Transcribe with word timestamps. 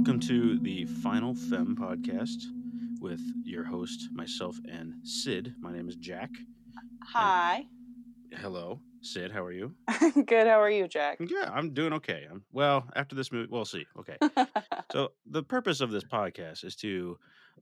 Welcome 0.00 0.20
to 0.20 0.58
the 0.60 0.86
Final 0.86 1.34
Fem 1.34 1.76
podcast 1.78 2.44
with 3.02 3.20
your 3.44 3.64
host, 3.64 4.08
myself, 4.14 4.56
and 4.66 4.94
Sid. 5.04 5.52
My 5.60 5.74
name 5.74 5.90
is 5.90 5.96
Jack. 5.96 6.30
Hi. 7.04 7.66
Hello, 8.32 8.80
Sid. 9.02 9.30
How 9.30 9.44
are 9.44 9.52
you? 9.52 9.74
Good. 10.26 10.46
How 10.46 10.58
are 10.58 10.70
you, 10.70 10.88
Jack? 10.88 11.18
Yeah, 11.20 11.50
I'm 11.52 11.74
doing 11.74 11.92
okay. 11.92 12.26
I'm, 12.30 12.42
well, 12.50 12.88
after 12.96 13.14
this 13.14 13.30
movie, 13.30 13.48
we'll 13.50 13.66
see. 13.66 13.84
Okay. 13.98 14.16
so, 14.90 15.10
the 15.26 15.42
purpose 15.42 15.82
of 15.82 15.90
this 15.90 16.04
podcast 16.04 16.64
is 16.64 16.76
to 16.76 17.18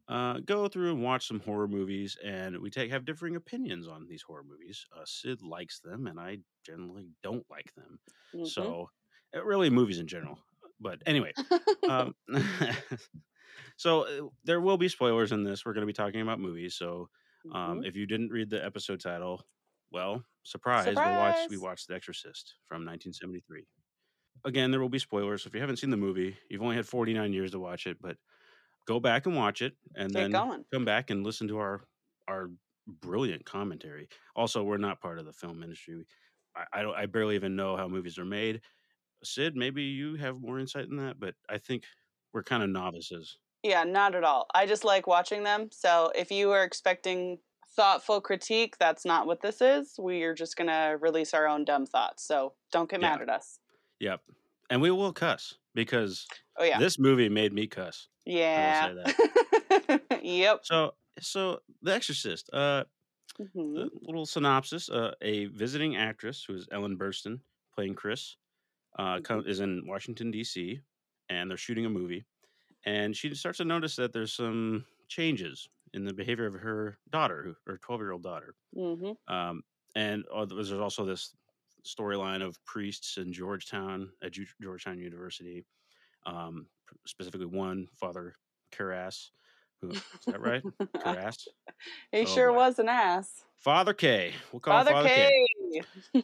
uh, 0.09 0.39
go 0.45 0.69
through 0.69 0.93
and 0.93 1.03
watch 1.03 1.27
some 1.27 1.41
horror 1.41 1.67
movies, 1.67 2.17
and 2.25 2.57
we 2.61 2.71
take 2.71 2.93
have 2.93 3.05
differing 3.05 3.35
opinions 3.35 3.89
on 3.89 4.07
these 4.09 4.23
horror 4.23 4.45
movies. 4.49 4.87
Uh, 4.97 5.03
Sid 5.05 5.43
likes 5.43 5.81
them, 5.81 6.07
and 6.07 6.21
I 6.21 6.39
generally 6.65 7.09
don't 7.21 7.45
like 7.51 7.75
them. 7.75 7.99
Mhm. 8.33 8.47
So, 8.47 8.91
uh, 9.37 9.45
really, 9.45 9.71
movies 9.71 9.99
in 9.99 10.07
general. 10.07 10.39
But 10.81 11.03
anyway, 11.07 11.35
um, 11.89 12.15
so 13.77 14.03
uh, 14.03 14.29
there 14.45 14.61
will 14.61 14.77
be 14.79 14.89
spoilers 14.89 15.33
in 15.33 15.45
this. 15.45 15.65
We're 15.65 15.73
going 15.75 15.83
to 15.83 15.87
be 15.87 15.93
talking 15.93 16.21
about 16.21 16.41
movies. 16.41 16.75
So, 16.77 17.09
um, 17.51 17.81
Mhm. 17.81 17.85
if 17.85 17.97
you 17.97 18.07
didn't 18.07 18.31
read 18.31 18.51
the 18.51 18.65
episode 18.65 19.01
title, 19.01 19.43
well, 19.91 20.25
surprise, 20.43 21.03
we 21.03 21.13
watched 21.13 21.49
we 21.49 21.57
watched 21.57 21.89
The 21.89 21.95
Exorcist 21.95 22.57
from 22.67 22.85
1973. 22.85 23.67
Again, 24.45 24.71
there 24.71 24.81
will 24.81 24.89
be 24.89 24.99
spoilers. 24.99 25.43
So 25.43 25.49
if 25.49 25.55
you 25.55 25.61
haven't 25.61 25.77
seen 25.79 25.91
the 25.91 25.97
movie, 25.97 26.37
you've 26.49 26.63
only 26.63 26.77
had 26.77 26.87
49 26.87 27.33
years 27.33 27.51
to 27.53 27.59
watch 27.59 27.87
it, 27.87 28.01
but 28.01 28.19
go 28.87 29.01
back 29.01 29.27
and 29.27 29.37
watch 29.37 29.63
it, 29.63 29.77
and 29.97 30.15
Get 30.15 30.17
then 30.17 30.31
going. 30.31 30.67
come 30.73 30.85
back 30.85 31.11
and 31.11 31.25
listen 31.25 31.49
to 31.49 31.59
our 31.59 31.89
our 32.29 32.51
brilliant 32.87 33.45
commentary. 33.47 34.09
Also, 34.37 34.65
we're 34.65 34.79
not 34.79 35.01
part 35.01 35.19
of 35.19 35.27
the 35.27 35.33
film 35.33 35.63
industry. 35.63 36.07
I, 36.57 36.67
I 36.75 36.83
don't. 36.83 36.97
I 36.97 37.07
barely 37.07 37.35
even 37.37 37.57
know 37.57 37.77
how 37.77 37.89
movies 37.89 38.19
are 38.19 38.25
made. 38.25 38.63
Sid, 39.25 39.57
maybe 39.57 39.83
you 39.83 40.15
have 40.17 40.41
more 40.41 40.59
insight 40.59 40.87
in 40.89 40.97
that, 40.97 41.19
but 41.19 41.35
I 41.49 41.59
think 41.59 41.85
we're 42.33 42.43
kind 42.43 42.63
of 42.63 42.71
novices. 42.71 43.39
Yeah, 43.63 43.85
not 43.85 44.15
at 44.15 44.23
all. 44.25 44.47
I 44.55 44.67
just 44.67 44.85
like 44.85 45.07
watching 45.07 45.43
them. 45.43 45.69
So 45.73 46.13
if 46.15 46.31
you 46.31 46.49
were 46.49 46.63
expecting 46.63 47.39
thoughtful 47.75 48.21
critique, 48.21 48.77
that's 48.79 49.05
not 49.05 49.27
what 49.27 49.41
this 49.43 49.61
is. 49.61 49.95
We 49.99 50.23
are 50.23 50.35
just 50.35 50.57
gonna 50.57 50.97
release 51.01 51.35
our 51.35 51.47
own 51.47 51.65
dumb 51.65 51.85
thoughts. 51.87 52.25
So 52.25 52.55
don't 52.73 52.89
get 52.91 53.01
Yeah. 53.01 53.11
mad 53.11 53.23
at 53.23 53.29
us. 53.29 53.59
Yep. 54.01 54.23
And 54.71 54.81
we 54.81 54.91
will 54.91 55.13
cuss 55.13 55.55
because 55.75 56.27
Oh 56.57 56.65
yeah. 56.65 56.79
this 56.79 56.99
movie 56.99 57.29
made 57.29 57.53
me 57.53 57.67
cuss. 57.67 58.09
yeah. 58.25 58.93
yep. 60.23 60.61
So 60.65 60.95
so 61.21 61.61
The 61.83 61.95
Exorcist, 61.95 62.51
uh 62.53 62.85
Mhm. 63.41 63.87
a 63.87 63.89
little 64.03 64.27
synopsis, 64.27 64.89
uh, 64.89 65.15
a 65.23 65.45
visiting 65.47 65.95
actress 65.97 66.43
who 66.45 66.55
is 66.55 66.67
Ellen 66.73 66.97
Burstyn 66.99 67.41
playing 67.73 67.95
Chris 67.95 68.37
uh 68.99 69.21
co- 69.21 69.41
is 69.41 69.61
in 69.61 69.87
Washington 69.87 70.31
DC 70.31 70.81
and 71.29 71.51
they're 71.51 71.57
shooting 71.59 71.87
a 71.87 71.91
movie 71.91 72.27
and 72.85 73.17
she 73.17 73.35
starts 73.35 73.59
to 73.59 73.65
notice 73.65 73.97
that 73.97 74.13
there's 74.13 74.35
some 74.35 74.87
changes 75.09 75.69
in 75.95 76.05
the 76.05 76.15
behavior 76.15 76.47
of 76.47 76.55
her 76.55 76.99
daughter, 77.11 77.57
her 77.67 77.79
12-year-old 77.79 78.23
daughter. 78.23 78.55
Mhm. 78.73 79.17
Um 79.29 79.63
and 79.97 80.25
there's 80.49 80.73
also 80.73 81.05
this 81.05 81.35
storyline 81.87 82.43
of 82.43 82.63
priests 82.65 83.19
in 83.19 83.33
Georgetown 83.33 84.13
at 84.23 84.33
Georgetown 84.61 84.99
University, 84.99 85.67
um, 86.27 86.69
specifically 87.07 87.47
one 87.47 87.89
Father 87.95 88.37
Karras, 88.73 89.31
who 89.81 89.93
is 89.93 90.27
that 90.31 90.41
right? 90.41 90.65
Karras, 91.05 91.49
he 92.13 92.25
Oh, 92.25 92.27
sure 92.27 92.53
boy. 92.53 92.53
was 92.53 92.79
an 92.79 92.89
ass. 92.89 93.45
Father 93.57 93.95
K. 93.95 94.35
We'll 94.53 94.61
call 94.61 94.79
Father 94.79 94.95
him 94.95 94.99
Father 94.99 95.11
K. 95.11 95.31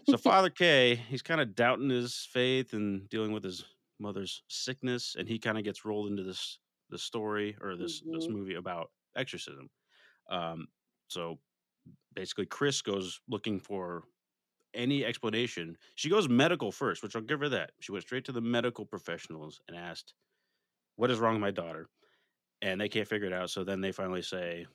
So 0.05 0.19
Father 0.19 0.51
K, 0.51 0.97
he's 0.97 1.23
kind 1.23 1.41
of 1.41 1.55
doubting 1.55 1.89
his 1.91 2.25
faith 2.25 2.73
and 2.73 3.09
dealing 3.09 3.33
with 3.33 3.45
his 3.45 3.65
mother's 3.99 4.43
sickness, 4.49 5.15
and 5.15 5.29
he 5.29 5.39
kind 5.39 5.59
of 5.59 5.65
gets 5.65 5.85
rolled 5.85 6.09
into 6.09 6.23
this 6.23 6.59
this 6.91 7.03
story 7.03 7.57
or 7.61 7.77
this 7.77 8.03
this 8.13 8.29
Mhm. 8.29 8.31
movie 8.31 8.55
about 8.55 8.91
exorcism. 9.17 9.71
Um, 10.31 10.69
so 11.09 11.41
basically, 12.15 12.47
Chris 12.47 12.83
goes 12.83 13.21
looking 13.29 13.61
for 13.61 14.05
any 14.75 15.05
explanation. 15.05 15.79
She 15.97 16.11
goes 16.11 16.29
medical 16.29 16.73
first, 16.73 17.03
which 17.03 17.17
I'll 17.17 17.23
give 17.23 17.41
her 17.41 17.51
that. 17.51 17.73
She 17.81 17.93
went 17.93 18.05
straight 18.05 18.25
to 18.27 18.33
the 18.33 18.43
medical 18.43 18.87
professionals 18.87 19.61
and 19.69 19.77
asked, 19.77 20.15
"What 20.97 21.11
is 21.11 21.19
wrong 21.19 21.35
with 21.35 21.41
my 21.43 21.51
daughter?" 21.51 21.89
And 22.63 22.81
they 22.81 22.89
can't 22.89 23.09
figure 23.09 23.27
it 23.29 23.33
out. 23.33 23.51
So 23.51 23.65
then 23.65 23.81
they 23.83 23.93
finally 23.93 24.23
say, 24.23 24.67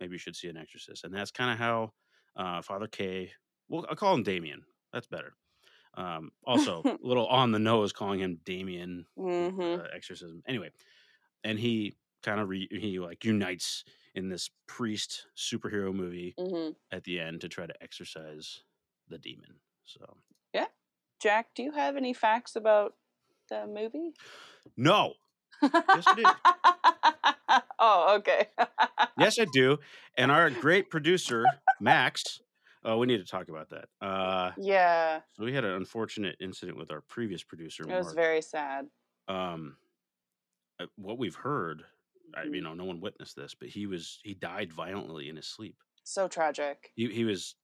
"Maybe 0.00 0.14
you 0.14 0.18
should 0.18 0.36
see 0.36 0.48
an 0.48 0.56
exorcist." 0.56 1.04
And 1.04 1.14
that's 1.14 1.30
kind 1.32 1.52
of 1.52 1.58
how 1.58 1.94
uh, 2.36 2.62
Father 2.62 2.88
K. 2.88 3.32
Well, 3.68 3.86
I'll 3.88 3.96
call 3.96 4.14
him 4.14 4.22
Damien. 4.22 4.64
That's 4.92 5.06
better. 5.06 5.34
Um, 5.94 6.30
also, 6.44 6.82
a 6.84 6.98
little 7.02 7.26
on 7.26 7.52
the 7.52 7.58
nose 7.58 7.92
calling 7.92 8.20
him 8.20 8.40
Damien 8.44 9.06
Mhm. 9.18 9.80
uh, 9.80 9.88
exorcism. 9.94 10.42
Anyway, 10.46 10.70
and 11.44 11.58
he 11.58 11.96
kind 12.22 12.40
of 12.40 12.48
re- 12.48 12.68
he 12.70 12.98
like 12.98 13.24
unites 13.24 13.84
in 14.14 14.28
this 14.28 14.50
priest 14.66 15.26
superhero 15.36 15.92
movie 15.94 16.34
Mhm. 16.38 16.74
at 16.90 17.04
the 17.04 17.20
end 17.20 17.40
to 17.42 17.48
try 17.48 17.66
to 17.66 17.82
exorcise 17.82 18.62
the 19.08 19.18
demon. 19.18 19.60
So 19.84 20.16
yeah, 20.52 20.66
Jack, 21.20 21.54
do 21.54 21.62
you 21.62 21.72
have 21.72 21.96
any 21.96 22.12
facts 22.12 22.56
about 22.56 22.94
the 23.48 23.66
movie? 23.66 24.12
no, 24.76 25.14
yes, 25.62 26.04
I 26.06 26.14
do. 26.14 26.24
oh, 27.78 28.16
okay. 28.16 28.48
yes, 29.18 29.38
I 29.38 29.46
do. 29.52 29.78
And 30.16 30.30
our 30.30 30.50
great 30.50 30.90
producer 30.90 31.44
Max, 31.80 32.40
uh, 32.88 32.96
we 32.96 33.06
need 33.06 33.18
to 33.18 33.24
talk 33.24 33.48
about 33.48 33.70
that. 33.70 33.88
Uh, 34.00 34.52
yeah, 34.58 35.20
so 35.34 35.44
we 35.44 35.52
had 35.52 35.64
an 35.64 35.72
unfortunate 35.72 36.36
incident 36.40 36.78
with 36.78 36.90
our 36.90 37.00
previous 37.00 37.42
producer. 37.42 37.82
it 37.82 37.86
was 37.88 38.12
very 38.12 38.42
sad. 38.42 38.86
um, 39.28 39.76
uh, 40.78 40.86
what 40.96 41.18
we've 41.18 41.34
heard. 41.34 41.84
I, 42.34 42.44
you 42.44 42.50
Mhm. 42.50 42.62
know, 42.62 42.74
no 42.74 42.84
one 42.84 43.00
witnessed 43.00 43.36
this, 43.36 43.54
but 43.54 43.68
he 43.68 43.86
was 43.86 44.20
he 44.24 44.34
died 44.34 44.72
violently 44.72 45.28
in 45.28 45.36
his 45.36 45.46
sleep. 45.46 45.76
So 46.04 46.28
tragic. 46.28 46.92
He 46.94 47.08
he 47.12 47.24
was 47.24 47.54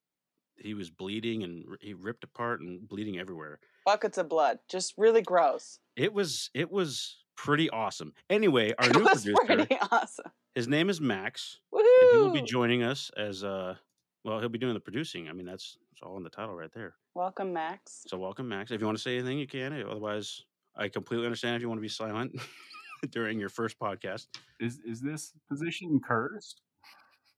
he 0.56 0.74
was 0.74 0.90
bleeding 0.90 1.42
and 1.42 1.64
he 1.80 1.94
ripped 1.94 2.24
apart 2.24 2.60
and 2.60 2.86
bleeding 2.88 3.18
everywhere. 3.18 3.60
Buckets 3.84 4.18
of 4.18 4.28
blood. 4.28 4.60
Just 4.68 4.94
really 4.96 5.22
gross. 5.22 5.80
It 5.96 6.12
was 6.12 6.50
it 6.54 6.70
was 6.70 7.24
pretty 7.36 7.68
awesome. 7.70 8.14
Anyway, 8.30 8.72
our 8.78 8.88
It 8.88 8.94
new 8.96 9.04
was 9.04 9.24
producer, 9.24 9.46
pretty 9.46 9.76
awesome. 9.90 10.32
his 10.54 10.68
name 10.68 10.88
is 10.88 11.00
Max, 11.00 11.60
Woohoo! 11.72 11.82
and 12.00 12.10
he 12.10 12.18
will 12.18 12.30
be 12.32 12.42
joining 12.42 12.82
us 12.82 13.10
as 13.16 13.42
uh 13.44 13.76
well, 14.24 14.38
he'll 14.40 14.48
be 14.48 14.58
doing 14.58 14.74
the 14.74 14.80
producing. 14.80 15.28
I 15.28 15.32
mean, 15.32 15.46
that's 15.46 15.76
it's 15.92 16.00
all 16.02 16.16
in 16.16 16.22
the 16.22 16.30
title 16.30 16.54
right 16.54 16.72
there. 16.72 16.94
Welcome, 17.14 17.52
Max. 17.52 18.04
So 18.08 18.16
welcome, 18.18 18.48
Max. 18.48 18.70
If 18.70 18.80
you 18.80 18.86
want 18.86 18.96
to 18.98 19.02
say 19.02 19.16
anything, 19.18 19.38
you 19.38 19.46
can. 19.46 19.72
Eh, 19.72 19.82
otherwise, 19.88 20.42
I 20.76 20.88
completely 20.88 21.26
understand 21.26 21.56
if 21.56 21.62
you 21.62 21.68
want 21.68 21.78
to 21.78 21.82
be 21.82 21.88
silent 21.88 22.40
during 23.10 23.38
your 23.38 23.48
first 23.48 23.78
podcast. 23.78 24.26
Is 24.60 24.80
is 24.86 25.00
this 25.00 25.32
position 25.50 26.00
cursed? 26.06 26.60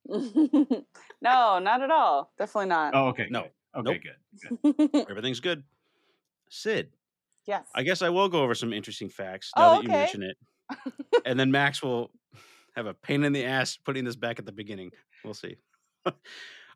no, 0.08 0.78
not 1.22 1.82
at 1.82 1.90
all. 1.90 2.32
Definitely 2.38 2.68
not. 2.68 2.94
Oh, 2.94 3.08
okay. 3.08 3.26
No. 3.30 3.46
Okay, 3.76 4.00
Nope. 4.54 4.76
good. 4.78 5.06
Everything's 5.10 5.40
good. 5.40 5.64
Sid, 6.50 6.90
yes. 7.46 7.66
I 7.74 7.82
guess 7.82 8.02
I 8.02 8.10
will 8.10 8.28
go 8.28 8.42
over 8.42 8.54
some 8.54 8.72
interesting 8.72 9.08
facts 9.08 9.50
now 9.56 9.72
Oh, 9.72 9.74
that 9.76 9.82
you 9.82 9.88
mention 9.88 10.22
it. 10.22 10.36
and 11.24 11.40
then 11.40 11.50
Max 11.50 11.82
will 11.82 12.10
have 12.76 12.86
a 12.86 12.94
pain 12.94 13.24
in 13.24 13.32
the 13.32 13.44
ass 13.44 13.76
putting 13.76 14.04
this 14.04 14.14
back 14.14 14.38
at 14.38 14.46
the 14.46 14.52
beginning. 14.52 14.90
We'll 15.24 15.34
see. 15.34 15.56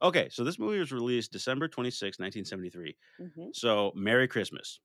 Okay, 0.02 0.28
so 0.30 0.44
this 0.44 0.58
movie 0.58 0.78
was 0.78 0.92
released 0.92 1.32
December 1.32 1.68
26, 1.68 2.18
1973. 2.18 2.96
Mhm. 3.20 3.54
So, 3.54 3.92
Merry 3.94 4.28
Christmas. 4.28 4.80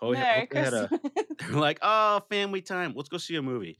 Oh, 0.00 0.12
yeah, 0.12 0.20
Merry 0.20 0.40
hope 0.40 0.50
they 0.50 0.60
had 0.60 0.74
a- 0.74 0.88
Christmas. 0.88 1.12
they're 1.50 1.60
like, 1.60 1.78
oh, 1.82 2.20
family 2.28 2.62
time. 2.62 2.92
Let's 2.94 3.08
go 3.08 3.18
see 3.18 3.36
a 3.36 3.42
movie. 3.42 3.78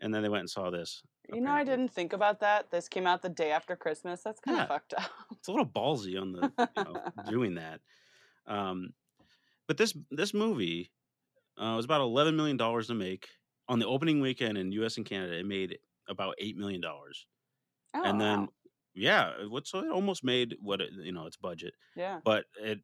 And 0.00 0.12
then 0.14 0.22
they 0.22 0.28
went 0.28 0.40
and 0.40 0.50
saw 0.50 0.70
this. 0.70 1.02
you 1.32 1.40
know, 1.40 1.52
I 1.52 1.62
didn't 1.62 1.88
think 1.92 2.12
about 2.12 2.40
that. 2.40 2.70
This 2.70 2.88
came 2.88 3.06
out 3.06 3.22
the 3.22 3.28
day 3.28 3.52
after 3.52 3.76
Christmas. 3.76 4.22
That's 4.22 4.40
kind 4.40 4.58
of 4.58 4.62
Yeah. 4.62 4.66
fucked 4.66 4.94
up. 4.98 5.10
It's 5.32 5.48
a 5.48 5.52
little 5.52 5.66
ballsy 5.66 6.20
on 6.20 6.32
the 6.32 6.52
you 6.76 6.84
know, 6.84 7.02
doing 7.30 7.54
that. 7.54 7.80
Um, 8.46 8.92
but 9.68 9.76
this 9.76 9.96
this 10.10 10.34
movie 10.34 10.90
uh, 11.56 11.74
was 11.76 11.84
about 11.84 12.00
eleven 12.00 12.34
million 12.36 12.56
dollars 12.56 12.88
to 12.88 12.94
make 12.94 13.28
on 13.68 13.78
the 13.78 13.86
opening 13.86 14.20
weekend 14.20 14.58
in 14.58 14.72
U.S. 14.72 14.96
and 14.96 15.06
Canada. 15.06 15.38
It 15.38 15.46
made 15.46 15.78
about 16.08 16.34
eight 16.38 16.56
million 16.56 16.80
dollars, 16.80 17.26
Oh, 17.94 18.02
and 18.02 18.20
then 18.20 18.40
wow. 18.40 18.48
Yeah, 18.94 19.32
what 19.48 19.66
so 19.66 19.80
it 19.80 19.90
almost 19.90 20.24
made 20.24 20.56
what 20.60 20.80
it, 20.80 20.90
you 20.92 21.12
know 21.12 21.26
its 21.26 21.36
budget, 21.36 21.74
yeah. 21.96 22.20
but 22.24 22.44
it 22.62 22.80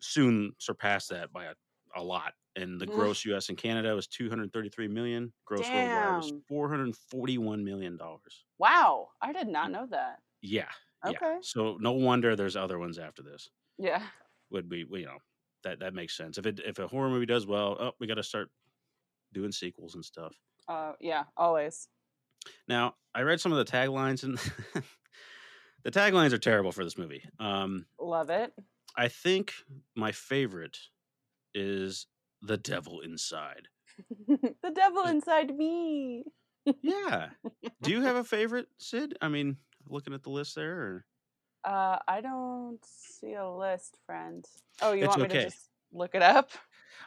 soon 0.00 0.52
surpassed 0.58 1.10
that 1.10 1.32
by 1.32 1.44
a, 1.46 1.54
a 1.96 2.02
lot. 2.02 2.32
And 2.56 2.80
the 2.80 2.86
gross 2.86 3.24
U.S. 3.26 3.50
and 3.50 3.58
Canada 3.58 3.94
was 3.94 4.08
two 4.08 4.28
hundred 4.28 4.52
thirty 4.52 4.68
three 4.68 4.88
million. 4.88 5.32
Gross 5.44 5.68
worldwide 5.68 6.16
was 6.16 6.30
Damn. 6.30 6.40
four 6.48 6.68
hundred 6.68 6.96
forty 6.96 7.38
one 7.38 7.64
million 7.64 7.96
dollars. 7.96 8.44
Wow. 8.58 9.10
I 9.22 9.32
did 9.32 9.46
not 9.46 9.70
know 9.70 9.86
that. 9.90 10.18
Yeah, 10.42 10.66
Okay. 11.06 11.16
yeah. 11.22 11.38
So 11.40 11.76
no 11.80 11.92
wonder 11.92 12.34
there's 12.34 12.56
other 12.56 12.78
ones 12.78 12.98
after 12.98 13.22
this. 13.22 13.48
Yeah. 13.78 14.02
would 14.50 14.68
be 14.68 14.84
you 14.90 15.04
know 15.06 15.18
that 15.62 15.78
that 15.80 15.94
makes 15.94 16.16
sense 16.16 16.36
if 16.38 16.46
it 16.46 16.60
if 16.64 16.78
a 16.80 16.88
horror 16.88 17.08
movie 17.10 17.26
does 17.26 17.46
well 17.46 17.76
oh 17.78 17.92
we 18.00 18.06
got 18.08 18.14
to 18.14 18.22
start 18.24 18.48
doing 19.32 19.52
sequels 19.52 19.94
and 19.94 20.04
stuff 20.04 20.34
Uh, 20.68 20.92
yeah. 21.00 21.24
Always. 21.36 21.88
now 22.66 22.94
i 23.14 23.20
read 23.22 23.40
some 23.40 23.52
of 23.52 23.58
the 23.58 23.64
taglines 23.70 24.22
and 24.24 24.38
the 25.84 25.90
taglines 25.90 26.32
are 26.32 26.38
terrible 26.38 26.72
for 26.72 26.84
this 26.84 26.98
movie 26.98 27.22
um 27.38 27.86
Love 28.00 28.30
it. 28.30 28.52
i 28.96 29.08
think 29.08 29.52
my 29.96 30.12
favorite 30.12 30.78
is 31.54 32.06
the 32.42 32.56
devil 32.56 33.00
inside 33.00 33.68
the 34.28 34.70
devil 34.74 35.06
inside 35.06 35.56
me. 35.56 36.24
Yeah. 36.82 37.30
Do 37.80 37.90
you 37.90 38.02
have 38.02 38.16
a 38.16 38.22
favorite, 38.24 38.68
Sid? 38.78 39.16
I 39.22 39.28
mean, 39.28 39.56
looking 39.88 40.12
at 40.12 40.22
the 40.22 40.30
list 40.30 40.54
there, 40.54 40.76
or 40.78 41.06
Uh, 41.64 41.98
I 42.06 42.20
don't 42.20 42.78
see 42.84 43.32
a 43.34 43.48
list, 43.48 43.98
friend. 44.06 44.44
Oh, 44.82 44.92
you 44.92 45.04
It's 45.04 45.08
want 45.08 45.22
me 45.22 45.28
okay. 45.28 45.38
to 45.40 45.44
just 45.46 45.70
look 45.92 46.14
it 46.14 46.22
up? 46.22 46.50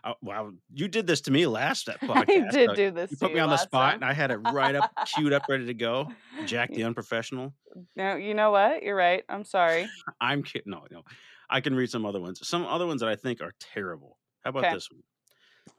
Oh, 0.03 0.13
wow, 0.21 0.51
you 0.73 0.87
did 0.87 1.07
this 1.07 1.21
to 1.21 1.31
me 1.31 1.45
last 1.47 1.85
that 1.87 1.97
I 2.01 2.05
podcast. 2.25 2.51
did 2.51 2.69
Uh, 2.69 2.73
do 2.73 2.91
this. 2.91 3.11
You 3.11 3.17
put 3.17 3.33
me 3.33 3.39
on 3.39 3.49
the 3.49 3.57
spot, 3.57 3.93
time. 3.93 3.95
and 4.01 4.05
I 4.05 4.13
had 4.13 4.31
it 4.31 4.37
right 4.37 4.75
up, 4.75 4.91
queued 5.07 5.33
up, 5.33 5.43
ready 5.49 5.65
to 5.65 5.73
go. 5.73 6.09
Jack 6.45 6.71
the 6.73 6.83
unprofessional. 6.85 7.53
No, 7.95 8.15
you 8.15 8.33
know 8.33 8.51
what? 8.51 8.83
You're 8.83 8.95
right. 8.95 9.23
I'm 9.29 9.43
sorry. 9.43 9.87
I'm 10.21 10.43
kidding. 10.43 10.71
No, 10.71 10.85
no. 10.91 11.03
I 11.49 11.61
can 11.61 11.75
read 11.75 11.89
some 11.89 12.05
other 12.05 12.19
ones. 12.19 12.45
Some 12.47 12.65
other 12.65 12.87
ones 12.87 13.01
that 13.01 13.09
I 13.09 13.15
think 13.15 13.41
are 13.41 13.53
terrible. 13.59 14.17
How 14.43 14.49
about 14.51 14.63
'Kay. 14.63 14.73
this 14.73 14.89
one? 14.91 15.01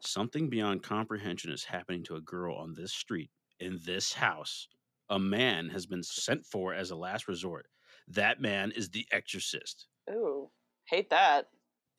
Something 0.00 0.48
beyond 0.48 0.82
comprehension 0.82 1.50
is 1.52 1.64
happening 1.64 2.02
to 2.04 2.16
a 2.16 2.20
girl 2.20 2.56
on 2.56 2.74
this 2.74 2.92
street 2.92 3.30
in 3.60 3.78
this 3.84 4.12
house. 4.12 4.68
A 5.10 5.18
man 5.18 5.68
has 5.68 5.86
been 5.86 6.02
sent 6.02 6.44
for 6.46 6.72
as 6.74 6.90
a 6.90 6.96
last 6.96 7.28
resort. 7.28 7.66
That 8.08 8.40
man 8.40 8.72
is 8.72 8.90
the 8.90 9.06
exorcist. 9.12 9.86
Ooh, 10.10 10.50
hate 10.86 11.10
that. 11.10 11.48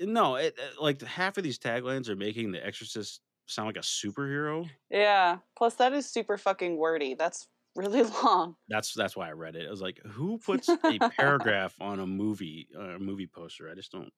No, 0.05 0.35
it, 0.35 0.55
it- 0.57 0.81
like 0.81 1.01
half 1.01 1.37
of 1.37 1.43
these 1.43 1.59
taglines 1.59 2.09
are 2.09 2.15
making 2.15 2.51
the 2.51 2.65
exorcist 2.65 3.21
sound 3.47 3.67
like 3.67 3.77
a 3.77 3.79
superhero. 3.81 4.69
Yeah. 4.89 5.37
Plus, 5.57 5.75
that 5.75 5.93
is 5.93 6.09
super 6.09 6.37
fucking 6.37 6.77
wordy. 6.77 7.13
That's 7.15 7.47
really 7.75 8.03
long. 8.23 8.55
That's 8.69 8.93
that's 8.93 9.15
why 9.15 9.29
I 9.29 9.31
read 9.33 9.55
it. 9.55 9.67
I 9.67 9.71
was 9.71 9.81
like, 9.81 9.99
who 10.05 10.37
puts 10.45 10.69
a 10.69 10.99
paragraph 11.17 11.75
on 11.81 11.99
a 11.99 12.07
movie 12.07 12.67
uh, 12.77 12.97
movie 12.99 13.27
poster? 13.27 13.69
I 13.69 13.75
just 13.75 13.91
don't. 13.91 14.11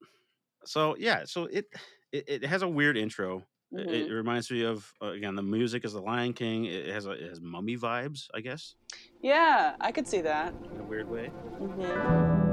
So 0.65 0.95
yeah, 0.99 1.23
so 1.25 1.45
it 1.45 1.65
it, 2.11 2.23
it 2.27 2.45
has 2.45 2.61
a 2.61 2.67
weird 2.67 2.97
intro. 2.97 3.43
It, 3.71 3.89
it 3.91 4.07
Mhm. 4.09 4.13
reminds 4.13 4.49
me 4.51 4.63
of 4.63 4.89
uh, 5.01 5.07
again 5.07 5.35
the 5.35 5.43
music 5.43 5.83
is 5.85 5.93
the 5.93 6.01
Lion 6.01 6.33
King. 6.33 6.65
It 6.65 6.87
has 6.87 7.07
a, 7.07 7.11
it 7.11 7.29
has 7.29 7.41
mummy 7.41 7.75
vibes, 7.77 8.27
I 8.33 8.41
guess, 8.41 8.75
Yeah, 9.21 9.75
I 9.81 9.91
could 9.91 10.07
see 10.07 10.21
that. 10.21 10.53
in 10.73 10.79
a 10.79 10.83
weird 10.83 11.09
way. 11.09 11.27
hmm 11.57 12.44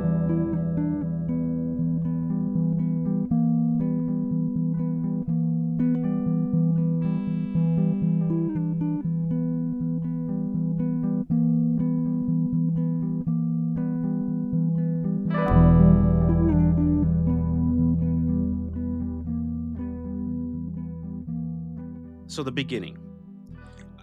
So 22.33 22.43
the 22.43 22.51
beginning. 22.51 22.97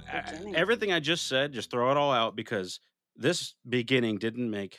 I- 0.07 0.53
everything 0.53 0.91
I 0.91 0.99
just 0.99 1.25
said, 1.25 1.51
just 1.51 1.71
throw 1.71 1.89
it 1.89 1.97
all 1.97 2.11
out 2.11 2.35
because 2.35 2.79
this 3.15 3.55
beginning 3.67 4.19
didn't 4.19 4.51
make 4.51 4.77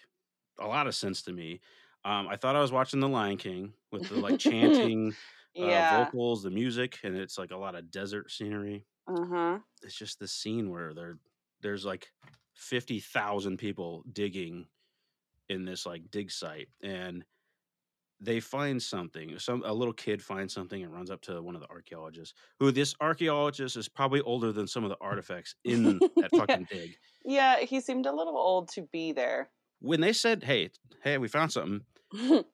a 0.60 0.68
lot 0.68 0.86
of 0.86 0.94
sense 0.94 1.22
to 1.22 1.32
me. 1.32 1.58
Um, 2.04 2.28
I 2.28 2.36
thought 2.36 2.54
I 2.54 2.60
was 2.60 2.70
watching 2.70 3.00
The 3.00 3.08
Lion 3.08 3.38
King 3.38 3.72
with 3.90 4.08
the 4.08 4.20
like 4.20 4.38
chanting 4.38 5.16
uh, 5.58 6.04
vocals, 6.04 6.44
the 6.44 6.50
music, 6.50 7.00
and 7.02 7.16
it's 7.16 7.38
like 7.38 7.50
a 7.50 7.56
lot 7.56 7.74
of 7.74 7.90
desert 7.90 8.30
scenery. 8.30 8.86
Uh 9.08 9.24
huh. 9.24 9.58
It's 9.82 9.96
just 9.96 10.20
this 10.20 10.32
scene 10.32 10.70
where 10.70 10.94
there 10.94 11.18
there's 11.60 11.84
like 11.84 12.06
fifty 12.54 13.00
thousand 13.00 13.56
people 13.56 14.04
digging 14.12 14.68
in 15.48 15.64
this 15.64 15.86
like 15.86 16.08
dig 16.12 16.30
site, 16.30 16.68
and 16.84 17.24
they 18.20 18.40
find 18.40 18.82
something. 18.82 19.38
Some 19.38 19.62
a 19.64 19.72
little 19.72 19.94
kid 19.94 20.22
finds 20.22 20.52
something 20.54 20.82
and 20.82 20.92
runs 20.92 21.10
up 21.10 21.20
to 21.22 21.42
one 21.42 21.54
of 21.54 21.62
the 21.62 21.70
archaeologists. 21.70 22.34
Who 22.58 22.70
this 22.70 22.94
archaeologist 23.00 23.76
is 23.76 23.88
probably 23.88 24.20
older 24.22 24.52
than 24.52 24.66
some 24.66 24.84
of 24.84 24.90
the 24.90 24.98
artifacts 25.00 25.54
in 25.64 26.02
that 26.20 26.32
Yeah. 26.32 26.56
fucking 26.56 26.66
dig. 26.66 26.96
Yeah, 27.24 27.60
he 27.60 27.80
seemed 27.80 28.06
a 28.06 28.12
little 28.12 28.36
old 28.36 28.68
to 28.70 28.82
be 28.82 29.12
there. 29.12 29.50
When 29.80 30.00
they 30.00 30.12
said, 30.12 30.44
"Hey, 30.44 30.70
hey, 31.02 31.18
we 31.18 31.28
found 31.28 31.52
something," 31.52 31.86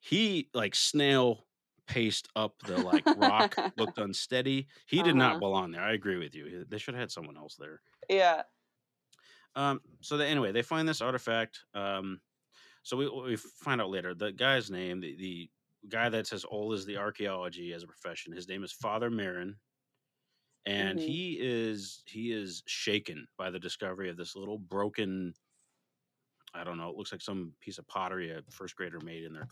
he 0.00 0.50
like 0.54 0.74
snail 0.74 1.46
paced 1.86 2.28
up 2.36 2.62
the 2.62 2.80
like 2.80 3.06
rock, 3.12 3.58
looked 3.76 3.98
unsteady. 3.98 4.68
He 4.86 5.02
did 5.02 5.16
Uh-huh. 5.16 5.16
not 5.16 5.38
belong 5.38 5.72
there. 5.72 5.82
I 5.82 5.92
agree 5.92 6.18
with 6.18 6.34
you. 6.34 6.64
They 6.64 6.78
should 6.78 6.94
have 6.94 7.00
had 7.00 7.10
someone 7.10 7.36
else 7.36 7.56
there. 7.56 7.82
yeah. 8.08 8.42
Um, 9.54 9.80
so 10.00 10.16
they, 10.16 10.28
anyway, 10.28 10.52
they 10.52 10.62
find 10.62 10.88
this 10.88 11.00
artifact. 11.00 11.64
Um, 11.74 12.20
so 12.82 12.96
we 12.96 13.08
we 13.08 13.36
find 13.36 13.80
out 13.80 13.90
later 13.90 14.14
the 14.14 14.32
guy's 14.32 14.70
name, 14.70 15.00
the, 15.00 15.16
the 15.16 15.50
guy 15.88 16.08
that's 16.08 16.32
as 16.32 16.44
old 16.44 16.74
as 16.74 16.84
the 16.86 16.96
archaeology 16.98 17.72
as 17.72 17.82
a 17.82 17.86
profession. 17.86 18.32
His 18.32 18.48
name 18.48 18.64
is 18.64 18.72
Father 18.72 19.10
Merrin, 19.10 19.54
and 20.66 21.00
Mhm. 21.00 21.00
he 21.00 21.38
is 21.40 22.02
he 22.06 22.32
is 22.32 22.62
shaken 22.66 23.26
by 23.38 23.50
the 23.50 23.58
discovery 23.58 24.10
of 24.10 24.16
this 24.16 24.36
little 24.36 24.58
broken. 24.58 25.34
I 26.54 26.64
don't 26.64 26.78
know. 26.78 26.90
It 26.90 26.96
looks 26.96 27.12
like 27.12 27.20
some 27.20 27.54
piece 27.60 27.78
of 27.78 27.86
pottery 27.86 28.30
a 28.30 28.42
first 28.50 28.76
grader 28.76 29.00
made 29.00 29.24
in 29.24 29.32
their 29.32 29.48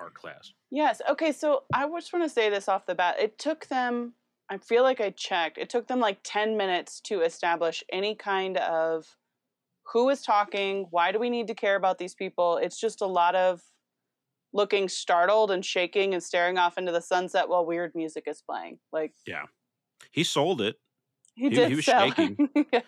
art 0.00 0.14
class. 0.14 0.52
Yes. 0.70 1.00
Okay. 1.08 1.32
So 1.32 1.64
I 1.72 1.86
just 1.88 2.12
want 2.12 2.24
to 2.24 2.28
say 2.28 2.48
this 2.50 2.68
off 2.68 2.86
the 2.86 2.94
bat. 2.94 3.18
It 3.18 3.38
took 3.38 3.66
them, 3.66 4.14
I 4.48 4.58
feel 4.58 4.82
like 4.82 5.00
I 5.00 5.10
checked, 5.10 5.58
it 5.58 5.68
took 5.70 5.86
them 5.86 6.00
like 6.00 6.20
10 6.22 6.56
minutes 6.56 7.00
to 7.02 7.20
establish 7.20 7.84
any 7.90 8.14
kind 8.14 8.56
of 8.56 9.18
who 9.92 10.08
is 10.10 10.22
talking, 10.22 10.86
why 10.90 11.12
do 11.12 11.18
we 11.18 11.30
need 11.30 11.48
to 11.48 11.54
care 11.54 11.76
about 11.76 11.98
these 11.98 12.14
people. 12.14 12.56
It's 12.56 12.78
just 12.78 13.00
a 13.02 13.06
lot 13.06 13.34
of 13.34 13.60
looking 14.52 14.88
startled 14.88 15.50
and 15.50 15.64
shaking 15.64 16.12
and 16.14 16.22
staring 16.22 16.58
off 16.58 16.76
into 16.78 16.92
the 16.92 17.00
sunset 17.00 17.48
while 17.48 17.64
weird 17.66 17.92
music 17.94 18.24
is 18.26 18.42
playing. 18.42 18.78
Like, 18.92 19.14
yeah, 19.26 19.44
He 20.10 20.24
sold 20.24 20.60
it, 20.60 20.76
he, 21.34 21.44
He- 21.48 21.54
did 21.56 21.68
he 21.70 21.74
was 21.76 21.84
sell. 21.86 22.08
shaking. 22.08 22.48
yeah. 22.72 22.80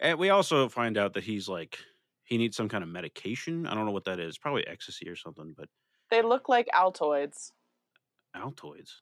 and 0.00 0.18
we 0.18 0.30
also 0.30 0.68
find 0.68 0.96
out 0.98 1.12
that 1.14 1.24
he's 1.24 1.48
like 1.48 1.78
he 2.24 2.38
needs 2.38 2.56
some 2.56 2.68
kind 2.68 2.82
of 2.82 2.88
medication. 2.88 3.66
I 3.66 3.74
don't 3.74 3.84
know 3.84 3.92
what 3.92 4.04
that 4.06 4.18
is. 4.20 4.38
Probably 4.38 4.66
ecstasy 4.66 5.08
or 5.08 5.16
something, 5.16 5.54
but 5.56 5.68
They 6.10 6.22
look 6.22 6.48
like 6.48 6.66
Altoids. 6.74 7.50
Altoids. 8.34 8.92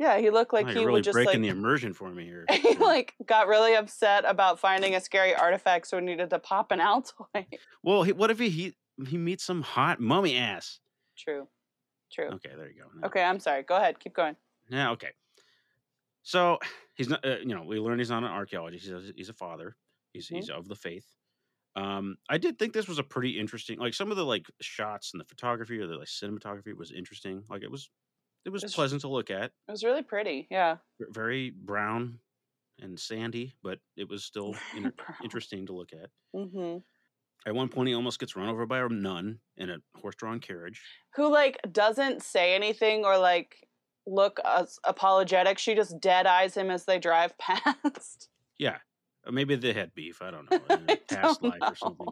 Yeah, 0.00 0.16
he 0.18 0.30
looked 0.30 0.54
like 0.54 0.66
Wow, 0.66 0.72
he 0.72 0.78
really 0.78 0.92
would 0.92 1.04
just 1.04 1.14
breaking 1.14 1.42
like 1.42 1.42
the 1.42 1.48
immersion 1.48 1.92
for 1.92 2.10
me 2.10 2.24
here. 2.24 2.46
he 2.50 2.74
like 2.76 3.14
got 3.26 3.48
really 3.48 3.74
upset 3.74 4.24
about 4.24 4.58
finding 4.58 4.94
a 4.94 5.00
scary 5.00 5.34
artifact, 5.34 5.86
so 5.86 5.98
he 5.98 6.04
needed 6.04 6.30
to 6.30 6.38
pop 6.38 6.72
an 6.72 6.78
Altoid. 6.78 7.46
well, 7.82 8.02
he, 8.02 8.12
what 8.12 8.30
if 8.30 8.38
he, 8.38 8.48
he 8.48 8.76
he 9.06 9.18
meets 9.18 9.44
some 9.44 9.60
hot 9.60 10.00
mummy 10.00 10.36
ass? 10.36 10.80
True. 11.18 11.48
True. 12.10 12.30
Okay, 12.32 12.50
there 12.56 12.68
you 12.70 12.80
go. 12.82 12.88
No. 12.94 13.06
Okay, 13.08 13.22
I'm 13.22 13.40
sorry. 13.40 13.62
Go 13.62 13.76
ahead. 13.76 14.00
Keep 14.00 14.14
going. 14.14 14.36
Yeah, 14.70 14.92
okay. 14.92 15.10
So 16.22 16.58
he's 16.96 17.08
not. 17.08 17.24
Uh, 17.24 17.38
you 17.38 17.54
know, 17.54 17.62
we 17.62 17.78
learn 17.78 17.98
he's 17.98 18.10
not 18.10 18.24
an 18.24 18.30
archaeologist. 18.30 18.84
He's 18.84 18.92
a, 18.94 19.12
he's 19.16 19.28
a 19.28 19.34
father. 19.34 19.76
He's 20.12 20.28
Mhm. 20.28 20.36
he's 20.36 20.50
of 20.50 20.68
the 20.68 20.76
faith. 20.76 21.06
Um, 21.76 22.18
I 22.28 22.38
did 22.38 22.58
think 22.58 22.72
this 22.72 22.88
was 22.88 22.98
a 22.98 23.04
pretty 23.04 23.38
interesting. 23.38 23.78
Like 23.78 23.94
some 23.94 24.10
of 24.10 24.16
the 24.16 24.26
like 24.26 24.46
shots 24.60 25.12
and 25.14 25.20
the 25.20 25.24
photography 25.24 25.78
or 25.78 25.86
the 25.86 25.96
like 25.96 26.08
cinematography 26.08 26.74
was 26.76 26.92
interesting. 26.92 27.44
Like 27.48 27.62
it 27.62 27.70
was, 27.70 27.90
it 28.44 28.50
was 28.50 28.62
It's- 28.62 28.74
pleasant 28.74 29.02
to 29.02 29.08
look 29.08 29.30
at. 29.30 29.52
It 29.68 29.70
was 29.70 29.84
really 29.84 30.02
pretty. 30.02 30.46
Yeah. 30.50 30.76
very 30.98 31.50
brown 31.50 32.18
and 32.80 32.98
sandy, 32.98 33.54
but 33.62 33.78
it 33.96 34.08
was 34.08 34.24
still 34.30 34.54
Brown. 34.74 34.92
interesting 35.22 35.66
to 35.66 35.72
look 35.74 35.92
at. 35.92 36.10
hmm 36.34 36.78
At 37.46 37.54
one 37.54 37.68
point, 37.68 37.88
he 37.88 37.94
almost 37.94 38.18
gets 38.18 38.36
run 38.36 38.48
over 38.48 38.66
by 38.66 38.78
a 38.80 38.88
nun 38.88 39.40
in 39.56 39.70
a 39.70 39.78
horse-drawn 39.96 40.40
carriage. 40.40 40.82
Who 41.16 41.30
like 41.30 41.58
doesn't 41.70 42.22
say 42.22 42.54
anything 42.54 43.04
or 43.04 43.18
like 43.18 43.66
look 44.06 44.40
as 44.44 44.78
apologetic. 44.84 45.58
She 45.58 45.74
just 45.74 46.00
dead 46.00 46.26
eyes 46.26 46.54
him 46.56 46.70
as 46.70 46.84
they 46.86 46.98
drive 46.98 47.36
past. 47.38 48.28
Yeah, 48.58 48.78
or 49.26 49.32
maybe 49.32 49.56
they 49.56 49.72
had 49.74 49.94
beef. 49.94 50.20
I 50.22 50.30
don't 50.30 50.50
know, 50.50 50.60
in 50.70 50.90
a 50.90 50.96
past 50.96 51.42
life 51.42 51.60
or 51.62 51.74
something. 51.76 52.08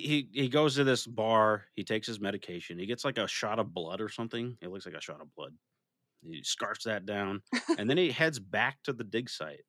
He 0.00 0.28
he 0.32 0.48
goes 0.48 0.74
to 0.76 0.84
this 0.84 1.06
bar. 1.06 1.64
He 1.74 1.84
takes 1.84 2.06
his 2.06 2.20
medication. 2.20 2.78
He 2.78 2.86
gets 2.86 3.04
like 3.04 3.18
a 3.18 3.28
shot 3.28 3.58
of 3.58 3.74
blood 3.74 4.00
or 4.00 4.08
something. 4.08 4.56
It 4.60 4.70
looks 4.70 4.86
like 4.86 4.94
a 4.94 5.00
shot 5.00 5.20
of 5.20 5.34
blood. 5.34 5.54
He 6.22 6.42
scarfs 6.42 6.84
that 6.84 7.06
down, 7.06 7.42
and 7.78 7.88
then 7.88 7.98
he 7.98 8.10
heads 8.10 8.38
back 8.38 8.78
to 8.84 8.92
the 8.92 9.04
dig 9.04 9.28
site. 9.28 9.64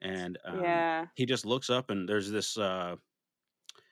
And 0.00 0.36
um, 0.44 0.60
yeah. 0.60 1.06
he 1.14 1.26
just 1.26 1.46
looks 1.46 1.70
up 1.70 1.90
and 1.90 2.08
there's 2.08 2.28
this 2.28 2.58
uh 2.58 2.96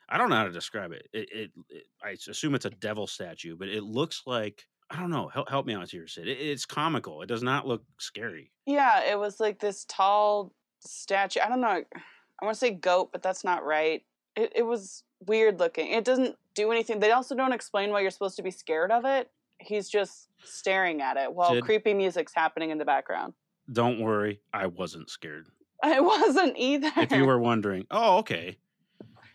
i 0.09 0.19
don't 0.19 0.29
know 0.29 0.35
how 0.35 0.45
to 0.45 0.51
describe 0.51 0.91
it. 0.91 1.07
It, 1.13 1.29
it, 1.31 1.51
it 1.69 1.85
i 2.03 2.17
assume 2.29 2.57
it's 2.57 2.65
a 2.65 2.71
devil 2.71 3.07
statue 3.07 3.57
but 3.57 3.69
it 3.69 3.85
looks 3.85 4.23
like 4.27 4.67
i 4.91 4.99
don't 4.99 5.11
know 5.11 5.29
help, 5.29 5.49
help 5.49 5.67
me 5.67 5.75
out 5.75 5.89
here 5.89 6.09
sid 6.09 6.27
it, 6.27 6.33
it's 6.33 6.67
comical 6.67 7.23
it 7.23 7.27
does 7.27 7.45
not 7.45 7.65
look 7.65 7.85
scary 8.01 8.51
Yeah, 8.67 9.05
it 9.05 9.17
was 9.21 9.39
like 9.39 9.61
this 9.61 9.85
tall 9.89 10.53
statue. 10.85 11.41
I 11.41 11.49
don't 11.49 11.61
know. 11.61 11.69
I 11.69 12.45
want 12.45 12.55
to 12.55 12.59
say 12.59 12.71
goat, 12.71 13.11
but 13.13 13.23
that's 13.23 13.45
not 13.45 13.65
right. 13.65 14.03
It 14.37 14.53
it 14.57 14.63
was 14.63 15.05
weird 15.27 15.59
looking. 15.59 15.89
It 15.91 16.05
doesn't 16.05 16.37
do 16.55 16.71
anything. 16.73 17.01
They 17.01 17.13
also 17.13 17.35
don't 17.35 17.53
explain 17.53 17.91
why 17.91 18.01
you're 18.01 18.11
supposed 18.11 18.37
to 18.37 18.43
be 18.43 18.51
scared 18.51 18.91
of 18.91 19.05
it. 19.05 19.31
He's 19.59 19.89
just 19.89 20.29
staring 20.43 21.03
at 21.03 21.17
it 21.17 21.33
while 21.35 21.51
Sid? 21.53 21.65
creepy 21.65 21.93
music's 21.95 22.35
happening 22.35 22.71
in 22.71 22.79
the 22.79 22.85
background. 22.87 23.35
don't 23.73 24.01
worry 24.01 24.41
i 24.55 24.67
wasn't 24.67 25.11
scared 25.11 25.47
I 25.83 26.01
wasn't 26.01 26.57
either. 26.57 26.91
if 26.97 27.13
you 27.13 27.27
were 27.27 27.39
wondering 27.39 27.87
oh 27.91 28.19
okay 28.19 28.57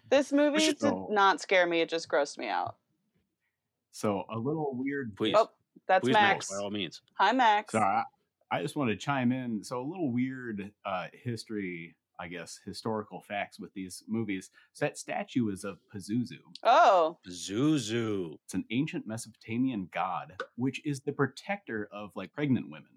this 0.10 0.32
movie 0.34 0.60
should 0.60 0.80
did 0.80 0.90
go. 0.92 1.08
not 1.12 1.42
scare 1.42 1.66
me. 1.68 1.82
It 1.82 1.90
just 1.90 2.08
grossed 2.10 2.38
me 2.38 2.48
out. 2.48 2.76
So 3.92 4.24
a 4.32 4.38
little 4.38 4.72
weird. 4.74 5.16
please 5.16 5.34
Oh, 5.38 5.50
That's 5.88 6.04
please 6.04 6.14
Max. 6.14 6.52
no, 6.52 6.58
by 6.58 6.64
all 6.64 6.70
means 6.72 7.02
Hi, 7.20 7.32
Max. 7.32 7.72
So 7.72 7.80
I, 7.80 8.04
I 8.52 8.62
just 8.62 8.76
want 8.76 8.90
to 8.92 8.96
chime 8.96 9.32
in. 9.32 9.64
So 9.64 9.80
a 9.82 9.86
little 9.88 10.12
weird 10.12 10.72
uh, 10.86 11.08
history, 11.14 11.96
I 12.20 12.28
guess, 12.28 12.60
historical 12.66 13.22
facts 13.22 13.60
with 13.60 13.74
these 13.74 14.04
movies. 14.08 14.50
So 14.74 14.86
that 14.86 14.98
statue 14.98 15.50
is 15.50 15.64
of 15.64 15.80
Pazuzu. 15.94 16.40
Oh, 16.64 17.18
Zuzu. 17.30 18.38
It's 18.46 18.54
an 18.54 18.66
ancient 18.72 19.06
Mesopotamian 19.08 19.90
god, 19.94 20.42
which 20.56 20.82
is 20.86 21.02
the 21.02 21.12
protector 21.12 21.90
of 21.92 22.12
like 22.16 22.34
pregnant 22.34 22.70
women. 22.70 22.90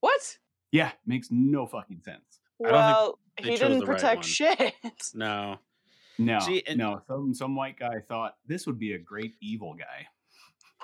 what? 0.00 0.38
Yeah, 0.72 0.90
makes 1.06 1.28
no 1.30 1.66
fucking 1.66 2.00
sense. 2.04 2.40
I 2.64 2.70
don't 2.70 2.72
think 2.72 2.72
Well, 2.72 3.18
he 3.38 3.56
didn't 3.56 3.78
the 3.80 3.86
right 3.86 3.94
protect 3.96 4.24
shit. 4.24 4.74
No. 5.14 5.58
No, 6.18 6.38
See, 6.40 6.62
and- 6.66 6.78
no. 6.78 7.02
Some 7.08 7.34
some 7.34 7.56
white 7.56 7.78
guy 7.78 8.00
thought 8.08 8.36
this 8.46 8.66
would 8.66 8.78
be 8.78 8.92
a 8.92 8.98
great 8.98 9.34
evil 9.40 9.74
guy. 9.74 10.06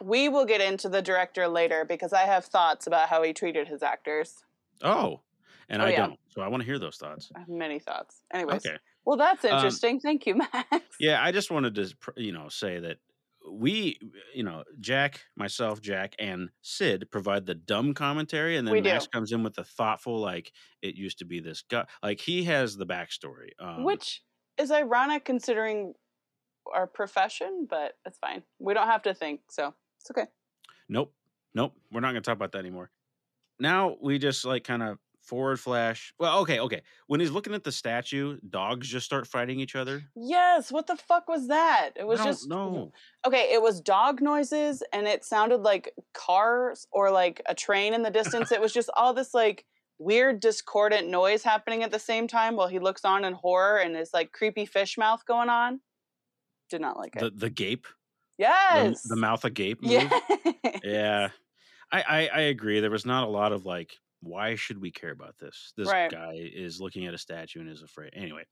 We 0.02 0.28
will 0.28 0.44
get 0.46 0.60
into 0.60 0.88
the 0.88 1.02
director 1.02 1.46
later 1.48 1.84
because 1.84 2.12
I 2.12 2.22
have 2.22 2.44
thoughts 2.46 2.86
about 2.86 3.08
how 3.08 3.22
he 3.22 3.32
treated 3.32 3.68
his 3.68 3.82
actors. 3.82 4.44
Oh. 4.82 5.20
And 5.70 5.80
Oh, 5.80 5.86
I 5.86 5.90
yeah. 5.90 6.06
don't. 6.08 6.20
So 6.28 6.42
I 6.42 6.48
want 6.48 6.62
to 6.62 6.66
hear 6.66 6.78
those 6.78 6.96
thoughts. 6.96 7.30
I 7.34 7.38
have 7.40 7.48
many 7.48 7.78
thoughts. 7.78 8.22
Anyways, 8.32 8.66
Okay. 8.66 8.76
well, 9.04 9.16
that's 9.16 9.44
Um, 9.44 9.52
interesting. 9.52 10.00
Thank 10.00 10.26
you, 10.26 10.34
Max. 10.52 10.84
Yeah, 10.98 11.22
I 11.22 11.32
just 11.32 11.50
wanted 11.50 11.74
to, 11.76 11.94
you 12.16 12.32
know, 12.32 12.48
say 12.48 12.80
that 12.80 12.98
we, 13.50 13.98
you 14.34 14.42
know, 14.42 14.64
Jack, 14.80 15.20
myself, 15.36 15.80
Jack, 15.80 16.14
and 16.18 16.50
Sid 16.60 17.08
provide 17.10 17.46
the 17.46 17.54
dumb 17.54 17.94
commentary, 17.94 18.56
and 18.56 18.66
then. 18.68 18.82
Max 18.82 19.06
comes 19.06 19.32
in 19.32 19.42
with 19.42 19.54
the 19.54 19.64
thoughtful, 19.64 20.20
like 20.20 20.52
it 20.82 20.94
used 20.96 21.18
to 21.20 21.24
be 21.24 21.40
this 21.40 21.62
guy. 21.62 21.86
Like 22.02 22.20
he 22.20 22.44
has 22.44 22.76
the 22.76 22.84
backstory. 22.86 23.50
Um, 23.58 23.84
Which 23.84 24.22
is 24.58 24.70
ironic 24.70 25.24
considering 25.24 25.94
our 26.74 26.86
profession, 26.86 27.66
but 27.70 27.96
it's 28.04 28.18
fine. 28.18 28.42
We 28.58 28.74
don't 28.74 28.86
have 28.88 29.02
to 29.02 29.14
think, 29.14 29.40
so 29.50 29.74
it's 30.00 30.10
okay. 30.10 30.26
Nope, 30.88 31.14
nope. 31.54 31.72
We're 31.90 32.00
not 32.00 32.10
going 32.12 32.22
to 32.22 32.28
talk 32.28 32.36
about 32.36 32.52
that 32.52 32.58
anymore. 32.58 32.90
Now 33.58 33.96
we 34.02 34.18
just 34.18 34.44
like 34.44 34.64
kind 34.64 34.82
of 34.82 34.98
forward 35.30 35.60
flash. 35.60 36.12
Well, 36.18 36.40
okay, 36.40 36.58
okay. 36.58 36.82
When 37.06 37.20
he's 37.20 37.30
looking 37.30 37.54
at 37.54 37.62
the 37.62 37.70
statue, 37.70 38.38
dogs 38.48 38.88
just 38.88 39.06
start 39.06 39.28
fighting 39.28 39.60
each 39.60 39.76
other. 39.76 40.02
Yes, 40.16 40.72
what 40.72 40.88
the 40.88 40.96
fuck 40.96 41.28
was 41.28 41.46
that? 41.46 41.90
It 41.94 42.04
was 42.04 42.20
I 42.20 42.24
just 42.24 42.48
no. 42.48 42.90
Okay, 43.24 43.50
it 43.52 43.62
was 43.62 43.80
dog 43.80 44.20
noises 44.20 44.82
and 44.92 45.06
it 45.06 45.24
sounded 45.24 45.62
like 45.62 45.94
cars 46.12 46.88
or 46.90 47.12
like 47.12 47.40
a 47.46 47.54
train 47.54 47.94
in 47.94 48.02
the 48.02 48.10
distance. 48.10 48.50
it 48.50 48.60
was 48.60 48.72
just 48.72 48.90
all 48.96 49.14
this 49.14 49.32
like 49.32 49.64
weird 50.00 50.40
discordant 50.40 51.08
noise 51.08 51.44
happening 51.44 51.84
at 51.84 51.92
the 51.92 51.98
same 52.00 52.26
time 52.26 52.56
while 52.56 52.68
he 52.68 52.80
looks 52.80 53.04
on 53.04 53.24
in 53.24 53.32
horror 53.32 53.78
and 53.78 53.94
his 53.94 54.12
like 54.12 54.32
creepy 54.32 54.66
fish 54.66 54.98
mouth 54.98 55.24
going 55.26 55.48
on. 55.48 55.80
Did 56.70 56.80
not 56.80 56.98
like 56.98 57.14
it. 57.14 57.20
The 57.20 57.30
the 57.30 57.50
gape, 57.50 57.86
the, 58.36 58.46
yes. 58.46 59.02
the 59.04 59.16
mouth 59.16 59.44
agape. 59.44 59.80
Move. 59.80 59.92
Yeah. 59.92 60.20
yeah 60.82 61.28
I, 61.92 62.02
I 62.02 62.30
i 62.32 62.40
agree 62.42 62.80
there 62.80 62.90
was 62.90 63.06
not 63.06 63.24
a 63.24 63.30
lot 63.30 63.52
of 63.52 63.66
like 63.66 63.96
why 64.20 64.54
should 64.54 64.78
we 64.80 64.90
care 64.90 65.10
about 65.12 65.38
this 65.38 65.72
this 65.76 65.88
Right. 65.88 66.10
guy 66.10 66.34
is 66.36 66.80
looking 66.80 67.06
at 67.06 67.14
a 67.14 67.18
statue 67.18 67.60
and 67.60 67.68
is 67.70 67.82
afraid 67.82 68.12
anyway 68.14 68.44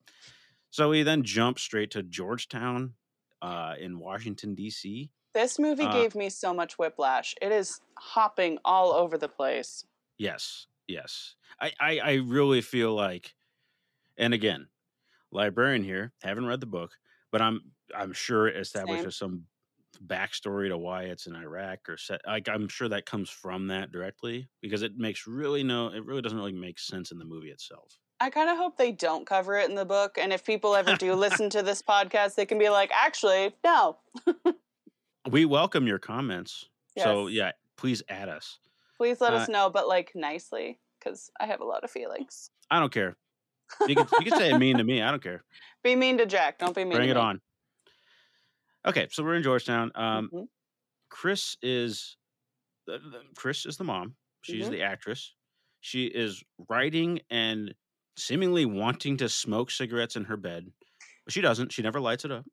so 0.70 0.90
we 0.90 1.02
then 1.02 1.22
jump 1.24 1.58
straight 1.58 1.90
to 1.92 2.02
georgetown 2.02 2.94
uh 3.42 3.74
in 3.78 3.98
washington 3.98 4.56
dc 4.56 5.10
This 5.34 5.58
movie 5.58 5.86
Uh, 5.86 5.92
gave 5.92 6.14
me 6.14 6.28
so 6.30 6.52
much 6.52 6.78
whiplash. 6.78 7.34
It 7.40 7.52
is 7.52 7.80
hopping 7.98 8.58
all 8.64 8.92
over 8.92 9.16
the 9.16 9.28
place. 9.28 9.84
yes 10.18 10.66
yes 10.86 11.36
I, 11.60 11.72
I 11.80 11.98
i 11.98 12.14
really 12.14 12.60
feel 12.60 12.94
like 12.94 13.34
and 14.18 14.34
again 14.34 14.68
librarian 15.32 15.84
here 15.84 16.14
haven't 16.22 16.46
read 16.46 16.60
the 16.60 16.66
book 16.66 16.92
but 17.32 17.42
i'm 17.42 17.72
i'm 17.96 18.14
sure 18.14 18.48
it 18.48 18.58
establishes 18.58 19.16
some 19.18 19.47
backstory 20.06 20.68
to 20.68 20.78
why 20.78 21.04
it's 21.04 21.26
in 21.26 21.34
iraq 21.34 21.78
or 21.88 21.96
set 21.96 22.20
like 22.26 22.48
i'm 22.48 22.68
sure 22.68 22.88
that 22.88 23.06
comes 23.06 23.28
from 23.30 23.66
that 23.66 23.90
directly 23.90 24.48
because 24.60 24.82
it 24.82 24.96
makes 24.96 25.26
really 25.26 25.62
no 25.64 25.88
it 25.88 26.04
really 26.04 26.22
doesn't 26.22 26.38
really 26.38 26.52
make 26.52 26.78
sense 26.78 27.10
in 27.10 27.18
the 27.18 27.24
movie 27.24 27.50
itself 27.50 27.98
I 28.20 28.30
kind 28.30 28.50
of 28.50 28.56
hope 28.56 28.76
they 28.76 28.90
don't 28.90 29.24
cover 29.28 29.56
it 29.58 29.70
in 29.70 29.76
the 29.76 29.84
book. 29.84 30.18
And 30.20 30.32
if 30.32 30.44
people 30.44 30.74
ever 30.74 30.96
do 30.96 31.14
listen 31.26 31.48
to 31.50 31.62
this 31.62 31.80
podcast, 31.82 32.34
they 32.34 32.46
can 32.46 32.58
be 32.58 32.68
like, 32.68 32.90
actually, 32.92 33.54
no. 33.62 33.98
we 35.30 35.44
welcome 35.44 35.86
your 35.86 36.00
comments 36.00 36.68
so 36.96 37.28
yeah 37.28 37.52
please 37.76 38.02
add 38.08 38.28
us 38.28 38.58
Please 38.96 39.20
let 39.20 39.32
Uh, 39.32 39.36
us 39.36 39.48
know, 39.48 39.70
but 39.70 39.86
like 39.86 40.10
nicely, 40.16 40.80
because 40.98 41.30
I 41.38 41.46
have 41.46 41.60
a 41.60 41.64
lot 41.64 41.84
of 41.84 41.90
feelings. 41.92 42.50
i 42.72 42.80
don't 42.80 42.92
care 42.92 43.16
you 43.86 43.94
can, 43.94 44.06
you 44.20 44.30
can 44.32 44.36
say 44.38 44.50
it 44.52 44.58
mean 44.66 44.78
to 44.78 44.84
me 44.84 45.00
i 45.00 45.10
don't 45.12 45.22
care 45.22 45.44
Be 45.84 45.94
mean 45.94 46.18
to 46.18 46.26
Jack. 46.26 46.58
Don't 46.58 46.74
be 46.74 46.84
mean. 46.84 46.94
bring 46.96 47.06
to 47.08 47.12
it 47.12 47.14
me. 47.14 47.20
on 47.20 47.40
okay 48.86 49.06
so 49.10 49.22
we're 49.22 49.34
in 49.34 49.42
georgetown 49.42 49.90
um 49.94 50.30
Mhm. 50.32 50.48
chris 51.10 51.56
is 51.62 52.16
the- 52.86 53.00
chris 53.36 53.66
is 53.66 53.76
the 53.76 53.84
mom 53.84 54.14
she's 54.42 54.66
Mhm. 54.66 54.70
the 54.70 54.82
actress 54.82 55.34
she 55.80 56.06
is 56.06 56.42
writing 56.68 57.20
and 57.30 57.74
seemingly 58.16 58.66
wanting 58.66 59.16
to 59.18 59.28
smoke 59.28 59.70
cigarettes 59.70 60.16
in 60.16 60.24
her 60.24 60.36
bed 60.36 60.72
but 61.24 61.32
she 61.32 61.40
doesn't 61.40 61.72
she 61.72 61.82
never 61.82 62.00
lights 62.00 62.24
it 62.24 62.30
up 62.32 62.44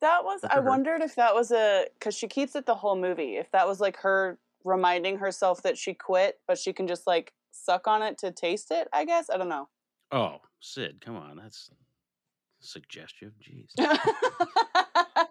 That 0.00 0.24
was. 0.24 0.42
I 0.44 0.54
her. 0.54 0.62
wondered 0.62 1.02
if 1.02 1.14
that 1.16 1.34
was 1.34 1.50
a 1.52 1.86
because 1.94 2.16
she 2.16 2.26
keeps 2.26 2.56
it 2.56 2.64
the 2.64 2.74
whole 2.74 2.96
movie. 2.96 3.36
If 3.36 3.50
that 3.50 3.66
was 3.68 3.80
like 3.82 3.98
her 3.98 4.38
reminding 4.64 5.18
herself 5.18 5.60
that 5.62 5.76
she 5.76 5.92
quit, 5.92 6.40
but 6.48 6.56
she 6.58 6.72
can 6.72 6.86
just 6.88 7.06
like 7.06 7.34
suck 7.52 7.86
on 7.86 8.00
it 8.02 8.16
to 8.18 8.32
taste 8.32 8.70
it. 8.70 8.88
I 8.94 9.04
guess 9.04 9.28
I 9.28 9.36
don't 9.36 9.50
know. 9.50 9.68
oh 10.10 10.40
sid 10.60 11.02
come 11.02 11.16
on 11.16 11.36
that's 11.36 11.70
suggestive 12.64 13.32
jeez 13.42 13.68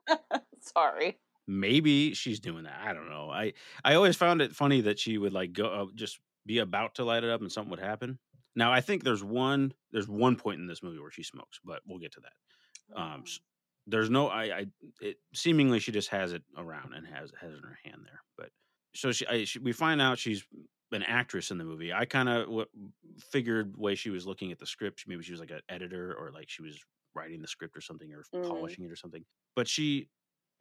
Sorry. 0.61 1.19
maybe 1.47 2.13
she's 2.13 2.39
doing 2.39 2.63
that. 2.63 2.79
I 2.83 2.93
don't 2.93 3.09
know. 3.09 3.29
I 3.29 3.53
I 3.83 3.95
always 3.95 4.15
found 4.15 4.41
it 4.41 4.53
funny 4.55 4.81
that 4.81 4.97
she 4.99 5.17
would 5.17 5.33
like 5.33 5.53
go 5.53 5.65
uh, 5.67 5.85
just 5.95 6.19
be 6.45 6.59
about 6.59 6.95
to 6.95 7.03
light 7.03 7.23
it 7.23 7.29
up 7.29 7.41
and 7.41 7.51
something 7.51 7.69
would 7.71 7.79
happen. 7.79 8.17
Now 8.55 8.71
I 8.71 8.81
think 8.81 9.03
there's 9.03 9.23
one 9.23 9.73
there's 9.91 10.07
one 10.07 10.35
point 10.35 10.61
in 10.61 10.67
this 10.67 10.81
movie 10.83 10.99
where 10.99 11.11
she 11.11 11.23
smokes, 11.23 11.59
but 11.63 11.81
we'll 11.85 11.99
get 11.99 12.13
to 12.13 12.21
that. 12.21 12.99
Um, 13.01 13.23
s- 13.25 13.39
there's 13.87 14.09
no 14.09 14.27
I 14.29 14.43
I 14.43 14.65
it 15.01 15.17
seemingly 15.33 15.79
she 15.79 15.91
just 15.91 16.09
has 16.09 16.31
it 16.33 16.43
around 16.57 16.93
and 16.93 17.05
has 17.07 17.31
has 17.39 17.51
it 17.51 17.57
in 17.57 17.63
her 17.63 17.79
hand 17.83 18.01
there. 18.05 18.21
But 18.37 18.49
so 18.95 19.11
she, 19.11 19.27
I, 19.27 19.43
she 19.43 19.59
we 19.59 19.73
find 19.73 20.01
out 20.01 20.17
she's 20.19 20.45
an 20.91 21.03
actress 21.03 21.51
in 21.51 21.57
the 21.57 21.63
movie. 21.65 21.91
I 21.91 22.05
kind 22.05 22.29
of 22.29 22.45
w- 22.45 22.65
figured 23.31 23.75
way 23.75 23.95
she 23.95 24.11
was 24.11 24.25
looking 24.27 24.51
at 24.51 24.59
the 24.59 24.65
script, 24.67 25.03
maybe 25.07 25.23
she 25.23 25.31
was 25.31 25.39
like 25.41 25.49
an 25.51 25.61
editor 25.67 26.13
or 26.13 26.31
like 26.31 26.49
she 26.49 26.61
was 26.61 26.79
writing 27.15 27.41
the 27.41 27.47
script 27.47 27.75
or 27.77 27.81
something 27.81 28.11
or 28.13 28.23
Mm. 28.33 28.47
polishing 28.49 28.85
it 28.85 28.91
or 28.91 28.95
something. 28.95 29.25
But 29.55 29.67
she 29.67 30.09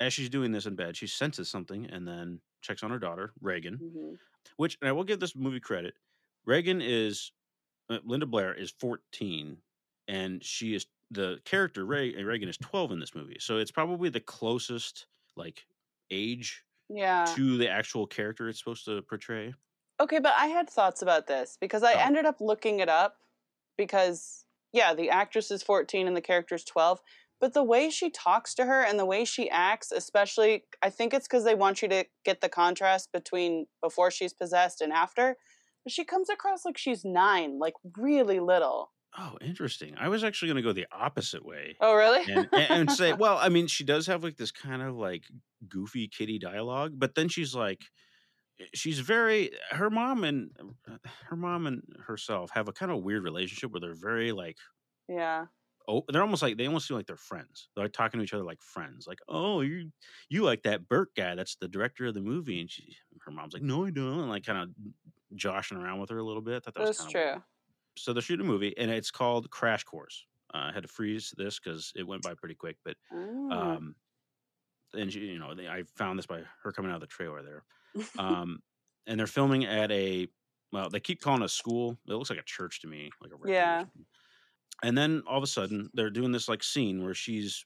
as 0.01 0.13
she's 0.13 0.31
doing 0.31 0.51
this 0.51 0.67
in 0.67 0.75
bed, 0.75 0.97
she 0.97 1.07
senses 1.07 1.49
something 1.49 1.87
and 1.87 2.09
then 2.09 2.41
checks 2.61 2.83
on 2.83 2.91
her 2.91 2.99
daughter, 2.99 3.33
Reagan, 3.41 3.79
Mhm. 3.79 4.19
which 4.57 4.77
and 4.81 4.89
I 4.89 4.93
will 4.93 5.05
give 5.05 5.21
this 5.21 5.37
movie 5.37 5.61
credit. 5.61 5.95
Reagan 6.45 6.81
is 6.83 7.33
uh, 7.89 7.99
Linda 8.05 8.27
Blair 8.27 8.55
is 8.55 8.71
14 8.73 9.63
and 10.09 10.43
she 10.43 10.75
is 10.75 10.87
the 11.11 11.41
character 11.45 11.85
Ray, 11.85 12.15
Reagan 12.23 12.49
is 12.49 12.57
12 12.57 12.91
in 12.91 12.99
this 13.01 13.15
movie. 13.15 13.39
So 13.39 13.59
it's 13.59 13.71
probably 13.71 14.09
the 14.09 14.21
closest 14.21 15.07
like 15.37 15.67
age 16.11 16.65
Yeah. 16.89 17.25
to 17.35 17.57
the 17.59 17.69
actual 17.69 18.07
character 18.07 18.49
it's 18.49 18.59
supposed 18.59 18.85
to 18.87 19.03
portray. 19.03 19.55
Okay, 20.01 20.19
but 20.19 20.33
I 20.37 20.47
had 20.47 20.69
thoughts 20.69 21.03
about 21.03 21.27
this 21.27 21.57
because 21.61 21.83
I 21.83 21.95
Oh. 21.95 21.99
ended 22.01 22.25
up 22.25 22.41
looking 22.41 22.81
it 22.81 22.89
up 22.89 23.23
because 23.77 24.47
yeah, 24.73 24.95
the 24.95 25.11
actress 25.11 25.51
is 25.51 25.63
14 25.63 26.07
and 26.07 26.17
the 26.17 26.21
character 26.21 26.55
is 26.55 26.65
12, 26.65 27.01
but 27.41 27.55
the 27.55 27.65
way 27.65 27.91
she 27.91 28.11
talks 28.11 28.55
to 28.55 28.65
her 28.65 28.83
and 28.83 28.99
the 28.99 29.07
way 29.07 29.25
she 29.25 29.51
acts, 29.51 29.93
especially 29.93 30.65
I 30.83 30.91
think 30.91 31.13
it's 31.13 31.29
cuz 31.29 31.45
they 31.45 31.55
want 31.55 31.83
you 31.83 31.89
to 31.89 32.05
get 32.25 32.41
the 32.41 32.49
contrast 32.49 33.11
between 33.13 33.67
before 33.83 34.11
she's 34.11 34.33
possessed 34.33 34.81
and 34.81 34.93
after. 34.93 35.37
But 35.85 35.93
she 35.93 36.05
comes 36.05 36.31
across 36.31 36.65
like 36.65 36.79
she's 36.79 37.05
9, 37.05 37.59
like 37.59 37.75
really 37.97 38.39
little. 38.39 38.93
Oh, 39.19 39.37
interesting. 39.43 39.95
I 39.99 40.09
was 40.09 40.25
actually 40.25 40.49
going 40.49 40.57
to 40.57 40.63
go 40.63 40.73
the 40.73 40.87
opposite 40.91 41.45
way. 41.45 41.77
Oh, 41.81 41.95
really? 41.95 42.25
and, 42.33 42.49
and, 42.53 42.91
say, 42.91 43.13
well, 43.19 43.37
I 43.39 43.51
mean, 43.51 43.67
she 43.67 43.85
does 43.85 44.07
have 44.07 44.25
like 44.25 44.39
this 44.39 44.51
kind 44.51 44.81
of 44.81 44.97
like 44.97 45.25
goofy 45.69 46.09
kitty 46.09 46.39
dialogue, 46.39 46.95
but 46.97 47.15
then 47.15 47.29
she's 47.29 47.55
like, 47.55 47.81
she's 48.75 49.01
very 49.01 49.51
her 49.71 49.91
mom 49.91 50.25
and 50.25 50.51
uh, 50.91 50.97
her 51.25 51.37
mom 51.37 51.67
and 51.67 51.83
herself 52.07 52.51
have 52.53 52.69
a 52.69 52.73
kind 52.73 52.93
of 52.93 53.03
weird 53.03 53.23
relationship 53.25 53.71
where 53.73 53.81
they're 53.81 53.95
very 53.95 54.33
like 54.33 54.57
yeah. 55.09 55.47
oh 55.89 56.05
they're 56.09 56.23
almost 56.23 56.43
like 56.43 56.57
they 56.57 56.67
almost 56.67 56.87
seem 56.87 56.97
like 56.97 57.07
they're 57.07 57.17
friends 57.17 57.69
they're 57.75 57.85
like 57.85 57.93
talking 57.93 58.19
to 58.19 58.25
each 58.25 58.33
other 58.35 58.45
like 58.45 58.63
friends 58.63 59.07
like 59.07 59.19
oh 59.29 59.61
you 59.63 59.91
you 60.29 60.43
like 60.45 60.63
that 60.63 60.89
burt 60.89 61.09
guy 61.17 61.35
that's 61.35 61.57
the 61.57 61.69
director 61.69 62.07
of 62.07 62.15
the 62.15 62.21
movie 62.21 62.61
and 62.61 62.71
she 62.71 62.97
her 63.25 63.31
mom's 63.33 63.53
like 63.55 63.63
no 63.63 63.85
i 63.87 63.91
don't 63.91 64.21
and 64.21 64.29
like 64.31 64.45
kind 64.45 64.59
of 64.59 64.69
joshing 65.35 65.79
around 65.79 65.99
with 66.01 66.11
her 66.11 66.19
a 66.19 66.25
little 66.25 66.43
bit 66.43 66.57
I 66.57 66.61
thought 66.61 66.75
that 66.75 66.81
was 66.89 66.99
That's 66.99 67.15
weird 67.15 67.33
true. 67.35 67.43
so 67.97 68.13
they're 68.13 68.23
shooting 68.23 68.47
a 68.47 68.49
movie 68.49 68.77
and 68.79 68.91
it's 68.91 69.11
called 69.11 69.51
crash 69.51 69.85
course 69.85 70.25
uh, 70.55 70.59
i 70.71 70.73
had 70.73 70.83
to 70.83 70.89
freeze 70.89 71.35
this 71.37 71.59
because 71.59 71.93
it 71.97 72.07
went 72.07 72.23
by 72.23 72.35
pretty 72.35 72.55
quick 72.55 72.77
but 72.85 72.97
Oh. 73.13 73.51
um 73.51 73.97
and 74.95 75.13
she, 75.13 75.21
you 75.21 75.39
know 75.39 75.55
they, 75.55 75.69
i 75.69 75.83
found 75.97 76.19
this 76.19 76.27
by 76.27 76.43
her 76.63 76.73
coming 76.73 76.91
out 76.91 76.97
of 76.97 77.01
the 77.01 77.07
trailer 77.07 77.43
there 77.43 77.65
um 78.19 78.61
and 79.07 79.19
they're 79.19 79.27
filming 79.27 79.65
at 79.65 79.91
a 79.91 80.29
well 80.73 80.89
they 80.91 81.01
keep 81.01 81.21
calling 81.21 81.43
a 81.43 81.49
school 81.49 81.99
it 82.09 82.13
looks 82.13 82.31
like 82.31 82.39
a 82.39 82.45
church 82.45 82.81
to 82.81 82.87
me 82.87 83.11
like 83.21 83.31
a 83.33 83.51
Yeah. 83.51 83.85
and 84.83 84.97
then 84.97 85.23
all 85.27 85.37
of 85.39 85.43
a 85.45 85.47
sudden 85.49 85.91
they're 85.95 86.11
doing 86.11 86.33
this 86.33 86.49
like 86.49 86.63
scene 86.63 87.03
where 87.05 87.15
she's 87.15 87.65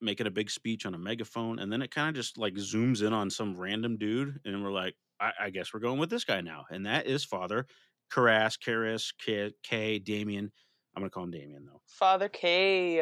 making 0.00 0.26
a 0.26 0.30
big 0.30 0.50
speech 0.50 0.84
on 0.84 0.94
a 0.94 0.98
megaphone 0.98 1.58
and 1.60 1.72
then 1.72 1.80
it 1.82 1.90
kind 1.94 2.08
of 2.08 2.14
just 2.14 2.36
like 2.36 2.54
zooms 2.54 3.06
in 3.06 3.12
on 3.12 3.30
some 3.30 3.56
random 3.56 3.96
dude 3.96 4.40
and 4.44 4.62
we're 4.62 4.72
like 4.72 4.94
I, 5.20 5.32
I 5.42 5.50
guess 5.50 5.72
we're 5.72 5.80
going 5.80 5.98
with 6.00 6.10
this 6.10 6.24
guy 6.24 6.40
now 6.40 6.64
and 6.70 6.86
that 6.86 7.06
is 7.06 7.24
father 7.24 7.66
Karras, 8.12 8.58
Karis, 8.58 9.10
K, 9.18 9.52
K, 9.62 9.98
Damien. 9.98 10.52
I'm 10.94 11.00
gonna 11.00 11.08
call 11.08 11.24
him 11.24 11.30
Damien 11.30 11.64
though. 11.64 11.80
Father 11.86 12.28
K. 12.28 13.00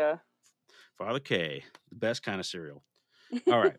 Father 0.97 1.19
K, 1.19 1.65
the 1.89 1.97
best 1.97 2.23
kind 2.23 2.39
of 2.39 2.47
cereal. 2.47 2.85
All 3.49 3.61
right. 3.61 3.77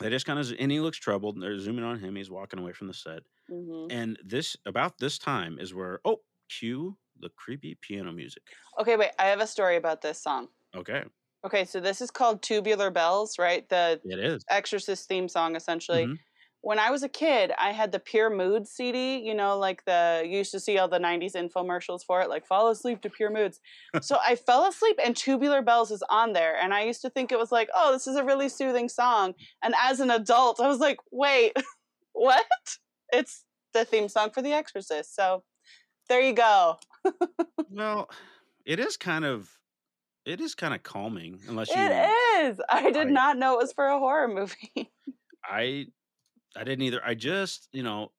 they 0.00 0.10
just 0.10 0.26
kind 0.26 0.38
of 0.38 0.52
and 0.58 0.70
he 0.70 0.80
looks 0.80 0.98
troubled. 0.98 1.36
And 1.36 1.42
they're 1.42 1.58
zooming 1.58 1.84
on 1.84 1.98
him. 1.98 2.16
He's 2.16 2.30
walking 2.30 2.58
away 2.58 2.72
from 2.72 2.86
the 2.88 2.94
set. 2.94 3.22
hmm 3.48 3.88
And 3.90 4.18
this 4.24 4.56
about 4.66 4.98
this 4.98 5.18
time 5.18 5.58
is 5.58 5.74
where 5.74 6.00
oh, 6.04 6.22
cue 6.48 6.98
the 7.18 7.30
creepy 7.30 7.74
piano 7.80 8.12
music. 8.12 8.44
Okay, 8.78 8.96
wait. 8.96 9.10
I 9.18 9.26
have 9.26 9.40
a 9.40 9.46
story 9.46 9.76
about 9.76 10.02
this 10.02 10.20
song. 10.20 10.48
Okay, 10.74 11.04
Okay, 11.44 11.64
so 11.64 11.80
this 11.80 12.00
is 12.00 12.10
called 12.10 12.42
Tubular 12.42 12.90
Bells, 12.90 13.38
right? 13.38 13.68
The 13.68 14.02
it 14.04 14.18
is. 14.18 14.44
Exorcist 14.50 15.08
theme 15.08 15.28
song, 15.28 15.56
essentially. 15.56 16.04
Mhm. 16.04 16.18
When 16.60 16.78
I 16.80 16.90
was 16.90 17.02
a 17.04 17.08
kid, 17.08 17.52
I 17.56 17.70
had 17.72 17.92
the 17.92 18.00
Pure 18.00 18.30
Moods 18.30 18.70
CD. 18.70 19.18
You 19.18 19.34
know, 19.34 19.56
like 19.58 19.84
the 19.84 20.22
you 20.24 20.38
used 20.38 20.50
to 20.52 20.60
see 20.60 20.76
all 20.78 20.88
the 20.88 20.98
'90s 20.98 21.34
infomercials 21.34 22.04
for 22.04 22.20
it, 22.20 22.28
like 22.28 22.46
"Fall 22.46 22.68
asleep 22.68 23.00
to 23.02 23.10
Pure 23.10 23.30
Moods." 23.30 23.60
so 24.02 24.18
I 24.26 24.34
fell 24.36 24.66
asleep, 24.66 24.98
and 25.04 25.16
Tubular 25.16 25.62
Bells 25.62 25.90
is 25.90 26.02
on 26.10 26.32
there, 26.32 26.56
and 26.60 26.74
I 26.74 26.82
used 26.84 27.00
to 27.02 27.10
think 27.10 27.30
it 27.32 27.38
was 27.38 27.52
like, 27.52 27.68
"Oh, 27.74 27.92
this 27.92 28.06
is 28.06 28.16
a 28.16 28.24
really 28.24 28.48
soothing 28.48 28.88
song." 28.88 29.34
And 29.62 29.74
as 29.82 30.00
an 30.00 30.10
adult, 30.10 30.60
I 30.60 30.66
was 30.68 30.80
like, 30.80 30.98
"Wait, 31.12 31.52
what?" 32.12 32.46
It's 33.12 33.44
the 33.72 33.84
theme 33.84 34.08
song 34.08 34.30
for 34.30 34.42
The 34.42 34.52
Exorcist. 34.52 35.14
So 35.14 35.44
there 36.08 36.20
you 36.20 36.32
go. 36.32 36.78
Well, 37.70 38.10
it 38.66 38.80
is 38.80 38.96
kind 38.96 39.24
of 39.24 39.50
it 40.24 40.40
is 40.40 40.54
kind 40.54 40.74
of 40.74 40.82
calming 40.82 41.40
unless 41.48 41.68
you 41.68 41.76
It 41.78 42.10
is. 42.50 42.60
I 42.68 42.90
did 42.90 43.06
I- 43.08 43.10
not 43.10 43.38
know 43.38 43.54
it 43.54 43.58
was 43.62 43.72
for 43.72 43.86
a 43.86 43.98
horror 43.98 44.28
movie. 44.28 44.90
I 45.44 45.86
I 46.58 46.64
didn't 46.64 46.82
either. 46.82 47.04
I 47.04 47.14
just, 47.14 47.68
you 47.72 47.82
know, 47.82 48.12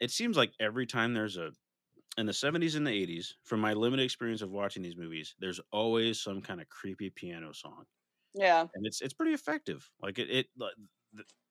it 0.00 0.10
seems 0.10 0.36
like 0.36 0.52
every 0.60 0.86
time 0.86 1.14
there's 1.14 1.36
a 1.36 1.52
in 2.18 2.26
the 2.26 2.34
70s 2.34 2.76
and 2.76 2.86
the 2.86 2.92
80s, 2.92 3.36
from 3.44 3.60
my 3.60 3.74
limited 3.74 4.04
experience 4.04 4.42
of 4.42 4.50
watching 4.50 4.82
these 4.82 4.96
movies, 4.96 5.34
there's 5.38 5.60
always 5.72 6.20
some 6.20 6.42
kind 6.42 6.60
of 6.60 6.68
creepy 6.68 7.10
piano 7.10 7.52
song. 7.54 7.86
yeah. 8.34 8.68
And 8.74 8.86
it's 8.86 9.02
it's 9.02 9.14
pretty 9.14 9.34
effective. 9.34 9.90
Like 10.02 10.18
it 10.18 10.30
it 10.30 10.48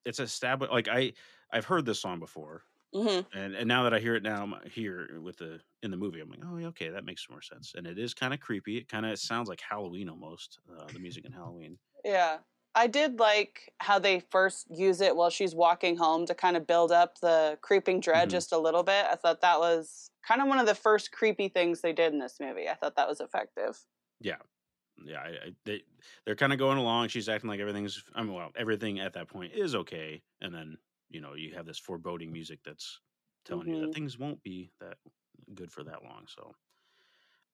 it's 0.06 0.20
established 0.20 0.72
like 0.72 0.88
I 0.88 1.14
I've 1.52 1.66
heard 1.66 1.86
this 1.86 2.00
song 2.00 2.20
before. 2.20 2.64
hmm 2.94 3.22
And 3.34 3.56
and 3.56 3.68
now 3.68 3.84
that 3.84 3.94
I 3.94 4.00
hear 4.00 4.16
it 4.16 4.24
now 4.24 4.44
I'm 4.44 4.70
here 4.70 5.22
with 5.22 5.38
the 5.38 5.62
in 5.84 5.92
the 5.92 5.98
movie, 5.98 6.22
I'm 6.22 6.30
like, 6.30 6.42
"Oh, 6.44 6.58
okay, 6.70 6.90
that 6.90 7.06
makes 7.06 7.30
more 7.30 7.42
sense." 7.42 7.74
And 7.76 7.88
it 7.88 8.00
is 8.00 8.14
kind 8.14 8.34
of 8.34 8.40
creepy. 8.42 8.78
It 8.78 8.90
kind 8.90 9.06
of 9.06 9.20
sounds 9.20 9.50
like 9.50 9.62
Halloween 9.62 10.10
almost, 10.10 10.60
uh, 10.72 10.92
the 10.92 11.00
music 11.00 11.26
in 11.26 11.34
Halloween. 11.34 11.80
Yeah. 12.04 12.42
I 12.74 12.88
did 12.88 13.20
like 13.20 13.74
how 13.80 14.00
they 14.00 14.22
first 14.22 14.70
use 14.72 15.02
it 15.02 15.16
while 15.16 15.30
she's 15.30 15.54
walking 15.54 15.98
home 15.98 16.26
to 16.28 16.36
kind 16.36 16.56
of 16.56 16.66
build 16.66 16.92
up 16.92 17.20
the 17.20 17.60
creeping 17.62 18.00
dread 18.00 18.30
Mhm. 18.30 18.30
just 18.30 18.52
a 18.54 18.58
little 18.58 18.84
bit. 18.84 19.06
I 19.06 19.16
thought 19.16 19.42
that 19.42 19.60
was 19.60 20.10
kind 20.24 20.42
of 20.42 20.48
one 20.48 20.60
of 20.60 20.66
the 20.66 20.76
first 20.76 21.12
creepy 21.12 21.50
things 21.50 21.82
they 21.82 21.92
did 21.94 22.14
in 22.14 22.20
this 22.20 22.40
movie. 22.40 22.70
I 22.70 22.76
thought 22.76 22.96
that 22.96 23.10
was 23.10 23.20
effective. 23.20 23.86
Yeah, 24.20 24.38
yeah. 25.06 25.22
I, 25.22 25.28
I, 25.30 25.52
they 25.66 25.84
they're 26.26 26.36
kind 26.36 26.54
of 26.54 26.60
going 26.60 26.78
along. 26.78 27.10
She's 27.10 27.30
acting 27.30 27.50
like 27.50 27.60
everything's. 27.60 28.04
I 28.14 28.24
mean, 28.24 28.34
well, 28.34 28.52
everything 28.56 29.00
at 29.00 29.14
that 29.14 29.30
point 29.30 29.54
is 29.54 29.76
okay, 29.76 30.24
and 30.42 30.54
then 30.54 30.78
you 31.10 31.22
know 31.22 31.36
you 31.36 31.56
have 31.56 31.66
this 31.66 31.80
foreboding 31.80 32.32
music 32.34 32.62
that's 32.64 33.02
telling 33.46 33.70
you 33.70 33.78
that 33.80 33.92
Mhm. 33.92 33.94
things 33.94 34.18
won't 34.20 34.44
be 34.44 34.72
that 34.80 35.00
good 35.56 35.72
for 35.72 35.84
that 35.86 36.04
long. 36.04 36.28
So 36.28 36.54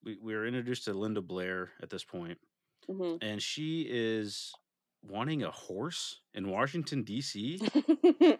we 0.04 0.18
we 0.18 0.34
are 0.36 0.46
introduced 0.46 0.86
to 0.86 0.94
Linda 0.94 1.22
Blair 1.22 1.72
at 1.82 1.90
this 1.90 2.04
point, 2.04 2.40
hmm 2.88 3.18
and 3.22 3.42
she 3.42 3.88
is 3.90 4.54
wanting 5.08 5.44
a 5.44 5.52
horse 5.52 6.22
in 6.34 6.50
Washington 6.50 7.04
D.C. 7.04 7.66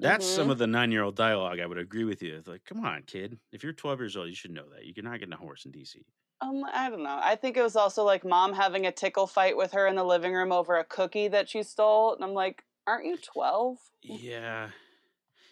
That's 0.00 0.26
some 0.26 0.48
Mhm. 0.48 0.50
of 0.50 0.56
the 0.58 0.66
nine 0.66 0.90
year 0.92 1.02
old 1.02 1.16
dialogue. 1.16 1.60
I 1.60 1.66
would 1.66 1.76
agree 1.78 2.04
with 2.04 2.22
you. 2.22 2.36
It's 2.36 2.48
like, 2.48 2.64
come 2.64 2.84
on, 2.84 3.02
kid. 3.02 3.40
If 3.52 3.62
you're 3.62 3.72
12 3.74 4.00
years 4.00 4.16
old, 4.16 4.28
you 4.28 4.34
should 4.34 4.50
know 4.52 4.68
that. 4.70 4.84
You're 4.86 5.04
not 5.04 5.18
getting 5.20 5.34
a 5.34 5.38
horse 5.38 5.64
in 5.66 5.72
D.C. 5.72 6.06
um, 6.40 6.64
I 6.70 6.90
don't 6.90 7.02
know. 7.02 7.18
I 7.22 7.36
think 7.36 7.56
it 7.56 7.62
was 7.62 7.76
also 7.76 8.04
like 8.04 8.24
mom 8.24 8.52
having 8.52 8.86
a 8.86 8.92
tickle 8.92 9.26
fight 9.26 9.56
with 9.56 9.72
her 9.72 9.86
in 9.86 9.96
the 9.96 10.04
living 10.04 10.34
room 10.34 10.52
over 10.52 10.76
a 10.76 10.84
cookie 10.84 11.28
that 11.28 11.48
she 11.48 11.62
stole. 11.62 12.14
And 12.14 12.22
I'm 12.22 12.34
like, 12.34 12.64
aren't 12.86 13.06
you 13.06 13.16
12? 13.16 13.78
Yeah, 14.02 14.70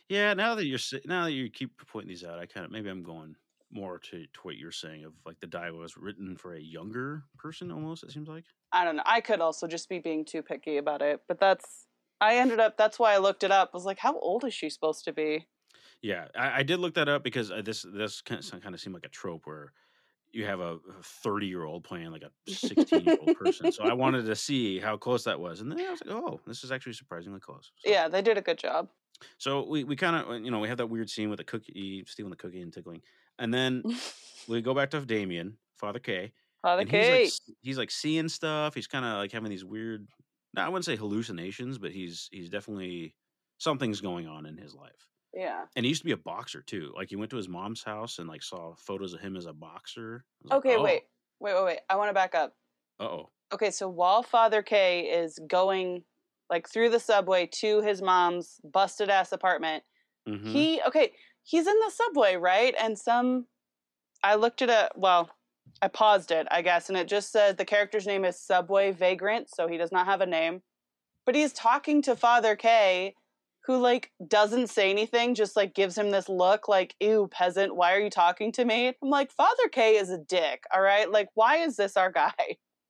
yeah. 0.09 0.35
Now 0.35 0.55
that 0.57 0.67
you're 0.67 0.81
now 1.07 1.25
that 1.27 1.33
you 1.33 1.51
keep 1.51 1.79
pointing 1.89 2.09
these 2.09 2.25
out, 2.25 2.39
I 2.39 2.47
kind 2.47 2.67
of 2.67 2.73
maybe 2.73 2.91
I'm 2.91 3.03
going 3.03 3.37
more 3.75 3.99
to, 3.99 4.21
to 4.21 4.41
what 4.43 4.57
you're 4.57 4.73
saying 4.73 5.05
of 5.05 5.13
like 5.27 5.41
the 5.41 5.47
dialogue 5.47 5.81
was 5.81 5.97
written 5.97 6.37
for 6.37 6.55
a 6.55 6.61
younger 6.61 7.25
person 7.39 7.71
almost. 7.71 8.05
It 8.05 8.13
seems 8.13 8.29
like. 8.29 8.45
I 8.73 8.85
don't 8.85 8.97
know. 8.97 9.03
I 9.07 9.21
could 9.21 9.41
also 9.41 9.67
just 9.67 9.89
be 9.89 9.99
being 9.99 10.25
too 10.25 10.43
picky 10.43 10.79
about 10.79 11.03
it, 11.03 11.21
but 11.29 11.39
that's. 11.39 11.87
I 12.21 12.37
ended 12.37 12.61
up. 12.61 12.77
That's 12.77 12.99
why 12.99 13.13
I 13.13 13.19
looked 13.19 13.45
it 13.45 13.51
up. 13.51 13.71
I 13.73 13.77
was 13.77 13.85
like, 13.85 13.99
how 13.99 14.19
old 14.19 14.45
is 14.45 14.55
she 14.55 14.71
supposed 14.71 15.05
to 15.05 15.13
be? 15.13 15.47
Yeah, 16.01 16.29
I, 16.37 16.61
I 16.61 16.63
did 16.63 16.81
look 16.81 16.95
that 16.95 17.09
up 17.09 17.25
because 17.25 17.51
uh, 17.51 17.63
this 17.65 17.85
this 17.93 18.21
kind 18.21 18.41
of, 18.41 18.63
kind 18.63 18.75
of 18.75 18.81
seemed 18.81 18.95
like 18.95 19.07
a 19.07 19.11
trope 19.11 19.43
where 19.45 19.73
you 20.35 20.45
have 20.45 20.61
a 20.61 20.79
30 21.03 21.47
year 21.47 21.65
old 21.65 21.85
playing 21.85 22.11
like 22.11 22.25
a 22.25 22.51
16 22.51 23.05
year 23.05 23.17
old 23.21 23.37
person. 23.37 23.71
So 23.73 23.85
I 23.85 23.93
wanted 23.95 24.27
to 24.27 24.37
see 24.37 24.81
how 24.81 24.97
close 24.97 25.25
that 25.25 25.39
was, 25.39 25.61
and 25.61 25.71
then 25.71 25.81
I 25.81 25.91
was 25.91 26.03
like, 26.05 26.15
oh, 26.15 26.41
this 26.47 26.65
is 26.65 26.73
actually 26.73 26.95
surprisingly 26.95 27.41
close. 27.41 27.71
So, 27.79 27.91
Yeah, 27.91 28.09
they 28.09 28.21
did 28.21 28.37
a 28.37 28.43
good 28.43 28.59
job. 28.59 28.89
So 29.39 29.67
we 29.67 29.85
we 29.85 29.97
kind 29.97 30.17
of 30.17 30.45
you 30.45 30.51
know 30.51 30.59
we 30.59 30.69
have 30.69 30.79
that 30.79 30.89
weird 30.89 31.09
scene 31.09 31.31
with 31.31 31.39
the 31.39 31.45
cookie 31.45 32.05
stealing 32.07 32.31
the 32.31 32.37
cookie 32.37 32.61
and 32.61 32.73
tickling, 32.73 33.01
and 33.39 33.53
then 33.53 33.83
we 34.49 34.63
go 34.63 34.75
back 34.75 34.91
to 34.91 35.01
Damien, 35.01 35.57
Father 35.77 35.99
K. 35.99 36.33
Father 36.63 36.83
and 36.83 36.91
he's 36.91 37.09
like, 37.11 37.57
he's 37.61 37.79
like 37.79 37.91
seeing 37.91 38.29
stuff. 38.29 38.75
He's 38.75 38.87
kind 38.87 39.05
of 39.05 39.19
like 39.19 39.33
having 39.33 39.51
these 39.51 39.65
weird. 39.65 40.07
No, 40.55 40.63
I 40.63 40.69
wouldn't 40.69 40.85
say 40.85 40.97
hallucinations, 40.97 41.79
but 41.79 41.93
he's 41.93 42.29
he's 42.33 42.49
definitely 42.49 43.15
something's 43.59 44.01
going 44.01 44.27
on 44.27 44.47
in 44.47 44.57
his 44.57 44.75
life. 44.75 45.09
Yeah. 45.35 45.65
And 45.77 45.85
he 45.85 45.89
used 45.89 46.01
to 46.03 46.07
be 46.07 46.13
a 46.13 46.17
boxer 46.17 46.63
too. 46.63 46.93
Like 46.97 47.11
he 47.11 47.17
went 47.17 47.31
to 47.31 47.37
his 47.37 47.49
mom's 47.49 47.83
house 47.83 48.19
and 48.19 48.29
like 48.29 48.43
saw 48.43 48.75
photos 48.77 49.15
of 49.15 49.21
him 49.21 49.37
as 49.37 49.47
a 49.47 49.53
boxer. 49.53 50.25
Was 50.43 50.51
like, 50.51 50.59
Okay, 50.59 50.77
oh, 50.77 50.83
wait, 50.83 51.03
wait, 51.41 51.55
wait, 51.55 51.65
wait. 51.65 51.79
I 51.91 51.97
want 51.97 52.09
to 52.09 52.15
back 52.15 52.35
up. 52.35 52.55
Uh 53.01 53.05
oh. 53.05 53.31
Okay, 53.53 53.71
so 53.71 53.89
while 53.89 54.23
Father 54.23 54.63
K 54.63 55.03
is 55.03 55.39
going 55.49 56.05
like 56.51 56.69
through 56.69 56.91
the 56.91 57.01
subway 57.01 57.47
to 57.47 57.83
his 57.83 58.01
mom's 58.01 58.61
busted 58.65 59.11
ass 59.11 59.33
apartment, 59.33 59.83
Mm-hmm. 60.27 60.53
he 60.53 60.81
okay, 60.87 61.13
he's 61.45 61.67
in 61.67 61.79
the 61.79 61.91
subway, 61.91 62.37
right? 62.37 62.75
And 62.81 62.99
some 62.99 63.47
I 64.23 64.35
looked 64.35 64.63
at 64.63 64.71
a 64.71 64.91
well, 64.97 65.31
I 65.83 65.89
paused 65.89 66.31
it, 66.31 66.49
I 66.51 66.63
guess, 66.63 66.89
and 66.89 66.99
it 66.99 67.07
just 67.09 67.31
said 67.31 67.57
the 67.57 67.65
character's 67.65 68.07
name 68.07 68.25
is 68.25 68.41
Subway 68.41 68.91
Vagrant, 68.91 69.49
so 69.55 69.69
he 69.69 69.77
does 69.77 69.93
not 69.93 70.07
have 70.07 70.21
a 70.21 70.27
name. 70.27 70.63
But 71.27 71.35
he's 71.35 71.53
talking 71.53 72.03
to 72.03 72.17
Father 72.17 72.57
K, 72.57 73.15
who 73.67 73.79
like 73.79 74.11
doesn't 74.27 74.69
say 74.69 74.91
anything, 74.91 75.35
just 75.35 75.57
like 75.57 75.75
gives 75.75 75.97
him 75.97 76.11
this 76.11 76.29
look 76.29 76.69
like, 76.69 76.95
ew, 77.01 77.29
peasant, 77.31 77.77
why 77.77 77.95
are 77.95 78.01
you 78.01 78.11
talking 78.11 78.53
to 78.53 78.65
me? 78.65 78.89
I'm 78.89 79.11
like, 79.11 79.31
Father 79.31 79.69
K 79.71 79.97
is 79.97 80.11
a 80.11 80.19
dick, 80.19 80.65
all 80.75 80.83
right? 80.83 81.11
Like, 81.11 81.29
why 81.35 81.59
is 81.59 81.77
this 81.77 81.97
our 81.97 82.11
guy? 82.11 82.33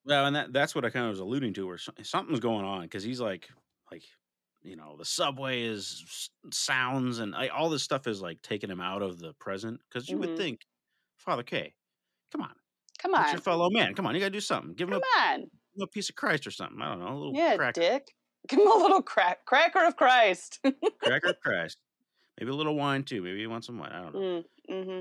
Well, 0.05 0.27
and 0.27 0.37
that 0.37 0.53
that's 0.53 0.75
what 0.75 0.85
I 0.85 0.91
kind 0.91 1.07
of 1.07 1.11
was 1.11 1.21
alluding 1.21 1.55
to, 1.55 1.67
where 1.67 1.79
something's 1.79 2.41
going 2.41 2.65
on 2.65 2.83
because 2.83 3.03
he's 3.03 3.21
like, 3.21 3.49
like, 3.91 4.03
you 4.65 4.77
know, 4.77 4.97
the 4.97 5.05
subway 5.05 5.63
is 5.63 6.31
sounds 6.53 7.19
and 7.21 7.35
I, 7.35 7.49
all 7.49 7.71
this 7.71 7.83
stuff 7.83 8.07
is 8.07 8.23
like 8.23 8.43
taking 8.43 8.71
him 8.71 8.81
out 8.81 9.03
of 9.03 9.19
the 9.19 9.35
present. 9.35 9.81
Because 9.89 10.09
you 10.11 10.17
Mhm. 10.17 10.21
would 10.21 10.37
think, 10.37 10.61
Father 11.19 11.43
K, 11.43 11.75
come 12.33 12.43
on, 12.43 12.55
Come 12.99 13.15
it's 13.15 13.29
on. 13.29 13.33
your 13.35 13.43
fellow 13.43 13.71
man. 13.71 13.95
Come 13.95 14.07
on, 14.07 14.15
you 14.15 14.21
gotta 14.21 14.31
do 14.31 14.41
something. 14.41 14.75
Give 14.75 14.89
him 14.89 15.01
Come 15.01 15.03
a, 15.03 15.33
on. 15.35 15.51
a 15.83 15.87
piece 15.89 16.09
of 16.09 16.17
Christ 16.17 16.47
or 16.47 16.51
something. 16.51 16.81
I 16.81 16.91
don't 16.91 17.01
know, 17.01 17.09
a 17.13 17.15
little 17.19 17.35
Yeah, 17.35 17.57
cracker, 17.57 17.81
dick. 17.81 18.15
Give 18.49 18.59
him 18.61 18.67
a 18.71 18.75
little 18.75 19.03
crack 19.03 19.45
cracker 19.47 19.85
of 19.85 19.97
Christ. 19.97 20.61
cracker 21.03 21.29
of 21.31 21.41
Christ. 21.43 21.79
Maybe 22.41 22.51
a 22.51 22.55
little 22.55 22.75
wine 22.77 23.05
too. 23.05 23.23
Maybe 23.23 23.41
you 23.41 23.51
want 23.51 23.65
some 23.65 23.79
wine. 23.79 23.93
I 23.93 24.03
don't 24.03 24.15
know. 24.15 24.21
mm, 24.21 24.45
mm-hmm. 24.71 25.01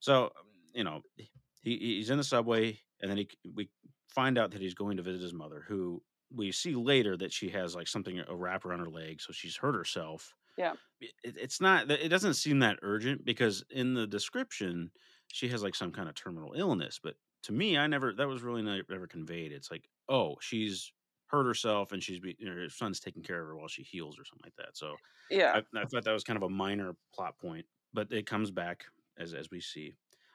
So 0.00 0.24
um, 0.26 0.46
you 0.74 0.84
know, 0.84 1.02
he 1.16 1.76
he's 1.78 2.10
in 2.10 2.18
the 2.18 2.24
subway, 2.24 2.78
and 3.00 3.10
then 3.10 3.16
he 3.18 3.28
we 3.54 3.70
find 4.08 4.38
out 4.38 4.50
that 4.52 4.60
he's 4.60 4.74
going 4.74 4.96
to 4.98 5.02
visit 5.02 5.22
his 5.22 5.32
mother, 5.32 5.64
who 5.66 6.02
we 6.34 6.52
see 6.52 6.74
later 6.74 7.16
that 7.16 7.32
she 7.32 7.48
has 7.50 7.74
like 7.74 7.88
something 7.88 8.22
a 8.26 8.34
wrap 8.34 8.64
around 8.64 8.80
her 8.80 8.88
leg, 8.90 9.20
so 9.20 9.32
she's 9.32 9.56
hurt 9.56 9.74
herself. 9.74 10.34
Yeah. 10.56 10.74
It, 11.00 11.12
it's 11.22 11.60
not. 11.60 11.90
It 11.90 12.08
doesn't 12.08 12.34
seem 12.34 12.60
that 12.60 12.78
urgent 12.82 13.24
because 13.24 13.64
in 13.70 13.94
the 13.94 14.06
description 14.06 14.90
she 15.32 15.48
has 15.48 15.62
like 15.62 15.74
some 15.74 15.92
kind 15.92 16.08
of 16.08 16.14
terminal 16.14 16.52
illness, 16.54 17.00
but 17.02 17.16
to 17.44 17.52
me, 17.52 17.76
I 17.76 17.86
never 17.86 18.12
that 18.14 18.28
was 18.28 18.42
really 18.42 18.62
never 18.62 19.06
conveyed. 19.06 19.52
It's 19.52 19.70
like, 19.70 19.88
oh, 20.08 20.36
she's 20.40 20.92
hurt 21.26 21.44
herself 21.46 21.92
and 21.92 22.02
she's 22.02 22.20
be, 22.20 22.36
her 22.44 22.68
son's 22.68 23.00
taking 23.00 23.22
care 23.22 23.40
of 23.40 23.48
her 23.48 23.56
while 23.56 23.68
she 23.68 23.82
heals 23.82 24.18
or 24.18 24.24
something 24.24 24.44
like 24.44 24.56
that. 24.56 24.76
So 24.76 24.96
Yeah. 25.30 25.60
I, 25.74 25.80
I 25.80 25.84
thought 25.86 26.04
that 26.04 26.12
was 26.12 26.24
kind 26.24 26.36
of 26.36 26.42
a 26.42 26.48
minor 26.48 26.94
plot 27.14 27.38
point, 27.38 27.66
but 27.92 28.12
it 28.12 28.26
comes 28.26 28.50
back 28.50 28.84
as 29.18 29.34
as 29.34 29.50
we 29.50 29.60
see. 29.60 29.94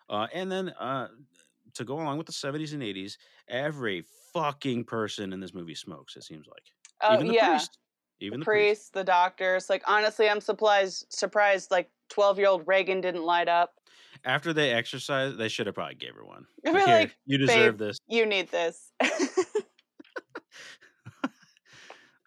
Uh, 0.09 0.27
and 0.33 0.51
then 0.51 0.69
uh, 0.69 1.07
to 1.75 1.85
go 1.85 1.95
along 1.95 2.17
with 2.17 2.27
the 2.27 2.33
seventies 2.33 2.73
and 2.73 2.83
eighties, 2.83 3.17
every 3.47 4.03
fucking 4.33 4.85
person 4.85 5.33
in 5.33 5.39
this 5.39 5.53
movie 5.53 5.75
smokes. 5.75 6.15
It 6.15 6.23
seems 6.23 6.47
like 6.47 6.71
Oh 7.01 7.13
even 7.13 7.27
the 7.27 7.33
yeah. 7.33 7.35
priest, 7.35 7.77
even 8.19 8.39
the 8.39 8.45
the 8.45 8.47
priest. 8.47 8.71
priest, 8.71 8.93
the 8.93 9.03
doctors. 9.03 9.69
Like 9.69 9.83
honestly, 9.87 10.29
I'm 10.29 10.41
surprised 10.41 11.07
surprised 11.11 11.71
like 11.71 11.91
12 12.09 12.39
year 12.39 12.49
old 12.49 12.67
Reagan 12.67 13.01
didn't 13.01 13.23
light 13.23 13.49
up. 13.49 13.75
After 14.23 14.53
they 14.53 14.71
exercise, 14.71 15.37
they 15.37 15.49
should 15.49 15.67
have 15.67 15.75
probably 15.75 15.95
gave 15.95 16.15
her 16.15 16.25
one. 16.25 16.47
Here, 16.63 16.83
like, 16.99 17.17
you 17.25 17.37
deserve 17.37 17.77
this. 17.77 17.99
You 18.07 18.25
need 18.25 18.49
this. 18.49 18.91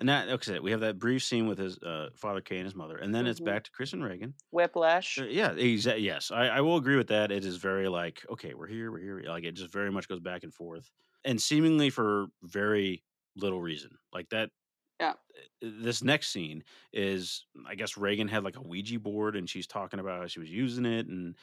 And 0.03 0.09
that 0.09 0.29
okay, 0.31 0.59
we 0.59 0.73
have 0.73 0.81
that 0.81 0.99
brief 0.99 1.23
scene 1.23 1.47
with 1.47 1.59
his 1.59 1.79
uh, 1.79 2.09
father 2.17 2.41
Kay 2.41 2.57
and 2.57 2.65
his 2.65 2.75
mother, 2.75 2.97
and 2.97 3.15
then 3.15 3.25
it's 3.25 3.39
Mhm. 3.39 3.45
back 3.45 3.63
to 3.63 3.71
Chris 3.71 3.93
and 3.93 4.03
Reagan. 4.03 4.35
Whiplash. 4.51 5.17
Uh, 5.21 5.27
Yeah, 5.27 5.51
exa- 5.51 6.03
yes, 6.03 6.33
I, 6.33 6.49
I 6.49 6.61
will 6.61 6.77
agree 6.77 6.97
with 6.97 7.07
that. 7.07 7.31
It 7.31 7.45
is 7.45 7.59
very 7.59 7.87
like, 7.89 8.21
okay, 8.29 8.53
we're 8.55 8.67
here, 8.67 8.91
we're 8.91 8.99
here. 8.99 9.23
Like 9.29 9.45
it 9.45 9.53
just 9.53 9.73
very 9.73 9.93
much 9.93 10.09
goes 10.09 10.19
back 10.19 10.43
and 10.43 10.53
forth, 10.53 10.91
and 11.25 11.41
seemingly 11.41 11.89
for 11.89 12.27
very 12.43 13.05
little 13.37 13.63
reason. 13.63 13.97
Like 14.13 14.29
that. 14.31 14.51
Yeah. 14.99 15.11
uh, 15.13 15.69
This 15.85 16.03
next 16.03 16.31
scene 16.33 16.65
is, 16.93 17.47
I 17.65 17.77
guess 17.77 17.97
Reagan 17.97 18.27
had 18.27 18.43
like 18.43 18.57
a 18.57 18.61
Ouija 18.61 18.99
board, 18.99 19.37
and 19.37 19.49
she's 19.49 19.69
talking 19.69 20.01
about 20.01 20.21
how 20.21 20.27
she 20.27 20.41
was 20.41 20.51
using 20.51 20.85
it, 20.85 21.07
and 21.07 21.37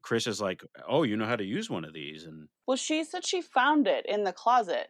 Chris 0.00 0.26
is 0.26 0.40
like, 0.40 0.64
"Oh, 0.88 1.02
you 1.02 1.18
know 1.18 1.26
how 1.26 1.36
to 1.36 1.44
use 1.44 1.68
one 1.68 1.84
of 1.84 1.92
these," 1.92 2.24
and 2.24 2.48
Well, 2.66 2.78
she 2.78 3.04
said 3.04 3.26
she 3.26 3.42
found 3.42 3.86
it 3.86 4.06
in 4.06 4.24
the 4.24 4.32
closet. 4.32 4.88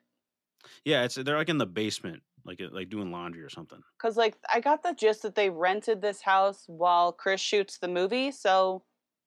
yeah, 0.84 1.02
it's 1.02 1.16
they're 1.16 1.36
like 1.36 1.48
in 1.48 1.58
the 1.58 1.66
basement, 1.66 2.22
like 2.44 2.60
uh, 2.60 2.68
like 2.72 2.88
doing 2.90 3.10
laundry 3.10 3.42
or 3.42 3.48
something. 3.50 3.82
Cause 3.98 4.16
like 4.16 4.36
I 4.52 4.60
got 4.60 4.82
the 4.82 4.92
gist 4.92 5.22
that 5.22 5.34
they 5.34 5.50
rented 5.50 6.02
this 6.02 6.20
house 6.20 6.64
while 6.66 7.12
Chris 7.12 7.40
shoots 7.40 7.78
the 7.78 7.88
movie. 7.88 8.30
So 8.32 8.84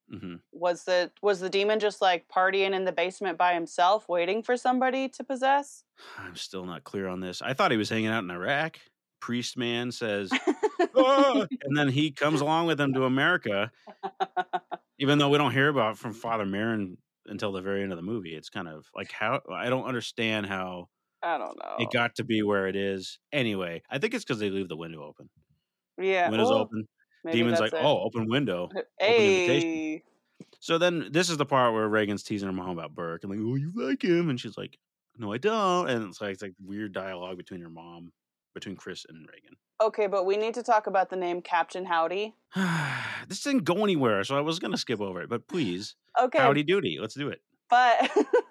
hmm 0.09 0.37
was 0.53 0.85
the 0.85 1.11
was 1.21 1.39
the 1.41 1.49
demon 1.49 1.79
just 1.79 2.01
like 2.01 2.27
partying 2.29 2.73
in 2.73 2.85
the 2.85 2.93
basement 2.93 3.37
by 3.37 3.53
himself, 3.53 4.09
waiting 4.09 4.43
for 4.43 4.57
somebody 4.57 5.09
to 5.09 5.23
possess? 5.23 5.85
I'm 6.17 6.35
still 6.35 6.65
not 6.65 6.83
clear 6.83 7.07
on 7.07 7.19
this. 7.21 7.41
I 7.41 7.53
thought 7.53 7.71
he 7.71 7.77
was 7.77 7.89
hanging 7.89 8.07
out 8.09 8.23
in 8.23 8.31
Iraq. 8.31 8.79
Priest 9.19 9.57
man 9.57 9.91
says, 9.91 10.35
"Ah," 10.95 11.47
and 11.63 11.77
then 11.77 11.89
he 11.89 12.11
comes 12.11 12.41
along 12.41 12.67
with 12.67 12.77
them 12.77 12.93
to 12.93 13.05
America, 13.05 13.71
even 14.99 15.17
though 15.17 15.29
we 15.29 15.37
don't 15.37 15.51
hear 15.51 15.69
about 15.69 15.97
from 15.97 16.13
Father 16.13 16.45
Merrin 16.45 16.97
until 17.25 17.51
the 17.51 17.61
very 17.61 17.83
end 17.83 17.91
of 17.91 17.97
the 17.97 18.01
movie. 18.03 18.35
It's 18.35 18.49
kind 18.49 18.67
of 18.67 18.89
like 18.95 19.11
how 19.11 19.41
I 19.51 19.69
don't 19.69 19.85
understand 19.85 20.45
how 20.47 20.87
I 21.23 21.37
don't 21.37 21.57
know. 21.57 21.75
it 21.79 21.91
got 21.91 22.15
to 22.15 22.23
be 22.23 22.43
where 22.43 22.67
it 22.67 22.75
is. 22.75 23.19
Anyway, 23.31 23.81
I 23.89 23.97
think 23.97 24.13
it's 24.13 24.23
because 24.23 24.39
they 24.39 24.49
leave 24.49 24.69
the 24.69 24.77
window 24.77 25.03
open. 25.03 25.29
yeah, 25.99 26.29
Windows 26.29 26.49
well, 26.49 26.59
open. 26.59 26.87
Demon's 27.31 27.59
like, 27.59 27.73
it. 27.73 27.79
oh, 27.81 28.03
open 28.03 28.29
window. 28.29 28.69
hey, 28.99 30.03
So 30.59 30.77
then 30.77 31.09
this 31.11 31.29
is 31.29 31.37
the 31.37 31.45
part 31.45 31.73
where 31.73 31.87
Reagan's 31.87 32.23
teasing 32.23 32.47
her 32.47 32.53
mom 32.53 32.69
about 32.69 32.95
Burke 32.95 33.23
and 33.23 33.31
like, 33.31 33.39
oh, 33.41 33.55
you 33.55 33.71
like 33.75 34.03
him, 34.03 34.29
and 34.29 34.39
she's 34.39 34.57
like, 34.57 34.77
no, 35.17 35.33
I 35.33 35.37
don't. 35.37 35.89
And 35.89 36.05
it's 36.05 36.21
like 36.21 36.33
it's 36.33 36.41
like 36.41 36.53
weird 36.63 36.93
dialogue 36.93 37.37
between 37.37 37.61
her 37.61 37.69
mom, 37.69 38.11
between 38.53 38.75
Chris 38.75 39.05
and 39.09 39.27
Reagan. 39.27 39.57
okay, 39.81 40.07
but 40.07 40.25
we 40.25 40.37
need 40.37 40.53
to 40.53 40.63
talk 40.63 40.87
about 40.87 41.09
the 41.09 41.15
name 41.15 41.41
Captain 41.41 41.85
Howdy. 41.85 42.35
this 43.27 43.41
didn't 43.41 43.63
go 43.63 43.83
anywhere, 43.83 44.23
so 44.23 44.37
I 44.37 44.41
was 44.41 44.59
gonna 44.59 44.77
skip 44.77 45.01
over 45.01 45.21
it. 45.21 45.29
But 45.29 45.47
please, 45.47 45.95
Okay, 46.21 46.39
howdy 46.39 46.63
doody, 46.63 46.97
let's 46.99 47.15
do 47.15 47.29
it. 47.29 47.41
But 47.69 48.09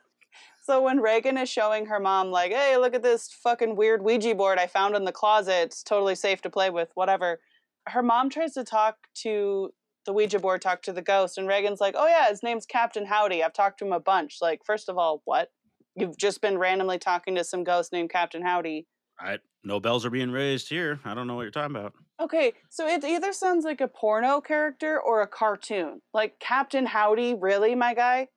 so 0.66 0.83
when 0.83 0.98
Reagan 0.98 1.38
is 1.38 1.48
showing 1.48 1.87
her 1.87 2.00
mom, 2.00 2.33
like, 2.33 2.50
hey, 2.50 2.76
look 2.76 2.92
at 2.92 3.02
this 3.05 3.29
fucking 3.29 3.76
weird 3.76 4.02
Ouija 4.02 4.35
board 4.35 4.59
I 4.59 4.66
found 4.66 4.96
in 4.96 5.05
the 5.05 5.12
closet. 5.12 5.66
It's 5.66 5.85
totally 5.85 6.16
safe 6.16 6.42
to 6.42 6.50
play 6.50 6.70
with, 6.70 6.88
whatever. 6.94 7.38
Her 7.87 8.02
mom 8.02 8.31
tries 8.31 8.55
to 8.55 8.64
talk 8.64 8.96
to 9.18 9.72
the 10.07 10.12
Ouija 10.12 10.40
board, 10.40 10.61
talk 10.61 10.83
to 10.83 10.92
the 10.92 11.02
ghost, 11.02 11.38
and 11.38 11.46
Reagan's 11.46 11.81
like, 11.81 11.94
oh, 11.96 12.09
yeah, 12.09 12.29
his 12.29 12.42
name's 12.42 12.66
Captain 12.66 13.07
Howdy. 13.07 13.44
I've 13.44 13.52
talked 13.52 13.79
to 13.79 13.87
him 13.87 13.92
a 13.92 14.00
bunch. 14.00 14.38
Like, 14.42 14.62
first 14.66 14.88
of 14.88 14.98
all, 14.98 15.22
what? 15.24 15.52
You've 15.94 16.18
just 16.18 16.40
been 16.40 16.59
randomly 16.59 16.98
talking 16.98 17.37
to 17.37 17.44
some 17.44 17.62
ghost 17.62 17.92
named 17.92 18.11
Captain 18.11 18.42
Howdy. 18.42 18.88
I 19.20 19.38
no 19.62 19.79
bells 19.79 20.05
are 20.05 20.11
being 20.11 20.33
raised 20.33 20.68
here. 20.68 20.98
I 21.05 21.14
don't 21.14 21.29
know 21.29 21.37
what 21.37 21.42
you're 21.42 21.52
talking 21.52 21.76
about. 21.76 21.94
Okay, 22.20 22.55
so 22.70 22.88
it 22.88 23.05
either 23.05 23.33
sounds 23.33 23.64
like 23.64 23.81
a 23.81 23.88
porno 23.88 24.40
character 24.40 25.00
or 25.00 25.22
a 25.22 25.29
cartoon. 25.29 26.02
Like 26.12 26.40
Captain 26.40 26.87
Howdy, 26.87 27.35
really, 27.35 27.76
my 27.76 27.94
guy? 27.94 28.29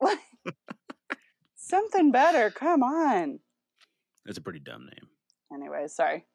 Something 1.54 2.12
better, 2.12 2.50
come 2.50 2.82
on. 2.82 3.40
That's 4.24 4.38
a 4.38 4.42
pretty 4.42 4.60
dumb 4.60 4.86
name. 4.86 5.08
Anyway, 5.52 5.86
sorry. 5.88 6.26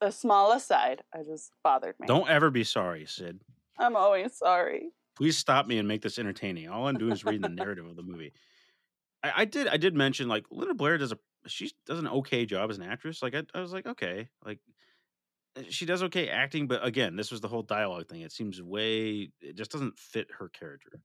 A 0.00 0.10
small 0.10 0.52
aside. 0.52 1.02
I 1.14 1.22
just 1.22 1.52
bothered 1.62 1.94
me. 2.00 2.06
Don't 2.06 2.28
ever 2.28 2.50
be 2.50 2.64
sorry, 2.64 3.06
Sid. 3.06 3.40
I'm 3.78 3.96
always 3.96 4.36
sorry. 4.36 4.90
Please 5.16 5.36
stop 5.36 5.66
me 5.66 5.78
and 5.78 5.86
make 5.86 6.02
this 6.02 6.18
entertaining. 6.18 6.68
All 6.68 6.88
I'm 6.88 6.96
doing 6.96 7.12
is 7.12 7.24
reading 7.24 7.42
the 7.42 7.48
narrative 7.48 7.86
of 7.86 7.96
the 7.96 8.02
movie. 8.02 8.32
I, 9.22 9.32
I 9.36 9.44
did 9.44 9.68
I 9.68 9.76
did 9.76 9.94
mention 9.94 10.28
like 10.28 10.46
Linda 10.50 10.74
Blair 10.74 10.96
does 10.96 11.12
a 11.12 11.18
she 11.46 11.70
does 11.86 11.98
an 11.98 12.08
okay 12.08 12.46
job 12.46 12.70
as 12.70 12.78
an 12.78 12.84
actress. 12.84 13.22
Like 13.22 13.34
I, 13.34 13.42
I 13.54 13.60
was 13.60 13.72
like 13.72 13.86
okay, 13.86 14.28
like 14.44 14.58
uh, 15.56 15.62
she 15.68 15.86
does 15.86 16.02
okay 16.04 16.28
acting, 16.28 16.66
but 16.66 16.84
again, 16.84 17.16
this 17.16 17.30
was 17.30 17.40
the 17.40 17.48
whole 17.48 17.62
dialogue 17.62 18.08
thing. 18.08 18.22
It 18.22 18.32
seems 18.32 18.62
way 18.62 19.30
it 19.40 19.56
just 19.56 19.72
doesn't 19.72 19.98
fit 19.98 20.28
her 20.38 20.48
character. 20.48 21.00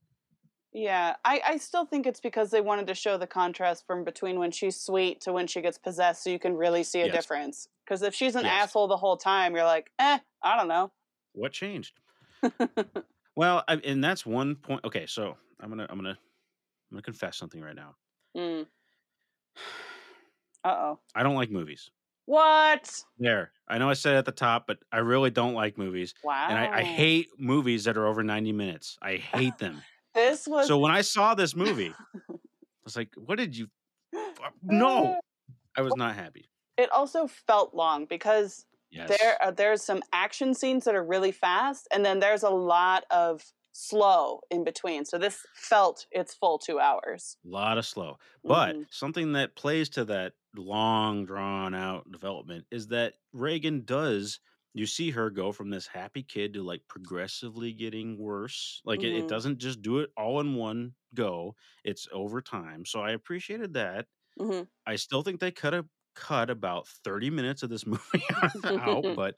Yeah, 0.76 1.14
I, 1.24 1.40
I 1.46 1.56
still 1.58 1.86
think 1.86 2.04
it's 2.04 2.18
because 2.18 2.50
they 2.50 2.60
wanted 2.60 2.88
to 2.88 2.94
show 2.94 3.16
the 3.16 3.28
contrast 3.28 3.86
from 3.86 4.02
between 4.02 4.40
when 4.40 4.50
she's 4.50 4.78
sweet 4.80 5.20
to 5.20 5.32
when 5.32 5.46
she 5.46 5.60
gets 5.60 5.78
possessed 5.78 6.24
so 6.24 6.30
you 6.30 6.38
can 6.40 6.56
really 6.56 6.82
see 6.82 7.00
a 7.00 7.06
Yes. 7.06 7.14
difference. 7.14 7.68
Because 7.84 8.02
if 8.02 8.12
she's 8.12 8.34
an 8.34 8.44
Yes. 8.44 8.52
asshole 8.64 8.88
the 8.88 8.96
whole 8.96 9.16
time, 9.16 9.54
you're 9.54 9.64
like, 9.64 9.92
eh, 10.00 10.18
I 10.42 10.56
don't 10.56 10.66
know. 10.68 10.92
What 11.32 11.52
changed? 11.52 12.00
well, 13.36 13.64
I, 13.68 13.74
and 13.76 14.02
that's 14.02 14.24
one 14.26 14.56
point. 14.56 14.84
Okay, 14.84 15.06
so 15.06 15.36
I'm 15.60 15.68
gonna 15.70 15.86
I'm 15.88 15.96
gonna 15.98 16.10
I'm 16.10 16.18
gonna 16.92 17.02
confess 17.02 17.36
something 17.36 17.60
right 17.60 17.76
now. 17.76 17.96
Mm. 18.36 18.66
Uh 20.64 20.68
oh. 20.76 21.00
I 21.14 21.22
don't 21.22 21.34
like 21.34 21.50
movies. 21.50 21.90
What? 22.26 23.04
There, 23.18 23.52
I 23.68 23.78
know 23.78 23.88
I 23.88 23.94
said 23.94 24.14
it 24.14 24.18
at 24.18 24.24
the 24.24 24.32
top, 24.32 24.66
but 24.66 24.80
I 24.90 24.98
really 24.98 25.30
don't 25.30 25.54
like 25.54 25.78
movies, 25.78 26.14
Wow. 26.22 26.48
and 26.48 26.58
I, 26.58 26.68
I 26.72 26.82
hate 26.82 27.28
movies 27.38 27.84
that 27.84 27.96
are 27.96 28.06
over 28.06 28.22
90 28.24 28.52
minutes. 28.52 28.98
I 29.00 29.16
hate 29.16 29.58
them. 29.58 29.86
This 30.14 30.46
was 30.46 30.66
so 30.66 30.78
when 30.78 30.92
I 30.92 31.02
saw 31.02 31.34
this 31.34 31.54
movie, 31.56 31.94
I 32.28 32.36
was 32.84 32.96
like, 32.96 33.10
"What 33.16 33.36
did 33.38 33.56
you? 33.56 33.68
No, 34.62 35.16
I 35.76 35.82
was 35.82 35.96
not 35.96 36.14
happy." 36.14 36.48
It 36.76 36.90
also 36.90 37.26
felt 37.26 37.74
long 37.74 38.06
because 38.06 38.66
Yes, 38.90 39.16
there 39.18 39.38
uh, 39.42 39.50
there's 39.50 39.82
some 39.82 40.02
action 40.12 40.54
scenes 40.54 40.84
that 40.84 40.94
are 40.94 41.04
really 41.04 41.32
fast, 41.32 41.88
and 41.92 42.04
then 42.04 42.20
there's 42.20 42.42
a 42.42 42.50
lot 42.50 43.04
of 43.10 43.52
slow 43.72 44.40
in 44.50 44.62
between. 44.64 45.04
So 45.04 45.18
this 45.18 45.44
felt 45.54 46.06
its 46.12 46.34
full 46.34 46.58
two 46.58 46.78
hours. 46.78 47.36
a 47.44 47.48
lot 47.48 47.76
of 47.78 47.84
slow. 47.84 48.18
But 48.44 48.76
Mhm. 48.76 48.86
something 48.90 49.32
that 49.32 49.56
plays 49.56 49.88
to 49.90 50.04
that 50.06 50.34
long, 50.54 51.26
drawn 51.26 51.74
out 51.74 52.10
development 52.12 52.66
is 52.70 52.88
that 52.88 53.14
Reagan 53.32 53.84
does. 53.84 54.38
You 54.74 54.86
see 54.86 55.10
her 55.12 55.30
go 55.30 55.52
from 55.52 55.70
this 55.70 55.86
happy 55.86 56.22
kid 56.24 56.54
to 56.54 56.62
like 56.64 56.82
progressively 56.88 57.72
getting 57.72 58.18
worse. 58.18 58.82
Like 58.84 59.04
it, 59.04 59.16
it 59.16 59.26
Mhm. 59.26 59.28
doesn't 59.28 59.58
just 59.58 59.82
do 59.82 60.00
it 60.00 60.10
all 60.16 60.40
in 60.40 60.56
one 60.56 60.94
go. 61.14 61.56
It's 61.84 62.08
over 62.12 62.42
time. 62.42 62.84
So 62.84 63.00
I 63.00 63.12
appreciated 63.12 63.74
that. 63.74 64.06
hmm 64.38 64.64
I 64.86 64.96
still 64.96 65.22
think 65.22 65.40
they 65.40 65.50
could 65.52 65.72
have 65.72 65.88
cut 66.14 66.50
about 66.50 66.88
30 66.88 67.30
minutes 67.30 67.62
of 67.62 67.70
this 67.70 67.86
movie 67.88 68.24
out, 68.76 69.06
but 69.14 69.36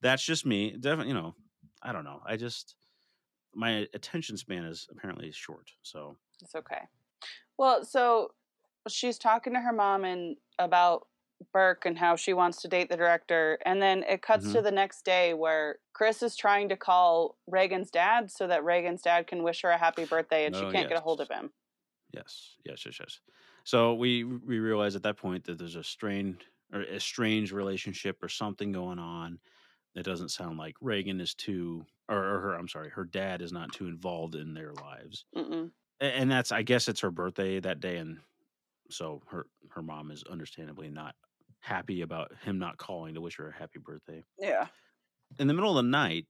that's 0.00 0.24
just 0.24 0.46
me. 0.46 0.72
Definitely, 0.76 1.08
you 1.08 1.14
know, 1.14 1.34
I 1.82 1.92
don't 1.92 2.04
know. 2.04 2.22
I 2.24 2.36
just 2.36 2.76
my 3.54 3.88
attention 3.94 4.36
span 4.36 4.64
is 4.64 4.88
apparently 4.90 5.32
short. 5.32 5.70
So 5.82 6.18
It's 6.42 6.54
okay. 6.54 6.82
Well, 7.58 7.84
so 7.84 8.34
she's 8.88 9.18
talking 9.18 9.54
to 9.54 9.60
her 9.60 9.72
mom 9.72 10.04
and 10.04 10.36
about 10.58 11.08
Burke 11.52 11.86
and 11.86 11.98
how 11.98 12.16
she 12.16 12.32
wants 12.32 12.62
to 12.62 12.68
date 12.68 12.88
the 12.88 12.96
director, 12.96 13.58
and 13.64 13.80
then 13.80 14.04
it 14.08 14.22
cuts 14.22 14.44
mm-hmm. 14.46 14.54
to 14.54 14.62
the 14.62 14.70
next 14.70 15.04
day 15.04 15.34
where 15.34 15.78
Chris 15.92 16.22
is 16.22 16.36
trying 16.36 16.68
to 16.68 16.76
call 16.76 17.36
Reagan's 17.46 17.90
dad 17.90 18.30
so 18.30 18.46
that 18.46 18.64
Reagan's 18.64 19.02
dad 19.02 19.26
can 19.26 19.42
wish 19.42 19.62
her 19.62 19.70
a 19.70 19.78
happy 19.78 20.04
birthday, 20.04 20.46
and 20.46 20.54
she 20.54 20.62
Oh, 20.64 20.72
can't 20.72 20.88
get 20.88 20.98
a 20.98 21.02
hold 21.02 21.20
of 21.20 21.28
him. 21.28 21.50
yes, 22.12 22.56
yes, 22.64 22.84
yes, 22.86 22.98
yes. 23.00 23.20
So 23.64 23.94
we 23.94 24.24
we 24.24 24.58
realize 24.58 24.96
at 24.96 25.02
that 25.02 25.16
point 25.16 25.44
that 25.44 25.58
there's 25.58 25.76
a 25.76 25.84
strained 25.84 26.44
or 26.72 26.80
a 26.82 27.00
strange 27.00 27.52
relationship 27.52 28.22
or 28.22 28.28
something 28.28 28.72
going 28.72 28.98
on. 28.98 29.38
It 29.94 30.04
doesn't 30.04 30.30
sound 30.30 30.58
like 30.58 30.76
Reagan 30.80 31.20
is 31.20 31.34
too, 31.34 31.84
or, 32.08 32.16
or 32.16 32.40
her. 32.40 32.54
I'm 32.54 32.68
sorry, 32.68 32.90
her 32.90 33.04
dad 33.04 33.42
is 33.42 33.52
not 33.52 33.72
too 33.72 33.86
involved 33.88 34.34
in 34.34 34.54
their 34.54 34.72
lives. 34.72 35.24
Mm-mm. 35.36 35.70
And 36.00 36.30
that's 36.30 36.52
I 36.52 36.62
guess 36.62 36.88
it's 36.88 37.00
her 37.00 37.10
birthday 37.10 37.58
that 37.60 37.80
day, 37.80 37.96
and 37.96 38.18
so 38.90 39.22
her 39.26 39.46
her 39.70 39.82
mom 39.82 40.10
is 40.10 40.22
understandably 40.30 40.88
not 40.88 41.14
happy 41.60 42.00
about 42.02 42.36
him 42.38 42.58
not 42.58 42.78
calling 42.78 43.14
to 43.14 43.20
wish 43.20 43.36
her 43.36 43.48
a 43.48 43.54
happy 43.56 43.78
birthday. 43.78 44.24
Yeah. 44.38 44.68
In 45.38 45.46
the 45.46 45.54
middle 45.54 45.76
of 45.78 45.84
the 45.84 45.88
night, 45.90 46.26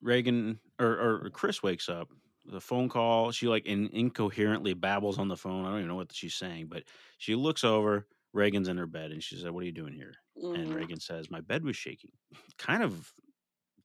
Reagan 0.00 0.60
or, 0.80 1.24
or 1.26 1.30
Chris 1.30 1.62
wakes 1.62 1.88
up. 1.88 2.10
The 2.46 2.60
phone 2.60 2.88
call, 2.88 3.32
she 3.32 3.48
like 3.48 3.66
in, 3.66 3.88
incoherently 3.90 4.74
babbles 4.74 5.18
on 5.18 5.28
the 5.28 5.36
phone. 5.36 5.64
I 5.64 5.70
don't 5.70 5.78
even 5.78 5.88
know 5.88 5.96
what 5.96 6.14
she's 6.14 6.34
saying, 6.34 6.68
but 6.68 6.84
she 7.18 7.34
looks 7.34 7.64
over. 7.64 8.08
Reagan's 8.32 8.68
in 8.68 8.78
her 8.78 8.86
bed, 8.86 9.12
and 9.12 9.22
she 9.22 9.36
said, 9.36 9.52
"What 9.52 9.62
are 9.62 9.66
you 9.66 9.72
doing 9.72 9.94
here?" 9.94 10.14
And 10.54 10.72
Mhm. 10.72 10.74
Reagan 10.74 11.00
says, 11.00 11.30
"My 11.30 11.40
bed 11.40 11.64
was 11.64 11.76
shaking." 11.76 12.12
Kind 12.58 12.82
of 12.82 13.12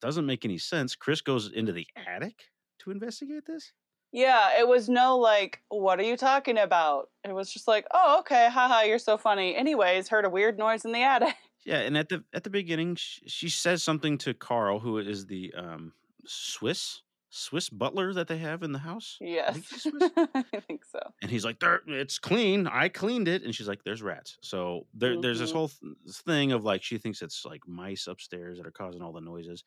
doesn't 0.01 0.25
make 0.25 0.45
any 0.45 0.57
sense. 0.57 0.95
Chris 0.95 1.21
goes 1.21 1.51
into 1.51 1.73
the 1.73 1.87
attic 1.95 2.51
to 2.79 2.91
investigate 2.91 3.45
this. 3.45 3.73
Yeah, 4.11 4.59
it 4.59 4.67
was 4.67 4.89
no 4.89 5.17
like, 5.17 5.61
what 5.69 5.99
are 5.99 6.03
you 6.03 6.17
talking 6.17 6.57
about? 6.57 7.09
It 7.23 7.33
was 7.33 7.51
just 7.53 7.67
like, 7.67 7.85
oh, 7.93 8.19
okay, 8.21 8.49
haha, 8.51 8.81
you're 8.81 8.97
so 8.99 9.17
funny. 9.17 9.55
Anyways, 9.55 10.07
heard 10.07 10.25
a 10.25 10.29
weird 10.29 10.57
noise 10.57 10.83
in 10.85 10.91
the 10.91 11.01
attic. 11.03 11.35
Yeah, 11.65 11.79
and 11.79 11.97
at 11.97 12.09
the 12.09 12.23
at 12.33 12.43
the 12.45 12.49
beginning, 12.49 12.95
she, 12.95 13.21
she 13.27 13.49
says 13.49 13.83
something 13.83 14.17
to 14.19 14.33
Carl, 14.33 14.79
who 14.79 14.97
is 14.97 15.25
the 15.27 15.53
um, 15.55 15.93
Swiss 16.25 17.01
Swiss 17.31 17.69
butler 17.69 18.11
that 18.13 18.27
they 18.27 18.39
have 18.39 18.63
in 18.63 18.71
the 18.71 18.79
house. 18.79 19.17
Yes, 19.21 19.59
Swiss. 19.67 20.09
I 20.17 20.43
think 20.67 20.83
so. 20.85 20.99
And 21.21 21.29
he's 21.29 21.45
like, 21.45 21.59
there, 21.59 21.81
it's 21.85 22.17
clean. 22.17 22.65
I 22.65 22.89
cleaned 22.89 23.27
it. 23.27 23.43
And 23.43 23.53
she's 23.53 23.67
like, 23.67 23.83
there's 23.83 24.01
rats. 24.01 24.37
So 24.41 24.87
there, 24.95 25.21
there's 25.21 25.37
this 25.37 25.51
Mhm. 25.51 25.53
whole 25.53 25.67
th- 25.67 25.93
thing 26.25 26.53
of 26.53 26.63
like, 26.63 26.81
she 26.81 26.97
thinks 26.97 27.21
it's 27.21 27.45
like 27.45 27.61
mice 27.67 28.07
upstairs 28.07 28.57
that 28.57 28.65
are 28.65 28.71
causing 28.71 29.03
all 29.03 29.11
the 29.13 29.21
noises. 29.21 29.63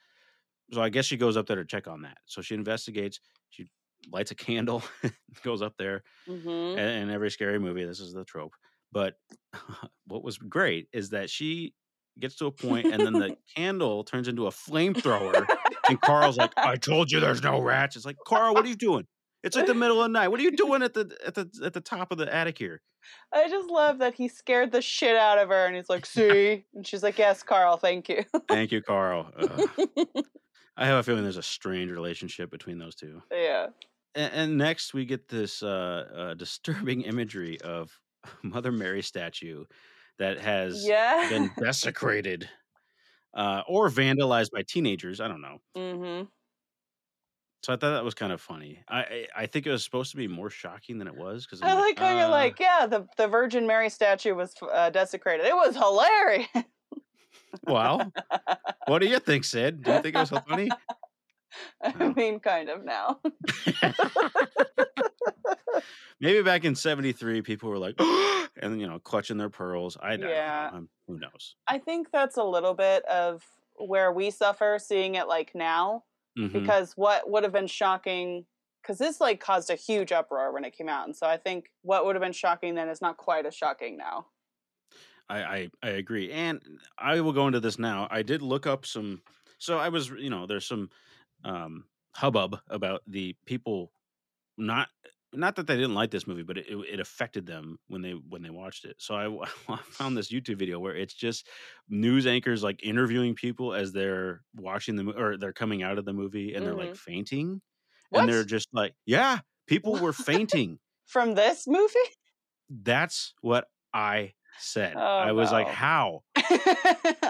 So 0.72 0.82
I 0.82 0.88
guess 0.88 1.04
she 1.04 1.16
goes 1.16 1.36
up 1.36 1.46
there 1.46 1.54
to 1.56 1.64
check 1.64 1.86
on 1.86 2.02
that. 2.02 2.16
So 2.26 2.42
she 2.42 2.54
investigates. 2.56 3.20
She 3.50 3.68
lights 4.10 4.30
a 4.30 4.34
candle, 4.34 4.82
goes 5.42 5.62
up 5.62 5.74
there. 5.78 6.02
hmm 6.26 6.48
And 6.48 6.78
in 6.78 7.10
every 7.10 7.30
scary 7.30 7.58
movie, 7.58 7.84
this 7.84 8.00
is 8.00 8.12
the 8.12 8.24
trope. 8.24 8.54
But 8.92 9.14
what 10.06 10.22
was 10.22 10.38
great 10.38 10.88
is 10.92 11.10
that 11.10 11.30
she 11.30 11.74
gets 12.18 12.36
to 12.36 12.46
a 12.46 12.52
point 12.52 12.92
and 12.92 13.04
then 13.04 13.14
the 13.14 13.36
candle 13.56 14.04
turns 14.04 14.28
into 14.28 14.46
a 14.46 14.50
flamethrower. 14.50 15.46
And 15.88 16.00
Carl's 16.00 16.36
like, 16.36 16.52
I 16.56 16.76
told 16.76 17.10
you 17.10 17.20
there's 17.20 17.42
no 17.42 17.60
rats. 17.60 17.96
It's 17.96 18.04
like, 18.04 18.16
Carl, 18.26 18.54
what 18.54 18.64
are 18.64 18.68
you 18.68 18.76
doing? 18.76 19.06
It's 19.42 19.56
like 19.56 19.66
the 19.66 19.74
middle 19.74 20.00
of 20.00 20.04
the 20.04 20.12
night. 20.12 20.28
What 20.28 20.38
are 20.38 20.44
you 20.44 20.54
doing 20.56 20.82
at 20.82 20.94
the 20.94 21.16
at 21.26 21.34
the 21.34 21.50
at 21.64 21.72
the 21.72 21.80
top 21.80 22.12
of 22.12 22.18
the 22.18 22.32
attic 22.32 22.58
here? 22.58 22.80
I 23.32 23.48
just 23.48 23.68
love 23.68 23.98
that 23.98 24.14
he 24.14 24.28
scared 24.28 24.70
the 24.70 24.80
shit 24.80 25.16
out 25.16 25.38
of 25.38 25.48
her, 25.48 25.66
and 25.66 25.74
he's 25.74 25.88
like, 25.88 26.06
"See," 26.06 26.64
and 26.74 26.86
she's 26.86 27.02
like, 27.02 27.18
"Yes, 27.18 27.42
Carl, 27.42 27.76
thank 27.76 28.08
you." 28.08 28.24
Thank 28.48 28.70
you, 28.70 28.82
Carl. 28.82 29.32
Ugh. 29.36 29.68
I 30.76 30.86
have 30.86 30.98
a 30.98 31.02
feeling 31.02 31.24
there's 31.24 31.36
a 31.36 31.42
strained 31.42 31.90
relationship 31.90 32.50
between 32.52 32.78
those 32.78 32.94
two. 32.94 33.20
yeah. 33.32 33.68
And, 34.14 34.32
and 34.34 34.58
next, 34.58 34.94
we 34.94 35.04
get 35.04 35.28
this 35.28 35.62
uh, 35.62 36.08
uh, 36.14 36.34
disturbing 36.34 37.02
imagery 37.02 37.60
of 37.60 37.98
Mother 38.42 38.72
Mary 38.72 39.02
statue 39.02 39.64
that 40.18 40.38
has 40.38 40.86
Yeah. 40.86 41.28
been 41.28 41.50
desecrated 41.58 42.48
uh, 43.34 43.62
or 43.66 43.88
vandalized 43.88 44.50
by 44.52 44.62
teenagers. 44.62 45.20
I 45.20 45.28
don't 45.28 45.40
know. 45.40 45.58
hmm 45.74 46.24
So 47.62 47.72
I 47.72 47.76
thought 47.76 47.92
that 47.92 48.04
was 48.04 48.14
kind 48.14 48.32
of 48.32 48.40
funny. 48.40 48.82
I 48.88 49.28
I, 49.36 49.46
think 49.46 49.66
it 49.66 49.70
was 49.70 49.84
supposed 49.84 50.10
to 50.10 50.16
be 50.16 50.26
more 50.26 50.50
shocking 50.50 50.98
than 50.98 51.06
it 51.06 51.14
was 51.14 51.46
because 51.46 51.62
I 51.62 51.74
like 51.74 51.98
how 51.98 52.18
you're 52.18 52.28
like, 52.28 52.58
yeah, 52.58 52.86
the 52.86 53.06
the 53.16 53.28
Virgin 53.28 53.66
Mary 53.66 53.88
statue 53.88 54.34
was 54.34 54.54
uh, 54.62 54.90
desecrated. 54.90 55.46
It 55.46 55.54
was 55.54 55.76
hilarious. 55.76 56.48
well, 57.66 58.12
what 58.86 58.98
do 59.00 59.06
you 59.06 59.18
think, 59.20 59.44
Sid? 59.44 59.84
Do 59.84 59.92
you 59.92 60.02
think 60.02 60.16
it 60.16 60.18
was 60.18 60.30
so 60.30 60.40
funny? 60.40 60.70
I 61.82 61.94
Oh. 62.00 62.14
mean, 62.16 62.40
kind 62.40 62.68
of 62.68 62.84
now. 62.84 63.20
Maybe 66.20 66.42
back 66.42 66.64
in 66.64 66.74
'73, 66.74 67.42
people 67.42 67.68
were 67.68 67.78
like, 67.78 67.96
and 68.56 68.80
you 68.80 68.86
know, 68.86 68.98
clutching 68.98 69.36
their 69.38 69.50
pearls. 69.50 69.96
I 70.00 70.16
don't 70.16 70.20
Yeah. 70.28 70.70
know. 70.70 70.76
Um, 70.78 70.88
who 71.06 71.18
knows? 71.18 71.56
I 71.68 71.78
think 71.78 72.10
that's 72.12 72.36
a 72.36 72.44
little 72.44 72.74
bit 72.74 73.04
of 73.06 73.44
where 73.76 74.12
we 74.12 74.30
suffer 74.30 74.78
seeing 74.80 75.14
it 75.14 75.28
like 75.28 75.54
now, 75.54 76.04
Mhm. 76.36 76.52
because 76.54 76.94
what 76.96 77.30
would 77.30 77.42
have 77.44 77.52
been 77.52 77.66
shocking, 77.66 78.46
because 78.82 78.98
this 78.98 79.20
like 79.20 79.40
caused 79.40 79.70
a 79.70 79.76
huge 79.76 80.12
uproar 80.12 80.52
when 80.52 80.64
it 80.64 80.72
came 80.76 80.88
out, 80.88 81.06
and 81.06 81.16
so 81.16 81.26
I 81.26 81.36
think 81.38 81.70
what 81.82 82.04
would 82.06 82.16
have 82.16 82.22
been 82.22 82.32
shocking 82.32 82.74
then 82.74 82.88
is 82.88 83.00
not 83.02 83.16
quite 83.16 83.46
as 83.46 83.54
shocking 83.56 83.96
now. 83.96 84.28
I, 85.28 85.42
I 85.42 85.70
I 85.82 85.88
agree, 85.90 86.30
and 86.32 86.80
I 86.98 87.20
will 87.20 87.32
go 87.32 87.46
into 87.46 87.60
this 87.60 87.78
now. 87.78 88.08
I 88.10 88.22
did 88.22 88.42
look 88.42 88.66
up 88.66 88.84
some. 88.84 89.22
So 89.58 89.78
I 89.78 89.88
was, 89.88 90.10
you 90.10 90.28
know, 90.30 90.46
there's 90.46 90.66
some 90.66 90.90
um, 91.44 91.86
hubbub 92.14 92.60
about 92.68 93.02
the 93.06 93.36
people 93.46 93.92
not 94.56 94.88
not 95.34 95.56
that 95.56 95.66
they 95.66 95.76
didn't 95.76 95.94
like 95.94 96.10
this 96.10 96.26
movie, 96.26 96.42
but 96.42 96.58
it, 96.58 96.66
it 96.68 97.00
affected 97.00 97.46
them 97.46 97.78
when 97.88 98.02
they 98.02 98.12
when 98.12 98.42
they 98.42 98.50
watched 98.50 98.84
it. 98.84 98.96
So 99.00 99.14
I, 99.14 99.26
I 99.72 99.76
found 99.78 100.16
this 100.16 100.30
YouTube 100.30 100.58
video 100.58 100.78
where 100.78 100.94
it's 100.94 101.14
just 101.14 101.48
news 101.88 102.26
anchors 102.26 102.62
like 102.62 102.84
interviewing 102.84 103.34
people 103.34 103.74
as 103.74 103.92
they're 103.92 104.42
watching 104.54 104.96
the 104.96 105.10
or 105.12 105.38
they're 105.38 105.52
coming 105.54 105.82
out 105.82 105.98
of 105.98 106.04
the 106.04 106.12
movie 106.12 106.54
and 106.54 106.66
they're 106.66 106.74
like 106.74 106.94
fainting, 106.94 107.62
and 108.12 108.28
they're 108.28 108.44
just 108.44 108.68
like, 108.72 108.94
yeah, 109.06 109.40
people 109.66 109.98
were 109.98 110.12
fainting. 110.14 110.78
From 111.06 111.34
this 111.34 111.66
movie? 111.66 111.98
That's 112.68 113.34
what 113.40 113.68
I 113.92 114.34
said. 114.56 114.96
Oh, 114.96 115.06
I 115.18 115.32
was 115.32 115.52
like, 115.52 115.68
how? 115.68 116.24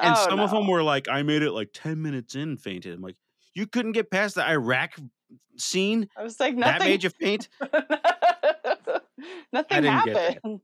And 0.00 0.18
Oh, 0.18 0.26
some 0.28 0.42
of 0.42 0.50
them 0.50 0.66
were 0.66 0.82
like, 0.82 1.08
I 1.08 1.22
made 1.22 1.42
it 1.42 1.52
like 1.52 1.70
10 1.72 2.02
minutes 2.02 2.34
in, 2.34 2.56
fainted. 2.56 2.94
I'm 2.94 3.02
like, 3.02 3.16
you 3.54 3.66
couldn't 3.66 3.92
get 3.92 4.10
past 4.10 4.34
the 4.34 4.46
Iraq 4.48 4.94
scene? 5.58 6.08
I 6.16 6.22
was 6.22 6.38
like, 6.40 6.54
nothing. 6.54 6.78
That 6.78 6.84
made 6.84 7.02
you 7.04 7.10
faint? 7.10 7.48
nothing 9.52 9.82
didn't 9.82 10.04
get 10.04 10.14
that. 10.14 10.32
happened. 10.34 10.60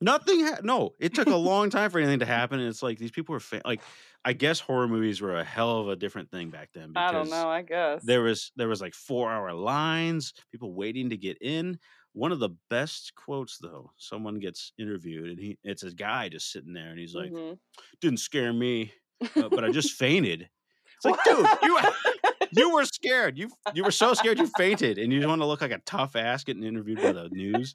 Nothing. 0.00 0.46
Ha- 0.46 0.58
no, 0.62 0.94
it 0.98 1.14
took 1.14 1.28
a 1.28 1.36
long 1.36 1.70
time 1.70 1.90
for 1.90 1.98
anything 1.98 2.18
to 2.20 2.26
happen. 2.26 2.58
And 2.58 2.68
it's 2.68 2.82
like, 2.82 2.98
these 2.98 3.12
people 3.12 3.34
were 3.34 3.40
fa- 3.40 3.62
like, 3.64 3.80
I 4.24 4.32
guess 4.32 4.58
horror 4.58 4.88
movies 4.88 5.20
were 5.20 5.36
a 5.36 5.44
hell 5.44 5.78
of 5.80 5.88
a 5.88 5.96
different 5.96 6.30
thing 6.30 6.50
back 6.50 6.70
then. 6.74 6.88
Because 6.88 7.08
I 7.08 7.12
don't 7.12 7.30
know. 7.30 7.48
I 7.48 7.62
guess. 7.62 8.02
There 8.04 8.22
was 8.22 8.50
there 8.56 8.68
was 8.68 8.80
like 8.80 8.94
four 8.94 9.30
hour 9.30 9.52
lines, 9.52 10.32
people 10.50 10.72
waiting 10.74 11.10
to 11.10 11.16
get 11.16 11.38
in. 11.40 11.78
One 12.14 12.30
of 12.32 12.40
the 12.40 12.50
best 12.68 13.12
quotes 13.14 13.58
though, 13.58 13.92
someone 13.96 14.38
gets 14.38 14.72
interviewed 14.78 15.30
and 15.30 15.38
he 15.40 15.56
it's 15.64 15.82
a 15.82 15.92
guy 15.94 16.28
just 16.28 16.50
sitting 16.52 16.72
there 16.72 16.88
and 16.90 16.98
he's 16.98 17.14
like, 17.14 17.30
Mhm. 17.30 17.58
didn't 18.00 18.18
scare 18.20 18.52
me, 18.52 18.92
uh, 19.36 19.48
but 19.48 19.64
I 19.64 19.70
just 19.70 19.92
fainted. 19.98 20.48
It's 20.96 21.04
like, 21.04 21.24
dude, 21.24 21.46
you 21.62 21.78
you 22.52 22.72
were 22.74 22.84
scared. 22.84 23.38
You 23.38 23.50
you 23.74 23.82
were 23.84 23.90
so 23.90 24.14
scared 24.14 24.38
you 24.38 24.46
fainted, 24.56 24.98
and 24.98 25.12
you 25.12 25.18
just 25.20 25.28
want 25.28 25.40
to 25.40 25.46
look 25.46 25.60
like 25.60 25.70
a 25.72 25.78
tough 25.86 26.16
ass 26.16 26.44
getting 26.44 26.62
interviewed 26.64 27.00
by 27.02 27.12
the 27.12 27.28
news. 27.30 27.72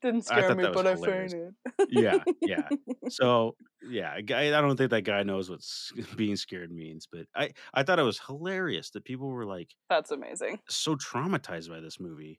didn't 0.00 0.22
scare 0.24 0.54
me, 0.54 0.64
but 0.72 0.86
I 0.86 0.96
fainted. 0.96 1.54
Yeah, 1.90 2.22
yeah. 2.40 2.68
So 3.08 3.56
yeah, 3.88 4.20
guy. 4.20 4.46
I 4.56 4.60
don't 4.60 4.76
think 4.76 4.90
that 4.90 5.02
guy 5.02 5.22
knows 5.22 5.50
what 5.50 5.60
being 6.16 6.36
scared 6.36 6.70
means, 6.70 7.06
but 7.10 7.26
I 7.34 7.50
I 7.74 7.82
thought 7.82 7.98
it 7.98 8.02
was 8.04 8.20
hilarious 8.20 8.90
that 8.90 9.04
people 9.04 9.28
were 9.28 9.44
like 9.44 9.70
That's 9.90 10.10
amazing. 10.10 10.60
so 10.68 10.96
traumatized 10.96 11.68
by 11.68 11.80
this 11.80 11.98
movie. 12.00 12.38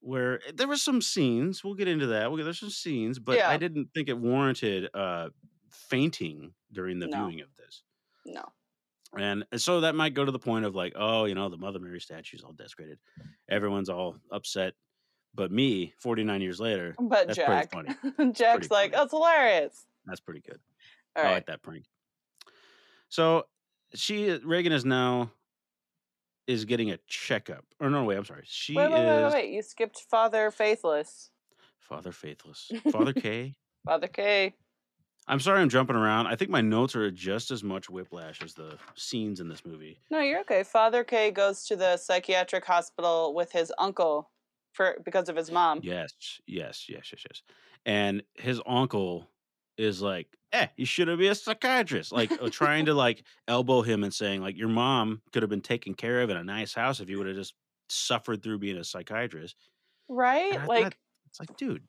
Where 0.00 0.40
eh, 0.46 0.52
there 0.54 0.68
were 0.68 0.76
some 0.76 1.00
scenes, 1.00 1.64
we'll 1.64 1.74
get 1.74 1.88
into 1.88 2.08
that. 2.08 2.30
We'll 2.30 2.36
get, 2.36 2.44
there's 2.44 2.60
some 2.60 2.68
scenes, 2.70 3.18
but 3.18 3.40
I 3.40 3.56
didn't 3.56 3.88
think 3.94 4.08
it 4.10 4.18
warranted 4.18 4.90
uh, 4.94 5.30
fainting 5.70 6.52
during 6.72 6.98
the 6.98 7.06
No. 7.06 7.16
viewing 7.26 7.40
of 7.40 7.48
this. 7.56 7.82
No. 8.26 8.44
And 9.18 9.44
so 9.56 9.80
that 9.82 9.94
might 9.94 10.14
go 10.14 10.24
to 10.24 10.32
the 10.32 10.38
point 10.38 10.64
of 10.64 10.74
like, 10.74 10.92
oh, 10.96 11.24
you 11.24 11.34
know, 11.34 11.48
the 11.48 11.56
Mother 11.56 11.78
Mary 11.78 12.00
statue's 12.00 12.42
all 12.42 12.52
desecrated. 12.52 12.98
Everyone's 13.50 13.88
all 13.88 14.16
upset. 14.30 14.74
But 15.34 15.50
me, 15.50 15.92
49 15.98 16.40
years 16.40 16.60
later, 16.60 16.94
um, 16.98 17.08
But 17.08 17.26
That's 17.26 17.36
Jack, 17.38 17.72
pretty 17.72 18.32
Jack's 18.32 18.68
pretty 18.68 18.74
like, 18.74 18.92
funny. 18.92 19.02
that's 19.02 19.10
hilarious. 19.10 19.86
that's 20.06 20.20
pretty 20.20 20.40
good. 20.40 20.58
All 21.16 21.22
I 21.22 21.26
right. 21.26 21.32
like 21.34 21.46
that 21.46 21.62
prank. 21.62 21.84
So 23.08 23.44
she 23.94 24.30
Reagan 24.44 24.72
is 24.72 24.84
now 24.84 25.30
is 26.46 26.64
getting 26.64 26.90
a 26.90 26.98
checkup. 27.08 27.64
Or 27.80 27.90
no, 27.90 28.04
wait, 28.04 28.16
I'm 28.16 28.24
sorry. 28.24 28.42
She 28.44 28.74
Wait, 28.74 28.90
wait, 28.90 29.04
wait, 29.04 29.06
wait, 29.06 29.26
is 29.26 29.32
wait. 29.32 29.50
You 29.52 29.62
skipped 29.62 29.98
Father 30.10 30.50
Faithless. 30.50 31.30
Father 31.80 32.12
Faithless. 32.12 32.70
Father 32.92 33.12
K. 33.12 33.54
Father 33.84 34.08
K. 34.08 34.54
I'm 35.26 35.40
sorry 35.40 35.60
I'm 35.62 35.68
jumping 35.70 35.96
around. 35.96 36.26
I 36.26 36.36
think 36.36 36.50
my 36.50 36.60
notes 36.60 36.94
are 36.94 37.10
just 37.10 37.50
as 37.50 37.64
much 37.64 37.88
whiplash 37.88 38.42
as 38.42 38.54
the 38.54 38.78
scenes 38.94 39.40
in 39.40 39.48
this 39.48 39.64
movie. 39.64 39.98
No, 40.10 40.20
you're 40.20 40.40
okay. 40.40 40.62
Father 40.62 41.02
K 41.02 41.30
goes 41.30 41.64
to 41.66 41.76
the 41.76 41.96
psychiatric 41.96 42.64
hospital 42.64 43.32
with 43.34 43.50
his 43.52 43.72
uncle 43.78 44.30
for 44.72 44.98
because 45.04 45.28
of 45.28 45.36
his 45.36 45.50
mom. 45.50 45.80
Yes, 45.82 46.12
yes, 46.46 46.86
yes, 46.88 47.10
yes, 47.12 47.24
yes. 47.28 47.42
And 47.86 48.22
his 48.34 48.60
uncle 48.66 49.30
is 49.78 50.02
like, 50.02 50.28
"Eh, 50.52 50.66
you 50.76 50.84
should 50.84 51.08
have 51.08 51.18
been 51.18 51.32
a 51.32 51.34
psychiatrist." 51.34 52.12
Like 52.12 52.30
uh, 52.32 52.50
trying 52.50 52.84
to 52.86 52.94
like 52.94 53.24
elbow 53.48 53.80
him 53.82 54.04
and 54.04 54.12
saying 54.12 54.42
like, 54.42 54.56
"Your 54.58 54.68
mom 54.68 55.22
could 55.32 55.42
have 55.42 55.50
been 55.50 55.60
taken 55.62 55.94
care 55.94 56.20
of 56.20 56.28
in 56.30 56.36
a 56.36 56.44
nice 56.44 56.74
house 56.74 57.00
if 57.00 57.08
you 57.08 57.16
would 57.18 57.26
have 57.28 57.36
just 57.36 57.54
suffered 57.88 58.42
through 58.42 58.58
being 58.58 58.76
a 58.76 58.84
psychiatrist." 58.84 59.56
Right? 60.08 60.52
Like 60.66 60.82
thought- 60.82 60.94
it's 61.26 61.40
like, 61.40 61.56
dude, 61.56 61.82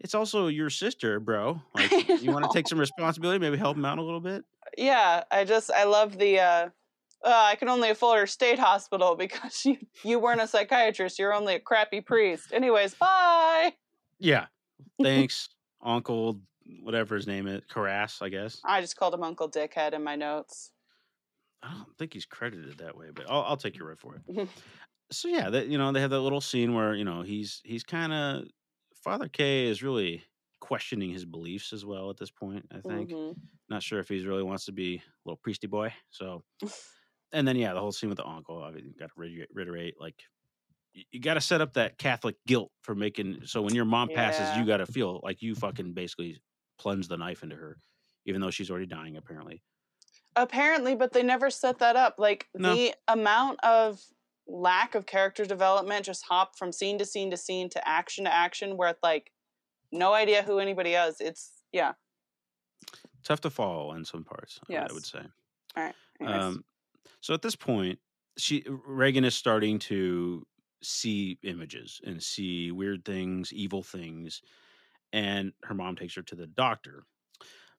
it's 0.00 0.14
also 0.14 0.48
your 0.48 0.70
sister, 0.70 1.20
bro. 1.20 1.60
Like, 1.74 2.22
you 2.22 2.30
want 2.32 2.44
to 2.44 2.50
take 2.52 2.68
some 2.68 2.78
responsibility, 2.78 3.38
maybe 3.38 3.56
help 3.56 3.76
him 3.76 3.84
out 3.84 3.98
a 3.98 4.02
little 4.02 4.20
bit. 4.20 4.44
yeah, 4.76 5.24
I 5.30 5.44
just 5.44 5.70
I 5.70 5.84
love 5.84 6.18
the 6.18 6.40
uh 6.40 6.68
uh, 7.24 7.30
I 7.50 7.54
can 7.54 7.70
only 7.70 7.88
afford 7.88 8.20
her 8.20 8.26
state 8.26 8.58
hospital 8.58 9.16
because 9.24 9.64
you 9.64 9.78
you 10.02 10.18
weren't 10.18 10.40
a 10.40 10.46
psychiatrist. 10.46 11.18
You're 11.18 11.34
only 11.34 11.54
a 11.54 11.60
crappy 11.60 12.00
priest. 12.00 12.52
Anyways, 12.52 12.94
bye. 12.94 13.72
Yeah, 14.18 14.46
thanks, 15.02 15.48
Uncle, 15.82 16.40
whatever 16.82 17.16
his 17.16 17.26
name 17.26 17.46
is, 17.46 17.62
Karras, 17.72 18.22
I 18.22 18.28
guess. 18.28 18.60
I 18.64 18.80
just 18.80 18.96
called 18.96 19.14
him 19.14 19.22
Uncle 19.22 19.50
Dickhead 19.50 19.92
in 19.94 20.02
my 20.04 20.16
notes. 20.16 20.70
I 21.62 21.72
don't 21.72 21.96
think 21.98 22.12
he's 22.12 22.26
credited 22.26 22.76
that 22.78 22.96
way, 22.96 23.06
but 23.14 23.24
I'll, 23.28 23.42
I'll 23.42 23.56
take 23.56 23.78
your 23.78 23.88
word 23.88 23.98
for 23.98 24.16
it. 24.16 24.48
So 25.10 25.28
yeah, 25.28 25.48
that 25.48 25.68
you 25.68 25.78
know 25.78 25.92
they 25.92 26.00
have 26.00 26.10
that 26.10 26.20
little 26.20 26.40
scene 26.42 26.74
where 26.74 26.94
you 26.94 27.04
know 27.04 27.22
he's 27.22 27.62
he's 27.64 27.84
kind 27.84 28.12
of 28.12 28.44
Father 29.04 29.28
K 29.28 29.66
is 29.66 29.82
really 29.82 30.24
questioning 30.60 31.10
his 31.10 31.26
beliefs 31.26 31.74
as 31.74 31.84
well 31.84 32.08
at 32.08 32.16
this 32.16 32.30
point. 32.30 32.66
I 32.72 32.80
think 32.80 33.10
Mhm. 33.10 33.36
not 33.68 33.82
sure 33.82 33.98
if 33.98 34.08
he 34.08 34.24
really 34.26 34.42
wants 34.42 34.64
to 34.64 34.72
be 34.72 34.96
a 34.96 35.02
little 35.26 35.36
priesty 35.36 35.66
boy. 35.68 35.92
So, 36.08 36.42
and 37.32 37.46
then 37.46 37.56
yeah, 37.56 37.74
the 37.74 37.80
whole 37.80 37.92
scene 37.92 38.08
with 38.08 38.16
the 38.16 38.26
uncle. 38.26 38.64
I 38.64 38.70
mean, 38.70 38.94
got 38.98 39.10
to 39.14 39.46
reiterate 39.52 40.00
like 40.00 40.24
you 41.10 41.20
got 41.20 41.34
to 41.34 41.40
set 41.40 41.60
up 41.60 41.74
that 41.74 41.98
Catholic 41.98 42.36
guilt 42.46 42.72
for 42.82 42.94
making. 42.94 43.44
So 43.46 43.60
when 43.60 43.74
your 43.74 43.84
mom 43.84 44.08
passes, 44.08 44.40
Yeah. 44.40 44.60
you 44.60 44.66
got 44.66 44.78
to 44.78 44.86
feel 44.86 45.20
like 45.22 45.42
you 45.42 45.54
fucking 45.54 45.92
basically 45.92 46.40
plunge 46.78 47.08
the 47.08 47.16
knife 47.18 47.42
into 47.42 47.56
her, 47.56 47.78
even 48.26 48.40
though 48.40 48.50
she's 48.50 48.70
already 48.70 48.86
dying 48.86 49.16
apparently. 49.16 49.62
Apparently, 50.36 50.94
but 50.94 51.12
they 51.12 51.22
never 51.22 51.50
set 51.50 51.78
that 51.80 51.96
up. 51.96 52.14
Like 52.18 52.48
No. 52.54 52.74
the 52.74 52.94
amount 53.08 53.60
of 53.64 54.02
lack 54.46 54.94
of 54.94 55.06
character 55.06 55.44
development, 55.44 56.04
just 56.04 56.24
hop 56.24 56.56
from 56.56 56.72
scene 56.72 56.98
to 56.98 57.04
scene 57.04 57.30
to 57.30 57.36
scene 57.36 57.68
to 57.70 57.88
action 57.88 58.24
to 58.24 58.34
action, 58.34 58.76
where 58.76 58.88
it's 58.90 59.02
like 59.02 59.30
no 59.92 60.12
idea 60.12 60.42
who 60.42 60.58
anybody 60.58 60.94
is. 60.94 61.16
It's 61.20 61.62
yeah. 61.72 61.92
Tough 63.22 63.40
to 63.42 63.50
follow 63.50 63.94
in 63.94 64.04
some 64.04 64.24
parts. 64.24 64.60
I 64.90 64.92
would 64.92 65.06
say. 65.06 65.20
All 65.76 65.82
right. 65.82 65.94
Um, 66.24 66.64
so 67.20 67.32
at 67.34 67.42
this 67.42 67.56
point, 67.56 67.98
she 68.36 68.64
Regan 68.86 69.24
is 69.24 69.34
starting 69.34 69.78
to 69.80 70.46
see 70.82 71.38
images 71.42 72.00
and 72.04 72.22
see 72.22 72.70
weird 72.70 73.04
things, 73.04 73.52
evil 73.52 73.82
things, 73.82 74.42
and 75.12 75.52
her 75.62 75.74
mom 75.74 75.96
takes 75.96 76.14
her 76.14 76.22
to 76.22 76.34
the 76.34 76.46
doctor. 76.46 77.04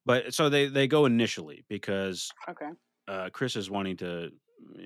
But 0.06 0.34
so 0.34 0.50
they 0.50 0.68
they 0.68 0.88
go 0.88 1.06
initially 1.06 1.66
because 1.70 2.32
okay. 2.50 2.70
uh, 3.08 3.30
Chris 3.32 3.56
is 3.56 3.70
wanting 3.70 3.98
to. 3.98 4.32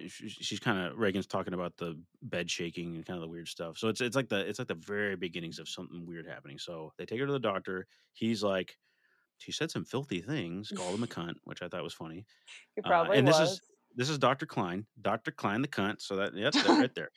She- 0.07 0.29
She's 0.29 0.59
kind 0.59 0.79
of 0.79 0.97
Regan's 0.97 1.27
talking 1.27 1.53
about 1.53 1.77
the 1.77 1.99
bed 2.21 2.49
shaking 2.49 2.95
and 2.95 3.05
kind 3.05 3.17
of 3.17 3.21
the 3.21 3.27
weird 3.27 3.47
stuff. 3.47 3.77
So 3.77 3.87
it's 3.87 4.01
it's 4.01 4.15
like 4.15 4.29
the 4.29 4.39
it's 4.47 4.59
like 4.59 4.67
the 4.67 4.75
very 4.75 5.15
beginnings 5.15 5.59
of 5.59 5.69
something 5.69 6.05
weird 6.05 6.27
happening. 6.27 6.57
So 6.59 6.91
they 6.97 7.05
take 7.05 7.19
her 7.19 7.25
to 7.25 7.31
the 7.31 7.39
doctor. 7.39 7.87
He's 8.13 8.41
like, 8.43 8.77
she 9.37 9.51
said 9.51 9.71
some 9.71 9.85
filthy 9.85 10.21
things, 10.21 10.71
called 10.75 10.95
him 10.95 11.03
a 11.03 11.07
cunt, 11.07 11.35
which 11.45 11.61
I 11.61 11.67
thought 11.67 11.83
was 11.83 11.93
funny. 11.93 12.25
He 12.75 12.81
Uh, 12.83 12.87
probably 12.87 13.17
and 13.17 13.27
this 13.27 13.39
is 13.39 13.61
this 13.95 14.09
is 14.09 14.17
Dr. 14.17 14.45
Klein, 14.45 14.85
Dr. 15.01 15.31
Klein 15.31 15.61
the 15.61 15.67
cunt. 15.67 16.01
So 16.01 16.15
that 16.17 16.33
yep, 16.35 16.53
they're 16.53 16.75
right 16.79 16.93
there. 16.95 17.11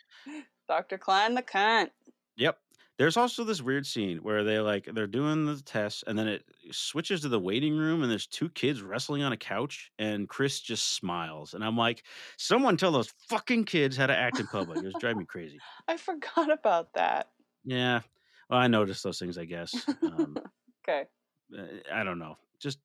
Dr. 0.68 0.98
Klein 0.98 1.34
the 1.34 1.42
cunt. 1.42 1.90
Yep. 2.36 2.58
There's 2.98 3.16
also 3.16 3.42
this 3.44 3.62
weird 3.62 3.86
scene 3.86 4.18
where 4.18 4.44
they 4.44 4.58
like 4.58 4.86
they're 4.92 5.06
doing 5.06 5.46
the 5.46 5.60
test 5.62 6.04
and 6.06 6.18
then 6.18 6.28
it 6.28 6.44
switches 6.70 7.22
to 7.22 7.28
the 7.28 7.40
waiting 7.40 7.76
room 7.76 8.02
and 8.02 8.10
there's 8.10 8.26
two 8.26 8.48
kids 8.50 8.82
wrestling 8.82 9.22
on 9.22 9.32
a 9.32 9.36
couch 9.36 9.90
and 9.98 10.28
Chris 10.28 10.60
just 10.60 10.94
smiles 10.94 11.54
and 11.54 11.64
I'm 11.64 11.76
like, 11.76 12.04
someone 12.36 12.76
tell 12.76 12.92
those 12.92 13.12
fucking 13.28 13.64
kids 13.64 13.96
how 13.96 14.06
to 14.06 14.16
act 14.16 14.38
in 14.40 14.46
public. 14.46 14.82
It 14.82 14.84
was 14.84 14.94
driving 14.94 15.20
me 15.20 15.24
crazy. 15.24 15.58
I 15.88 15.96
forgot 15.96 16.52
about 16.52 16.92
that. 16.94 17.30
Yeah. 17.64 18.00
Well, 18.50 18.60
I 18.60 18.66
noticed 18.68 19.02
those 19.02 19.18
things, 19.18 19.38
I 19.38 19.46
guess. 19.46 19.86
Um, 20.02 20.36
Okay. 20.88 21.04
uh, 21.56 21.62
I 21.92 22.02
don't 22.02 22.18
know. 22.18 22.36
Just 22.58 22.80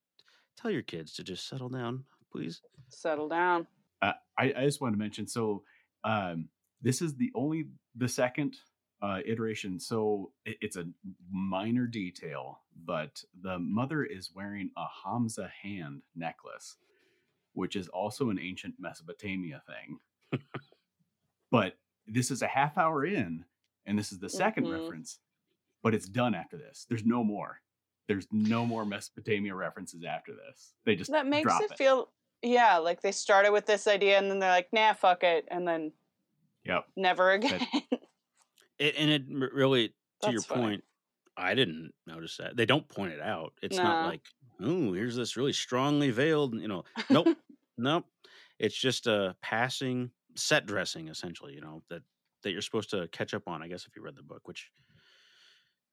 tell 0.55 0.69
your 0.69 0.83
kids 0.83 1.13
to 1.13 1.23
just 1.23 1.47
settle 1.47 1.69
down, 1.69 2.05
please. 2.31 2.61
Settle 2.89 3.27
down. 3.27 3.65
Uh, 4.03 4.13
I, 4.37 4.53
I 4.55 4.65
just 4.65 4.81
wanted 4.81 4.93
to 4.93 4.99
mention 4.99 5.27
so 5.27 5.63
um, 6.03 6.49
this 6.81 7.01
is 7.01 7.15
the 7.15 7.31
only 7.33 7.69
the 7.95 8.07
second 8.07 8.55
uh, 9.01 9.19
iteration. 9.25 9.79
So 9.79 10.31
it, 10.45 10.57
it's 10.61 10.77
a 10.77 10.85
minor 11.31 11.85
detail 11.87 12.59
but 12.85 13.23
the 13.41 13.57
mother 13.59 14.03
is 14.03 14.31
wearing 14.35 14.69
a 14.77 14.85
hamza 15.03 15.49
hand 15.63 16.01
necklace 16.15 16.77
which 17.53 17.75
is 17.75 17.87
also 17.89 18.29
an 18.29 18.39
ancient 18.39 18.75
mesopotamia 18.79 19.61
thing. 19.67 19.99
But 21.49 21.77
this 22.05 22.29
is 22.29 22.41
a 22.41 22.47
half 22.47 22.77
hour 22.77 23.05
in 23.05 23.45
and 23.85 23.97
this 23.97 24.11
is 24.11 24.19
the 24.19 24.27
2nd 24.27 24.63
Mhm. 24.65 24.71
reference 24.81 25.19
but 25.83 25.93
it's 25.93 26.07
done 26.09 26.35
after 26.35 26.57
this. 26.57 26.85
There's 26.89 27.05
no 27.05 27.23
more. 27.23 27.61
There's 28.07 28.27
no 28.31 28.65
more 28.65 28.83
mesopotamia 28.85 29.53
references 29.55 30.03
after 30.03 30.33
this. 30.33 30.73
They 30.85 30.95
just 30.95 31.11
That 31.11 31.27
makes 31.27 31.43
drop 31.45 31.61
it 31.61 31.77
feel 31.77 32.11
yeah, 32.41 32.77
like 32.77 33.01
they 33.01 33.11
started 33.11 33.51
with 33.51 33.65
this 33.65 33.87
idea 33.87 34.17
and 34.17 34.29
then 34.29 34.39
they're 34.39 34.51
like, 34.51 34.71
nah, 34.71 34.93
fuck 34.93 35.23
it, 35.23 35.47
and 35.49 35.67
then 35.67 35.91
yep. 36.63 36.85
never 36.95 37.31
again. 37.31 37.61
It, 38.79 38.95
and 38.95 39.09
it 39.09 39.23
really, 39.29 39.93
to 40.21 40.31
your 40.31 40.41
funny. 40.41 40.63
point, 40.65 40.83
I 41.35 41.53
didn't 41.55 41.93
notice 42.05 42.37
that. 42.37 42.57
They 42.57 42.65
don't 42.65 42.87
point 42.87 43.13
it 43.13 43.21
out. 43.21 43.53
It's 43.61 43.77
No. 43.77 43.83
not 43.83 44.01
like, 44.01 44.21
oh, 44.59 44.93
here's 44.93 45.15
this 45.15 45.37
really 45.37 45.53
strongly 45.53 46.11
veiled, 46.11 46.55
you 46.59 46.67
know. 46.67 46.83
Nope. 47.09 47.29
nope. 47.77 48.05
It's 48.59 48.77
just 48.77 49.07
a 49.07 49.35
passing 49.41 50.11
set 50.35 50.65
dressing, 50.65 51.07
essentially, 51.09 51.53
you 51.53 51.61
know, 51.61 51.83
that 51.89 52.03
that 52.43 52.51
you're 52.51 52.61
supposed 52.61 52.91
to 52.91 53.07
catch 53.09 53.33
up 53.33 53.47
on, 53.47 53.63
I 53.63 53.67
guess, 53.67 53.85
if 53.87 53.95
you 53.95 54.01
read 54.03 54.15
the 54.15 54.23
book, 54.23 54.47
which 54.47 54.71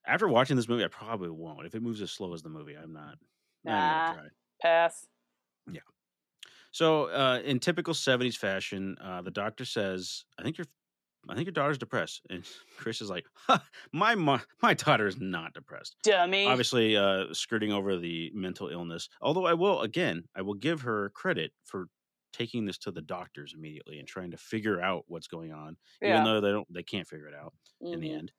after 0.05 0.27
watching 0.27 0.55
this 0.55 0.67
movie, 0.69 0.83
I 0.83 0.87
probably 0.87 1.29
won't. 1.29 1.65
If 1.65 1.73
it 1.75 1.81
moves 1.81 2.01
as 2.01 2.11
slow 2.11 2.33
as 2.33 2.43
the 2.43 2.49
movie, 2.49 2.75
I'm 2.75 2.93
not. 2.93 3.17
Nah. 3.63 4.13
try. 4.13 4.27
Pass. 4.61 5.07
So, 6.71 7.05
uh, 7.05 7.41
in 7.43 7.59
typical 7.59 7.93
'70s 7.93 8.35
fashion, 8.37 8.97
uh, 8.99 9.21
the 9.21 9.31
doctor 9.31 9.65
says, 9.65 10.25
"I 10.37 10.43
think 10.43 10.57
your, 10.57 10.67
I 11.29 11.35
think 11.35 11.45
your 11.45 11.53
daughter's 11.53 11.77
depressed," 11.77 12.21
and 12.29 12.43
Chris 12.77 13.01
is 13.01 13.09
like, 13.09 13.25
"My 13.91 14.15
mo- 14.15 14.39
my 14.61 14.73
daughter 14.73 15.07
is 15.07 15.19
not 15.19 15.53
depressed." 15.53 15.97
Dummy. 16.03 16.45
Obviously, 16.47 16.95
uh, 16.97 17.33
skirting 17.33 17.71
over 17.71 17.97
the 17.97 18.31
mental 18.33 18.69
illness. 18.69 19.09
Although 19.21 19.45
I 19.45 19.53
will, 19.53 19.81
again, 19.81 20.25
I 20.35 20.41
will 20.41 20.53
give 20.55 20.81
her 20.81 21.09
credit 21.11 21.51
for 21.63 21.87
taking 22.33 22.65
this 22.65 22.77
to 22.79 22.91
the 22.91 23.01
doctors 23.01 23.53
immediately 23.55 23.97
and 23.99 24.07
trying 24.07 24.31
to 24.31 24.37
figure 24.37 24.81
out 24.81 25.05
what's 25.07 25.27
going 25.27 25.53
on, 25.53 25.77
yeah. 26.01 26.09
even 26.09 26.23
though 26.25 26.41
they 26.41 26.51
don't, 26.51 26.67
they 26.73 26.83
can't 26.83 27.07
figure 27.07 27.27
it 27.29 27.33
out 27.33 27.53
in 27.81 28.01
the 28.01 28.09
Mhm. 28.09 28.17
end. 28.19 28.31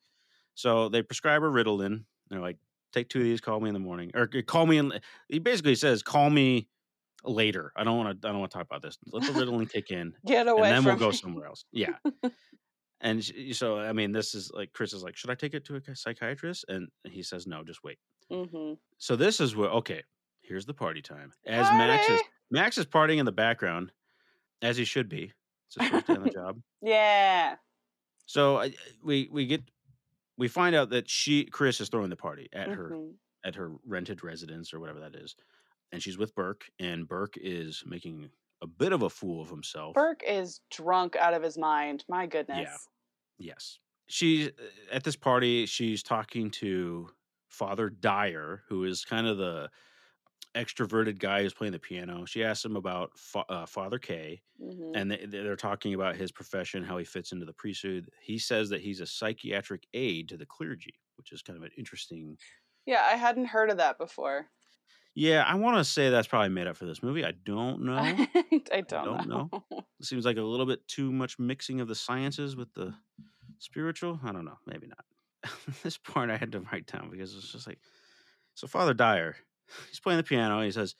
So 0.54 0.88
they 0.90 1.02
prescribe 1.02 1.42
her 1.42 1.50
Ritalin. 1.50 2.04
They're 2.28 2.40
like, 2.40 2.58
"Take 2.92 3.08
two 3.08 3.18
of 3.18 3.24
these. 3.24 3.40
Call 3.40 3.60
me 3.60 3.68
in 3.68 3.74
the 3.74 3.80
morning, 3.80 4.10
or 4.14 4.26
call 4.26 4.66
me." 4.66 4.78
In, 4.78 4.92
he 5.28 5.38
basically 5.38 5.74
says, 5.76 6.02
"Call 6.02 6.30
me." 6.30 6.68
Later, 7.24 7.72
I 7.74 7.82
don't 7.82 7.96
want 7.96 8.20
to. 8.22 8.28
I 8.28 8.30
don't 8.30 8.38
want 8.40 8.52
to 8.52 8.58
talk 8.58 8.66
about 8.66 8.82
this. 8.82 8.98
Let 9.10 9.24
the 9.24 9.32
Ritalin 9.32 9.68
kick 9.68 9.90
in, 9.90 10.14
Get 10.24 10.46
away 10.46 10.68
and 10.68 10.76
then 10.76 10.84
we'll 10.84 10.96
go 10.96 11.10
somewhere 11.10 11.46
else. 11.46 11.64
Yeah. 11.72 11.96
and 13.00 13.22
sh- 13.24 13.32
so, 13.52 13.78
I 13.78 13.92
mean, 13.92 14.12
this 14.12 14.34
is 14.34 14.50
like 14.52 14.72
Chris 14.72 14.92
is 14.92 15.02
like, 15.02 15.16
should 15.16 15.30
I 15.30 15.34
take 15.34 15.54
it 15.54 15.64
to 15.66 15.76
a 15.76 15.94
psychiatrist? 15.96 16.64
And 16.68 16.88
he 17.04 17.22
says, 17.22 17.46
no, 17.46 17.62
just 17.64 17.82
wait. 17.84 17.98
hmm 18.30 18.74
So 18.98 19.16
this 19.16 19.40
is 19.40 19.54
where 19.56 19.70
okay, 19.70 20.02
here's 20.42 20.66
the 20.66 20.74
party 20.74 21.02
time. 21.02 21.32
As 21.46 21.66
Max 21.72 22.08
is 22.08 22.20
Max 22.50 22.78
is 22.78 22.86
partying 22.86 23.18
in 23.18 23.26
the 23.26 23.32
background, 23.32 23.92
as 24.62 24.76
he 24.76 24.84
should 24.84 25.08
be. 25.08 25.32
It's 25.68 25.80
his 25.80 25.88
first 25.90 26.06
day 26.06 26.14
on 26.14 26.22
the 26.22 26.30
job. 26.40 26.60
Yeah. 26.82 27.56
So 28.26 28.58
I, 28.58 28.72
we 29.04 29.28
we 29.30 29.46
get 29.46 29.62
we 30.38 30.48
find 30.48 30.74
out 30.76 30.90
that 30.90 31.08
she 31.08 31.44
Chris 31.44 31.80
is 31.80 31.88
throwing 31.88 32.10
the 32.10 32.16
party 32.16 32.48
at 32.52 32.68
her 32.68 32.90
Mhm. 32.90 33.12
at 33.44 33.54
her 33.56 33.72
rented 33.86 34.22
residence 34.24 34.72
or 34.74 34.80
whatever 34.80 35.00
that 35.00 35.14
is, 35.14 35.34
and 35.92 36.02
she's 36.02 36.18
with 36.18 36.34
Burke, 36.34 36.64
and 36.78 37.06
Burke 37.08 37.34
is 37.36 37.82
making 37.86 38.30
a 38.62 38.66
bit 38.66 38.92
of 38.92 39.02
a 39.02 39.10
fool 39.10 39.42
of 39.42 39.48
himself. 39.50 39.94
Burke 39.94 40.22
is 40.26 40.60
drunk 40.70 41.16
out 41.16 41.34
of 41.34 41.42
his 41.42 41.58
mind. 41.58 42.04
My 42.08 42.26
goodness. 42.26 42.58
Yeah. 43.38 43.52
Yes. 43.52 43.78
She's 44.08 44.50
at 44.92 45.04
this 45.04 45.16
party, 45.16 45.66
she's 45.66 46.02
talking 46.02 46.50
to 46.52 47.08
Father 47.48 47.90
Dyer, 47.90 48.62
who 48.68 48.84
is 48.84 49.04
kind 49.04 49.26
of 49.26 49.36
the 49.36 49.68
extroverted 50.54 51.18
guy 51.18 51.42
who's 51.42 51.52
playing 51.52 51.72
the 51.72 51.78
piano. 51.78 52.24
She 52.24 52.42
asks 52.42 52.64
him 52.64 52.76
about 52.76 53.10
fa- 53.18 53.44
uh, 53.48 53.66
Father 53.66 53.98
K, 53.98 54.42
hmm 54.58 54.92
and 54.94 55.10
they, 55.10 55.26
they're 55.26 55.56
talking 55.56 55.92
about 55.92 56.16
his 56.16 56.32
profession, 56.32 56.82
how 56.82 56.96
he 56.96 57.04
fits 57.04 57.32
into 57.32 57.44
the 57.44 57.52
priesthood. 57.52 58.08
He 58.22 58.38
says 58.38 58.70
that 58.70 58.80
he's 58.80 59.00
a 59.00 59.06
psychiatric 59.06 59.86
aide 59.92 60.28
to 60.30 60.36
the 60.38 60.46
clergy, 60.46 60.94
which 61.16 61.32
is 61.32 61.42
kind 61.42 61.56
of 61.58 61.62
an 61.64 61.72
interesting. 61.76 62.38
Yeah, 62.86 63.04
I 63.04 63.16
hadn't 63.16 63.46
heard 63.46 63.70
of 63.70 63.76
that 63.78 63.98
before. 63.98 64.46
Yeah, 65.18 65.42
I 65.48 65.54
want 65.54 65.78
to 65.78 65.84
say 65.84 66.10
that's 66.10 66.28
probably 66.28 66.50
made 66.50 66.66
up 66.66 66.76
for 66.76 66.84
this 66.84 67.02
movie. 67.02 67.24
I 67.24 67.32
don't 67.32 67.80
know. 67.86 67.94
I 67.96 68.82
don't, 68.86 69.04
don't 69.04 69.28
know. 69.28 69.50
It 69.98 70.04
seems 70.04 70.26
like 70.26 70.36
a 70.36 70.42
little 70.42 70.66
bit 70.66 70.86
too 70.86 71.10
much 71.10 71.38
mixing 71.38 71.80
of 71.80 71.88
the 71.88 71.94
sciences 71.94 72.54
with 72.54 72.72
the 72.74 72.94
spiritual. 73.58 74.20
I 74.22 74.30
don't 74.30 74.44
know. 74.44 74.58
Maybe 74.66 74.88
not. 74.88 75.54
this 75.82 75.96
part 75.96 76.28
I 76.28 76.36
had 76.36 76.52
to 76.52 76.60
write 76.60 76.86
down 76.86 77.08
because 77.10 77.34
it's 77.34 77.50
just 77.50 77.66
like, 77.66 77.78
so 78.54 78.66
Father 78.66 78.92
Dyer, 78.92 79.36
he's 79.88 80.00
playing 80.00 80.18
the 80.18 80.22
piano. 80.22 80.60
He 80.62 80.70
says, 80.70 80.94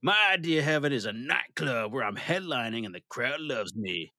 "My 0.00 0.16
idea 0.32 0.60
of 0.60 0.64
heaven 0.64 0.94
is 0.94 1.04
a 1.04 1.12
nightclub 1.12 1.92
where 1.92 2.04
I'm 2.04 2.16
headlining 2.16 2.86
and 2.86 2.94
the 2.94 3.02
crowd 3.10 3.40
loves 3.40 3.76
me." 3.76 4.12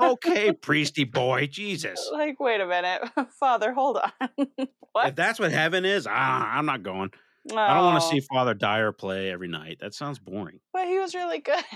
Okay, 0.00 0.52
priesty 0.52 1.04
boy, 1.04 1.48
Jesus. 1.48 2.08
like, 2.12 2.40
wait 2.40 2.60
a 2.60 2.66
minute, 2.66 3.02
Father, 3.40 3.72
hold 3.74 3.98
on. 3.98 4.46
what? 4.92 5.08
If 5.08 5.16
that's 5.16 5.38
what 5.38 5.50
heaven 5.52 5.84
is, 5.84 6.06
ah, 6.08 6.52
I'm 6.56 6.64
not 6.64 6.82
going. 6.82 7.10
I 7.54 7.74
don't 7.74 7.84
want 7.84 8.00
to 8.00 8.06
Oh, 8.06 8.10
see 8.10 8.20
Father 8.20 8.54
Dyer 8.54 8.92
play 8.92 9.30
every 9.30 9.48
night. 9.48 9.78
That 9.80 9.94
sounds 9.94 10.18
boring. 10.18 10.60
But 10.72 10.88
he 10.88 10.98
was 10.98 11.14
really 11.14 11.40
good. 11.40 11.62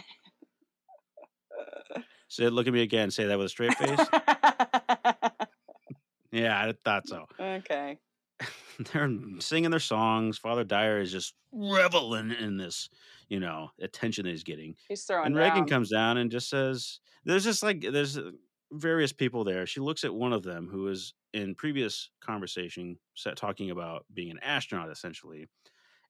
Sid, 2.28 2.52
look 2.52 2.66
at 2.66 2.72
me 2.72 2.82
again. 2.82 3.10
Say 3.10 3.26
that 3.26 3.38
with 3.38 3.46
a 3.46 3.50
straight 3.50 3.74
face. 3.74 3.98
yeah, 6.30 6.64
I 6.64 6.72
thought 6.84 7.04
mm, 7.06 7.08
so. 7.08 7.26
okay. 7.40 7.98
they're 8.92 9.10
singing 9.40 9.70
their 9.70 9.80
songs. 9.80 10.38
Father 10.38 10.64
Dyer 10.64 11.00
is 11.00 11.12
just 11.12 11.34
reveling 11.52 12.30
in 12.30 12.56
this, 12.56 12.88
you 13.28 13.40
know, 13.40 13.70
attention 13.80 14.24
that 14.24 14.30
he's 14.30 14.44
getting. 14.44 14.76
He's 14.88 15.04
throwing 15.04 15.26
and 15.26 15.34
down. 15.34 15.44
Regan 15.44 15.66
comes 15.66 15.90
down 15.90 16.16
and 16.18 16.30
just 16.30 16.48
says, 16.48 17.00
"There's 17.24 17.44
just 17.44 17.62
like 17.62 17.82
there's 17.82 18.18
various 18.72 19.12
people 19.12 19.44
there." 19.44 19.66
She 19.66 19.80
looks 19.80 20.04
at 20.04 20.14
one 20.14 20.32
of 20.32 20.42
them 20.42 20.68
who 20.68 20.88
is 20.88 21.14
in 21.32 21.54
previous 21.54 22.10
conversation 22.20 22.98
set 23.14 23.36
talking 23.36 23.70
about 23.70 24.04
being 24.12 24.30
an 24.30 24.38
astronaut, 24.40 24.90
essentially, 24.90 25.48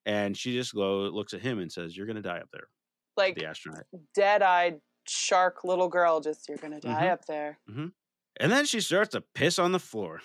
and 0.07 0.37
she 0.37 0.53
just 0.55 0.75
go 0.75 1.01
looks 1.03 1.35
at 1.35 1.41
him 1.41 1.59
and 1.59 1.71
says, 1.71 1.97
"You're 1.97 2.07
gonna 2.07 2.23
die 2.23 2.39
up 2.39 2.51
there." 2.53 2.69
like 3.17 3.35
The 3.35 3.45
astronaut, 3.47 3.85
dead-eyed 4.15 4.81
shark 5.07 5.65
little 5.65 5.89
girl. 5.89 6.21
Just 6.21 6.49
you're 6.49 6.57
gonna 6.59 6.81
die 6.81 7.07
Mhm. 7.07 7.11
up 7.13 7.25
there. 7.27 7.59
and 7.67 8.51
then 8.53 8.65
she 8.65 8.81
starts 8.81 9.11
to 9.11 9.21
piss 9.21 9.59
on 9.59 9.73
the 9.73 9.79
floor. 9.81 10.23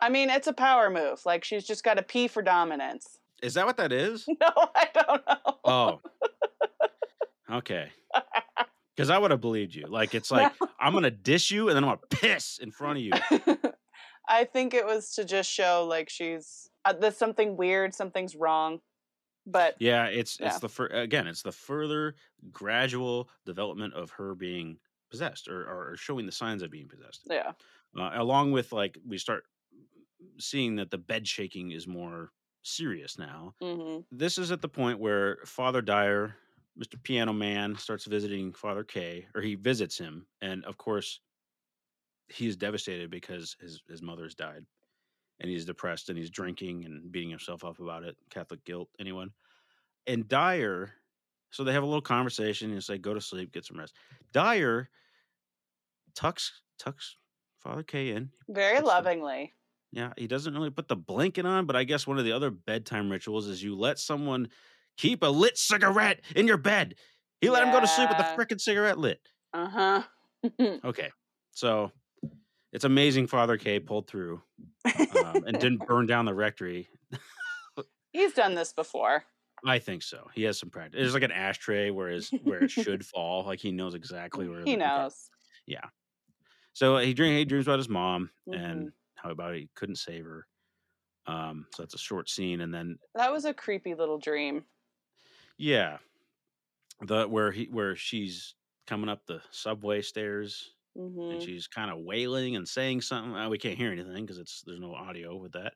I 0.00 0.08
mean, 0.08 0.30
it's 0.30 0.46
a 0.46 0.52
power 0.52 0.88
move. 0.90 1.20
Like 1.26 1.44
she's 1.44 1.66
just 1.66 1.84
got 1.84 1.94
to 1.94 2.02
pee 2.02 2.28
for 2.28 2.40
dominance. 2.42 3.18
Is 3.42 3.54
that 3.54 3.66
what 3.66 3.76
that 3.76 3.92
is? 3.92 4.26
No, 4.40 4.52
I 4.74 4.88
don't 4.94 5.26
know. 5.26 5.58
Oh. 5.64 6.00
Okay. 7.50 7.90
Because 8.96 9.10
I 9.10 9.18
would 9.18 9.30
have 9.30 9.40
believed 9.40 9.74
you. 9.74 9.86
Like 9.86 10.14
it's 10.14 10.30
like 10.38 10.52
I'm 10.78 10.92
gonna 10.92 11.10
dish 11.10 11.50
you, 11.50 11.68
and 11.68 11.76
then 11.76 11.84
I'm 11.84 11.90
gonna 11.96 12.00
piss 12.10 12.58
in 12.58 12.70
front 12.70 12.98
of 12.98 13.04
you. 13.04 13.12
I 14.28 14.44
think 14.44 14.72
it 14.74 14.86
was 14.86 15.14
to 15.16 15.24
just 15.24 15.50
show 15.50 15.86
like 15.88 16.08
she's 16.08 16.70
uh, 16.84 16.92
there's 16.94 17.16
something 17.16 17.56
weird, 17.56 17.94
something's 17.94 18.34
wrong. 18.36 18.80
But 19.46 19.76
Yeah, 19.78 20.06
it's 20.06 20.38
Yeah. 20.40 20.46
it's 20.46 20.60
the 20.60 20.68
fur- 20.68 20.86
again, 20.86 21.26
it's 21.26 21.42
the 21.42 21.52
further 21.52 22.14
gradual 22.50 23.28
development 23.44 23.94
of 23.94 24.10
her 24.12 24.34
being 24.34 24.78
possessed 25.10 25.48
or, 25.48 25.62
or 25.66 25.96
showing 25.96 26.26
the 26.26 26.32
signs 26.32 26.62
of 26.62 26.70
being 26.70 26.88
possessed. 26.88 27.26
yeah, 27.30 27.52
Uh, 27.96 28.10
along 28.14 28.52
with 28.52 28.72
like 28.72 28.96
we 29.06 29.18
start 29.18 29.44
seeing 30.38 30.76
that 30.76 30.90
the 30.90 30.98
bed 30.98 31.28
shaking 31.28 31.70
is 31.72 31.86
more 31.86 32.32
serious 32.62 33.18
now. 33.18 33.54
hmm 33.60 33.98
This 34.10 34.38
is 34.38 34.50
at 34.50 34.62
the 34.62 34.68
point 34.68 34.98
where 34.98 35.38
Father 35.44 35.82
Dyer, 35.82 36.36
Mr. 36.78 37.00
Piano 37.02 37.32
Man, 37.32 37.76
starts 37.76 38.04
visiting 38.04 38.52
Father 38.52 38.84
K, 38.84 39.28
or 39.34 39.40
he 39.42 39.54
visits 39.54 39.96
him, 39.96 40.26
and 40.40 40.64
of 40.64 40.76
course, 40.76 41.20
he 42.28 42.46
is 42.46 42.56
devastated 42.56 43.10
because 43.10 43.56
his 43.60 43.82
his 43.88 44.02
mother's 44.02 44.34
died, 44.34 44.64
and 45.40 45.50
he's 45.50 45.64
depressed 45.64 46.08
and 46.08 46.18
he's 46.18 46.30
drinking 46.30 46.84
and 46.84 47.12
beating 47.12 47.30
himself 47.30 47.64
up 47.64 47.78
about 47.78 48.02
it. 48.04 48.16
Catholic 48.30 48.64
guilt, 48.64 48.88
anyone? 48.98 49.30
And 50.06 50.28
Dyer, 50.28 50.92
so 51.50 51.64
they 51.64 51.72
have 51.72 51.82
a 51.82 51.86
little 51.86 52.02
conversation. 52.02 52.72
He's 52.72 52.88
like, 52.88 53.02
"Go 53.02 53.14
to 53.14 53.20
sleep, 53.20 53.52
get 53.52 53.64
some 53.66 53.78
rest." 53.78 53.96
Dyer 54.32 54.90
tucks 56.14 56.62
tucks 56.78 57.16
Father 57.58 57.82
K 57.82 58.10
in. 58.10 58.30
very 58.48 58.80
Puts 58.80 58.82
the- 58.82 58.86
lovingly. 58.88 59.52
Yeah, 59.92 60.12
he 60.16 60.26
doesn't 60.26 60.54
really 60.54 60.70
put 60.70 60.88
the 60.88 60.96
blanket 60.96 61.46
on, 61.46 61.66
but 61.66 61.76
I 61.76 61.84
guess 61.84 62.04
one 62.06 62.18
of 62.18 62.24
the 62.24 62.32
other 62.32 62.50
bedtime 62.50 63.10
rituals 63.10 63.46
is 63.46 63.62
you 63.62 63.76
let 63.76 63.98
someone 64.00 64.50
keep 64.96 65.22
a 65.22 65.26
lit 65.26 65.56
cigarette 65.58 66.20
in 66.36 66.46
your 66.46 66.56
bed. 66.56 66.94
He 67.40 67.50
let 67.50 67.62
him 67.64 67.72
go 67.72 67.80
to 67.80 67.86
sleep 67.86 68.08
with 68.08 68.18
the 68.18 68.24
Yeah. 68.24 68.36
frickin' 68.36 68.60
cigarette 68.60 68.98
lit. 68.98 69.20
Uh 69.52 69.68
huh. 69.68 70.02
Okay, 70.84 71.10
so 71.52 71.90
it's 72.72 72.84
amazing 72.84 73.26
Father 73.26 73.56
K 73.56 73.80
pulled 73.80 74.06
through 74.06 74.42
um, 74.84 75.44
and 75.46 75.58
didn't 75.58 75.78
burn 75.86 76.06
down 76.06 76.26
the 76.26 76.34
rectory. 76.34 76.88
He's 78.12 78.34
done 78.34 78.54
this 78.54 78.72
before. 78.72 79.24
I 79.66 79.78
think 79.78 80.02
so. 80.02 80.28
He 80.34 80.42
has 80.42 80.58
some 80.58 80.68
practice. 80.70 80.98
There's 81.00 81.14
like 81.14 81.22
an 81.22 81.32
ashtray 81.32 81.90
where 81.90 82.08
his 82.10 82.30
where 82.42 82.62
it 82.64 82.70
should 82.70 83.04
fall. 83.14 83.44
Like 83.46 83.58
he 83.60 83.72
knows 83.72 83.94
exactly 83.94 84.46
where 84.48 84.58
He 84.58 84.76
the- 84.76 84.84
okay. 84.84 85.02
knows. 85.02 85.30
So 86.74 86.98
he 86.98 87.14
dream 87.14 87.36
he 87.36 87.44
dreams 87.44 87.66
about 87.66 87.78
his 87.78 87.88
mom 87.88 88.30
Mhm. 88.48 88.54
and 88.60 88.92
how 89.14 89.30
about 89.30 89.54
he 89.54 89.68
couldn't 89.76 89.96
save 89.96 90.24
her. 90.24 90.46
Um, 91.26 91.66
so 91.74 91.82
that's 91.82 91.94
a 91.94 91.98
short 91.98 92.28
scene, 92.28 92.60
and 92.60 92.74
then 92.74 92.98
That 93.14 93.32
was 93.32 93.44
a 93.46 93.54
creepy 93.54 93.94
little 93.94 94.18
dream. 94.18 94.64
Yeah. 95.58 95.98
The 97.00 97.26
where 97.26 97.50
he 97.52 97.66
where 97.66 97.96
she's 97.96 98.54
coming 98.86 99.08
up 99.08 99.26
the 99.26 99.42
subway 99.50 100.02
stairs 100.02 100.74
hmm 100.94 101.30
and 101.30 101.42
she's 101.42 101.66
kind 101.66 101.90
of 101.90 101.98
wailing 102.00 102.56
and 102.56 102.68
saying 102.68 103.00
something. 103.02 103.34
Uh, 103.34 103.48
we 103.48 103.58
can't 103.58 103.78
hear 103.78 103.92
anything 103.92 104.24
because 104.26 104.38
it's 104.38 104.62
there's 104.62 104.80
no 104.80 104.94
audio 104.94 105.36
with 105.36 105.52
that. 105.52 105.74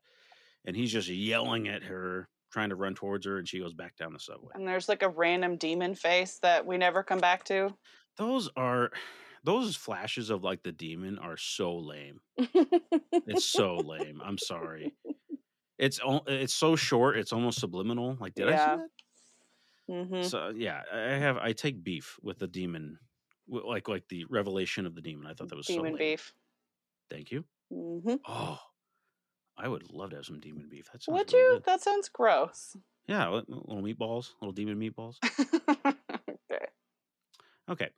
And 0.65 0.77
he's 0.77 0.93
just 0.93 1.09
yelling 1.09 1.69
at 1.69 1.83
her, 1.85 2.29
trying 2.53 2.71
to 2.71 2.77
run 2.77 2.95
towards 2.95 3.27
her, 3.27 3.39
and 3.39 3.49
she 3.49 3.61
goes 3.61 3.75
back 3.75 3.97
down 3.97 4.13
the 4.13 4.21
subway. 4.21 4.55
And 4.55 4.69
there's 4.69 4.89
like 4.89 5.03
a 5.03 5.09
random 5.09 5.57
demon 5.57 5.95
face 5.95 6.39
that 6.41 6.67
we 6.67 6.79
never 6.79 7.03
come 7.03 7.19
back 7.21 7.45
to. 7.45 7.77
Those 8.17 8.49
are 8.57 8.91
those 9.45 9.77
flashes 9.77 10.31
of 10.31 10.45
like 10.45 10.63
the 10.63 10.73
demon 10.73 11.19
are 11.19 11.37
so 11.37 11.77
lame. 11.77 12.21
It's 13.27 13.45
so 13.45 13.77
lame. 13.77 14.21
I'm 14.23 14.39
sorry. 14.39 14.95
It's 15.79 16.01
it's 16.27 16.55
so 16.55 16.77
short. 16.77 17.17
It's 17.19 17.33
almost 17.33 17.61
subliminal. 17.61 18.17
Like, 18.21 18.35
did 18.35 18.49
I 18.49 18.57
see 18.57 18.73
that? 18.73 18.91
Hmm 19.89 20.23
So 20.23 20.51
yeah, 20.51 20.83
I 20.93 20.99
have 21.17 21.37
I 21.37 21.53
take 21.53 21.83
beef 21.83 22.19
with 22.23 22.39
the 22.39 22.49
demon, 22.49 22.99
like 23.49 23.89
like 23.89 24.09
the 24.09 24.25
revelation 24.27 24.87
of 24.87 24.95
the 24.95 25.01
demon. 25.03 25.27
I 25.27 25.35
thought 25.35 25.49
that 25.49 25.57
was 25.57 25.67
so 25.69 25.83
Demon 25.83 25.93
lame. 25.95 25.99
beef. 25.99 26.35
Thank 27.11 27.31
you. 27.31 27.45
hmm 27.71 28.17
Oh, 28.27 28.59
I 29.57 29.69
would 29.69 29.91
love 29.91 30.11
to 30.11 30.17
have 30.17 30.27
some 30.27 30.41
demon 30.41 30.69
beef. 30.69 30.89
That 30.93 31.03
sounds 31.03 31.19
Would 31.19 31.33
really 31.33 31.39
you? 31.41 31.55
good. 31.55 31.65
That 31.65 31.81
sounds 31.83 32.09
gross. 32.09 32.77
Yeah, 33.07 33.29
little 33.31 33.83
meatballs, 33.83 34.35
little 34.41 34.53
demon 34.53 34.79
meatballs. 34.79 35.17
okay. 36.29 36.67
Okay, 37.69 37.91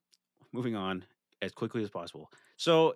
moving 0.53 0.77
on 0.77 1.05
as 1.43 1.53
quickly 1.53 1.83
as 1.83 1.91
possible. 1.91 2.31
So 2.57 2.95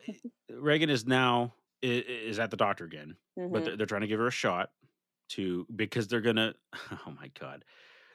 Reagan 0.50 0.90
is 0.90 1.06
now 1.06 1.54
is 1.82 2.38
at 2.38 2.50
the 2.50 2.56
doctor 2.56 2.84
again, 2.84 3.16
but 3.50 3.62
Mhm. 3.62 3.64
they're, 3.64 3.76
they're 3.76 3.86
trying 3.86 4.02
to 4.02 4.06
give 4.06 4.20
her 4.20 4.26
a 4.28 4.32
shot 4.32 4.70
to 5.30 5.66
because 5.74 6.08
they're 6.08 6.20
gonna. 6.20 6.54
Oh 7.06 7.10
my 7.12 7.28
god, 7.38 7.64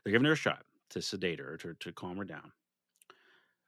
they're 0.04 0.12
giving 0.12 0.26
her 0.26 0.34
a 0.34 0.38
shot 0.38 0.66
to 0.90 1.02
sedate 1.02 1.40
her 1.40 1.58
to 1.58 1.74
to 1.76 1.94
calm 1.94 2.18
her 2.18 2.26
down. 2.26 2.52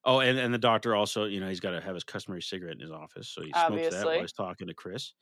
Oh, 0.04 0.20
and, 0.20 0.40
and 0.40 0.52
the 0.54 0.58
doctor 0.58 0.96
also, 0.96 1.26
you 1.26 1.40
know, 1.40 1.48
he's 1.48 1.60
got 1.60 1.72
to 1.72 1.82
have 1.82 1.94
his 1.94 2.04
customary 2.04 2.42
cigarette 2.42 2.74
in 2.74 2.80
his 2.80 2.92
office, 2.92 3.30
so 3.30 3.44
he 3.44 3.54
smokes 3.54 3.88
that 3.90 4.10
while 4.10 4.22
he's 4.22 4.34
talking 4.34 4.68
to 4.68 4.74
Chris. 4.74 5.14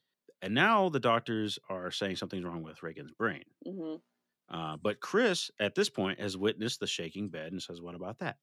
And 0.41 0.54
now 0.54 0.88
the 0.88 1.02
doctors 1.02 1.60
are 1.68 1.91
saying 1.91 2.16
something's 2.16 2.45
wrong 2.45 2.64
with 2.64 2.82
Regan's 2.82 3.12
brain. 3.12 3.43
hmm 3.66 4.02
Uh, 4.47 4.78
but 4.78 5.00
Chris, 5.00 5.52
at 5.60 5.76
this 5.76 5.89
point, 5.89 6.20
has 6.20 6.36
witnessed 6.36 6.80
the 6.80 6.88
shaking 6.88 7.30
bed 7.30 7.52
and 7.52 7.62
says, 7.62 7.82
"What 7.82 7.95
about 7.95 8.20
that?" 8.20 8.39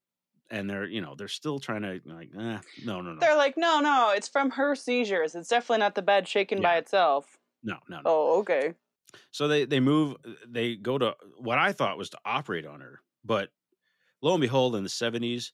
And 0.51 0.71
they're, 0.71 0.87
you 0.87 1.01
know, 1.01 1.15
they're 1.17 1.29
still 1.29 1.59
trying 1.59 1.83
to 1.83 2.01
like, 2.05 2.31
eh, 2.37 2.61
no, 2.85 3.01
no, 3.01 3.15
no, 3.15 3.21
They're 3.21 3.37
like, 3.37 3.57
no, 3.57 3.81
no, 3.81 4.13
it's 4.15 4.29
from 4.29 4.51
her 4.53 4.77
seizures. 4.77 5.35
It's 5.35 5.49
definitely 5.49 5.81
not 5.81 5.97
the 5.97 6.03
bed 6.03 6.29
shaken 6.29 6.63
by 6.63 6.77
itself. 6.77 7.39
no, 7.63 7.79
no, 7.89 8.01
no. 8.01 8.11
Oh, 8.11 8.41
okay. 8.41 8.75
So 9.31 9.49
they 9.49 9.65
they 9.65 9.81
move, 9.81 10.17
they 10.47 10.77
go 10.77 10.99
to 10.99 11.17
what 11.39 11.59
I 11.59 11.73
thought 11.73 11.99
was 11.99 12.11
to 12.11 12.19
operate 12.25 12.67
on 12.67 12.81
her, 12.81 13.01
but 13.27 13.51
lo 14.23 14.33
and 14.35 14.41
behold, 14.41 14.77
in 14.77 14.83
the 14.83 14.89
seventies, 14.89 15.53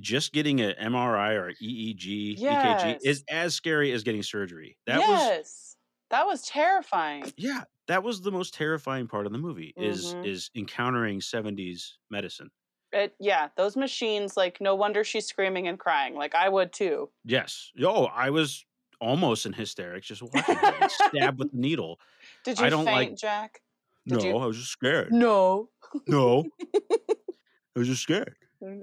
just 0.00 0.32
getting 0.32 0.60
an 0.60 0.74
MRI 0.80 1.34
or 1.34 1.52
EEG, 1.62 2.38
EKG 2.38 2.98
is 3.04 3.24
as 3.28 3.54
scary 3.54 3.92
as 3.92 4.02
getting 4.02 4.22
surgery. 4.22 4.76
That 4.86 4.98
was 5.00 5.08
yes. 5.20 5.76
that 6.10 6.26
was 6.26 6.42
terrifying. 6.42 7.32
yeah, 7.36 7.62
that 7.88 8.02
was 8.02 8.20
the 8.20 8.30
most 8.32 8.54
terrifying 8.54 9.06
part 9.08 9.26
of 9.26 9.32
the 9.32 9.38
movie 9.38 9.72
is 9.76 10.14
Mhm. 10.14 10.26
is 10.26 10.50
encountering 10.54 11.20
seventies 11.20 11.98
medicine. 12.10 12.50
It, 12.92 13.14
yeah, 13.20 13.50
those 13.56 13.76
machines, 13.76 14.36
like, 14.36 14.60
no 14.60 14.74
wonder 14.74 15.04
she's 15.04 15.24
screaming 15.26 15.68
and 15.68 15.78
crying. 15.78 16.16
Like, 16.16 16.34
I 16.34 16.48
would 16.48 16.72
too. 16.72 17.08
Yes. 17.24 17.70
Oh, 17.80 18.06
I 18.06 18.30
was 18.30 18.64
almost 19.00 19.46
in 19.46 19.52
hysterics 19.52 20.08
just 20.08 20.22
watching 20.34 20.56
her 20.56 20.88
stabbed 20.88 21.38
with 21.38 21.52
the 21.52 21.58
needle. 21.58 22.00
Did 22.44 22.58
you 22.58 22.66
I 22.66 22.68
don't 22.70 22.84
like- 22.86 23.08
faint, 23.10 23.18
Jack? 23.18 23.62
No, 24.06 24.18
you- 24.20 24.36
I 24.36 24.44
was 24.46 24.56
just 24.56 24.70
scared. 24.72 25.12
No. 25.12 25.68
No, 26.06 26.44
I 26.74 27.78
was 27.78 27.88
just 27.88 28.02
scared. 28.02 28.34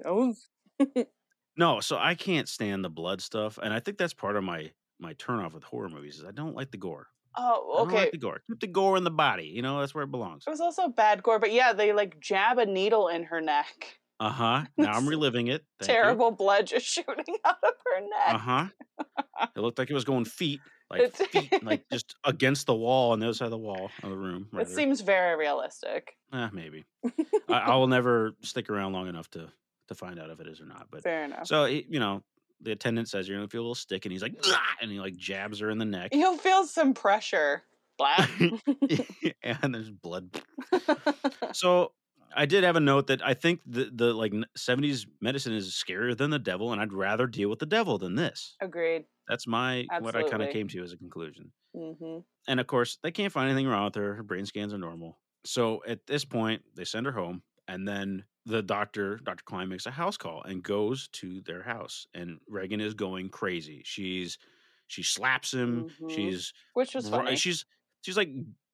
I 0.06 0.12
was- 0.12 0.48
No, 1.60 1.80
so 1.80 1.98
I 1.98 2.14
can't 2.14 2.48
stand 2.48 2.86
the 2.86 2.90
blood 2.90 3.20
stuff, 3.20 3.58
and 3.62 3.74
I 3.74 3.80
think 3.80 3.98
that's 3.98 4.14
part 4.14 4.36
of 4.36 4.44
my 4.44 4.72
my 5.00 5.14
turnoff 5.16 5.54
with 5.54 5.64
horror 5.64 5.90
movies 5.90 6.20
is 6.20 6.24
I 6.26 6.32
don't 6.32 6.56
like 6.56 6.70
the 6.72 6.78
gore. 6.78 7.08
I 7.36 7.42
Oh, 7.44 7.74
don't 7.78 7.88
okay. 7.88 7.98
like 8.04 8.12
the 8.12 8.18
gore. 8.20 8.42
Keep 8.48 8.60
the 8.60 8.68
gore 8.68 8.96
in 8.98 9.04
the 9.04 9.12
body. 9.12 9.46
You 9.46 9.62
know 9.64 9.80
that's 9.80 9.96
where 9.96 10.04
it 10.04 10.12
belongs. 10.12 10.44
It 10.46 10.52
was 10.52 10.62
also 10.62 10.88
bad 10.88 11.24
gore, 11.24 11.40
but 11.40 11.52
yeah, 11.52 11.74
they 11.74 11.94
like 11.94 12.20
jab 12.20 12.60
a 12.60 12.66
needle 12.66 13.08
in 13.08 13.24
her 13.24 13.42
neck. 13.42 13.98
Uh 14.20 14.30
huh. 14.30 14.66
Now 14.78 14.94
I'm 14.94 15.08
reliving 15.08 15.48
it. 15.48 15.64
Thank 15.80 15.92
Terrible 15.92 16.30
blood 16.32 16.68
just 16.68 16.86
shooting 16.86 17.36
out 17.46 17.58
of 17.64 17.74
her 17.86 18.02
neck. 18.02 18.36
Uh 18.36 18.38
huh. 18.38 18.68
it 19.56 19.60
looked 19.60 19.80
like 19.80 19.90
it 19.90 19.96
was 19.96 20.06
going 20.06 20.26
feet, 20.26 20.60
like 20.90 21.02
It 21.02 21.16
feet, 21.32 21.64
like 21.64 21.84
just 21.92 22.16
against 22.24 22.66
the 22.68 22.76
wall 22.76 23.12
on 23.12 23.20
the 23.20 23.28
other 23.28 23.34
side 23.34 23.46
of 23.46 23.52
the 23.52 23.58
wall 23.58 23.90
of 24.04 24.10
the 24.10 24.18
room. 24.18 24.48
It 24.54 24.56
rather. 24.58 24.70
seems 24.70 25.02
very 25.02 25.36
realistic. 25.38 26.16
Eh, 26.34 26.50
maybe. 26.54 26.86
I, 27.50 27.54
I 27.54 27.76
will 27.76 27.88
never 27.88 28.34
stick 28.42 28.70
around 28.70 28.94
long 28.94 29.08
enough 29.08 29.30
to 29.32 29.50
to 29.90 29.96
find 29.96 30.20
out 30.20 30.30
if 30.30 30.40
it 30.40 30.48
is 30.48 30.60
or 30.62 30.66
not. 30.66 30.88
But 30.92 31.04
Fair 31.04 31.24
enough. 31.26 31.48
so 31.48 31.66
he- 31.66 31.86
you 31.90 32.00
know, 32.00 32.24
the 32.62 32.72
attendant 32.72 33.08
says 33.10 33.28
you're 33.28 33.38
gonna 33.38 33.48
feel 33.48 33.62
a 33.62 33.64
little 33.64 33.76
stick, 33.76 34.06
and 34.06 34.12
he's 34.12 34.22
like, 34.22 34.36
and 34.82 34.92
he 34.92 35.00
like 35.00 35.16
jabs 35.16 35.60
her 35.60 35.70
in 35.70 35.78
the 35.78 35.86
neck, 35.86 36.10
You'll 36.14 36.38
feel 36.38 36.66
some 36.66 36.94
pressure. 36.94 37.64
Blah. 37.98 38.28
and 39.44 39.74
there's 39.74 39.90
blood. 39.90 40.30
So 41.54 41.92
I 42.36 42.46
did 42.46 42.64
have 42.64 42.76
a 42.76 42.80
note 42.82 43.08
that 43.08 43.26
I 43.26 43.34
think 43.34 43.62
the 43.66 43.90
the 43.94 44.14
like 44.14 44.34
70s 44.58 45.08
medicine 45.22 45.54
is 45.54 45.74
scarier 45.74 46.16
than 46.18 46.30
the 46.30 46.40
devil, 46.40 46.72
and 46.72 46.82
I'd 46.82 46.94
rather 46.94 47.28
deal 47.28 47.50
with 47.50 47.60
the 47.60 47.66
devil 47.66 47.98
than 47.98 48.16
this. 48.16 48.56
Agreed. 48.62 49.06
That's 49.28 49.48
my 49.48 49.88
what 50.00 50.16
I 50.16 50.24
kind 50.24 50.42
of 50.44 50.50
came 50.50 50.68
to 50.70 50.84
as 50.84 50.94
a 50.94 50.98
conclusion. 50.98 51.52
hmm 51.74 52.20
And 52.48 52.60
of 52.60 52.68
course, 52.68 52.98
they 53.04 53.12
can't 53.12 53.34
find 53.34 53.50
anything 53.50 53.68
wrong 53.68 53.86
with 53.86 53.96
her. 53.96 54.16
Her 54.16 54.24
brain 54.24 54.46
scans 54.46 54.74
are 54.74 54.78
normal. 54.78 55.20
So 55.46 55.84
at 55.88 56.06
this 56.08 56.26
point, 56.26 56.64
they 56.76 56.86
send 56.86 57.06
her 57.06 57.12
home, 57.12 57.44
and 57.68 57.88
then 57.88 58.26
the 58.46 58.62
doctor, 58.62 59.18
Dr. 59.18 59.44
Klein, 59.44 59.70
makes 59.70 59.86
a 59.86 59.92
house 59.92 60.18
call 60.18 60.44
and 60.44 60.64
goes 60.64 61.10
to 61.10 61.42
their 61.42 61.64
house. 61.64 62.08
And 62.14 62.40
Regan 62.48 62.80
is 62.82 62.94
going 62.94 63.30
crazy. 63.30 63.82
She's 63.86 64.38
she 64.88 65.04
slaps 65.04 65.54
him. 65.54 65.86
Mhm. 66.00 66.10
She's 66.10 66.54
Which 66.74 66.96
was 66.96 67.10
funny. 67.10 67.36
she's 67.36 67.66
she's 68.02 68.18
like 68.18 68.30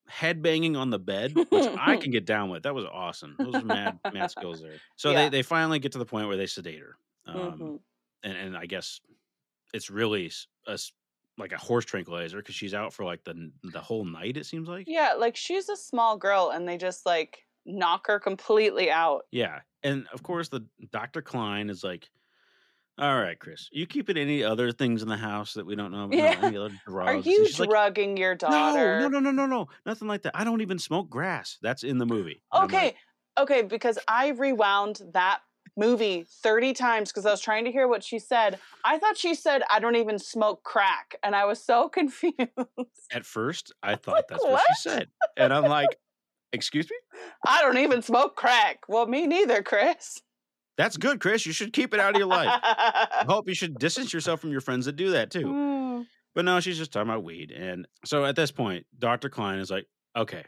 head 0.08 0.42
banging 0.42 0.76
on 0.76 0.90
the 0.90 1.00
bed, 1.00 1.34
which 1.36 1.48
I 1.78 1.98
can 1.98 2.12
get 2.18 2.26
down 2.26 2.50
with. 2.50 2.64
That 2.64 2.76
was 2.76 2.86
awesome. 2.86 3.36
Those 3.40 3.56
are 3.56 3.66
mad 3.66 4.00
mad 4.14 4.32
skills 4.32 4.62
there. 4.62 4.78
So 4.96 5.12
Yeah. 5.12 5.24
they 5.24 5.30
they 5.30 5.42
finally 5.44 5.80
get 5.80 5.92
to 5.94 5.98
the 6.00 6.06
point 6.06 6.28
where 6.28 6.38
they 6.38 6.46
sedate 6.48 6.80
her. 6.82 6.98
Um, 7.26 7.36
Mhm. 7.60 7.80
and, 8.24 8.38
and 8.38 8.58
I 8.58 8.66
guess 8.66 9.00
it's 9.74 9.90
really 9.90 10.32
a 10.68 10.78
like 11.38 11.52
a 11.52 11.58
horse 11.58 11.86
tranquilizer 11.86 12.38
because 12.38 12.54
she's 12.56 12.74
out 12.74 12.94
for 12.94 13.06
like 13.06 13.24
the 13.24 13.52
the 13.64 13.80
whole 13.82 14.06
night. 14.06 14.38
It 14.38 14.46
seems 14.46 14.68
like. 14.68 14.86
Yeah, 14.88 15.14
like 15.14 15.36
she's 15.36 15.70
a 15.70 15.76
small 15.78 16.18
girl 16.18 16.52
and 16.54 16.68
they 16.68 16.78
just 16.78 17.06
like 17.06 17.46
knock 17.66 18.08
her 18.08 18.20
completely 18.20 18.92
out. 18.92 19.24
Yeah, 19.32 19.62
and 19.84 20.06
of 20.14 20.22
course 20.22 20.50
the 20.50 20.66
Dr. 20.92 21.22
Klein 21.22 21.70
is 21.70 21.84
like, 21.84 22.10
All 23.00 23.20
right, 23.20 23.38
Chris. 23.40 23.70
You 23.72 23.88
keeping 23.88 24.18
any 24.18 24.44
other 24.44 24.72
things 24.72 25.02
in 25.02 25.08
the 25.08 25.18
house 25.18 25.56
that 25.56 25.66
we 25.66 25.76
don't 25.76 25.92
know? 25.92 26.06
about? 26.06 26.14
Yeah. 26.16 26.38
Any 26.42 26.58
other 26.58 26.70
drugs? 26.88 27.26
Are 27.26 27.30
you 27.30 27.48
she's 27.48 27.60
like, 27.60 27.70
drugging 27.70 28.18
your 28.18 28.36
daughter? 28.36 29.00
no, 29.00 29.08
no, 29.08 29.20
no, 29.20 29.32
no, 29.32 29.32
no, 29.32 29.46
no, 29.48 29.68
nothing 29.86 30.08
like 30.08 30.22
that. 30.24 30.34
I 30.36 30.44
don't 30.44 30.62
even 30.62 30.78
smoke 30.78 31.10
grass. 31.10 31.58
That's 31.62 31.84
in 31.84 31.98
the 31.98 32.06
movie. 32.06 32.44
Okay, 32.56 32.86
like, 32.86 32.96
okay, 33.40 33.62
because 33.64 33.98
I 34.08 34.30
rewound 34.30 35.02
that 35.14 35.40
movie 35.76 36.24
30 36.44 36.74
times 36.74 37.12
because 37.12 37.26
I 37.26 37.32
was 37.32 37.42
trying 37.42 37.66
to 37.66 37.72
hear 37.72 37.88
what 37.88 38.04
she 38.04 38.20
said. 38.20 38.60
I 38.86 39.00
thought 39.00 39.18
she 39.18 39.34
said, 39.34 39.64
I 39.72 39.80
don't 39.80 39.96
even 39.96 40.20
smoke 40.20 40.62
crack. 40.64 41.16
And 41.24 41.36
I 41.36 41.46
was 41.46 41.60
so 41.60 41.90
confused. 41.90 42.38
at 43.12 43.26
first, 43.26 43.74
I 43.82 43.96
thought 43.96 44.16
Like, 44.16 44.28
that's 44.28 44.44
what? 44.44 44.52
what? 44.52 44.64
she 44.78 44.90
said, 44.90 45.08
and 45.36 45.52
I'm 45.52 45.64
like, 45.64 45.98
"Excuse 46.52 46.88
me? 46.92 46.98
I 47.48 47.64
don't 47.64 47.80
even 47.80 48.04
smoke 48.04 48.36
crack. 48.36 48.82
Well, 48.88 49.08
me 49.08 49.26
neither, 49.26 49.64
Chris. 49.64 50.22
That's 50.78 50.98
good, 50.98 51.20
Chris. 51.20 51.46
You 51.46 51.54
should 51.54 51.72
keep 51.74 51.94
it 51.94 52.00
out 52.00 52.16
of 52.16 52.20
your 52.20 52.28
life. 52.28 52.50
I 52.52 53.24
hope 53.28 53.48
you 53.48 53.54
should 53.54 53.78
distance 53.78 54.12
yourself 54.14 54.40
from 54.42 54.52
your 54.52 54.62
friends 54.62 54.86
that 54.86 54.96
do 54.96 55.12
that 55.12 55.30
too." 55.32 55.46
Mm, 55.46 56.06
But 56.36 56.46
no, 56.46 56.60
she's 56.60 56.78
just 56.78 56.92
talking 56.92 57.10
about 57.10 57.24
weed, 57.24 57.52
and 57.52 57.88
so 58.06 58.26
at 58.26 58.36
this 58.36 58.52
point, 58.52 58.86
Doctor 58.98 59.30
Klein 59.30 59.60
is 59.60 59.70
like, 59.70 59.86
"Okay, 60.16 60.44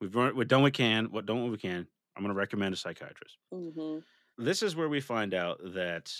we've 0.00 0.14
run, 0.14 0.34
we've 0.36 0.48
done 0.48 0.62
what 0.62 0.68
we 0.68 0.72
can. 0.72 1.06
What 1.12 1.26
done 1.26 1.42
what 1.42 1.52
we 1.52 1.58
can. 1.58 1.86
I'm 2.16 2.22
going 2.22 2.34
to 2.34 2.38
recommend 2.38 2.74
a 2.74 2.76
psychiatrist." 2.76 3.36
mhm. 3.52 4.02
this 4.38 4.62
is 4.62 4.74
where 4.74 4.88
we 4.88 5.00
find 5.00 5.32
out 5.34 5.60
that 5.74 6.12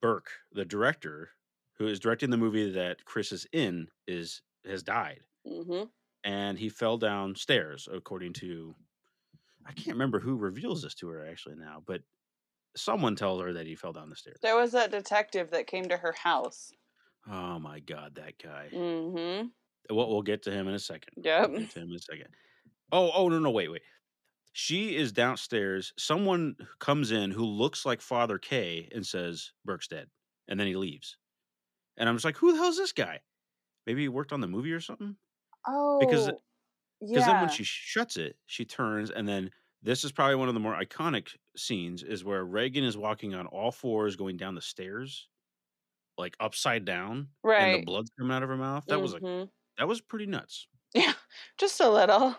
Burke, 0.00 0.30
the 0.52 0.64
director 0.64 1.30
who 1.78 1.86
is 1.88 1.98
directing 2.00 2.30
the 2.30 2.36
movie 2.36 2.70
that 2.72 3.04
Chris 3.04 3.32
is 3.32 3.46
in, 3.52 3.88
is 4.06 4.42
has 4.64 4.82
died, 4.84 5.20
Mhm. 5.46 5.90
and 6.24 6.58
he 6.58 6.68
fell 6.68 6.98
downstairs. 6.98 7.88
According 7.90 8.34
to, 8.34 8.74
I 9.66 9.72
can't 9.72 9.94
remember 9.96 10.20
who 10.20 10.36
reveals 10.36 10.82
this 10.82 10.94
to 10.96 11.08
her 11.08 11.26
actually 11.26 11.56
now, 11.56 11.82
but 11.86 12.02
someone 12.78 13.16
tells 13.16 13.40
her 13.42 13.52
that 13.54 13.66
he 13.66 13.74
fell 13.74 13.92
down 13.92 14.10
the 14.10 14.16
stairs. 14.16 14.38
There 14.42 14.56
was 14.56 14.74
a 14.74 14.88
detective 14.88 15.50
that 15.50 15.66
came 15.66 15.88
to 15.88 15.96
her 15.96 16.12
house. 16.12 16.72
Oh 17.30 17.58
my 17.58 17.80
god, 17.80 18.14
that 18.16 18.34
guy. 18.42 18.68
Mm-hmm. 18.74 19.48
Well, 19.94 20.08
we'll 20.08 20.22
get 20.22 20.42
to 20.44 20.50
him 20.50 20.68
in 20.68 20.74
a 20.74 20.78
second. 20.78 21.12
Yep. 21.22 21.50
We'll 21.50 21.66
to 21.66 21.80
him 21.80 21.90
in 21.90 21.96
a 21.96 21.98
second. 21.98 22.28
Oh, 22.92 23.10
oh 23.14 23.28
no, 23.28 23.38
no, 23.38 23.50
wait, 23.50 23.70
wait. 23.70 23.82
She 24.52 24.96
is 24.96 25.12
downstairs. 25.12 25.92
Someone 25.98 26.56
comes 26.78 27.12
in 27.12 27.30
who 27.30 27.44
looks 27.44 27.84
like 27.84 28.00
Father 28.00 28.38
K 28.38 28.88
and 28.94 29.06
says 29.06 29.52
Burke's 29.64 29.88
dead, 29.88 30.08
and 30.48 30.58
then 30.58 30.66
he 30.66 30.74
leaves. 30.74 31.16
And 31.96 32.08
I'm 32.08 32.14
just 32.14 32.24
like, 32.24 32.36
who 32.36 32.52
the 32.52 32.58
hell's 32.58 32.76
this 32.76 32.92
guy? 32.92 33.20
Maybe 33.86 34.02
he 34.02 34.08
worked 34.08 34.32
on 34.32 34.40
the 34.40 34.48
movie 34.48 34.72
or 34.72 34.80
something. 34.80 35.16
Oh, 35.66 35.98
Because 36.00 36.26
yeah. 36.26 36.32
Because 37.00 37.26
then 37.26 37.40
when 37.40 37.50
she 37.50 37.64
shuts 37.64 38.16
it, 38.16 38.36
she 38.46 38.64
turns, 38.64 39.10
and 39.10 39.28
then 39.28 39.50
this 39.82 40.04
is 40.04 40.12
probably 40.12 40.36
one 40.36 40.48
of 40.48 40.54
the 40.54 40.60
more 40.60 40.74
iconic 40.78 41.36
scenes 41.56 42.02
is 42.02 42.24
where 42.24 42.44
Regan 42.44 42.84
is 42.84 42.96
walking 42.96 43.34
on 43.34 43.46
all 43.46 43.70
fours 43.72 44.16
going 44.16 44.36
down 44.36 44.54
the 44.54 44.62
stairs, 44.62 45.28
like 46.18 46.36
upside 46.40 46.84
down, 46.84 47.30
right. 47.42 47.62
and 47.62 47.74
the 47.74 47.78
blood's 47.78 48.10
coming 48.18 48.34
out 48.36 48.42
of 48.44 48.50
her 48.50 48.56
mouth. 48.58 48.86
That 48.88 49.00
was 49.00 49.14
like 49.14 49.22
Mhm. 49.22 49.50
that 49.78 49.88
was 49.88 50.00
pretty 50.02 50.26
nuts. 50.26 50.68
yeah, 50.94 51.14
just 51.58 51.80
a 51.80 51.88
little. 51.90 52.36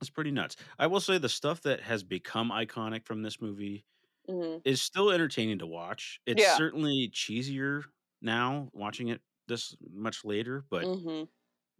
It's 0.00 0.10
pretty 0.10 0.30
nuts. 0.30 0.56
I 0.78 0.86
will 0.86 1.00
say 1.00 1.18
the 1.18 1.28
stuff 1.28 1.60
that 1.62 1.80
has 1.80 2.04
become 2.04 2.50
iconic 2.50 3.04
from 3.04 3.22
this 3.22 3.40
movie 3.40 3.84
Mhm. 4.28 4.62
is 4.64 4.82
still 4.82 5.10
entertaining 5.10 5.58
to 5.60 5.66
watch. 5.66 6.20
It's 6.26 6.42
Yeah. 6.42 6.56
certainly 6.56 7.10
cheesier 7.10 7.84
now 8.22 8.70
watching 8.74 9.08
it 9.08 9.22
this 9.48 9.76
much 9.80 10.24
later, 10.24 10.64
but 10.70 10.88
Mhm. 10.88 11.28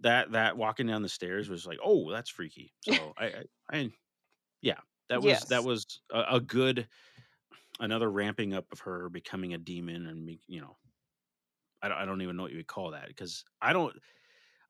that 0.01 0.33
that 0.33 0.57
walking 0.57 0.87
down 0.87 1.03
the 1.03 1.09
stairs 1.09 1.49
was 1.49 1.67
like, 1.67 1.79
oh, 1.83 2.11
that's 2.11 2.31
freaky. 2.31 2.75
So 2.81 3.15
I, 3.19 3.27
I, 3.27 3.45
I 3.71 3.93
yeah, 4.63 4.79
that 5.09 5.23
was 5.23 5.41
that 5.45 5.65
was 5.65 6.01
a, 6.13 6.37
a 6.37 6.41
good 6.41 6.87
another 7.81 8.11
ramping 8.11 8.55
up 8.55 8.67
of 8.73 8.81
her 8.81 9.09
becoming 9.09 9.55
a 9.55 9.59
demon 9.59 10.07
and 10.07 10.39
you 10.47 10.61
know, 10.61 10.77
I 11.83 11.89
don't, 11.89 11.99
I 11.99 12.05
don't 12.05 12.23
even 12.23 12.37
know 12.37 12.43
what 12.43 12.51
you 12.53 12.59
would 12.59 12.67
call 12.67 12.91
that 12.93 13.09
because 13.09 13.45
I 13.63 13.73
don't. 13.73 13.95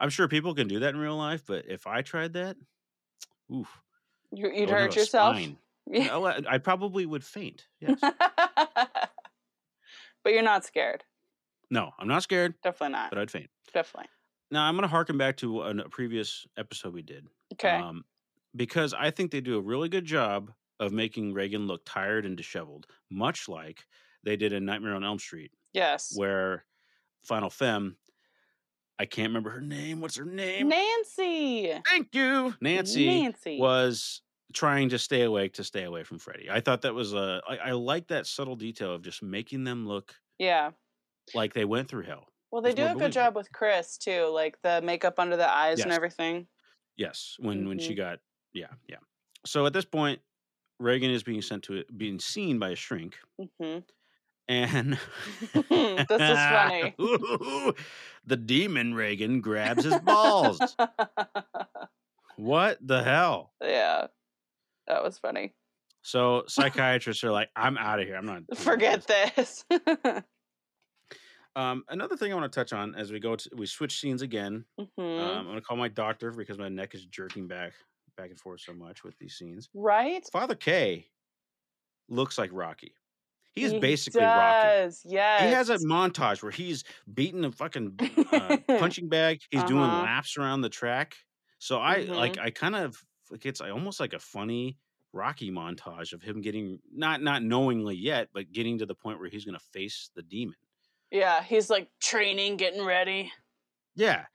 I'm 0.01 0.11
sure 0.11 0.28
people 0.28 0.55
can 0.55 0.68
do 0.68 0.80
that 0.80 0.95
in 0.95 1.01
real 1.01 1.16
life, 1.16 1.43
but 1.47 1.64
if 1.66 1.86
I 1.86 2.03
tried 2.03 2.34
that, 2.34 2.57
oof, 3.53 3.68
you, 4.30 4.51
you'd 4.53 4.70
hurt 4.70 4.95
yourself. 4.95 5.36
spine. 5.36 5.57
Yeah. 5.91 6.16
I 6.16 6.43
I 6.55 6.59
probably 6.59 7.07
would 7.07 7.24
faint. 7.24 7.66
Yes. 7.80 7.99
but 10.22 10.32
you're 10.32 10.43
not 10.43 10.64
scared. 10.64 11.05
no, 11.70 11.93
I'm 11.99 12.09
not 12.09 12.22
scared, 12.22 12.55
Definitely 12.62 12.93
not. 12.93 13.11
but 13.11 13.18
I'd 13.18 13.30
faint. 13.30 13.49
Definitely. 13.72 14.09
Now 14.51 14.64
I'm 14.64 14.74
going 14.74 14.82
to 14.82 14.89
harken 14.89 15.16
back 15.18 15.36
to 15.39 15.62
a 15.62 15.89
previous 15.89 16.47
episode 16.57 16.93
we 16.95 17.03
did. 17.03 17.26
Okay. 17.55 17.70
Um, 17.70 18.05
because 18.59 18.92
I 18.92 19.11
think 19.11 19.30
they 19.30 19.40
do 19.40 19.56
a 19.56 19.62
really 19.62 19.88
good 19.88 20.04
job 20.04 20.52
of 20.80 20.92
making 20.92 21.32
Regan 21.32 21.66
look 21.66 21.82
tired 21.86 22.26
and 22.26 22.36
disheveled, 22.36 22.86
much 23.11 23.48
like 23.48 23.84
they 24.24 24.36
did 24.36 24.52
in 24.52 24.64
Nightmare 24.66 24.94
on 24.94 25.04
Elm 25.04 25.18
Street, 25.18 25.52
yes. 25.72 26.12
where 26.14 26.64
Final 27.24 27.50
Femme, 27.50 27.96
I 28.98 29.06
can't 29.06 29.28
remember 29.30 29.50
her 29.50 29.61
name. 29.61 30.00
What's 30.00 30.16
her 30.16 30.24
name? 30.24 30.68
Nancy. 30.68 31.72
Thank 31.86 32.14
you. 32.14 32.54
Nancy 32.61 33.06
Nancy. 33.22 33.59
was 33.59 34.22
trying 34.54 34.88
to 34.90 34.98
stay 34.98 35.22
awake 35.22 35.54
to 35.54 35.64
stay 35.64 35.84
away 35.84 36.02
from 36.04 36.18
Freddy. 36.18 36.48
I 36.50 36.61
thought 36.61 36.82
that 36.82 36.94
was 36.94 37.12
a, 37.14 37.40
I, 37.48 37.56
I 37.56 37.70
like 37.72 38.09
that 38.09 38.26
subtle 38.26 38.56
detail 38.56 38.92
of 38.94 39.02
just 39.02 39.22
making 39.22 39.64
them 39.64 39.86
look 39.86 40.14
Yeah. 40.38 40.70
like 41.34 41.54
they 41.54 41.64
went 41.64 41.88
through 41.88 42.04
hell. 42.04 42.26
Well, 42.50 42.62
they 42.62 42.70
It's 42.70 42.76
do 42.76 42.82
more 42.82 42.90
a 42.90 42.94
good 42.94 42.98
believable. 42.98 43.12
job 43.24 43.36
with 43.36 43.52
Chris 43.52 43.98
too, 43.98 44.26
like 44.32 44.56
the 44.62 44.80
makeup 44.82 45.18
under 45.18 45.36
the 45.36 45.48
eyes 45.48 45.80
and 45.80 45.90
Yes. 45.90 45.96
everything. 45.96 46.48
Yes, 46.96 47.36
when 47.38 47.68
when 47.68 47.78
she 47.78 47.92
Mhm. 47.92 47.96
got 47.98 48.18
yeah 48.53 48.72
yeah. 48.88 48.96
So 49.46 49.66
at 49.66 49.72
this 49.72 49.84
point, 49.84 50.20
Regan 50.78 51.11
is 51.11 51.22
being 51.22 51.42
sent 51.42 51.64
to 51.64 51.84
being 51.96 52.18
seen 52.18 52.59
by 52.59 52.70
a 52.70 52.76
shrink, 52.76 53.16
hmm 53.38 53.78
and 54.49 54.99
this 55.70 56.20
is 56.20 56.38
funny. 56.38 56.94
the 58.26 58.36
demon 58.36 58.94
Regan 58.94 59.40
grabs 59.40 59.84
his 59.84 59.99
balls. 60.01 60.76
what 62.36 62.78
the 62.80 63.03
hell? 63.03 63.53
yeah, 63.62 64.07
that 64.86 65.03
was 65.03 65.18
funny. 65.18 65.55
So 66.03 66.44
psychiatrists 66.49 67.22
are 67.24 67.32
like, 67.32 67.51
I'm 67.55 67.76
out 67.76 68.01
of 68.01 68.07
here. 68.07 68.16
I'm 68.16 68.24
not. 68.24 68.42
Forget 68.57 69.07
this." 69.07 69.64
this. 69.68 70.22
Um, 71.57 71.82
another 71.88 72.16
thing 72.16 72.30
I 72.30 72.36
want 72.36 72.51
to 72.51 72.57
touch 72.57 72.72
on 72.72 72.94
as 72.94 73.11
we 73.11 73.18
go 73.18 73.34
to 73.34 73.51
we 73.57 73.66
switch 73.66 73.99
scenes 73.99 74.22
again. 74.22 74.64
hmm 74.78 75.01
Um, 75.01 75.18
I'm 75.18 75.46
gonna 75.46 75.61
call 75.61 75.76
my 75.76 75.88
doctor 75.88 76.30
because 76.30 76.57
my 76.57 76.68
neck 76.68 76.94
is 76.94 77.05
jerking 77.07 77.49
back 77.49 77.72
back 78.19 78.29
and 78.31 78.39
forth 78.39 78.61
so 78.61 78.75
much 78.75 79.03
with 79.05 79.16
these 79.19 79.35
scenes. 79.37 79.71
right? 79.73 80.27
Father 80.31 80.55
K 80.55 81.09
looks 82.09 82.37
like 82.37 82.51
Rocky. 82.53 82.93
He 83.55 83.64
is 83.64 83.73
He 83.73 83.79
basically 83.81 84.23
Rocky. 84.23 84.69
Yes. 84.69 85.03
He 85.05 85.49
has 85.49 85.71
a 85.71 85.79
montage 85.79 86.43
where 86.43 86.53
he's 86.53 86.85
beating 87.12 87.45
a 87.45 87.51
fucking 87.53 87.99
uh, 88.33 88.59
punching 88.69 89.09
bag. 89.09 89.41
He's 89.51 89.64
doing 89.64 89.83
Uh-huh. 89.85 90.03
laps 90.03 90.37
around 90.37 90.61
the 90.61 90.69
track. 90.69 91.16
So 91.59 91.81
I 91.81 92.05
Mhm. 92.05 92.14
like 92.14 92.39
I 92.39 92.51
kind 92.51 92.77
of 92.77 93.03
like 93.31 93.47
it's 93.47 93.61
almost 93.61 93.99
like 94.01 94.12
a 94.12 94.19
funny 94.21 94.79
Rocky 95.12 95.51
montage 95.51 96.12
of 96.12 96.23
him 96.23 96.41
getting 96.41 96.79
not 96.93 97.23
not 97.23 97.43
knowingly 97.43 97.97
yet, 97.97 98.29
but 98.33 98.53
getting 98.53 98.79
to 98.79 98.87
the 98.87 98.95
point 98.95 99.19
where 99.19 99.29
he's 99.29 99.45
going 99.45 99.59
to 99.59 99.64
face 99.73 100.11
the 100.14 100.23
demon. 100.23 100.55
Yeah, 101.11 101.43
he's 101.43 101.71
like 101.71 101.89
training, 102.01 102.59
getting 102.59 102.85
ready. 102.85 103.33
Yeah. 103.97 104.27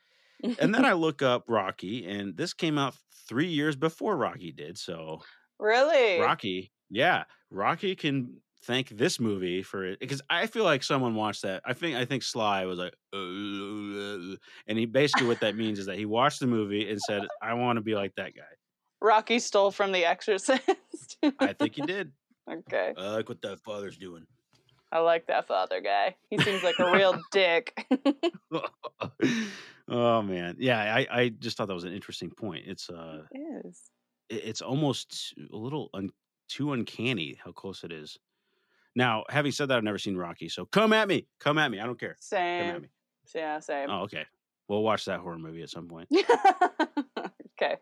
And 0.44 0.74
then 0.74 0.86
I 0.86 0.94
look 0.94 1.22
up 1.22 1.46
Rocky, 1.48 2.06
and 2.06 2.36
this 2.36 2.54
came 2.54 2.78
out 2.78 2.96
three 3.28 3.48
years 3.48 3.76
before 3.76 4.18
Rocky 4.18 4.52
did. 4.52 4.78
So 4.78 5.22
really? 5.60 6.20
Rocky, 6.20 6.72
yeah, 6.90 7.24
Rocky 7.50 7.96
can 7.96 8.42
thank 8.66 8.90
this 8.90 9.20
movie 9.20 9.62
for 9.62 9.86
it 9.86 10.00
because 10.00 10.22
I 10.30 10.48
feel 10.48 10.64
like 10.64 10.84
someone 10.84 11.16
watched 11.16 11.42
that. 11.44 11.62
I 11.66 11.74
think 11.74 11.96
I 11.96 12.06
think 12.06 12.24
Sly 12.24 12.66
was 12.66 12.80
like, 12.80 12.94
"Uh," 13.14 14.38
and 14.68 14.78
he 14.78 14.86
basically 14.86 15.28
what 15.28 15.40
that 15.42 15.56
means 15.56 15.80
is 15.80 15.86
that 15.86 15.98
he 15.98 16.06
watched 16.06 16.40
the 16.40 16.48
movie 16.48 16.90
and 16.90 17.00
said, 17.02 17.28
"I 17.42 17.54
want 17.54 17.78
to 17.78 17.82
be 17.82 17.96
like 17.96 18.14
that 18.16 18.36
guy." 18.36 18.44
Rocky 19.02 19.40
stole 19.40 19.70
from 19.70 19.92
The 19.92 20.06
Exorcist. 20.06 21.18
I 21.40 21.54
think 21.54 21.76
he 21.76 21.82
did. 21.82 22.14
okay. 22.50 22.94
I 22.98 23.10
like 23.10 23.28
what 23.28 23.42
that 23.42 23.60
father's 23.60 23.98
doing. 23.98 24.26
I 24.94 25.00
like 25.00 25.26
that 25.28 25.48
father 25.48 25.82
guy. 25.82 26.16
He 26.30 26.38
seems 26.38 26.62
like 26.64 26.78
a 26.80 26.92
real 26.92 27.20
dick. 27.32 27.86
oh 29.90 30.22
man, 30.22 30.56
yeah, 30.60 30.80
I 30.80 31.08
I 31.12 31.30
just 31.30 31.58
thought 31.58 31.68
that 31.68 31.74
was 31.74 31.84
an 31.84 31.94
interesting 31.94 32.30
point. 32.32 32.64
It's 32.68 32.90
uh, 32.90 33.24
is. 33.34 33.82
it- 34.30 34.44
it's 34.46 34.62
almost 34.62 35.34
a 35.52 35.56
little 35.56 35.90
un- 35.94 36.12
too 36.48 36.74
uncanny 36.74 37.38
how 37.44 37.52
close 37.52 37.84
it 37.84 37.92
is. 37.92 38.18
Now, 38.96 39.24
having 39.30 39.52
said 39.52 39.70
that, 39.70 39.78
I've 39.78 39.84
never 39.84 39.98
seen 39.98 40.16
Rocky, 40.16 40.48
so 40.50 40.66
come 40.66 40.94
at 40.94 41.08
me, 41.08 41.28
come 41.40 41.58
at 41.58 41.72
me. 41.72 41.80
I 41.80 41.86
don't 41.86 42.00
care. 42.00 42.16
Come 42.30 42.40
at 42.40 42.74
Same. 42.74 42.82
me. 42.84 42.88
Yeah, 43.34 43.60
same. 43.60 43.90
Oh, 43.90 44.02
okay. 44.02 44.26
We'll 44.68 44.84
watch 44.84 45.06
that 45.06 45.20
horror 45.22 45.40
movie 45.40 45.64
at 45.64 45.70
some 45.70 45.88
point. 45.88 46.08
okay. 47.60 47.78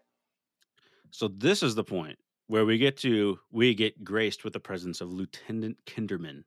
So 1.12 1.28
this 1.28 1.62
is 1.64 1.76
the 1.76 1.84
point 1.84 2.18
where 2.48 2.66
we 2.66 2.78
get 2.78 2.96
to 2.98 3.38
we 3.52 3.74
get 3.76 4.04
graced 4.04 4.44
with 4.44 4.54
the 4.54 4.60
presence 4.60 5.02
of 5.02 5.12
Lieutenant 5.12 5.78
Kinderman, 5.86 6.44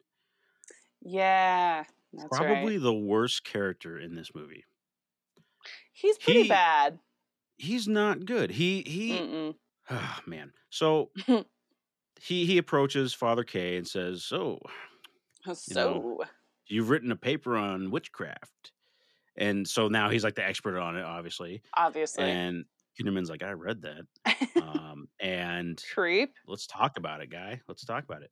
Yeah. 1.05 1.85
That's 2.13 2.29
probably 2.39 2.75
right. 2.75 2.83
the 2.83 2.93
worst 2.95 3.45
character 3.45 3.99
in 3.99 4.15
this 4.15 4.31
movie. 4.35 4.65
He's 5.93 6.19
pretty 6.19 6.43
he- 6.45 6.49
bad. 6.49 6.99
He's 7.57 7.87
not 7.87 8.25
good. 8.25 8.51
He 8.51 8.83
he. 8.83 9.55
Ah, 9.91 10.19
man. 10.27 10.51
So 10.71 11.11
he 12.19 12.47
he 12.47 12.57
approaches 12.57 13.13
Father 13.13 13.45
K 13.45 13.77
and 13.77 13.87
says, 13.87 14.25
"So, 14.25 14.59
So 15.53 16.21
You've 16.67 16.89
written 16.89 17.13
a 17.13 17.17
paper 17.17 17.57
on 17.57 17.91
witchcraft. 17.91 18.73
And 19.37 19.69
so 19.69 19.89
now 19.89 20.09
he's 20.09 20.25
like 20.25 20.37
the 20.37 20.45
expert 20.47 20.79
on 20.79 20.97
it, 20.97 21.05
obviously. 21.05 21.61
obviously, 21.77 22.25
And 22.25 22.65
Kinderman's 22.99 23.29
like, 23.29 23.43
I 23.43 23.51
read 23.51 23.83
that. 23.83 24.07
Um, 24.63 25.09
and 25.21 25.83
creep. 25.93 26.33
let's 26.47 26.67
talk 26.67 26.97
about 26.97 27.21
it, 27.21 27.29
guy. 27.29 27.61
Let's 27.69 27.85
talk 27.85 28.05
about 28.05 28.23
it. 28.23 28.31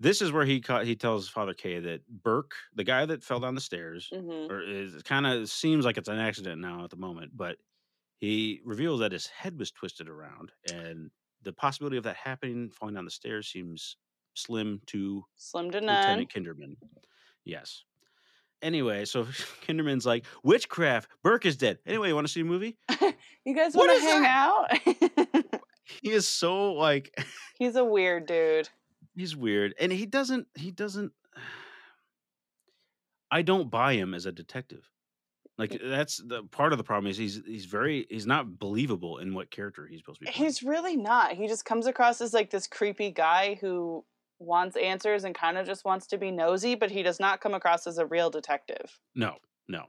This 0.00 0.22
is 0.22 0.30
where 0.30 0.44
he 0.44 0.60
ca- 0.60 0.84
he 0.84 0.94
tells 0.94 1.28
Father 1.28 1.54
K 1.54 1.80
that 1.80 2.06
Burke, 2.08 2.52
the 2.74 2.84
guy 2.84 3.04
that 3.06 3.24
fell 3.24 3.40
down 3.40 3.54
the 3.54 3.60
stairs, 3.60 4.08
hmm 4.12 4.46
or 4.50 4.62
is 4.62 5.02
kind 5.02 5.26
of 5.26 5.48
seems 5.50 5.84
like 5.84 5.96
it's 5.98 6.08
an 6.08 6.18
accident 6.18 6.60
now 6.60 6.84
at 6.84 6.90
the 6.90 6.96
moment, 6.96 7.32
but 7.36 7.56
he 8.18 8.60
reveals 8.64 9.00
that 9.00 9.12
his 9.12 9.26
head 9.26 9.58
was 9.58 9.70
twisted 9.70 10.08
around, 10.08 10.52
and 10.72 11.10
the 11.42 11.52
possibility 11.52 11.96
of 11.96 12.04
that 12.04 12.16
happening, 12.16 12.70
falling 12.70 12.94
down 12.94 13.04
the 13.04 13.10
stairs, 13.10 13.48
seems 13.48 13.96
slim 14.34 14.80
to 14.86 15.24
Slim 15.36 15.70
to 15.72 15.80
none. 15.80 15.96
Lieutenant 15.96 16.32
Kinderman. 16.32 16.76
Yes. 17.44 17.84
Anyway, 18.62 19.04
so 19.04 19.24
Kinderman's 19.66 20.04
like, 20.06 20.26
witchcraft. 20.42 21.10
Burke 21.22 21.46
is 21.46 21.56
dead. 21.56 21.78
Anyway, 21.86 22.08
you 22.08 22.14
want 22.14 22.26
to 22.26 22.32
see 22.32 22.40
a 22.40 22.44
movie? 22.44 22.76
You 23.44 23.54
guys 23.54 23.74
want 23.74 23.90
to 23.90 24.00
hang 24.00 24.26
out? 24.26 25.60
He 26.02 26.10
is 26.10 26.28
so 26.28 26.74
like 26.74 27.14
He's 27.58 27.76
a 27.76 27.84
weird 27.84 28.26
dude. 28.26 28.68
He's 29.18 29.36
weird, 29.36 29.74
and 29.80 29.92
he 29.92 30.06
doesn't 30.06 30.46
he 30.54 30.70
doesn't. 30.70 31.12
I 33.30 33.42
don't 33.42 33.70
buy 33.70 33.94
him 33.94 34.14
as 34.14 34.26
a 34.26 34.32
detective. 34.32 34.88
Like 35.58 35.80
that's 35.84 36.22
the 36.24 36.44
part 36.44 36.72
of 36.72 36.78
the 36.78 36.84
problem 36.84 37.10
is 37.10 37.16
he's 37.16 37.40
he's 37.44 37.64
very 37.64 38.06
he's 38.08 38.26
not 38.26 38.58
believable 38.58 39.18
in 39.18 39.34
what 39.34 39.50
character 39.50 39.86
he's 39.86 39.98
supposed 40.00 40.20
to 40.20 40.26
be. 40.26 40.30
playing. 40.30 40.46
He's 40.46 40.62
really 40.62 40.96
not. 40.96 41.32
He 41.32 41.48
just 41.48 41.64
comes 41.64 41.86
across 41.86 42.20
as 42.20 42.32
like 42.32 42.50
this 42.50 42.66
creepy 42.68 43.10
guy 43.10 43.58
who 43.60 44.04
wants 44.38 44.76
answers 44.76 45.24
and 45.24 45.34
kind 45.34 45.58
of 45.58 45.66
just 45.66 45.84
wants 45.84 46.06
to 46.06 46.16
be 46.16 46.30
nosy, 46.30 46.76
but 46.76 46.92
he 46.92 47.02
does 47.02 47.18
not 47.18 47.40
come 47.40 47.54
across 47.54 47.88
as 47.88 47.98
a 47.98 48.06
real 48.06 48.30
detective. 48.30 48.98
no, 49.16 49.34
no, 49.66 49.86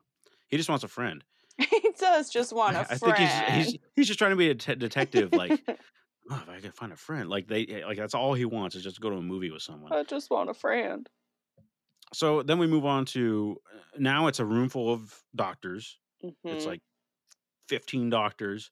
he 0.48 0.58
just 0.58 0.70
wants 0.70 0.84
a 0.84 0.88
friend. 0.88 1.24
he 1.60 1.92
does 2.00 2.30
just 2.32 2.52
want 2.52 2.76
a 2.76 2.80
I 2.80 2.84
friend. 2.98 3.14
I 3.14 3.18
think 3.18 3.30
he's 3.54 3.66
he's 3.74 3.80
he's 3.96 4.08
just 4.08 4.18
trying 4.18 4.32
to 4.32 4.38
be 4.38 4.50
a 4.50 4.56
te- 4.56 4.76
detective. 4.76 5.34
Like, 5.34 5.62
oh, 6.30 6.40
if 6.44 6.50
I 6.50 6.60
can 6.60 6.72
find 6.72 6.94
a 6.94 6.98
friend, 6.98 7.30
like 7.30 7.48
they 7.48 7.84
like 7.84 7.98
that's 7.98 8.16
all 8.16 8.34
he 8.34 8.46
wants 8.46 8.76
is 8.76 8.84
just 8.84 8.96
to 8.96 9.02
go 9.02 9.10
to 9.10 9.18
a 9.18 9.22
movie 9.22 9.52
with 9.52 9.62
someone. 9.62 9.92
I 9.92 10.04
just 10.04 10.30
want 10.30 10.50
a 10.50 10.54
friend. 10.54 11.10
So 12.14 12.42
then 12.42 12.58
we 12.60 12.68
move 12.68 12.86
on 12.86 13.06
to 13.08 13.58
uh, 13.74 13.80
now 13.98 14.28
it's 14.28 14.40
a 14.40 14.46
room 14.46 14.70
full 14.70 14.92
of 14.92 15.24
doctors. 15.36 16.00
It's 16.50 16.66
Mhm. 16.66 16.70
like 16.70 16.82
15 17.68 18.10
doctors, 18.10 18.72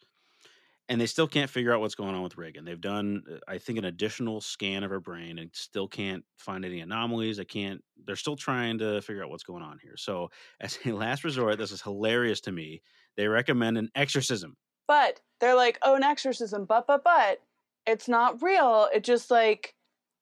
and 0.89 1.01
they 1.01 1.07
still 1.07 1.27
can't 1.27 1.49
figure 1.51 1.73
out 1.73 1.81
what's 1.81 1.95
going 1.95 2.15
on 2.15 2.23
with 2.23 2.37
Regan. 2.37 2.65
They've 2.65 2.79
done, 2.81 3.23
uh, 3.31 3.39
I 3.47 3.57
think, 3.59 3.79
an 3.79 3.85
additional 3.85 4.41
scan 4.41 4.83
of 4.83 4.91
her 4.91 4.99
brain 5.01 5.39
and 5.39 5.55
still 5.55 5.87
can't 5.87 6.25
find 6.37 6.65
any 6.65 6.81
anomalies. 6.81 7.37
They 7.37 7.45
can't, 7.45 7.83
they're 8.05 8.15
still 8.15 8.37
trying 8.37 8.79
to 8.79 9.01
figure 9.01 9.23
out 9.23 9.29
what's 9.29 9.43
going 9.43 9.63
on 9.63 9.79
here. 9.79 9.97
So, 9.97 10.29
as 10.61 10.79
a 10.85 10.93
last 10.93 11.23
resort, 11.23 11.57
this 11.57 11.71
is 11.71 11.81
hilarious 11.81 12.41
to 12.41 12.51
me. 12.51 12.81
They 13.17 13.27
recommend 13.27 13.77
an 13.77 13.89
exorcism. 13.95 14.57
But 14.87 15.21
they're 15.39 15.55
like, 15.55 15.79
oh, 15.83 15.95
an 15.95 16.03
exorcism, 16.03 16.65
but 16.65 16.87
but 16.87 17.03
but 17.03 17.41
it's 17.87 18.07
not 18.07 18.41
real. 18.43 18.87
It 18.93 19.03
just 19.03 19.31
like 19.31 19.73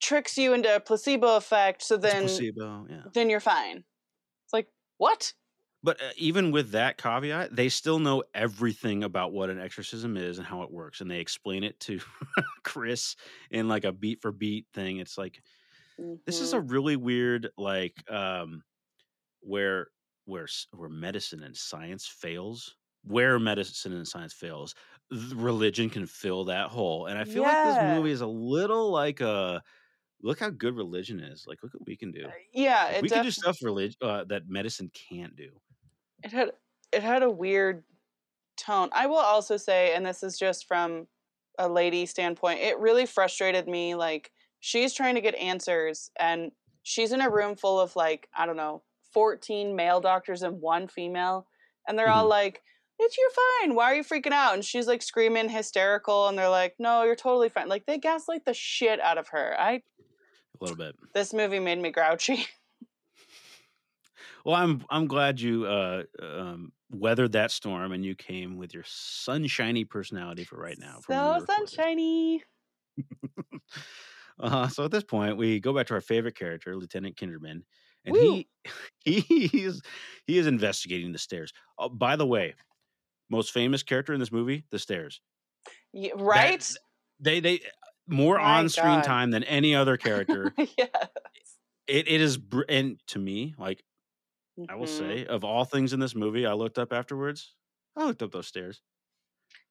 tricks 0.02 0.38
you 0.38 0.54
into 0.54 0.74
a 0.74 0.80
placebo 0.80 1.36
effect. 1.36 1.82
So 1.82 1.98
then 1.98 2.24
placebo, 2.24 2.86
yeah. 2.90 3.02
then 3.14 3.30
you're 3.30 3.40
fine. 3.40 3.84
It's 4.46 4.54
like 4.54 4.68
what? 4.98 5.34
But 5.84 6.02
uh, 6.02 6.10
even 6.18 6.52
with 6.52 6.72
that 6.72 6.98
caveat, 6.98 7.56
they 7.56 7.70
still 7.70 8.00
know 8.00 8.24
everything 8.34 9.04
about 9.04 9.34
what 9.34 9.50
an 9.50 9.60
exorcism 9.60 10.18
is 10.18 10.38
and 10.38 10.48
how 10.48 10.64
it 10.64 10.72
works, 10.72 11.02
and 11.02 11.10
they 11.10 11.20
explain 11.20 11.64
it 11.64 11.80
to 11.82 12.00
Chris 12.64 13.16
in 13.52 13.68
like 13.68 13.84
a 13.84 13.92
beat 13.92 14.22
for 14.22 14.32
beat 14.32 14.66
thing. 14.74 14.98
It's 14.98 15.18
like 15.18 15.42
this 16.26 16.42
is 16.42 16.54
a 16.54 16.60
really 16.60 16.96
weird 16.98 17.50
like 17.58 17.94
um 18.12 18.64
where 19.42 19.88
where 20.26 20.48
where 20.72 20.90
medicine 20.90 21.44
and 21.44 21.56
science 21.56 22.08
fails. 22.08 22.76
Where 23.08 23.38
medicine 23.38 23.94
and 23.94 24.08
science 24.08 24.34
fails, 24.34 24.74
religion 25.12 25.90
can 25.90 26.06
fill 26.06 26.46
that 26.46 26.68
hole, 26.68 27.06
and 27.08 27.18
I 27.18 27.24
feel 27.26 27.44
like 27.44 27.66
this 27.66 27.96
movie 27.96 28.12
is 28.12 28.22
a 28.22 28.28
little 28.28 28.92
like 28.92 29.22
a 29.22 29.62
look 30.22 30.40
how 30.40 30.50
good 30.50 30.76
religion 30.76 31.20
is. 31.20 31.46
Like, 31.48 31.62
look 31.62 31.74
what 31.74 31.86
we 31.86 31.96
can 31.96 32.12
do. 32.12 32.26
Uh, 32.26 32.32
yeah. 32.52 32.90
Like, 32.94 33.02
we 33.04 33.10
can 33.10 33.24
do 33.24 33.32
stuff 33.32 33.60
religion 33.62 33.98
uh, 34.02 34.24
that 34.26 34.50
medicine 34.50 34.92
can't 35.10 35.36
do. 35.36 35.50
it 36.24 36.32
had 36.32 36.52
it 36.92 37.04
had 37.04 37.24
a 37.24 37.30
weird 37.30 37.84
tone. 38.58 38.90
I 38.92 39.08
will 39.08 39.18
also 39.18 39.58
say, 39.58 39.94
and 39.94 40.06
this 40.06 40.24
is 40.24 40.38
just 40.38 40.68
from 40.68 41.08
a 41.60 41.70
lady 41.70 42.06
standpoint, 42.06 42.60
it 42.60 42.80
really 42.80 43.06
frustrated 43.06 43.68
me. 43.68 43.96
Like 43.96 44.32
she's 44.60 44.94
trying 44.94 45.16
to 45.16 45.22
get 45.22 45.36
answers, 45.36 46.10
and 46.20 46.52
she's 46.84 47.12
in 47.12 47.22
a 47.22 47.30
room 47.30 47.56
full 47.56 47.80
of 47.80 47.96
like 47.96 48.28
I 48.36 48.46
don't 48.46 48.58
know, 48.58 48.82
fourteen 49.14 49.76
male 49.76 50.02
doctors 50.02 50.42
and 50.42 50.60
one 50.60 50.88
female, 50.88 51.48
and 51.88 51.98
they're 51.98 52.10
all 52.10 52.28
like. 52.28 52.62
It's 52.98 53.18
you're 53.18 53.30
fine. 53.62 53.76
Why 53.76 53.92
are 53.92 53.96
you 53.96 54.04
freaking 54.04 54.32
out? 54.32 54.54
And 54.54 54.64
she's 54.64 54.88
like 54.88 55.02
screaming 55.02 55.50
hysterical, 55.50 56.28
and 56.28 56.38
they're 56.38 56.50
like, 56.50 56.76
"No, 56.80 57.04
you're 57.04 57.16
totally 57.16 57.50
fine." 57.50 57.68
Like 57.68 57.86
they 57.86 57.98
gaslight 57.98 58.46
the 58.46 58.54
shit 58.54 59.00
out 59.02 59.18
of 59.18 59.30
her. 59.30 59.56
I 59.60 59.72
A 59.74 59.82
little 60.62 60.78
bit. 60.78 60.96
this 61.14 61.34
movie 61.34 61.60
made 61.60 61.80
me 61.80 61.92
grouchy. 61.92 62.46
Well, 64.46 64.56
I'm 64.56 64.86
I'm 64.90 65.08
glad 65.08 65.42
you 65.42 65.66
uh, 65.66 66.04
um, 66.22 66.72
weathered 66.90 67.34
that 67.34 67.52
storm 67.52 67.92
and 67.92 68.06
you 68.06 68.16
came 68.16 68.58
with 68.58 68.74
your 68.74 68.84
sunshiny 68.86 69.86
personality 69.86 70.44
for 70.44 70.58
right 70.58 70.78
now. 70.78 71.00
from 71.02 71.16
when 71.18 71.34
we 71.34 71.40
so 71.42 71.46
sunshiny. 71.46 72.44
Uh, 74.38 74.68
so 74.68 74.84
at 74.84 74.92
this 74.92 75.04
point, 75.04 75.38
we 75.38 75.60
go 75.60 75.74
back 75.74 75.88
to 75.88 75.94
our 75.94 76.02
favorite 76.02 76.36
character, 76.36 76.76
Lieutenant 76.76 77.16
Kinderman, 77.16 77.62
and 78.04 78.16
Woo. 78.16 78.36
he 78.36 78.50
he 79.06 79.64
is 79.64 79.82
he 80.28 80.38
is 80.38 80.48
investigating 80.48 81.12
the 81.14 81.18
stairs. 81.20 81.54
Oh, 81.78 81.90
by 81.90 82.16
the 82.16 82.28
way, 82.28 82.56
most 83.30 83.52
famous 83.52 83.84
character 83.84 84.14
in 84.14 84.20
this 84.20 84.32
movie, 84.32 84.66
the 84.72 84.80
stairs. 84.80 85.22
Yeah, 85.94 86.12
right? 86.16 86.70
They 87.20 87.40
they 87.40 87.62
more 88.08 88.38
My 88.38 88.60
on 88.60 88.70
screen 88.70 88.96
God. 88.98 89.04
time 89.04 89.32
than 89.32 89.44
any 89.44 89.74
other 89.76 89.98
character. 89.98 90.54
yeah. 90.78 90.86
it 91.88 92.08
it 92.08 92.22
is 92.22 92.38
br- 92.38 92.64
and 92.70 93.00
to 93.08 93.20
me, 93.20 93.56
like 93.58 93.84
I 94.70 94.76
will 94.76 94.86
Mhm. 94.88 94.98
say, 94.98 95.26
of 95.26 95.44
all 95.44 95.66
things 95.66 95.94
in 95.94 96.00
this 96.00 96.16
movie, 96.16 96.46
I 96.46 96.54
looked 96.54 96.78
up 96.78 96.94
afterwards. 96.94 97.54
I 97.98 98.06
looked 98.06 98.22
up 98.22 98.32
those 98.32 98.48
stairs. 98.48 98.82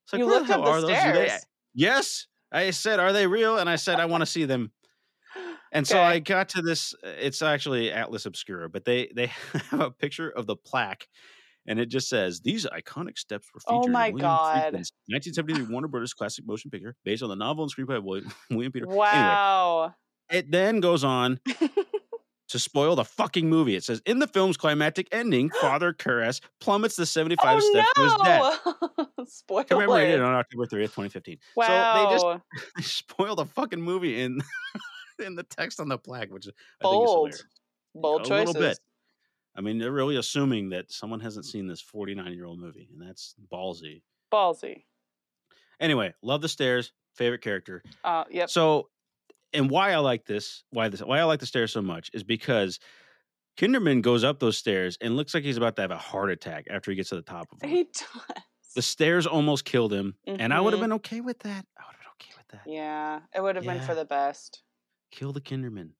It's 0.04 0.12
like, 0.12 0.20
you 0.20 0.26
looked 0.26 0.50
up 0.50 0.62
the 0.64 0.70
are 0.70 0.80
those? 0.80 0.90
Do 0.90 0.96
they- 1.12 1.26
stairs. 1.28 1.46
yes, 1.74 2.26
I 2.52 2.70
said, 2.70 3.00
are 3.00 3.12
they 3.12 3.26
real? 3.26 3.58
And 3.58 3.68
I 3.70 3.76
said, 3.76 3.98
I 4.00 4.04
want 4.06 4.22
to 4.22 4.26
see 4.30 4.44
them. 4.44 4.72
And 5.72 5.86
so 5.86 6.00
I 6.00 6.18
got 6.20 6.50
to 6.50 6.62
this. 6.62 6.94
uh, 7.02 7.08
It's 7.18 7.42
actually 7.42 7.90
Atlas 7.90 8.26
Obscura, 8.26 8.68
but 8.68 8.84
they 8.84 9.10
they 9.14 9.26
have 9.70 9.80
a 9.80 9.90
picture 9.90 10.28
of 10.30 10.46
the 10.46 10.56
plaque, 10.56 11.08
and 11.66 11.78
it 11.80 11.86
just 11.86 12.08
says 12.08 12.40
these 12.40 12.66
iconic 12.66 13.18
steps 13.18 13.48
were 13.54 13.60
Oh 13.68 13.80
featured. 13.82 13.92
my 13.92 14.06
in 14.08 14.14
William 14.14 14.30
God. 14.30 14.62
Friedkin's 14.72 14.92
1973 15.08 15.72
Warner 15.72 15.88
Brothers 15.88 16.14
classic 16.14 16.46
motion 16.46 16.70
picture 16.70 16.94
based 17.04 17.22
on 17.22 17.28
the 17.28 17.36
novel 17.36 17.64
and 17.64 17.72
screenplay 17.74 17.96
of 17.98 18.04
William, 18.04 18.32
William 18.50 18.72
Peter. 18.72 18.86
Anyway, 18.86 18.98
Wow. 18.98 19.94
it 20.30 20.50
then 20.50 20.80
goes 20.80 21.04
on 21.04 21.40
to 22.48 22.58
spoil 22.58 22.94
the 22.96 23.04
fucking 23.04 23.48
movie. 23.48 23.74
It 23.74 23.84
says 23.84 24.02
in 24.06 24.18
the 24.18 24.26
film's 24.26 24.56
climactic 24.56 25.08
ending, 25.12 25.50
Father 25.50 25.92
Karras 25.92 26.40
plummets 26.60 26.96
the 26.96 27.06
75 27.06 27.62
steps 27.62 27.88
to 27.94 28.02
his 28.02 28.14
death. 28.24 28.60
oh! 28.66 29.06
Spoiler. 29.26 29.64
Commemorated 29.64 30.20
on 30.20 30.34
October 30.34 30.66
30th, 30.66 30.92
2015. 30.94 31.38
wow. 31.56 31.66
So 31.66 32.08
they 32.10 32.14
just 32.14 32.42
they 32.76 32.82
spoil 32.82 33.34
the 33.36 33.46
fucking 33.46 33.80
movie 33.80 34.20
in 34.20 34.40
in 35.24 35.34
the 35.34 35.42
text 35.44 35.80
on 35.80 35.88
the 35.88 35.96
plaque, 35.96 36.30
which 36.30 36.46
I 36.46 36.50
think 36.50 36.52
is 36.52 36.80
bold, 36.82 37.16
hilarious. 37.28 37.44
bold 37.94 38.20
a 38.20 38.24
choices. 38.28 38.54
little 38.54 38.68
bit. 38.70 38.78
I 39.56 39.60
mean, 39.60 39.78
they're 39.78 39.92
really 39.92 40.16
assuming 40.16 40.70
that 40.70 40.90
someone 40.90 41.20
hasn't 41.20 41.46
seen 41.46 41.66
this 41.66 41.80
49 41.80 42.32
year 42.32 42.44
old 42.46 42.58
movie, 42.58 42.88
and 42.92 43.00
that's 43.00 43.34
ballsy. 43.52 44.02
Ballsy. 44.32 44.84
Anyway, 45.80 46.14
love 46.22 46.40
the 46.42 46.48
stairs. 46.48 46.92
Favorite 47.14 47.42
character. 47.42 47.82
Uh, 48.02 48.24
yep. 48.30 48.50
So, 48.50 48.88
and 49.52 49.70
why 49.70 49.92
I 49.92 49.98
like 49.98 50.24
this, 50.26 50.64
why 50.70 50.88
this, 50.88 51.00
why 51.00 51.20
I 51.20 51.24
like 51.24 51.38
the 51.40 51.46
stairs 51.46 51.72
so 51.72 51.80
much 51.82 52.10
is 52.12 52.24
because 52.24 52.80
Kinderman 53.56 54.02
goes 54.02 54.24
up 54.24 54.40
those 54.40 54.58
stairs 54.58 54.98
and 55.00 55.16
looks 55.16 55.32
like 55.34 55.44
he's 55.44 55.56
about 55.56 55.76
to 55.76 55.82
have 55.82 55.92
a 55.92 55.96
heart 55.96 56.30
attack 56.30 56.66
after 56.68 56.90
he 56.90 56.96
gets 56.96 57.10
to 57.10 57.14
the 57.16 57.22
top 57.22 57.52
of 57.52 57.60
them. 57.60 57.70
He 57.70 57.84
does. 57.94 58.72
the 58.74 58.82
stairs 58.82 59.26
almost 59.28 59.64
killed 59.64 59.92
him, 59.92 60.16
and 60.26 60.52
I 60.52 60.60
would 60.60 60.72
have 60.72 60.80
Mhm. 60.80 60.84
been 60.84 60.92
okay 60.94 61.20
with 61.20 61.38
that. 61.40 61.64
I 61.78 61.82
would 61.86 61.94
have 61.94 62.00
been 62.00 62.08
okay 62.20 62.32
with 62.36 62.48
that. 62.48 62.62
Yeah, 62.68 63.20
it 63.32 63.40
would 63.40 63.54
have 63.54 63.64
been 63.64 63.80
for 63.82 63.94
the 63.94 64.04
best. 64.04 64.62
Kill 65.12 65.32
the 65.32 65.40
Kinderman. 65.40 65.90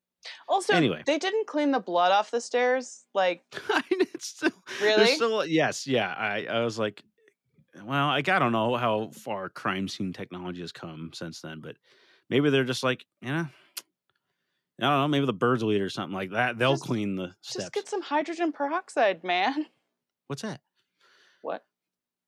Also, 0.49 0.72
Anyway. 0.75 1.03
they 1.07 1.18
didn't 1.18 1.47
clean 1.47 1.70
the 1.72 1.81
blood 1.81 2.12
off 2.12 2.31
the 2.31 2.41
stairs. 2.41 3.05
Like, 3.14 3.43
it's 3.91 4.27
still, 4.29 4.51
Really? 4.83 5.14
Still, 5.14 5.45
yes, 5.47 5.87
yeah. 5.87 6.12
I, 6.12 6.47
I 6.51 6.61
was 6.64 6.79
like, 6.79 7.03
well, 7.85 8.07
like 8.09 8.29
I 8.29 8.39
don't 8.39 8.53
know 8.53 8.77
how 8.77 9.11
far 9.12 9.49
crime 9.49 9.89
scene 9.89 10.12
technology 10.12 10.61
has 10.61 10.72
come 10.72 11.11
since 11.12 11.41
then, 11.41 11.61
but 11.61 11.77
maybe 12.31 12.51
they're 12.51 12.64
just 12.64 12.83
like, 12.85 13.05
you 13.20 13.29
know, 13.29 13.47
I 14.81 14.83
don't 14.83 15.01
know. 15.01 15.09
Maybe 15.09 15.27
the 15.27 15.33
birds 15.33 15.62
will 15.62 15.72
eat 15.72 15.81
or 15.81 15.91
something 15.91 16.14
like 16.14 16.31
that. 16.33 16.59
They'll 16.59 16.72
Just- 16.72 16.85
clean 16.85 17.16
the 17.16 17.33
just 17.43 17.72
get 17.72 17.89
some 17.89 18.03
hydrogen 18.03 18.53
peroxide, 18.53 19.22
man. 19.25 19.66
What's 20.29 20.43
that? 20.43 20.61
What? 21.43 21.64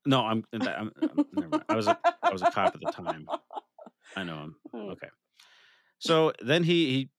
No, 0.05 0.21
I'm. 0.21 0.43
I'm, 0.53 0.61
I'm 1.01 1.25
never 1.33 1.49
mind. 1.49 1.63
I 1.67 1.75
was 1.75 1.87
a, 1.87 1.97
I 2.23 2.31
was 2.31 2.41
a 2.41 2.51
cop 2.51 2.75
at 2.75 2.79
the 2.79 2.91
time. 2.91 3.27
I 4.15 4.23
know 4.23 4.37
him. 4.37 4.55
Hmm. 4.71 4.77
Okay. 4.91 5.09
So 5.99 6.31
then 6.41 6.63
he 6.63 6.85
he 6.93 7.09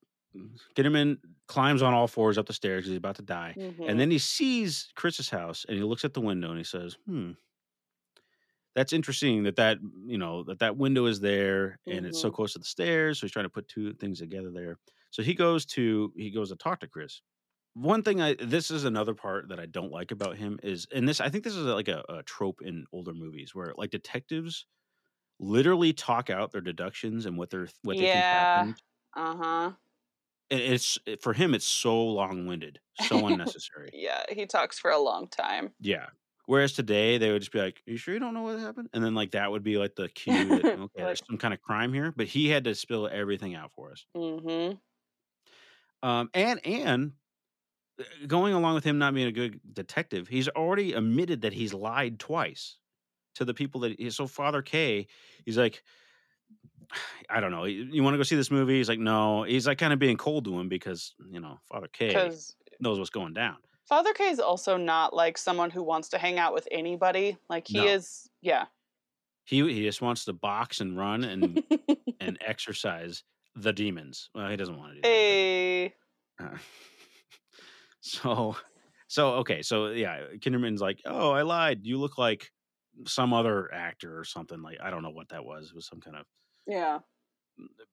Kinderman 0.77 1.19
climbs 1.47 1.83
on 1.83 1.95
all 1.95 2.09
fours 2.09 2.39
up 2.39 2.47
the 2.47 2.53
stairs 2.53 2.87
he's 2.87 2.97
about 2.97 3.17
to 3.17 3.23
die. 3.23 3.57
Mhm. 3.57 3.85
And 3.87 3.99
then 3.99 4.11
he 4.11 4.19
sees 4.19 4.93
Chris's 4.97 5.31
house 5.31 5.65
and 5.69 5.77
he 5.77 5.83
looks 5.85 6.05
at 6.05 6.15
the 6.15 6.21
window 6.21 6.49
and 6.51 6.59
he 6.59 6.65
says, 6.65 6.99
"Hmm, 7.07 7.33
that's 8.75 8.93
interesting 8.93 9.43
that 9.45 9.57
that 9.57 9.79
you 10.07 10.19
know 10.19 10.43
that 10.45 10.59
that 10.61 10.77
window 10.77 11.07
is 11.07 11.21
there 11.21 11.81
and 11.89 12.07
it's 12.07 12.19
so 12.19 12.31
Mhm. 12.31 12.33
close 12.33 12.53
to 12.53 12.59
the 12.59 12.65
stairs." 12.65 13.19
So 13.19 13.27
he's 13.27 13.33
trying 13.33 13.47
to 13.47 13.51
put 13.51 13.69
two 13.69 13.93
things 13.95 14.19
together 14.19 14.51
there. 14.51 14.79
So 15.11 15.23
he 15.23 15.35
goes 15.35 15.65
to 15.67 16.13
he 16.17 16.31
goes 16.31 16.51
to 16.51 16.57
talk 16.57 16.81
to 16.81 16.89
Chris. 16.89 17.23
One 17.75 18.03
thing 18.03 18.21
I 18.21 18.35
this 18.37 18.71
is 18.73 18.85
another 18.85 19.15
part 19.15 19.49
that 19.51 19.61
I 19.61 19.67
don't 19.67 19.93
like 19.93 20.11
about 20.13 20.39
him 20.39 20.61
is 20.65 20.87
and 20.95 21.09
this 21.09 21.21
I 21.21 21.31
think 21.31 21.45
this 21.45 21.57
is 21.57 21.67
like 21.67 21.89
a, 21.89 22.05
a 22.09 22.25
trope 22.25 22.63
in 22.63 22.87
older 22.93 23.15
movies 23.15 23.55
where 23.55 23.75
like 23.79 23.91
detectives 23.93 24.67
literally 25.41 25.93
talk 25.93 26.31
out 26.31 26.53
their 26.53 26.61
deductions 26.63 27.27
and 27.27 27.39
what 27.39 27.51
they're 27.51 27.69
what 27.83 27.99
they 27.99 28.07
think 28.09 28.29
happened. 28.31 28.77
Uh 29.15 29.37
huh. 29.37 29.77
It's 30.51 30.99
for 31.21 31.33
him 31.35 31.53
it's 31.55 31.67
so 31.67 32.03
long-winded, 32.07 32.81
so 33.07 33.27
unnecessary. 33.27 33.91
Yeah, 33.93 34.23
he 34.31 34.47
talks 34.47 34.79
for 34.79 34.91
a 34.91 34.99
long 34.99 35.29
time. 35.29 35.71
Yeah. 35.81 36.07
Whereas 36.47 36.73
today 36.73 37.19
they 37.19 37.31
would 37.31 37.43
just 37.43 37.53
be 37.53 37.59
like, 37.59 37.83
"Are 37.87 37.91
you 37.91 37.99
sure 37.99 38.15
you 38.15 38.21
don't 38.21 38.33
know 38.33 38.43
what 38.43 38.59
happened?" 38.59 38.89
And 38.95 39.05
then 39.05 39.15
like 39.15 39.33
that 39.33 39.51
would 39.51 39.63
be 39.63 39.77
like 39.77 39.95
the 39.97 40.09
cue 40.09 40.49
that 40.49 40.65
okay, 40.65 40.77
Like- 40.79 40.91
there's 40.97 41.23
some 41.27 41.37
kind 41.37 41.53
of 41.53 41.61
crime 41.61 41.93
here. 41.93 42.13
But 42.17 42.27
he 42.27 42.49
had 42.49 42.65
to 42.65 42.75
spill 42.75 43.07
everything 43.07 43.55
out 43.55 43.73
for 43.73 43.93
us. 43.93 44.07
Mm-hmm. 44.17 44.77
Um, 46.09 46.31
and 46.33 46.65
and 46.67 47.13
uh, 48.01 48.05
going 48.27 48.55
along 48.55 48.75
with 48.75 48.85
him 48.85 48.99
not 48.99 49.13
being 49.13 49.27
a 49.27 49.33
good 49.33 49.61
detective, 49.73 50.29
he's 50.29 50.49
already 50.49 50.95
admitted 50.95 51.43
that 51.43 51.53
he's 51.53 51.75
lied 51.75 52.19
twice 52.19 52.79
to 53.35 53.45
the 53.45 53.53
people 53.53 53.83
that. 53.83 53.99
He, 53.99 54.09
so 54.11 54.27
Father 54.27 54.63
K, 54.63 55.07
he's 55.45 55.59
like, 55.59 55.83
I 57.29 57.41
don't 57.41 57.51
know. 57.51 57.65
You, 57.65 58.03
want 58.03 58.15
to 58.15 58.19
go 58.19 58.23
see 58.23 58.37
this 58.37 58.51
movie? 58.51 58.77
He's 58.79 58.89
like, 58.89 58.99
no. 58.99 59.43
He's 59.43 59.67
like 59.67 59.79
kind 59.79 59.93
of 59.93 59.99
being 59.99 60.17
cold 60.17 60.45
to 60.47 60.59
him 60.59 60.69
because 60.69 61.15
you 61.31 61.41
know 61.41 61.59
Father 61.71 61.89
K 61.93 62.31
knows 62.81 62.99
what's 62.99 63.11
going 63.11 63.35
down. 63.35 63.57
Father 63.89 64.13
K 64.13 64.29
is 64.29 64.41
also 64.41 64.77
not 64.77 65.15
like 65.15 65.39
someone 65.39 65.71
who 65.71 65.83
wants 65.83 66.09
to 66.11 66.19
hang 66.19 66.39
out 66.39 66.55
with 66.55 66.69
anybody. 66.71 67.37
Like 67.49 67.67
he 67.69 67.79
No. 67.79 67.87
is, 67.87 68.29
yeah. 68.43 68.67
He 69.45 69.63
he 69.73 69.85
just 69.85 70.03
wants 70.03 70.25
to 70.27 70.33
box 70.33 70.81
and 70.81 70.97
run 70.97 71.25
and 71.25 71.63
and 72.21 72.39
exercise 72.45 73.25
the 73.57 73.73
demons. 73.73 74.31
Well, 74.35 74.49
he 74.51 74.57
doesn't 74.57 74.77
want 74.77 74.91
to 74.93 74.95
do 74.97 75.01
that. 75.03 75.09
a 75.09 75.95
uh, 76.41 76.57
so, 78.01 78.57
so 79.09 79.29
okay, 79.37 79.63
so 79.63 79.89
yeah, 79.89 80.21
Kinderman's 80.39 80.81
like, 80.81 81.01
"Oh, 81.05 81.31
I 81.31 81.43
lied. 81.43 81.81
You 81.83 81.99
look 81.99 82.19
like 82.19 82.51
some 83.07 83.33
other 83.33 83.73
actor 83.73 84.19
or 84.19 84.25
something. 84.25 84.61
Like 84.63 84.79
I 84.83 84.91
don't 84.91 85.03
know 85.03 85.11
what 85.11 85.31
that 85.31 85.45
was. 85.45 85.69
It 85.71 85.75
was 85.75 85.87
some 85.87 86.01
kind 86.01 86.17
of." 86.17 86.25
Yeah. 86.69 87.01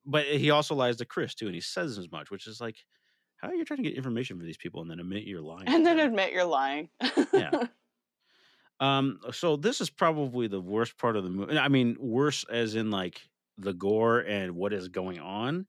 But 0.04 0.26
he 0.26 0.50
also 0.50 0.74
lies 0.76 0.98
to 0.98 1.04
Chris 1.04 1.34
too, 1.34 1.46
and 1.46 1.54
he 1.54 1.60
says 1.60 1.98
as 1.98 2.10
much, 2.12 2.30
which 2.30 2.46
is 2.46 2.60
like, 2.60 2.76
how 3.38 3.48
are 3.48 3.54
you 3.54 3.64
trying 3.64 3.78
to 3.78 3.82
get 3.82 3.94
information 3.96 4.36
from 4.36 4.46
these 4.46 4.56
people 4.56 4.80
and 4.80 4.90
then 4.90 5.00
admit 5.00 5.24
you're 5.24 5.40
lying? 5.40 5.66
And 5.66 5.84
then 5.84 5.98
admit 5.98 6.32
you're 6.32 6.44
lying. 6.44 6.88
Yeah. 7.32 7.50
Um, 8.78 9.20
so 9.32 9.56
this 9.56 9.80
is 9.80 9.88
probably 9.88 10.48
the 10.48 10.60
worst 10.60 10.98
part 10.98 11.16
of 11.16 11.24
the 11.24 11.30
movie. 11.30 11.56
I 11.58 11.68
mean, 11.68 11.96
worse 11.98 12.44
as 12.50 12.74
in 12.74 12.90
like 12.90 13.22
the 13.56 13.72
gore 13.72 14.20
and 14.20 14.54
what 14.54 14.74
is 14.74 14.88
going 14.88 15.18
on. 15.18 15.66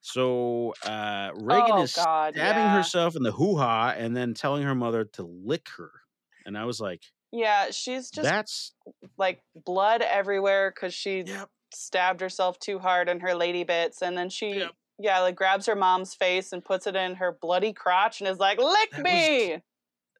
So 0.00 0.72
uh 0.84 1.30
Regan 1.34 1.72
Oh, 1.72 1.82
is 1.82 1.94
God, 1.94 2.34
stabbing 2.34 2.62
yeah. 2.62 2.76
herself 2.76 3.16
in 3.16 3.24
the 3.24 3.32
hoo 3.32 3.56
ha 3.56 3.94
and 3.96 4.16
then 4.16 4.32
telling 4.34 4.62
her 4.62 4.76
mother 4.76 5.04
to 5.14 5.24
lick 5.24 5.68
her. 5.76 5.90
And 6.44 6.56
I 6.56 6.66
was 6.66 6.80
like, 6.80 7.02
yeah, 7.32 7.72
she's 7.72 8.10
just 8.10 8.22
that's 8.22 8.72
like 9.18 9.40
blood 9.64 10.02
everywhere 10.02 10.70
because 10.72 10.94
she 10.94 11.22
yep, 11.26 11.50
stabbed 11.72 12.20
herself 12.20 12.58
too 12.58 12.78
hard 12.78 13.08
in 13.08 13.20
her 13.20 13.34
lady 13.34 13.64
bits, 13.64 14.02
and 14.02 14.16
then 14.16 14.30
she. 14.30 14.60
Yep. 14.60 14.76
Yeah, 14.98 15.20
like 15.20 15.36
grabs 15.36 15.66
her 15.66 15.76
mom's 15.76 16.14
face 16.14 16.54
and 16.54 16.64
puts 16.64 16.86
it 16.86 16.96
in 16.96 17.16
her 17.16 17.30
bloody 17.32 17.74
crotch 17.74 18.20
and 18.20 18.28
is 18.28 18.38
like, 18.38 18.56
"Lick 18.58 18.90
That 18.90 19.06
was 19.08 19.30
me!" 19.30 19.62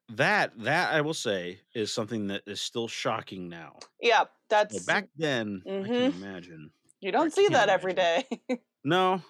that 0.09 0.57
that 0.59 0.93
I 0.93 1.01
will 1.01 1.13
say 1.13 1.61
is 1.75 1.93
something 1.93 2.27
that 2.27 2.43
is 2.47 2.61
still 2.61 2.87
shocking 2.87 3.49
now. 3.49 3.85
Yeah, 4.01 4.25
Well, 4.69 4.79
that's 4.79 4.81
back 4.81 5.09
then, 5.15 5.65
I 5.81 5.89
can 5.89 6.07
Mhm. 6.07 6.09
imagine. 6.09 6.73
you 7.01 7.11
don't 7.11 7.31
I 7.37 7.39
see 7.39 7.49
that 7.49 7.69
every 7.69 7.93
day. 7.93 8.27
No, 8.83 9.23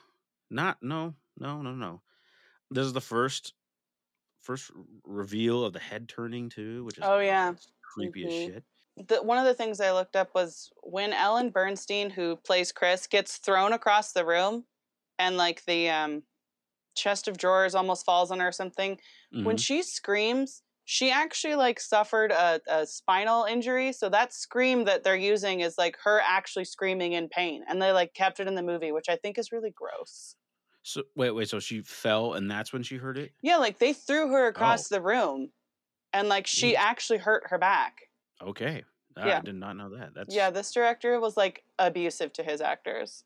not 0.49 0.81
no, 0.83 1.15
no, 1.37 1.61
no, 1.61 1.75
no. 1.75 2.03
This 2.71 2.85
is 2.87 2.93
the 2.93 3.01
first 3.01 3.55
first 4.41 4.71
reveal 5.05 5.65
of 5.65 5.73
the 5.73 5.79
head 5.79 6.09
turning 6.09 6.49
too, 6.49 6.85
which 6.85 6.97
is 6.99 7.09
Oh, 7.09 7.19
yeah. 7.19 7.55
creepy 7.83 8.25
Mhm. 8.25 8.27
as 8.27 8.33
shit. 8.33 8.65
The, 8.97 9.21
one 9.21 9.37
of 9.37 9.45
the 9.45 9.53
things 9.53 9.79
I 9.79 9.91
looked 9.91 10.15
up 10.15 10.33
was 10.33 10.71
when 10.83 11.13
Ellen 11.13 11.51
Burstyn, 11.51 12.11
who 12.11 12.35
plays 12.37 12.71
Chris, 12.71 13.05
gets 13.07 13.37
thrown 13.37 13.73
across 13.73 14.11
the 14.13 14.25
room, 14.25 14.65
and 15.19 15.37
like 15.37 15.65
the 15.65 15.89
um, 15.89 16.23
chest 16.95 17.27
of 17.27 17.37
drawers 17.37 17.75
almost 17.75 18.05
falls 18.05 18.31
on 18.31 18.39
her 18.39 18.49
or 18.49 18.51
something. 18.53 18.99
When 19.43 19.57
Mhm. 19.57 19.57
she 19.57 19.83
screams, 19.83 20.63
she 20.85 21.11
actually 21.11 21.55
like 21.55 21.79
suffered 21.79 22.31
a, 22.31 22.61
a 22.67 22.87
spinal 22.87 23.45
injury. 23.45 23.93
So 23.93 24.09
that 24.09 24.33
scream 24.33 24.85
that 24.85 25.03
they're 25.03 25.15
using 25.17 25.61
is 25.61 25.77
like 25.77 25.97
her 26.03 26.21
actually 26.21 26.65
screaming 26.65 27.13
in 27.13 27.29
pain, 27.29 27.63
and 27.67 27.81
they 27.81 27.91
like 27.93 28.13
kept 28.15 28.39
it 28.39 28.47
in 28.47 28.55
the 28.55 28.63
movie, 28.63 28.91
which 28.93 29.09
I 29.09 29.17
think 29.17 29.37
is 29.37 29.51
really 29.51 29.71
gross. 29.71 30.35
So 30.83 31.03
wait, 31.15 31.31
wait. 31.31 31.49
So 31.49 31.59
she 31.59 31.81
fell, 31.81 32.33
and 32.33 32.49
that's 32.49 32.71
when 32.73 32.83
she 32.83 32.97
heard 32.97 33.17
it. 33.17 33.33
Yeah, 33.41 33.57
like 33.57 33.79
they 33.79 33.93
threw 33.93 34.29
her 34.31 34.47
Oh. 34.55 34.81
across 34.81 34.89
the 34.89 35.01
room, 35.01 35.51
and 36.13 36.29
like 36.29 36.47
she 36.47 36.75
actually 36.75 37.19
hurt 37.19 37.47
her 37.49 37.57
back. 37.59 38.06
Okay, 38.41 38.83
Ah, 39.17 39.27
Yeah. 39.27 39.37
I 39.37 39.41
did 39.41 39.55
not 39.55 39.75
know 39.77 39.89
that. 39.97 40.13
That's 40.13 40.33
Yeah, 40.33 40.49
this 40.51 40.71
director 40.71 41.19
was 41.19 41.35
like 41.37 41.63
abusive 41.79 42.33
to 42.33 42.43
his 42.43 42.61
actors. 42.61 43.23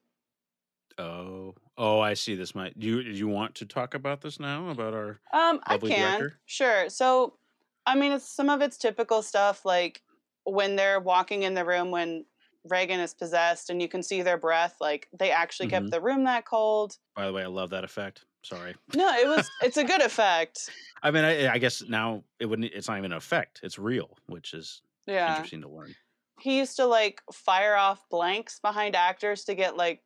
Oh, 0.97 1.55
oh, 1.77 1.99
I 1.99 2.13
see. 2.13 2.35
This 2.35 2.53
might. 2.53 2.77
Do 2.79 2.87
you 2.87 3.03
do 3.03 3.11
you 3.11 3.27
want 3.27 3.55
to 3.55 3.65
talk 3.65 3.93
about 3.93 4.21
this 4.21 4.39
now 4.39 4.69
about 4.69 4.93
our? 4.93 5.19
Um, 5.33 5.59
I 5.65 5.77
can. 5.77 5.89
director? 5.89 6.39
Sure. 6.45 6.89
So, 6.89 7.37
I 7.85 7.95
mean, 7.95 8.11
it's 8.11 8.29
some 8.29 8.49
of 8.49 8.61
it's 8.61 8.77
typical 8.77 9.21
stuff 9.21 9.65
like 9.65 10.01
when 10.43 10.75
they're 10.75 10.99
walking 10.99 11.43
in 11.43 11.53
the 11.53 11.65
room 11.65 11.91
when 11.91 12.25
Regan 12.65 12.99
is 12.99 13.13
possessed 13.13 13.69
and 13.69 13.81
you 13.81 13.87
can 13.87 14.03
see 14.03 14.21
their 14.21 14.37
breath, 14.37 14.75
like 14.81 15.07
they 15.17 15.31
actually 15.31 15.67
Mhm. 15.67 15.71
kept 15.71 15.91
the 15.91 16.01
room 16.01 16.25
that 16.25 16.45
cold. 16.45 16.97
By 17.15 17.25
the 17.25 17.33
way, 17.33 17.43
I 17.43 17.47
love 17.47 17.69
that 17.71 17.83
effect. 17.83 18.25
Sorry. 18.43 18.75
No, 18.95 19.07
it 19.17 19.27
was 19.27 19.49
it's 19.63 19.77
a 19.77 19.83
good 19.83 20.01
effect. 20.01 20.69
I 21.03 21.09
mean, 21.11 21.23
I, 21.23 21.53
I 21.53 21.57
guess 21.57 21.81
now 21.83 22.23
it 22.39 22.45
wouldn't. 22.45 22.71
It's 22.73 22.87
not 22.87 22.97
even 22.97 23.11
an 23.11 23.17
effect. 23.17 23.61
It's 23.63 23.79
real, 23.79 24.17
which 24.27 24.53
is 24.53 24.81
Yeah. 25.11 25.31
interesting 25.35 25.61
to 25.61 25.69
learn. 25.69 25.93
He 26.39 26.57
used 26.57 26.75
to 26.77 26.85
like 26.85 27.21
fire 27.33 27.75
off 27.75 28.01
blanks 28.09 28.59
behind 28.59 28.95
actors 28.95 29.43
to 29.45 29.53
get 29.55 29.77
like 29.77 30.01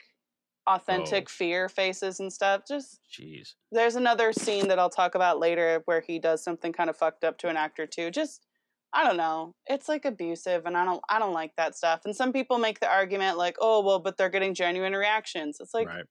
authentic 0.67 1.27
Oh. 1.27 1.31
fear 1.31 1.69
faces 1.69 2.19
and 2.19 2.33
stuff. 2.33 2.63
Just 2.67 2.99
Jeez. 3.11 3.53
there's 3.71 3.95
another 3.95 4.33
scene 4.33 4.67
that 4.67 4.79
I'll 4.79 4.89
talk 4.89 5.15
about 5.15 5.39
later 5.39 5.81
where 5.85 6.01
he 6.01 6.19
does 6.19 6.43
something 6.43 6.73
kind 6.73 6.89
of 6.89 6.97
fucked 6.97 7.23
up 7.23 7.37
to 7.39 7.47
an 7.49 7.55
actor 7.57 7.85
too. 7.85 8.09
Just 8.11 8.45
I 8.93 9.03
don't 9.05 9.17
know. 9.17 9.53
It's 9.67 9.87
like 9.89 10.05
abusive 10.05 10.65
and 10.65 10.75
I 10.77 10.83
don't 10.85 11.01
I 11.09 11.19
don't 11.19 11.33
like 11.33 11.51
that 11.57 11.75
stuff. 11.75 12.01
And 12.05 12.15
some 12.15 12.33
people 12.33 12.57
make 12.57 12.79
the 12.79 12.89
argument 12.89 13.37
like, 13.37 13.57
"Oh, 13.59 13.81
well, 13.81 13.99
but 13.99 14.17
they're 14.17 14.29
getting 14.29 14.53
genuine 14.53 14.93
reactions." 14.93 15.57
It's 15.59 15.73
like, 15.73 15.87
right. 15.87 16.05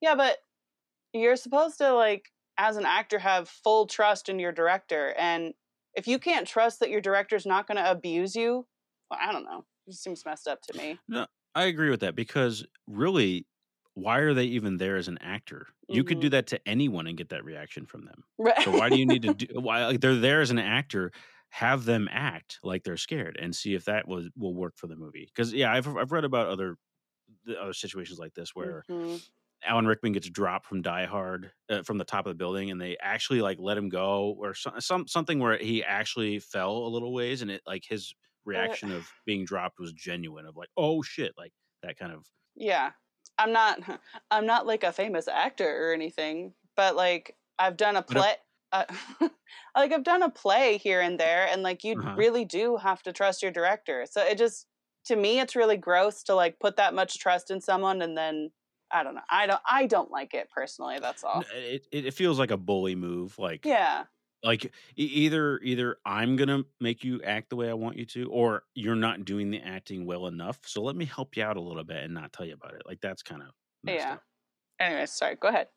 yeah, 0.00 0.14
but 0.14 0.38
you're 1.12 1.36
supposed 1.36 1.78
to 1.78 1.92
like 1.92 2.30
as 2.58 2.76
an 2.76 2.86
actor 2.86 3.18
have 3.18 3.48
full 3.48 3.86
trust 3.86 4.28
in 4.28 4.38
your 4.38 4.52
director 4.52 5.14
and 5.18 5.52
if 5.94 6.06
you 6.06 6.18
can't 6.18 6.46
trust 6.46 6.80
that 6.80 6.90
your 6.90 7.00
director's 7.00 7.46
not 7.46 7.66
going 7.66 7.76
to 7.76 7.90
abuse 7.90 8.36
you, 8.36 8.66
well, 9.10 9.20
I 9.20 9.32
don't 9.32 9.44
know. 9.44 9.66
It 9.86 9.94
seems 9.94 10.24
messed 10.24 10.46
up 10.48 10.62
to 10.62 10.76
me. 10.76 10.98
No, 11.08 11.26
I 11.54 11.64
agree 11.64 11.90
with 11.90 12.00
that 12.00 12.14
because 12.14 12.64
really, 12.86 13.46
why 13.94 14.18
are 14.18 14.34
they 14.34 14.44
even 14.44 14.76
there 14.76 14.96
as 14.96 15.08
an 15.08 15.18
actor? 15.18 15.68
You 15.88 16.04
could 16.04 16.20
do 16.20 16.28
that 16.30 16.46
to 16.48 16.68
anyone 16.68 17.06
and 17.06 17.18
get 17.18 17.30
that 17.30 17.44
reaction 17.44 17.86
from 17.86 18.04
them. 18.04 18.24
Right. 18.38 18.56
So 18.56 18.70
why 18.72 18.88
do 18.90 18.96
you 18.96 19.06
need 19.06 19.22
to 19.22 19.30
do? 19.34 19.60
Why 19.60 19.86
like 19.86 20.00
they're 20.00 20.14
there 20.14 20.40
as 20.40 20.50
an 20.50 20.58
actor? 20.58 21.10
Have 21.52 21.84
them 21.84 22.08
act 22.12 22.60
like 22.62 22.84
they're 22.84 22.96
scared 22.96 23.36
and 23.36 23.54
see 23.56 23.74
if 23.74 23.84
that 23.86 24.06
will 24.06 24.28
will 24.36 24.54
work 24.54 24.74
for 24.76 24.86
the 24.86 24.94
movie. 24.94 25.26
Because 25.26 25.52
yeah, 25.52 25.72
I've 25.72 25.88
I've 25.96 26.12
read 26.12 26.24
about 26.24 26.46
other 26.48 26.76
the 27.44 27.60
other 27.60 27.72
situations 27.74 28.18
like 28.18 28.34
this 28.34 28.54
where 28.54 28.84
Mhm. 28.88 29.22
Alan 29.64 29.86
Rickman 29.86 30.12
gets 30.12 30.28
dropped 30.30 30.66
from 30.66 30.82
Die 30.82 31.06
Hard 31.06 31.52
uh, 31.68 31.82
from 31.82 31.98
the 31.98 32.04
top 32.04 32.26
of 32.26 32.30
the 32.30 32.34
building, 32.36 32.70
and 32.70 32.80
they 32.80 32.96
actually 32.98 33.42
like 33.42 33.58
let 33.60 33.76
him 33.78 33.88
go, 33.88 34.34
or 34.38 34.54
some, 34.54 34.80
some 34.80 35.06
something 35.08 35.38
where 35.38 35.58
he 35.58 35.84
actually 35.84 36.38
fell 36.38 36.76
a 36.78 36.88
little 36.88 37.12
ways, 37.12 37.42
and 37.42 37.50
it 37.50 37.62
like 37.66 37.84
his 37.88 38.14
reaction 38.44 38.90
of 38.90 39.12
being 39.26 39.44
dropped 39.44 39.78
was 39.78 39.92
genuine, 39.92 40.46
of 40.46 40.56
like 40.56 40.70
oh 40.76 41.02
shit, 41.02 41.32
like 41.36 41.52
that 41.82 41.96
kind 41.98 42.12
of 42.12 42.26
Yeah. 42.54 42.92
I'm 43.38 43.52
not 43.52 43.80
I'm 44.30 44.46
not 44.46 44.66
like 44.66 44.84
a 44.84 44.92
famous 44.92 45.28
actor 45.28 45.88
or 45.88 45.92
anything, 45.94 46.54
but 46.76 46.94
like 46.96 47.36
I've 47.58 47.76
done 47.76 47.96
a 47.96 48.02
play 48.02 48.36
uh, 48.72 48.84
like 49.74 49.92
I've 49.92 50.04
done 50.04 50.22
a 50.22 50.30
play 50.30 50.76
here 50.76 51.00
and 51.00 51.18
there 51.18 51.46
and 51.48 51.62
like 51.62 51.82
you 51.84 51.96
Uh-huh. 51.96 52.16
really 52.16 52.44
do 52.44 52.76
have 52.76 53.02
to 53.04 53.12
trust 53.12 53.42
your 53.42 53.50
director. 53.50 54.06
So 54.06 54.22
it 54.22 54.36
just 54.38 54.66
to 55.06 55.16
me 55.16 55.40
it's 55.40 55.56
really 55.56 55.76
gross 55.78 56.22
to 56.24 56.34
like 56.34 56.58
put 56.60 56.76
that 56.76 56.94
much 56.94 57.18
trust 57.18 57.50
in 57.50 57.60
someone 57.60 58.02
and 58.02 58.16
then 58.16 58.50
I 58.92 59.02
don't 59.02 59.14
know. 59.14 59.22
I 59.30 59.46
don't 59.46 59.60
I 59.68 59.86
don't 59.86 60.10
like 60.10 60.34
it 60.34 60.50
personally, 60.50 60.98
that's 60.98 61.24
all. 61.24 61.44
It, 61.54 61.86
it 61.92 62.14
feels 62.14 62.38
like 62.38 62.50
a 62.50 62.56
bully 62.56 62.94
move, 62.94 63.38
like 63.38 63.64
Yeah. 63.64 64.06
like 64.42 64.72
either 64.96 65.58
either 65.60 65.98
I'm 66.04 66.36
gonna 66.36 66.64
make 66.80 67.04
you 67.04 67.22
act 67.22 67.50
the 67.50 67.56
way 67.56 67.68
I 67.70 67.74
want 67.74 67.96
you 67.96 68.06
to, 68.06 68.30
or 68.30 68.64
you're 68.74 68.96
not 68.96 69.24
doing 69.24 69.50
the 69.50 69.60
acting 69.60 70.06
well 70.06 70.26
enough. 70.26 70.60
So 70.66 70.82
let 70.82 70.96
me 70.96 71.04
help 71.04 71.36
you 71.36 71.44
out 71.44 71.56
a 71.56 71.60
little 71.60 71.84
bit 71.84 72.04
and 72.04 72.14
not 72.14 72.32
tell 72.32 72.46
you 72.46 72.54
about 72.54 72.74
it. 72.74 72.82
Like 72.86 73.00
that's 73.00 73.22
kind 73.22 73.42
of 73.42 73.48
Yeah. 73.84 74.18
Anyways, 74.78 75.12
sorry, 75.12 75.36
go 75.36 75.48
ahead. 75.48 75.68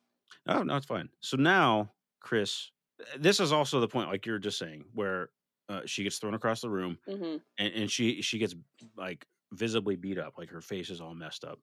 Oh 0.47 0.63
no, 0.63 0.75
it's 0.75 0.85
fine. 0.85 1.09
So 1.21 1.37
now, 1.37 1.93
Chris, 2.21 2.71
uh, 3.01 3.17
this 3.17 3.39
is 3.39 3.51
also 3.51 3.79
the 3.79 3.87
point, 3.87 4.09
like 4.09 4.25
you're 4.25 4.39
just 4.39 4.57
saying, 4.57 4.85
where 4.93 5.31
uh, 5.69 5.81
she 5.85 6.03
gets 6.03 6.17
thrown 6.17 6.33
across 6.33 6.61
the 6.61 6.69
room, 6.69 6.97
hmm 7.07 7.37
and, 7.57 7.73
and 7.73 7.91
she 7.91 8.21
she 8.21 8.37
gets 8.39 8.55
like 8.97 9.25
visibly 9.51 9.95
beat 9.95 10.17
up, 10.17 10.37
like 10.37 10.49
her 10.49 10.61
face 10.61 10.89
is 10.89 11.01
all 11.01 11.13
messed 11.15 11.43
up. 11.43 11.59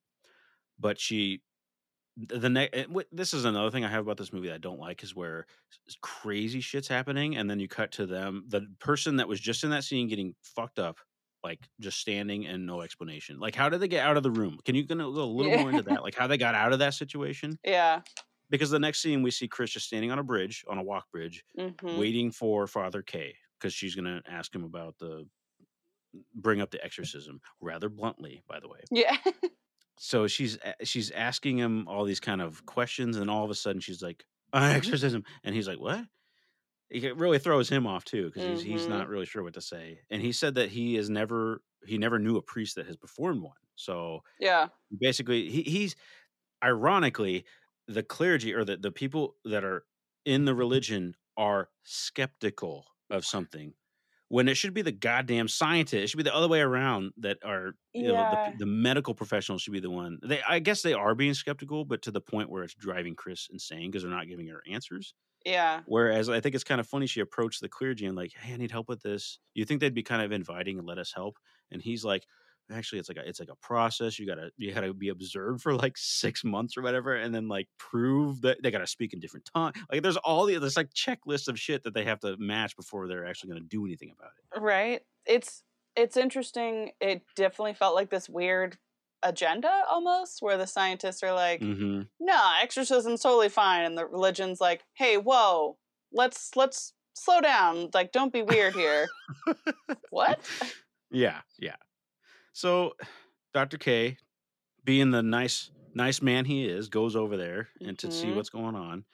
But 0.80 1.00
she, 1.00 1.42
the 2.16 2.50
next, 2.50 2.76
this 3.12 3.34
is 3.34 3.44
another 3.44 3.70
thing 3.70 3.84
I 3.84 3.88
have 3.88 4.04
about 4.04 4.18
this 4.18 4.32
movie 4.32 4.48
that 4.48 4.54
I 4.56 4.58
don't 4.58 4.80
like 4.80 5.02
is 5.02 5.14
where 5.14 5.46
crazy 6.02 6.60
shit's 6.60 6.88
happening, 6.88 7.36
and 7.36 7.48
then 7.50 7.60
you 7.60 7.68
cut 7.68 7.92
to 7.92 8.06
them, 8.06 8.44
the 8.48 8.66
person 8.80 9.16
that 9.16 9.28
was 9.28 9.40
just 9.40 9.64
in 9.64 9.70
that 9.70 9.84
scene 9.84 10.08
getting 10.08 10.34
fucked 10.42 10.78
up. 10.78 10.98
Like 11.42 11.70
just 11.80 11.98
standing 11.98 12.46
and 12.46 12.66
no 12.66 12.82
explanation. 12.82 13.40
Like, 13.40 13.54
how 13.54 13.70
did 13.70 13.80
they 13.80 13.88
get 13.88 14.06
out 14.06 14.18
of 14.18 14.22
the 14.22 14.30
room? 14.30 14.58
Can 14.66 14.74
you 14.74 14.84
go 14.84 14.94
a 14.94 15.06
little 15.06 15.50
Yeah. 15.50 15.52
more 15.52 15.70
into 15.70 15.82
that? 15.84 16.02
Like, 16.02 16.14
how 16.14 16.26
they 16.26 16.36
got 16.36 16.54
out 16.54 16.74
of 16.74 16.80
that 16.80 16.92
situation? 16.92 17.58
Yeah. 17.64 18.02
because 18.50 18.70
the 18.70 18.78
next 18.78 19.00
scene 19.00 19.22
we 19.22 19.30
see 19.30 19.48
Chris 19.48 19.70
just 19.70 19.86
standing 19.86 20.10
on 20.10 20.18
a 20.18 20.24
bridge, 20.24 20.64
on 20.68 20.78
a 20.78 20.82
walk 20.82 21.10
bridge, 21.12 21.44
hmm 21.56 21.80
waiting 21.90 22.30
for 22.30 22.66
Father 22.66 23.02
K 23.02 23.36
because 23.58 23.74
she's 23.74 23.94
gonna 23.94 24.22
ask 24.26 24.54
him 24.54 24.64
about 24.64 24.98
the 24.98 25.28
bring 26.34 26.60
up 26.60 26.70
the 26.70 26.82
exorcism 26.84 27.40
rather 27.60 27.88
bluntly, 27.88 28.42
by 28.48 28.60
the 28.60 28.68
way. 28.68 28.80
Yeah. 28.90 29.16
So 30.02 30.26
she's 30.26 30.58
she's 30.82 31.10
asking 31.10 31.58
him 31.58 31.86
all 31.86 32.04
these 32.04 32.20
kind 32.20 32.40
of 32.40 32.64
questions, 32.66 33.16
and 33.18 33.30
all 33.30 33.44
of 33.44 33.50
a 33.50 33.54
sudden 33.54 33.80
she's 33.80 34.02
like, 34.02 34.24
"An 34.52 34.72
exorcism," 34.74 35.24
and 35.44 35.54
he's 35.54 35.68
like, 35.68 35.78
"What?" 35.78 36.06
It 36.90 37.16
really 37.16 37.38
throws 37.38 37.68
him 37.70 37.86
off 37.86 38.04
too 38.04 38.26
because 38.26 38.44
he's 38.44 38.62
he's 38.62 38.88
Mhm. 38.88 38.88
not 38.88 39.08
really 39.08 39.26
sure 39.26 39.42
what 39.44 39.54
to 39.54 39.60
say, 39.62 40.02
and 40.10 40.22
he 40.22 40.32
said 40.32 40.54
that 40.56 40.70
he 40.70 40.96
is 40.96 41.10
never 41.10 41.62
he 41.86 41.98
never 41.98 42.18
knew 42.18 42.36
a 42.36 42.42
priest 42.42 42.76
that 42.76 42.86
has 42.86 42.96
performed 42.96 43.42
one. 43.42 43.56
So 43.76 44.22
yeah. 44.38 44.70
basically 44.98 45.48
he, 45.50 45.62
he's 45.62 45.96
ironically 46.64 47.44
the 47.88 48.02
clergy 48.02 48.54
or 48.54 48.64
the, 48.64 48.76
the 48.76 48.92
people 48.92 49.36
that 49.44 49.64
are 49.64 49.86
in 50.24 50.44
the 50.44 50.54
religion 50.54 51.16
are 51.36 51.70
skeptical 51.84 52.86
of 53.10 53.24
something 53.26 53.74
when 54.30 54.48
it 54.48 54.56
should 54.56 54.74
be 54.74 54.82
the 54.82 54.92
goddamn 54.92 55.48
scientists 55.48 55.94
it 56.04 56.08
should 56.08 56.18
be 56.18 56.24
the 56.24 56.34
other 56.34 56.48
way 56.48 56.60
around 56.60 57.12
that 57.18 57.38
are 57.44 57.74
you 57.96 58.08
know 58.08 58.24
the, 58.24 58.40
the 58.56 58.66
medical 58.66 59.14
professionals 59.14 59.62
should 59.62 59.72
be 59.74 59.80
the 59.80 59.90
one 59.90 60.18
they 60.22 60.42
i 60.42 60.58
guess 60.60 60.82
they 60.82 60.94
are 60.94 61.14
being 61.14 61.34
skeptical 61.34 61.84
but 61.84 62.02
to 62.02 62.10
the 62.12 62.20
point 62.20 62.50
where 62.50 62.64
it's 62.64 62.74
driving 62.74 63.16
chris 63.16 63.48
insane 63.52 63.90
because 63.90 64.02
they're 64.02 64.12
not 64.12 64.28
giving 64.28 64.48
her 64.48 64.62
answers. 64.70 65.14
Yeah. 65.44 65.82
whereas 65.86 66.28
i 66.28 66.40
think 66.40 66.54
it's 66.54 66.64
kind 66.64 66.80
of 66.80 66.86
funny 66.86 67.06
she 67.06 67.20
approached 67.20 67.60
the 67.60 67.68
clergy 67.68 68.06
and 68.06 68.16
like 68.16 68.32
hey 68.34 68.54
i 68.54 68.56
need 68.56 68.70
help 68.70 68.88
with 68.88 69.02
this. 69.02 69.38
You 69.54 69.64
think 69.64 69.80
they'd 69.80 69.94
be 69.94 70.02
kind 70.02 70.22
of 70.22 70.32
inviting 70.32 70.78
and 70.78 70.86
let 70.86 70.98
us 70.98 71.12
help 71.12 71.38
and 71.70 71.82
he's 71.82 72.04
like 72.04 72.26
actually 72.72 72.98
it's 72.98 73.08
like 73.08 73.18
a, 73.18 73.28
it's 73.28 73.40
like 73.40 73.48
a 73.48 73.56
process 73.56 74.18
you 74.18 74.26
gotta 74.26 74.50
you 74.56 74.72
gotta 74.72 74.92
be 74.92 75.08
observed 75.08 75.62
for 75.62 75.74
like 75.74 75.96
six 75.96 76.44
months 76.44 76.76
or 76.76 76.82
whatever 76.82 77.14
and 77.14 77.34
then 77.34 77.48
like 77.48 77.68
prove 77.78 78.40
that 78.42 78.62
they 78.62 78.70
gotta 78.70 78.86
speak 78.86 79.12
in 79.12 79.20
different 79.20 79.48
tongue 79.54 79.72
like 79.90 80.02
there's 80.02 80.16
all 80.18 80.46
the 80.46 80.58
there's 80.58 80.76
like 80.76 80.90
checklists 80.94 81.48
of 81.48 81.58
shit 81.58 81.82
that 81.82 81.94
they 81.94 82.04
have 82.04 82.20
to 82.20 82.36
match 82.38 82.76
before 82.76 83.08
they're 83.08 83.26
actually 83.26 83.48
gonna 83.48 83.60
do 83.60 83.84
anything 83.84 84.12
about 84.16 84.30
it 84.38 84.40
Right. 84.58 85.02
It's 85.26 85.62
it's 85.96 86.16
interesting. 86.16 86.92
It 87.00 87.22
definitely 87.36 87.74
felt 87.74 87.94
like 87.94 88.10
this 88.10 88.28
weird 88.28 88.78
agenda 89.22 89.82
almost 89.90 90.40
where 90.40 90.56
the 90.56 90.66
scientists 90.66 91.22
are 91.22 91.32
like, 91.32 91.60
mm-hmm. 91.60 92.02
"No, 92.20 92.52
exorcism's 92.62 93.22
totally 93.22 93.48
fine." 93.48 93.84
And 93.84 93.98
the 93.98 94.06
religion's 94.06 94.60
like, 94.60 94.84
"Hey, 94.94 95.16
whoa. 95.16 95.76
Let's 96.12 96.56
let's 96.56 96.92
slow 97.14 97.40
down. 97.40 97.90
Like 97.94 98.12
don't 98.12 98.32
be 98.32 98.42
weird 98.42 98.74
here." 98.74 99.08
what? 100.10 100.40
yeah 101.12 101.40
yeah 101.58 101.74
so 102.52 102.94
dr 103.54 103.78
k 103.78 104.16
being 104.84 105.10
the 105.10 105.22
nice 105.22 105.70
nice 105.94 106.22
man 106.22 106.44
he 106.44 106.66
is 106.68 106.88
goes 106.88 107.16
over 107.16 107.36
there 107.36 107.68
and 107.82 107.98
to 107.98 108.10
see 108.10 108.28
Mhm. 108.28 108.36
what's 108.36 108.50
going 108.50 108.74
on 108.76 109.04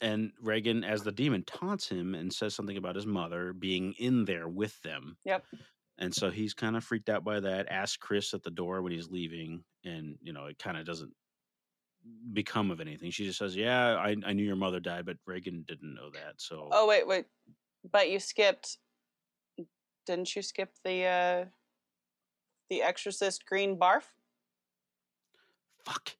and 0.00 0.32
regan 0.40 0.84
as 0.84 1.02
the 1.04 1.12
demon 1.12 1.44
taunts 1.44 1.88
him 1.88 2.14
and 2.14 2.32
says 2.32 2.54
something 2.54 2.76
about 2.76 2.96
his 2.96 3.06
mother 3.06 3.52
being 3.52 3.92
in 3.94 4.24
there 4.24 4.48
with 4.48 4.80
them 4.82 5.18
Yep. 5.24 5.46
and 5.98 6.14
so 6.14 6.30
he's 6.30 6.54
kind 6.54 6.76
of 6.76 6.84
freaked 6.84 7.08
out 7.10 7.24
by 7.24 7.40
that 7.40 7.68
asks 7.68 7.96
chris 7.96 8.34
at 8.34 8.42
the 8.42 8.50
door 8.50 8.82
when 8.82 8.92
he's 8.92 9.08
leaving 9.10 9.64
and 9.84 10.18
you 10.22 10.32
know 10.32 10.46
it 10.46 10.58
kind 10.58 10.76
of 10.76 10.86
doesn't 10.86 11.14
become 12.32 12.70
of 12.70 12.80
anything 12.80 13.10
she 13.10 13.24
just 13.24 13.38
says 13.38 13.54
yeah 13.56 13.94
I, 13.96 14.16
I 14.24 14.32
knew 14.32 14.44
your 14.44 14.56
mother 14.56 14.80
died 14.80 15.06
but 15.06 15.18
regan 15.26 15.64
didn't 15.66 15.94
know 15.94 16.10
that 16.10 16.40
so 16.40 16.68
Oh, 16.72 16.86
wait, 16.86 17.06
wait. 17.06 17.26
But 17.90 18.10
you 18.10 18.18
skipped 18.18 18.78
Didn't 20.06 20.34
you 20.34 20.42
skip 20.42 20.74
the 20.84 21.04
uh 21.04 21.44
the 22.72 22.82
exorcist 22.82 23.44
green 23.44 23.76
barf? 23.78 24.04
fuck 25.84 26.12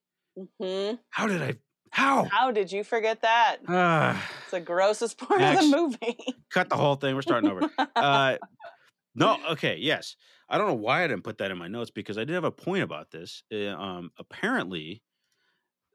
hmm 0.59 0.93
how 1.09 1.25
did 1.25 1.41
i 1.41 1.55
how 1.89 2.25
How 2.25 2.49
did 2.51 2.71
you 2.71 2.83
forget 2.83 3.21
that? 3.21 3.57
Ah. 3.67 4.27
It's 4.41 4.51
the 4.51 4.59
grossest 4.59 5.17
part 5.19 5.39
Max. 5.39 5.63
of 5.63 5.69
the 5.69 5.77
movie. 5.77 6.17
cut 6.49 6.67
the 6.69 6.75
whole 6.75 6.95
thing. 6.95 7.13
We're 7.13 7.21
starting 7.21 7.51
over. 7.51 7.69
Uh, 7.95 8.37
no, 9.13 9.37
okay, 9.51 9.77
yes. 9.79 10.15
I 10.49 10.57
don't 10.57 10.65
know 10.65 10.73
why 10.73 11.03
I 11.03 11.07
didn't 11.07 11.23
put 11.23 11.37
that 11.37 11.51
in 11.51 11.57
my 11.59 11.67
notes 11.67 11.91
because 11.91 12.17
I 12.17 12.23
did 12.23 12.33
have 12.33 12.45
a 12.45 12.51
point 12.51 12.81
about 12.81 13.11
this. 13.11 13.43
Uh, 13.53 13.67
um, 13.67 14.09
apparently, 14.17 15.03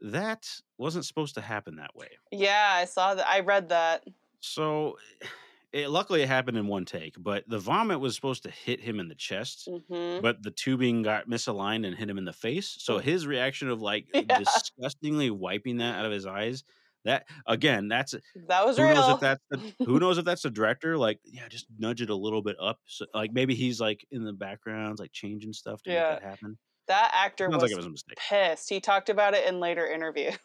that 0.00 0.48
wasn't 0.78 1.04
supposed 1.04 1.34
to 1.34 1.40
happen 1.40 1.74
that 1.76 1.96
way. 1.96 2.10
yeah, 2.30 2.70
I 2.74 2.84
saw 2.84 3.16
that. 3.16 3.26
I 3.26 3.40
read 3.40 3.68
that. 3.70 4.04
So, 4.38 4.98
it, 5.72 5.88
luckily, 5.90 6.22
it 6.22 6.28
happened 6.28 6.56
in 6.56 6.66
one 6.66 6.84
take. 6.84 7.14
But 7.18 7.48
the 7.48 7.58
vomit 7.58 8.00
was 8.00 8.14
supposed 8.14 8.42
to 8.44 8.50
hit 8.50 8.80
him 8.80 9.00
in 9.00 9.08
the 9.08 9.14
chest, 9.14 9.70
hmm 9.88 10.20
but 10.20 10.42
the 10.42 10.50
tubing 10.50 11.02
got 11.02 11.28
misaligned 11.28 11.86
and 11.86 11.96
hit 11.96 12.10
him 12.10 12.18
in 12.18 12.24
the 12.24 12.32
face. 12.32 12.68
So 12.82 12.98
his 12.98 13.26
reaction 13.26 13.68
of 13.68 13.80
like 13.82 14.08
Yeah. 14.28 14.28
disgustingly 14.32 15.30
wiping 15.30 15.78
that 15.78 15.96
out 15.98 16.06
of 16.06 16.12
his 16.12 16.26
eyes. 16.26 16.64
That 17.04 17.26
again, 17.46 17.88
that's 17.88 18.14
That 18.34 18.64
was 18.64 18.78
who 18.78 18.88
real. 18.88 18.88
knows 18.88 19.08
if 19.08 19.18
that's 19.18 19.42
the, 19.50 19.62
who 19.84 19.98
knows 20.00 20.18
if 20.18 20.24
that's 20.24 20.42
the 20.42 20.50
director 20.50 20.96
like 20.98 21.20
yeah 21.24 21.48
just 21.48 21.66
nudge 21.78 22.02
it 22.02 22.10
a 22.10 22.14
little 22.16 22.42
bit 22.42 22.56
up 22.60 22.80
so, 22.86 23.06
like 23.14 23.32
maybe 23.32 23.54
he's 23.54 23.80
like 23.80 24.06
in 24.10 24.24
the 24.24 24.32
background 24.32 24.98
like 24.98 25.12
changing 25.12 25.52
stuff 25.52 25.82
to 25.82 25.90
Yeah. 25.90 26.04
make 26.08 26.08
that 26.08 26.22
happen 26.22 26.58
that 26.88 27.12
actor 27.14 27.50
sounds 27.50 27.62
was, 27.62 27.64
like 27.64 27.72
it 27.72 27.76
was 27.76 27.86
a 27.86 27.90
mistake 27.90 28.18
pissed. 28.18 28.68
He 28.70 28.80
talked 28.80 29.08
about 29.10 29.34
it 29.34 29.46
in 29.48 29.60
later 29.60 29.86
interviews. 29.86 30.38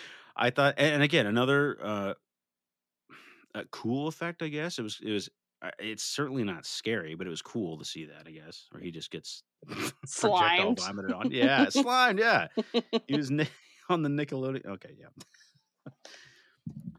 i 0.36 0.50
thought 0.50 0.74
and, 0.78 0.94
and 0.94 1.02
again 1.02 1.26
another 1.26 1.78
uh 1.84 2.14
a 3.54 3.64
cool 3.70 4.08
effect 4.08 4.42
i 4.42 4.48
guess 4.48 4.78
it 4.78 4.82
was 4.82 4.98
it 5.02 5.10
was 5.10 5.28
uh, 5.62 5.70
it's 5.78 6.02
certainly 6.02 6.42
not 6.44 6.66
scary 6.66 7.14
but 7.14 7.26
it 7.26 7.30
was 7.30 7.42
cool 7.42 7.78
to 7.78 7.84
see 7.84 8.06
that 8.06 8.24
i 8.26 8.30
guess 8.30 8.66
or 8.74 8.80
he 8.80 8.90
just 8.90 9.10
gets 9.10 9.42
Slimed. 10.06 10.80
vomited 10.80 11.12
on 11.12 11.30
yeah 11.30 11.68
slimed 11.70 12.18
yeah 12.18 12.48
he 13.06 13.16
was 13.16 13.30
on 13.88 14.02
the 14.02 14.08
nickelodeon 14.08 14.66
okay 14.66 14.96
yeah 14.98 15.92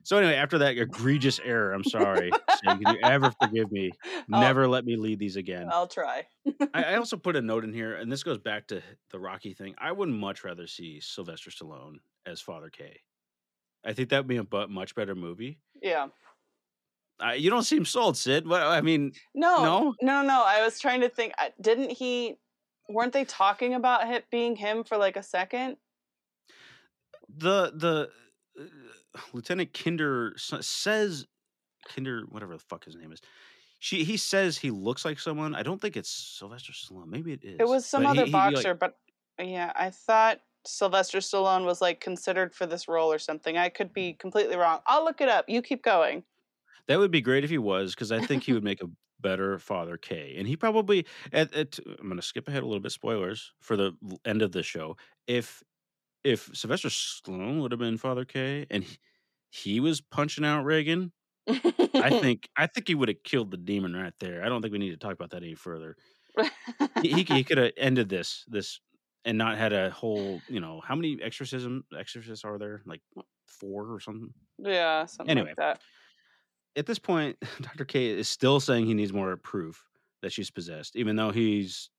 so 0.04 0.18
anyway 0.18 0.36
after 0.36 0.58
that 0.60 0.78
egregious 0.78 1.39
error 1.43 1.74
i'm 1.74 1.84
sorry 1.84 2.32
Sam, 2.64 2.80
can 2.80 2.95
you 2.95 2.99
ever 3.04 3.34
forgive 3.41 3.72
me 3.72 3.91
I'll- 4.32 4.41
never 4.41 4.68
let 4.68 4.86
me 4.86 4.95
lead 4.97 5.20
these 5.20 5.36
again 5.38 5.68
I'll 5.72 5.88
try. 5.88 6.28
I, 6.74 6.84
I 6.84 6.95
also 6.97 7.16
put 7.18 7.36
a 7.38 7.41
note 7.41 7.64
in 7.64 7.74
here, 7.74 7.95
and 7.95 8.12
this 8.12 8.24
goes 8.24 8.38
back 8.38 8.68
to 8.68 8.82
the 9.12 9.20
Rocky 9.20 9.54
thing. 9.54 9.76
I 9.78 9.91
would 9.93 10.10
much 10.10 10.43
rather 10.43 10.68
see 10.68 10.99
Sylvester 10.99 11.49
Stallone 11.51 11.95
as 12.26 12.41
Father 12.41 12.70
K. 12.70 12.99
I 13.86 13.93
think 13.93 14.10
that 14.10 14.20
would 14.20 14.28
be 14.28 14.38
a 14.38 14.68
much 14.68 14.93
better 14.95 15.16
movie. 15.16 15.60
Yeah. 15.82 16.08
Uh, 17.24 17.32
you 17.32 17.49
don't 17.49 17.64
seem 17.64 17.86
sold, 17.86 18.18
Sid. 18.18 18.47
What 18.47 18.61
I 18.61 18.82
mean, 18.82 19.11
No, 19.36 19.64
No? 19.64 19.95
no, 20.01 20.22
no. 20.24 20.43
I 20.45 20.64
was 20.64 20.80
trying 20.80 21.01
to 21.01 21.09
think. 21.09 21.34
Didn't 21.61 21.91
he? 21.91 22.36
Weren't 22.89 23.14
they 23.14 23.24
talking 23.26 23.74
about 23.76 24.09
it 24.11 24.26
being 24.32 24.55
him 24.55 24.84
for 24.84 24.97
like 24.97 25.16
a 25.18 25.24
second? 25.24 25.78
the 27.36 27.72
the 27.76 28.09
uh, 28.59 29.20
Lieutenant 29.34 29.74
Kinder 29.74 30.34
says 30.38 31.26
Kinder, 31.88 32.24
whatever 32.30 32.53
the 32.53 32.59
fuck 32.64 32.86
his 32.86 32.95
name 32.95 33.11
is. 33.11 33.22
She 33.80 34.03
he 34.03 34.18
says 34.18 34.57
he 34.57 34.72
looks 34.72 35.03
like 35.05 35.20
someone. 35.20 35.55
I 35.55 35.64
don't 35.64 35.82
think 35.82 35.97
it's 35.97 36.09
Sylvester 36.39 36.74
Stallone. 36.74 37.07
Maybe 37.07 37.34
it 37.34 37.43
is. 37.43 37.57
It 37.59 37.68
was 37.68 37.86
some 37.86 38.03
But 38.03 38.14
he- 38.16 38.20
other 38.22 38.26
he, 38.28 38.32
like- 38.34 38.53
boxer, 38.53 38.74
but 38.74 38.97
yeah, 39.39 39.72
I 39.76 39.89
thought 39.89 40.39
Sylvester 40.66 41.20
Stallone 41.20 41.66
was 41.66 41.82
like 41.82 41.99
considered 41.99 42.53
for 42.53 42.66
this 42.66 42.88
role 42.88 43.11
or 43.11 43.20
something. 43.20 43.57
I 43.57 43.70
could 43.70 43.93
be 43.93 44.14
completely 44.14 44.55
wrong. 44.55 44.80
I'll 44.86 45.03
look 45.03 45.22
it 45.22 45.30
up. 45.30 45.45
You 45.49 45.61
keep 45.61 45.84
going. 45.84 46.24
That 46.88 46.99
would 46.99 47.11
be 47.11 47.21
great 47.21 47.43
if 47.43 47.49
he 47.49 47.57
was, 47.57 47.95
because 47.95 48.11
I 48.11 48.19
think 48.19 48.43
he 48.43 48.53
would 48.53 48.63
make 48.63 48.81
a 48.84 48.89
better 49.19 49.57
Father 49.59 49.97
K. 49.97 50.36
And 50.38 50.47
he 50.47 50.57
probably 50.57 51.05
at, 51.31 51.53
at 51.53 51.79
I'm 51.88 52.07
going 52.07 52.17
to 52.17 52.21
skip 52.21 52.47
ahead 52.47 52.63
a 52.63 52.65
little 52.65 52.81
bit. 52.81 52.91
Spoilers 52.91 53.53
for 53.61 53.77
the 53.77 53.93
end 54.25 54.41
of 54.41 54.51
the 54.51 54.63
show. 54.63 54.97
If 55.27 55.63
if 56.23 56.49
Sylvester 56.55 56.89
Stallone 56.89 57.61
would 57.61 57.71
have 57.71 57.79
been 57.79 57.97
Father 57.97 58.25
K. 58.25 58.65
and 58.69 58.84
he, 58.84 58.97
he 59.51 59.79
was 59.79 60.01
punching 60.01 60.45
out 60.45 60.65
Regan, 60.65 61.13
I 61.99 62.11
think 62.11 62.49
I 62.57 62.67
think 62.67 62.88
he 62.88 62.95
would 62.95 63.09
have 63.09 63.23
killed 63.23 63.51
the 63.51 63.57
demon 63.57 63.95
right 63.95 64.13
there. 64.19 64.43
I 64.43 64.49
don't 64.49 64.61
think 64.61 64.73
we 64.73 64.79
need 64.79 64.91
to 64.91 64.97
talk 64.97 65.13
about 65.13 65.31
that 65.31 65.43
any 65.43 65.55
further. 65.55 65.97
He 67.01 67.13
he, 67.13 67.23
he 67.23 67.43
could 67.43 67.57
have 67.57 67.73
ended 67.77 68.09
this 68.09 68.45
this 68.47 68.79
and 69.25 69.38
not 69.38 69.57
had 69.57 69.73
a 69.73 69.89
whole 69.89 70.41
you 70.47 70.59
know 70.59 70.81
how 70.81 70.95
many 70.95 71.21
exorcism 71.21 71.86
exorcists 71.95 72.45
are 72.45 72.57
there 72.57 72.81
like 72.86 73.01
four 73.47 73.93
or 73.93 73.99
something. 73.99 74.34
yeah, 74.57 75.05
something 75.05 75.36
Anyway. 75.36 75.49
like 75.49 75.55
that. 75.57 75.81
At 76.76 76.86
this 76.86 76.99
point, 76.99 77.38
Dr. 77.61 77.86
K 77.86 78.07
is 78.07 78.28
still 78.30 78.59
saying 78.59 78.86
he 78.86 78.93
needs 78.93 79.13
more 79.13 79.36
proof 79.38 79.84
that 80.21 80.32
she's 80.32 80.49
possessed, 80.51 80.95
even 80.95 81.15
though 81.15 81.32
he's 81.32 81.89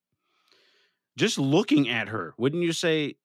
just 1.17 1.39
looking 1.39 1.89
at 1.89 2.09
her. 2.09 2.35
Wouldn't 2.39 2.63
you 2.63 2.73
say, 2.73 3.17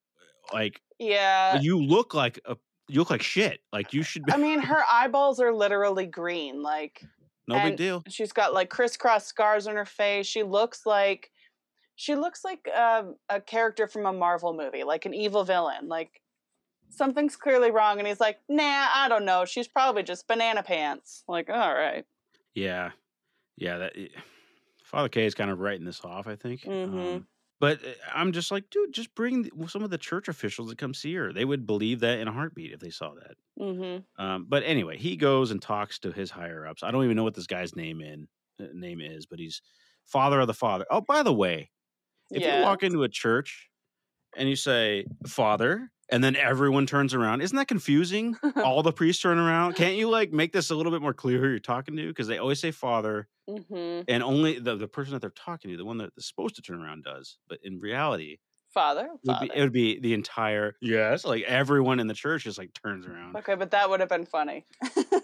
like, 0.53 0.81
Yeah. 0.99 1.59
you 1.59 1.81
look 1.81 2.13
like 2.13 2.39
a 2.45 2.57
you 2.91 2.99
look 2.99 3.11
like 3.11 3.21
shit. 3.21 3.59
Like 3.71 3.93
you 3.93 4.01
should 4.01 4.25
be 4.25 4.31
I 4.33 4.37
mean, 4.37 4.59
her 4.61 4.83
eyeballs 4.91 5.39
are 5.39 5.53
literally 5.53 6.07
green. 6.07 6.63
Like 6.63 7.03
no 7.47 7.59
big 7.63 7.77
deal. 7.77 8.03
she's 8.09 8.31
got 8.31 8.53
like 8.53 8.69
crisscross 8.69 9.25
scars 9.27 9.67
on 9.67 9.75
her 9.75 9.85
face. 9.85 10.25
She 10.25 10.41
looks 10.43 10.85
like 10.87 11.29
she 11.95 12.15
looks 12.15 12.43
like 12.43 12.67
um, 12.75 13.15
a 13.29 13.41
character 13.41 13.85
from 13.87 14.05
a 14.07 14.13
Marvel 14.13 14.53
movie, 14.53 14.83
like 14.83 15.05
an 15.05 15.13
evil 15.13 15.43
villain. 15.43 15.87
Like 15.87 16.21
something's 16.89 17.35
clearly 17.35 17.71
wrong, 17.71 17.99
and 17.99 18.07
he's 18.07 18.19
like, 18.19 18.39
"Nah, 18.49 18.87
I 18.93 19.07
don't 19.09 19.25
know. 19.25 19.45
She's 19.45 19.67
probably 19.67 20.03
just 20.03 20.27
banana 20.27 20.63
pants." 20.63 21.23
Like, 21.27 21.49
all 21.49 21.73
right. 21.73 22.05
Yeah, 22.53 22.91
yeah. 23.57 23.79
That 23.79 23.93
eh, 23.97 24.07
Father 24.83 25.09
K 25.09 25.25
is 25.25 25.35
kind 25.35 25.51
of 25.51 25.59
writing 25.59 25.85
this 25.85 26.03
off, 26.03 26.27
I 26.27 26.35
think. 26.35 26.61
Mhm. 26.63 27.17
Um, 27.17 27.27
but 27.59 27.83
uh, 27.85 27.93
I'm 28.13 28.31
just 28.31 28.51
like, 28.51 28.69
dude, 28.69 28.93
just 28.93 29.13
bring 29.15 29.49
some 29.67 29.83
of 29.83 29.89
the 29.89 29.97
church 29.97 30.27
officials 30.27 30.69
to 30.69 30.75
come 30.75 30.93
see 30.93 31.13
her. 31.15 31.33
They 31.33 31.45
would 31.45 31.65
believe 31.65 31.99
that 32.01 32.19
in 32.19 32.27
a 32.27 32.31
heartbeat 32.31 32.73
if 32.73 32.79
they 32.79 32.89
saw 32.89 33.13
that. 33.15 33.35
Mm-hmm. 33.59 34.23
Um, 34.23 34.45
but 34.47 34.63
anyway, 34.63 34.97
he 34.97 35.15
goes 35.17 35.51
and 35.51 35.61
talks 35.61 35.99
to 35.99 36.11
his 36.11 36.31
higher 36.31 36.65
ups. 36.65 36.83
I 36.83 36.91
don't 36.91 37.03
even 37.03 37.15
know 37.17 37.23
what 37.23 37.35
this 37.35 37.47
guy's 37.47 37.75
name 37.75 38.01
in 38.01 38.27
uh, 38.59 38.67
name 38.73 39.01
is, 39.01 39.25
but 39.25 39.39
he's 39.39 39.61
father 40.05 40.39
of 40.39 40.47
the 40.47 40.53
father. 40.53 40.85
Oh, 40.89 41.01
by 41.01 41.23
the 41.23 41.33
way, 41.33 41.71
if 42.31 42.45
you 42.45 42.61
walk 42.61 42.83
into 42.83 43.03
a 43.03 43.09
church 43.09 43.69
and 44.35 44.49
you 44.49 44.55
say 44.55 45.05
father, 45.27 45.91
and 46.11 46.23
then 46.23 46.35
everyone 46.35 46.85
turns 46.85 47.13
around, 47.13 47.41
isn't 47.41 47.55
that 47.55 47.67
confusing? 47.67 48.35
All 48.63 48.83
the 48.83 48.91
priests 48.91 49.21
turn 49.21 49.37
around. 49.37 49.75
Can't 49.75 49.95
you 49.95 50.09
like 50.09 50.31
make 50.31 50.51
this 50.51 50.69
a 50.69 50.75
little 50.75 50.91
bit 50.91 51.01
more 51.01 51.13
clear 51.13 51.39
who 51.39 51.47
you're 51.47 51.59
talking 51.59 51.95
to? 51.95 52.07
Because 52.07 52.27
they 52.27 52.37
always 52.37 52.59
say 52.59 52.71
father, 52.71 53.27
mm-hmm. 53.49 54.01
and 54.07 54.23
only 54.23 54.59
the, 54.59 54.75
the 54.75 54.87
person 54.87 55.13
that 55.13 55.21
they're 55.21 55.29
talking 55.31 55.71
to, 55.71 55.77
the 55.77 55.85
one 55.85 55.97
that's 55.97 56.27
supposed 56.27 56.55
to 56.55 56.61
turn 56.61 56.81
around, 56.81 57.03
does. 57.03 57.37
But 57.47 57.59
in 57.63 57.79
reality, 57.79 58.37
Father. 58.73 59.05
it 59.05 59.11
would, 59.11 59.33
Father. 59.33 59.47
be, 59.47 59.51
it 59.55 59.61
would 59.61 59.73
be 59.73 59.99
the 59.99 60.13
entire 60.13 60.75
yes, 60.81 61.25
like 61.25 61.43
everyone 61.43 61.99
in 61.99 62.07
the 62.07 62.13
church 62.13 62.43
just 62.43 62.57
like 62.57 62.71
turns 62.73 63.05
around. 63.05 63.35
okay, 63.37 63.55
but 63.55 63.71
that 63.71 63.89
would 63.89 63.99
have 63.99 64.09
been 64.09 64.25
funny. 64.25 64.65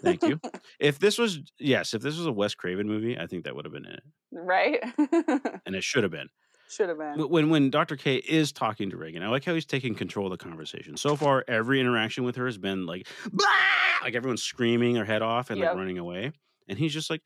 Thank 0.02 0.22
you. 0.22 0.40
If 0.78 0.98
this 0.98 1.16
was 1.16 1.40
yes, 1.58 1.94
if 1.94 2.02
this 2.02 2.18
was 2.18 2.26
a 2.26 2.32
Wes 2.32 2.54
Craven 2.54 2.86
movie, 2.86 3.18
I 3.18 3.26
think 3.26 3.44
that 3.44 3.56
would 3.56 3.64
have 3.64 3.72
been 3.72 3.86
it, 3.86 4.02
right? 4.30 4.78
and 5.64 5.74
it 5.74 5.82
should 5.82 6.02
have 6.02 6.12
been. 6.12 6.28
Should 6.68 6.88
have 6.88 6.98
been. 6.98 7.18
Wh- 7.18 7.30
When 7.30 7.48
when 7.50 7.70
Dr. 7.70 7.96
K 7.96 8.16
is 8.16 8.52
talking 8.52 8.90
to 8.90 8.96
Regan, 8.96 9.22
I 9.22 9.28
like 9.28 9.44
how 9.44 9.54
he's 9.54 9.66
taking 9.66 9.94
control 9.94 10.26
of 10.32 10.38
the 10.38 10.44
conversation. 10.44 10.96
So 10.96 11.16
far, 11.16 11.44
every 11.48 11.80
interaction 11.80 12.24
with 12.24 12.36
her 12.36 12.46
has 12.46 12.58
been 12.58 12.86
like, 12.86 13.06
"Blah!" 13.32 13.46
like 14.02 14.14
everyone's 14.14 14.42
screaming 14.42 14.94
their 14.94 15.04
head 15.04 15.22
off 15.22 15.50
and 15.50 15.58
Yep. 15.60 15.68
like 15.70 15.76
running 15.78 15.98
away, 15.98 16.32
and 16.68 16.78
he's 16.78 16.92
just 16.92 17.08
like, 17.10 17.22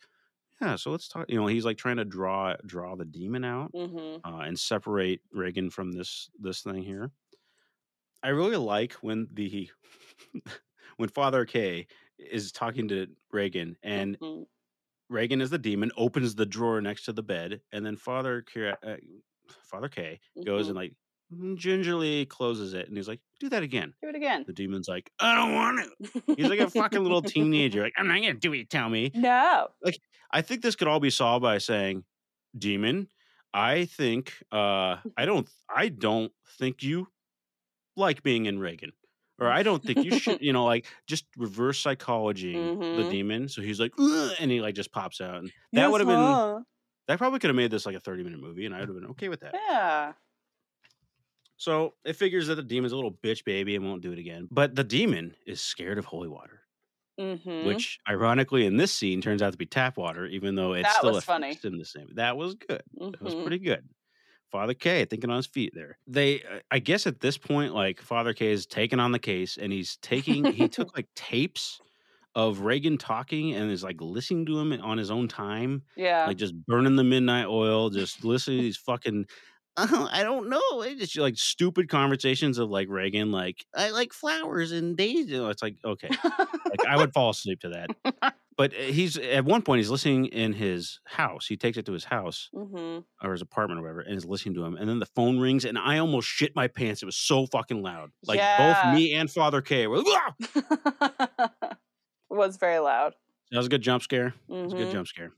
yeah. 0.60 0.76
So 0.76 0.90
let's 0.90 1.08
talk. 1.08 1.26
You 1.30 1.40
know, 1.40 1.46
he's 1.46 1.64
like 1.64 1.78
trying 1.78 1.96
to 1.96 2.04
draw 2.04 2.54
draw 2.66 2.96
the 2.96 3.04
demon 3.06 3.44
out 3.44 3.72
Mm-hmm. 3.72 4.30
uh, 4.30 4.40
and 4.40 4.58
separate 4.58 5.22
Regan 5.32 5.70
from 5.70 5.92
this 5.92 6.28
this 6.38 6.60
thing 6.62 6.82
here. 6.82 7.10
I 8.22 8.28
really 8.28 8.56
like 8.58 8.92
when 8.94 9.26
the 9.32 9.70
when 10.98 11.08
Father 11.08 11.44
K 11.46 11.86
is 12.18 12.52
talking 12.52 12.88
to 12.88 13.06
Regan 13.32 13.76
and 13.82 14.18
Mhm. 14.18 14.46
Regan 15.08 15.40
is 15.40 15.50
the 15.50 15.58
demon, 15.58 15.90
opens 15.96 16.34
the 16.36 16.46
drawer 16.46 16.80
next 16.80 17.04
to 17.06 17.12
the 17.12 17.22
bed, 17.22 17.62
and 17.72 17.84
then 17.84 17.96
Father 17.96 18.42
K, 18.42 18.68
uh, 18.82 18.96
Father 19.64 19.88
K 19.88 20.20
goes 20.44 20.66
Mhm. 20.66 20.68
and 20.70 20.76
like 20.76 20.94
gingerly 21.56 22.26
closes 22.26 22.74
it, 22.74 22.88
and 22.88 22.96
he's 22.96 23.06
like, 23.08 23.20
"Do 23.38 23.48
that 23.50 23.62
again." 23.62 23.94
Do 24.02 24.08
it 24.08 24.16
again. 24.16 24.44
The 24.46 24.52
demon's 24.52 24.88
like, 24.88 25.10
"I 25.20 25.34
don't 25.34 25.54
want 25.54 25.80
to." 26.26 26.34
He's 26.36 26.48
like 26.48 26.60
a 26.60 26.70
fucking 26.70 27.02
little 27.02 27.22
teenager. 27.22 27.82
Like, 27.84 27.94
I'm 27.96 28.08
not 28.08 28.14
gonna 28.20 28.34
do 28.34 28.50
what 28.50 28.58
you 28.58 28.64
tell 28.64 28.88
me. 28.88 29.10
No. 29.14 29.68
Like, 29.82 30.00
I 30.32 30.42
think 30.42 30.62
this 30.62 30.74
could 30.76 30.88
all 30.88 31.00
be 31.00 31.10
solved 31.10 31.42
by 31.42 31.58
saying, 31.58 32.04
"Demon, 32.56 33.08
I 33.54 33.84
think 33.84 34.34
uh 34.52 34.96
I 35.16 35.24
don't 35.26 35.48
I 35.74 35.88
don't 35.88 36.32
think 36.58 36.82
you 36.82 37.08
like 37.96 38.22
being 38.22 38.46
in 38.46 38.58
Regan." 38.58 38.92
Or 39.38 39.48
I 39.50 39.62
don't 39.62 39.82
think 39.82 40.04
you 40.04 40.18
should, 40.18 40.40
you 40.42 40.52
know, 40.52 40.66
like 40.66 40.86
just 41.06 41.24
reverse 41.38 41.80
psychology 41.80 42.52
the 42.52 42.58
Mhm. 42.58 43.10
demon. 43.10 43.48
So 43.48 43.62
he's 43.62 43.80
like, 43.80 43.92
and 43.98 44.50
he 44.50 44.60
like 44.60 44.74
just 44.74 44.92
pops 44.92 45.20
out, 45.20 45.36
and 45.36 45.50
that 45.72 45.90
would 45.90 46.00
have 46.02 46.08
been 46.08 46.64
that 47.10 47.18
probably 47.18 47.38
could 47.40 47.48
have 47.50 47.56
made 47.56 47.70
this 47.70 47.84
like 47.86 47.96
a 47.96 48.00
thirty 48.00 48.22
minute 48.22 48.40
movie, 48.40 48.66
and 48.66 48.74
I 48.74 48.80
would 48.80 48.88
have 48.88 48.96
been 48.96 49.10
okay 49.10 49.28
with 49.28 49.40
that. 49.40 49.54
Yeah. 49.54 50.12
So 51.56 51.94
it 52.04 52.14
figures 52.14 52.46
that 52.46 52.54
the 52.54 52.62
demon's 52.62 52.92
a 52.92 52.96
little 52.96 53.12
bitch 53.12 53.44
baby 53.44 53.76
and 53.76 53.84
won't 53.84 54.02
do 54.02 54.12
it 54.12 54.18
again. 54.18 54.48
But 54.50 54.74
the 54.74 54.84
demon 54.84 55.34
is 55.46 55.60
scared 55.60 55.98
of 55.98 56.04
holy 56.06 56.28
water, 56.28 56.62
Mm-hmm. 57.18 57.66
which 57.66 57.98
ironically 58.08 58.64
in 58.64 58.78
this 58.78 58.92
scene 58.92 59.20
turns 59.20 59.42
out 59.42 59.52
to 59.52 59.58
be 59.58 59.66
tap 59.66 59.98
water, 59.98 60.24
even 60.26 60.54
though 60.54 60.72
it's 60.72 60.88
That 60.88 60.96
still 60.98 61.12
was 61.12 61.24
funny. 61.24 61.58
in 61.62 61.76
the 61.76 61.84
same. 61.84 62.08
That 62.14 62.36
was 62.38 62.54
good. 62.54 62.82
That 62.94 63.20
was 63.20 63.34
Mhm. 63.34 63.42
pretty 63.42 63.58
good. 63.58 63.86
Father 64.50 64.72
K 64.74 65.04
thinking 65.04 65.28
on 65.30 65.36
his 65.36 65.46
feet 65.46 65.72
there. 65.74 65.98
They, 66.06 66.42
uh, 66.42 66.60
I 66.70 66.78
guess 66.78 67.06
at 67.06 67.20
this 67.20 67.36
point, 67.36 67.74
like 67.74 68.00
Father 68.00 68.32
K 68.32 68.50
is 68.52 68.64
taking 68.66 68.98
on 68.98 69.12
the 69.12 69.18
case 69.18 69.58
and 69.58 69.70
he's 69.72 69.96
taking, 69.98 70.46
he 70.46 70.66
took 70.68 70.94
like 70.96 71.08
tapes 71.14 71.80
of 72.34 72.60
Regan 72.60 72.96
talking 72.98 73.54
and 73.54 73.70
is 73.70 73.82
like 73.82 74.00
listening 74.00 74.46
to 74.46 74.58
him 74.58 74.72
on 74.82 74.98
his 74.98 75.10
own 75.10 75.28
time, 75.28 75.82
Yeah. 75.96 76.26
like 76.26 76.36
just 76.36 76.54
burning 76.66 76.96
the 76.96 77.04
midnight 77.04 77.46
oil, 77.46 77.90
just 77.90 78.24
listening 78.24 78.58
to 78.58 78.62
these 78.62 78.76
fucking, 78.76 79.26
uh, 79.76 80.08
I 80.12 80.22
don't 80.22 80.48
know, 80.48 80.82
it's 80.82 81.00
just 81.00 81.16
like 81.18 81.36
stupid 81.36 81.88
conversations 81.88 82.58
of 82.58 82.70
like 82.70 82.88
Regan, 82.88 83.32
like, 83.32 83.64
I 83.74 83.90
like 83.90 84.12
flowers 84.12 84.72
and 84.72 84.96
days. 84.96 85.26
It's 85.28 85.62
like, 85.62 85.76
okay, 85.84 86.08
like 86.22 86.86
I 86.88 86.96
would 86.96 87.12
fall 87.12 87.30
asleep 87.30 87.60
to 87.60 87.68
that. 87.70 88.34
But 88.56 88.74
uh, 88.74 88.78
he's 88.78 89.16
at 89.16 89.46
one 89.46 89.62
point 89.62 89.78
he's 89.78 89.88
listening 89.88 90.26
in 90.26 90.52
his 90.52 91.00
house. 91.06 91.46
He 91.46 91.56
takes 91.56 91.78
it 91.78 91.86
to 91.86 91.92
his 91.92 92.04
house 92.04 92.50
mm-hmm. 92.54 92.98
or 93.26 93.32
his 93.32 93.40
apartment 93.40 93.80
or 93.80 93.84
whatever, 93.84 94.00
and 94.00 94.14
is 94.18 94.26
listening 94.26 94.54
to 94.56 94.64
him. 94.64 94.76
And 94.76 94.86
then 94.86 94.98
the 94.98 95.06
phone 95.06 95.38
rings, 95.38 95.64
and 95.64 95.78
I 95.78 95.96
almost 95.96 96.28
shit 96.28 96.54
my 96.54 96.68
pants. 96.68 97.00
It 97.02 97.06
was 97.06 97.16
so 97.16 97.46
fucking 97.46 97.80
loud. 97.80 98.10
Like 98.26 98.36
Yeah. 98.36 98.58
both 98.90 98.94
me 98.98 99.14
and 99.14 99.30
Father 99.30 99.62
K 99.62 99.86
were. 99.86 100.02
"Ah!" 100.06 100.34
was 102.40 102.56
very 102.56 102.78
loud. 102.78 103.14
That 103.50 103.58
was 103.58 103.66
a 103.66 103.70
good 103.70 103.82
jump 103.82 104.02
scare. 104.02 104.28
It 104.48 104.52
was 104.64 104.72
a 104.72 104.76
good 104.76 104.88
Mhm. 104.88 104.92
jump 104.92 105.06
scare. 105.08 105.32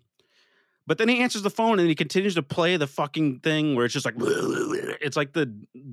But 0.86 0.98
then 0.98 1.08
he 1.08 1.20
answers 1.20 1.42
the 1.42 1.50
phone 1.50 1.78
and 1.78 1.88
he 1.88 1.94
continues 1.94 2.34
to 2.34 2.42
play 2.42 2.76
the 2.76 2.86
fucking 2.88 3.40
thing 3.40 3.74
where 3.76 3.84
it's 3.84 3.94
just 3.94 4.04
like 4.04 4.14
it's 5.00 5.16
like 5.16 5.32
the 5.32 5.46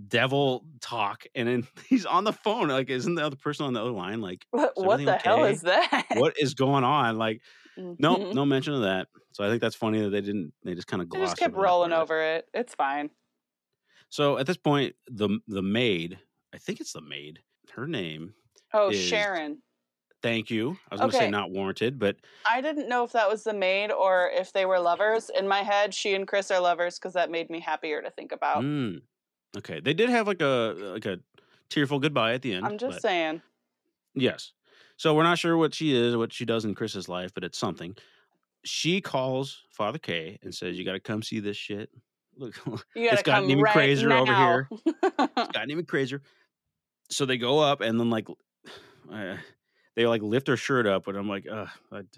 devil 0.07 0.65
talk, 0.81 1.25
and 1.35 1.47
then 1.47 1.67
he's 1.89 2.05
on 2.05 2.23
the 2.23 2.33
phone. 2.33 2.69
Like, 2.69 2.89
isn't 2.89 3.15
the 3.15 3.25
other 3.25 3.35
person 3.35 3.65
on 3.65 3.73
the 3.73 3.81
other 3.81 3.91
line 3.91 4.21
like, 4.21 4.45
What, 4.51 4.73
what 4.75 5.03
the 5.05 5.17
hell 5.17 5.45
is 5.45 5.61
that? 5.61 6.05
what 6.15 6.35
is 6.39 6.53
going 6.55 6.83
on? 6.83 7.17
Like, 7.17 7.41
no, 7.77 8.15
Mhm. 8.17 8.33
no 8.33 8.45
mention 8.45 8.73
of 8.73 8.81
that. 8.81 9.07
So 9.31 9.43
I 9.43 9.49
think 9.49 9.61
that's 9.61 9.75
funny 9.75 10.01
that 10.01 10.09
they 10.09 10.21
didn't. 10.21 10.53
They 10.63 10.73
just 10.75 10.87
kind 10.87 11.01
of 11.01 11.11
just 11.13 11.37
kept 11.37 11.53
over 11.53 11.63
rolling 11.63 11.93
over 11.93 12.21
it. 12.21 12.47
It's 12.53 12.73
fine. 12.75 13.09
So 14.09 14.37
at 14.37 14.47
this 14.47 14.57
point, 14.57 14.95
the 15.07 15.39
the 15.47 15.61
maid, 15.61 16.19
I 16.53 16.57
think 16.57 16.81
it's 16.81 16.93
the 16.93 17.01
maid. 17.01 17.39
Her 17.73 17.85
name. 17.87 18.33
Oh, 18.73 18.91
Sharon. 18.91 19.61
Thank 20.21 20.49
you. 20.49 20.77
I 20.91 20.95
was 20.95 20.99
going 20.99 21.11
to 21.11 21.17
say 21.17 21.29
not 21.29 21.51
warranted, 21.51 21.97
but 21.97 22.17
I 22.49 22.59
didn't 22.61 22.89
know 22.89 23.03
if 23.03 23.13
that 23.13 23.29
was 23.29 23.43
the 23.43 23.53
maid 23.53 23.91
or 23.91 24.29
if 24.33 24.51
they 24.51 24.65
were 24.65 24.79
lovers. 24.79 25.29
In 25.37 25.47
my 25.47 25.59
head, 25.61 25.93
she 25.93 26.13
and 26.13 26.27
Chris 26.27 26.51
are 26.51 26.59
lovers 26.59 26.99
because 26.99 27.13
that 27.13 27.31
made 27.31 27.49
me 27.49 27.59
happier 27.61 28.01
to 28.01 28.09
think 28.09 28.31
about. 28.31 28.63
mm, 28.63 29.01
okay. 29.57 29.79
They 29.79 29.93
did 29.93 30.09
have 30.09 30.27
like 30.27 30.41
a 30.41 30.75
like 30.77 31.05
a 31.05 31.19
tearful 31.69 31.99
goodbye 31.99 32.33
at 32.33 32.41
the 32.41 32.53
end. 32.53 32.65
I'm 32.65 32.77
just 32.77 33.01
saying. 33.01 33.41
Yes. 34.13 34.51
So 34.97 35.15
we're 35.15 35.23
not 35.23 35.37
sure 35.37 35.55
what 35.55 35.73
she 35.73 35.95
is, 35.95 36.17
what 36.17 36.33
she 36.33 36.43
does 36.43 36.65
in 36.65 36.75
Chris's 36.75 37.07
life, 37.07 37.33
but 37.33 37.45
it's 37.45 37.57
something. 37.57 37.95
She 38.65 38.99
calls 38.99 39.63
Father 39.71 39.99
K 39.99 40.37
and 40.43 40.53
says, 40.53 40.77
"You 40.77 40.83
got 40.83 40.93
to 40.93 40.99
come 40.99 41.23
see 41.23 41.39
this 41.39 41.55
shit. 41.55 41.89
Look, 42.35 42.59
It's 42.95 43.23
gotten 43.23 43.49
even 43.49 43.63
right 43.63 43.71
crazier 43.71 44.11
over 44.11 44.35
here. 44.35 44.67
it's 44.85 45.51
gotten 45.53 45.71
even 45.71 45.85
crazier." 45.85 46.21
So 47.09 47.25
they 47.25 47.37
go 47.37 47.59
up 47.59 47.79
and 47.79 47.97
then 47.97 48.09
like 48.09 48.27
uh, 49.13 49.37
they 49.95 50.07
like 50.07 50.21
lift 50.21 50.47
her 50.47 50.57
shirt 50.57 50.87
up, 50.87 51.07
and 51.07 51.17
I'm 51.17 51.29
like, 51.29 51.47
"Uh, 51.47 51.67
I 51.91 51.99
it 51.99 52.09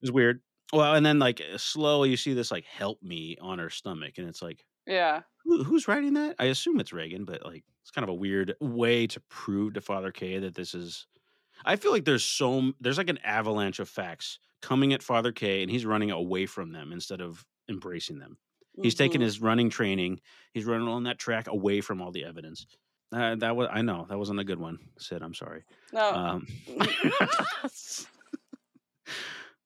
was 0.00 0.12
weird." 0.12 0.42
Well, 0.72 0.94
and 0.94 1.04
then 1.04 1.18
like 1.18 1.40
slowly 1.56 2.10
you 2.10 2.16
see 2.16 2.34
this 2.34 2.50
like 2.50 2.64
"help 2.64 3.02
me" 3.02 3.36
on 3.40 3.58
her 3.58 3.70
stomach, 3.70 4.18
and 4.18 4.28
it's 4.28 4.42
like, 4.42 4.64
yeah. 4.86 5.22
who, 5.44 5.64
who's 5.64 5.88
writing 5.88 6.14
that? 6.14 6.36
I 6.38 6.46
assume 6.46 6.80
it's 6.80 6.92
Regan, 6.92 7.24
but 7.24 7.44
like 7.44 7.64
it's 7.82 7.90
kind 7.90 8.04
of 8.04 8.10
a 8.10 8.14
weird 8.14 8.54
way 8.60 9.06
to 9.08 9.20
prove 9.30 9.74
to 9.74 9.80
Father 9.80 10.12
K 10.12 10.38
that 10.40 10.54
this 10.54 10.74
is. 10.74 11.06
I 11.64 11.76
feel 11.76 11.92
like 11.92 12.04
there's 12.06 12.24
so 12.24 12.72
there's 12.80 12.98
like 12.98 13.10
an 13.10 13.18
avalanche 13.18 13.80
of 13.80 13.88
facts 13.88 14.38
coming 14.62 14.92
at 14.92 15.02
Father 15.02 15.32
K, 15.32 15.62
and 15.62 15.70
he's 15.70 15.86
running 15.86 16.10
away 16.10 16.46
from 16.46 16.72
them 16.72 16.92
instead 16.92 17.20
of 17.20 17.46
embracing 17.68 18.18
them. 18.18 18.38
He's 18.82 18.94
taking 18.96 19.20
Mhm. 19.20 19.22
his 19.22 19.40
running 19.40 19.70
training. 19.70 20.20
He's 20.54 20.66
running 20.66 20.88
on 20.88 21.04
that 21.04 21.18
track 21.18 21.48
away 21.48 21.80
from 21.80 22.02
all 22.02 22.12
the 22.12 22.24
evidence. 22.24 22.66
Uh, 23.12 23.34
that 23.36 23.56
was 23.56 23.68
I 23.72 23.82
know 23.82 24.06
that 24.08 24.18
wasn't 24.18 24.40
a 24.40 24.44
good 24.44 24.58
one, 24.58 24.78
Sid. 24.98 25.22
I'm 25.22 25.34
sorry. 25.34 25.64
No. 25.92 26.14
Um, 26.14 26.46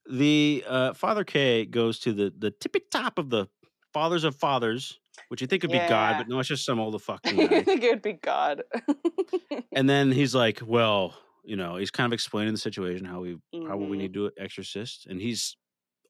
the 0.09 0.64
uh, 0.66 0.93
Father 0.95 1.24
K 1.24 1.64
goes 1.66 1.99
to 2.01 2.12
the 2.12 2.32
the 2.36 2.51
tippy 2.51 2.80
top 2.90 3.18
of 3.18 3.30
the 3.30 3.47
fathers 3.93 4.24
of 4.24 4.34
fathers, 4.36 4.99
which 5.28 5.40
you 5.40 5.47
think 5.47 5.62
would 5.62 5.72
be 5.72 5.78
God, 5.78 6.16
but 6.18 6.28
no, 6.28 6.38
it's 6.38 6.49
just 6.49 6.64
some 6.64 6.80
old 6.80 7.01
fucking 7.03 7.40
I 7.40 7.47
guy. 7.47 7.62
think 7.62 7.82
it 7.82 7.90
would 7.90 8.03
be 8.03 8.14
God. 8.14 8.62
and 9.72 9.88
then 9.88 10.12
he's 10.12 10.34
like, 10.34 10.61
"Well, 10.64 11.14
you 11.45 11.57
know," 11.57 11.76
he's 11.76 11.90
kind 11.90 12.07
of 12.07 12.12
explaining 12.12 12.53
the 12.55 12.59
situation, 12.59 13.05
how 13.05 13.20
we 13.20 13.38
probably 13.64 13.97
Mhm. 13.97 14.01
need 14.01 14.14
to 14.14 14.30
exorcist, 14.38 15.07
and 15.07 15.20
he's 15.20 15.57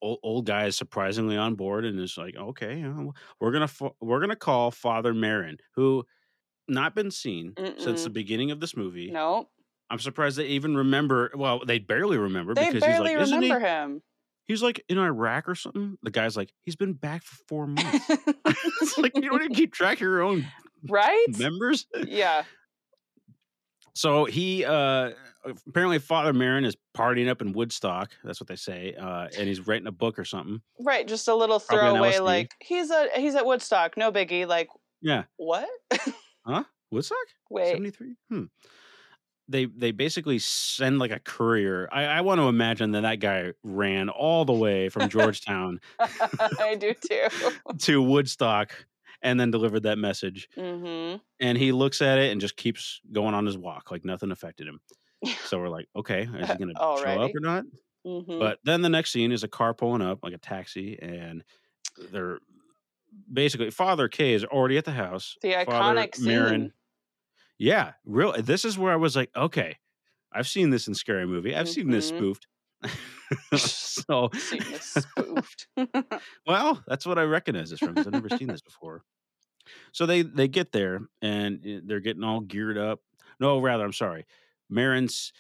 old, 0.01 0.19
old 0.23 0.47
guy 0.47 0.67
is 0.67 0.77
surprisingly 0.77 1.37
on 1.37 1.55
board 1.55 1.85
and 1.85 1.99
is 2.01 2.17
like, 2.17 2.37
"Okay, 2.37 2.79
you 2.79 2.89
know, 2.89 3.13
we're 3.41 3.53
gonna 3.53 3.69
we're 4.01 4.21
gonna 4.21 4.37
call 4.37 4.71
Father 4.71 5.13
Merrin, 5.15 5.59
who." 5.77 6.05
Not 6.69 6.95
been 6.95 7.11
seen 7.11 7.55
since 7.79 8.05
the 8.05 8.11
beginning 8.11 8.51
of 8.51 8.61
this 8.61 8.77
movie. 8.77 9.11
Nope. 9.11 9.49
I'm 9.91 9.99
surprised 9.99 10.39
they 10.39 10.47
even 10.47 10.77
remember. 10.77 11.31
Well, 11.35 11.61
they 11.67 11.79
barely 11.79 12.17
remember 12.17 12.55
They 12.55 12.67
because 12.67 12.81
barely 12.81 13.11
he's 13.11 13.17
like, 13.19 13.23
isn't 13.25 13.41
remember 13.41 13.61
he? 13.61 13.67
him. 13.73 14.03
He's 14.47 14.63
like 14.63 14.83
in 14.89 14.99
Iraq 14.99 15.49
or 15.49 15.55
something. 15.55 15.99
The 16.03 16.11
guy's 16.11 16.37
like, 16.37 16.53
he's 16.63 16.77
been 16.77 16.95
back 16.95 17.23
for 17.25 17.37
four 17.49 17.67
months. 17.67 18.07
it's 18.47 18.99
like 18.99 19.13
you 19.15 19.23
don't 19.23 19.43
even 19.43 19.55
keep 19.55 19.73
track 19.73 19.99
of 19.99 20.01
your 20.03 20.23
own 20.23 20.47
right? 20.89 21.27
members. 21.39 21.87
Yeah. 22.07 22.45
So 23.95 24.25
he 24.25 24.65
uh 24.65 25.11
apparently 25.69 25.99
Father 25.99 26.33
Merrin 26.33 26.65
is 26.65 26.77
partying 26.97 27.29
up 27.29 27.43
in 27.43 27.53
Woodstock. 27.53 28.13
That's 28.25 28.41
what 28.41 28.49
they 28.49 28.57
say. 28.57 28.95
Uh 28.95 29.29
and 29.39 29.47
he's 29.47 29.67
writing 29.67 29.87
a 29.87 29.93
book 29.93 30.19
or 30.19 30.25
something. 30.25 30.63
Right. 30.81 31.07
Just 31.07 31.29
a 31.29 31.35
little 31.35 31.59
throwaway, 31.59 32.19
like 32.19 32.53
he's 32.61 32.91
a 32.91 33.09
he's 33.17 33.35
at 33.35 33.45
Woodstock, 33.45 33.97
no 33.99 34.11
biggie. 34.11 34.47
Like 34.47 34.69
Yeah. 35.03 35.25
what? 35.37 35.69
Woodstock? 36.91 37.17
Wait. 37.51 37.73
73? 37.73 38.17
Hmm. 38.29 38.45
They 39.49 39.67
they 39.67 39.91
basically 39.91 40.39
send 40.39 40.99
like 40.99 41.11
a 41.11 41.19
courier. 41.19 41.89
I, 41.93 42.05
I 42.05 42.21
want 42.21 42.41
to 42.41 42.49
imagine 42.49 42.93
that 42.93 43.01
that 43.03 43.17
guy 43.17 43.53
ran 43.63 44.09
all 44.09 44.45
the 44.45 44.53
way 44.53 44.89
from 44.89 45.09
Georgetown 45.09 45.81
I 45.99 46.77
do 46.79 46.95
too. 46.95 47.27
to 47.81 48.03
Woodstock 48.03 48.87
and 49.21 49.39
then 49.39 49.51
delivered 49.51 49.83
that 49.83 49.99
message. 49.99 50.49
hmm 50.55 51.17
And 51.41 51.59
he 51.59 51.73
looks 51.73 52.01
at 52.01 52.19
it 52.19 52.31
and 52.31 52.41
just 52.41 52.57
keeps 52.57 53.01
going 53.11 53.35
on 53.35 53.45
his 53.47 53.59
walk 53.59 53.91
like 53.91 54.05
nothing 54.05 54.31
affected 54.31 54.69
him. 54.69 54.81
So 55.45 55.59
we're 55.61 55.69
like, 55.69 55.87
okay, 55.95 56.23
is 56.23 56.49
he 56.49 56.57
gonna 56.57 56.75
show 56.97 57.19
up 57.21 57.31
or 57.35 57.41
not? 57.41 57.65
hmm 58.05 58.39
But 58.39 58.59
then 58.65 58.83
the 58.83 58.89
next 58.89 59.11
scene 59.13 59.33
is 59.33 59.45
a 59.45 59.49
car 59.49 59.75
pulling 59.75 60.03
up, 60.03 60.21
like 60.23 60.33
a 60.35 60.39
taxi, 60.39 60.99
and 61.01 61.45
they're 62.11 62.39
basically 63.33 63.71
Father 63.71 64.09
K 64.09 64.33
is 64.35 64.45
already 64.45 64.79
at 64.79 64.85
the 64.85 64.93
house. 64.93 65.37
the 65.43 65.53
Father 65.67 66.01
iconic 66.01 66.15
scene. 66.15 66.73
Yeah, 67.59 67.93
real. 68.05 68.33
This 68.43 68.65
is 68.65 68.77
where 68.79 68.93
I 68.93 68.97
was 68.97 69.15
like, 69.17 69.31
okay, 69.37 69.79
I've 70.33 70.49
seen 70.49 70.71
this 70.71 70.89
in 70.89 70.95
Scary 70.95 71.27
Movie. 71.27 71.55
I've 71.55 71.69
seen 71.69 71.91
this 71.91 72.11
Mhm. 72.11 72.17
spoofed. 72.17 72.47
so, 73.55 74.31
Scene 74.35 74.63
is 74.63 74.83
spoofed. 75.15 75.69
well, 76.47 76.83
that's 76.87 77.07
what 77.07 77.19
I 77.19 77.23
recognize 77.23 77.71
this 77.71 77.81
from 77.81 77.95
because 77.95 78.07
I've 78.07 78.13
never 78.15 78.31
seen 78.31 78.51
this 78.51 78.63
before. 78.63 79.05
So 79.93 80.07
they 80.07 80.23
they 80.23 80.49
get 80.49 80.73
there 80.73 81.01
and 81.21 81.65
eh, 81.65 81.81
they're 81.85 82.01
getting 82.01 82.25
all 82.25 82.41
geared 82.41 82.79
up. 82.79 83.01
No, 83.39 83.61
rather, 83.61 83.85
I'm 83.85 83.93
sorry. 83.93 84.27
Merrin's 84.69 85.33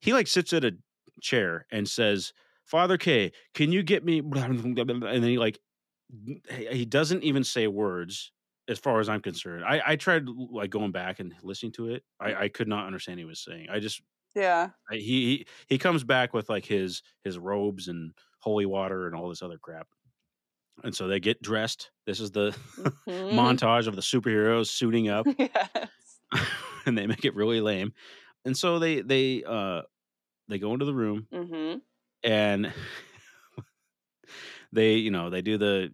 he 0.00 0.12
like 0.12 0.26
sits 0.26 0.52
at 0.52 0.64
a 0.64 0.76
chair 1.22 1.66
and 1.70 1.88
says, 1.88 2.32
"Father 2.64 2.98
K, 2.98 3.32
can 3.54 3.70
you 3.70 3.82
get 3.82 4.04
me?" 4.04 4.18
And 4.18 4.34
then 4.36 5.22
he 5.22 5.38
like 5.38 5.58
he 6.50 6.84
doesn't 6.84 7.24
even 7.24 7.44
say 7.44 7.66
words 7.66 8.32
as 8.68 8.78
far 8.78 9.00
as 9.00 9.08
I'm 9.08 9.20
concerned. 9.20 9.64
I 9.64 9.82
I 9.92 9.96
tried 9.96 10.28
like 10.28 10.70
going 10.70 10.92
back 10.92 11.20
and 11.20 11.34
listening 11.42 11.72
to 11.72 11.88
it. 11.90 12.04
I 12.20 12.34
I 12.44 12.48
could 12.48 12.68
not 12.68 12.86
understand 12.86 13.16
what 13.18 13.20
he 13.20 13.24
was 13.26 13.40
saying. 13.40 13.68
I 13.70 13.80
just 13.80 14.02
yeah. 14.34 14.72
I, 14.90 14.96
he 14.96 15.46
he 15.68 15.78
comes 15.78 16.04
back 16.04 16.34
with 16.34 16.48
like 16.48 16.66
his 16.66 17.02
his 17.24 17.38
robes 17.38 17.88
and 17.88 18.14
holy 18.40 18.66
water 18.66 19.06
and 19.06 19.16
all 19.16 19.28
this 19.28 19.42
other 19.42 19.58
crap. 19.58 19.88
And 20.84 20.94
so 20.94 21.08
they 21.08 21.20
get 21.20 21.42
dressed. 21.42 21.92
This 22.06 22.20
is 22.20 22.32
the 22.32 22.56
Mhm. 23.06 23.32
montage 23.32 23.86
of 23.88 23.96
the 23.96 24.02
superheroes 24.02 24.68
suiting 24.68 25.08
up 25.08 25.28
yes. 25.38 26.20
and 26.86 26.96
they 26.96 27.06
make 27.06 27.24
it 27.24 27.34
really 27.34 27.60
lame. 27.60 27.92
And 28.44 28.56
so 28.56 28.78
they 28.78 29.00
they 29.00 29.42
uh 29.44 29.82
they 30.48 30.58
go 30.58 30.72
into 30.74 30.86
the 30.86 30.94
room 30.94 31.28
hmm 31.30 31.80
and 32.22 32.72
they 34.72 34.94
you 34.94 35.10
know 35.10 35.30
they 35.30 35.42
do 35.42 35.58
the 35.58 35.92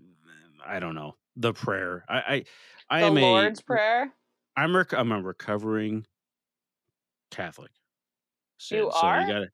I 0.65 0.81
don't 0.81 0.95
know 0.95 1.17
the 1.37 1.53
prayer. 1.53 2.05
I 2.09 2.19
I, 2.19 2.45
I 2.91 3.01
The 3.01 3.07
am 3.07 3.15
Lord's 3.15 3.61
a 3.61 3.65
Prayer. 3.65 4.13
I'm 4.57 4.77
rec- 4.77 4.95
I'm 4.95 5.13
a 5.13 5.21
recovering 5.21 6.07
Catholic. 7.31 7.71
Sid, 8.59 8.79
You 8.79 8.91
so 8.93 9.07
are? 9.07 9.21
you 9.21 9.27
gotta 9.27 9.49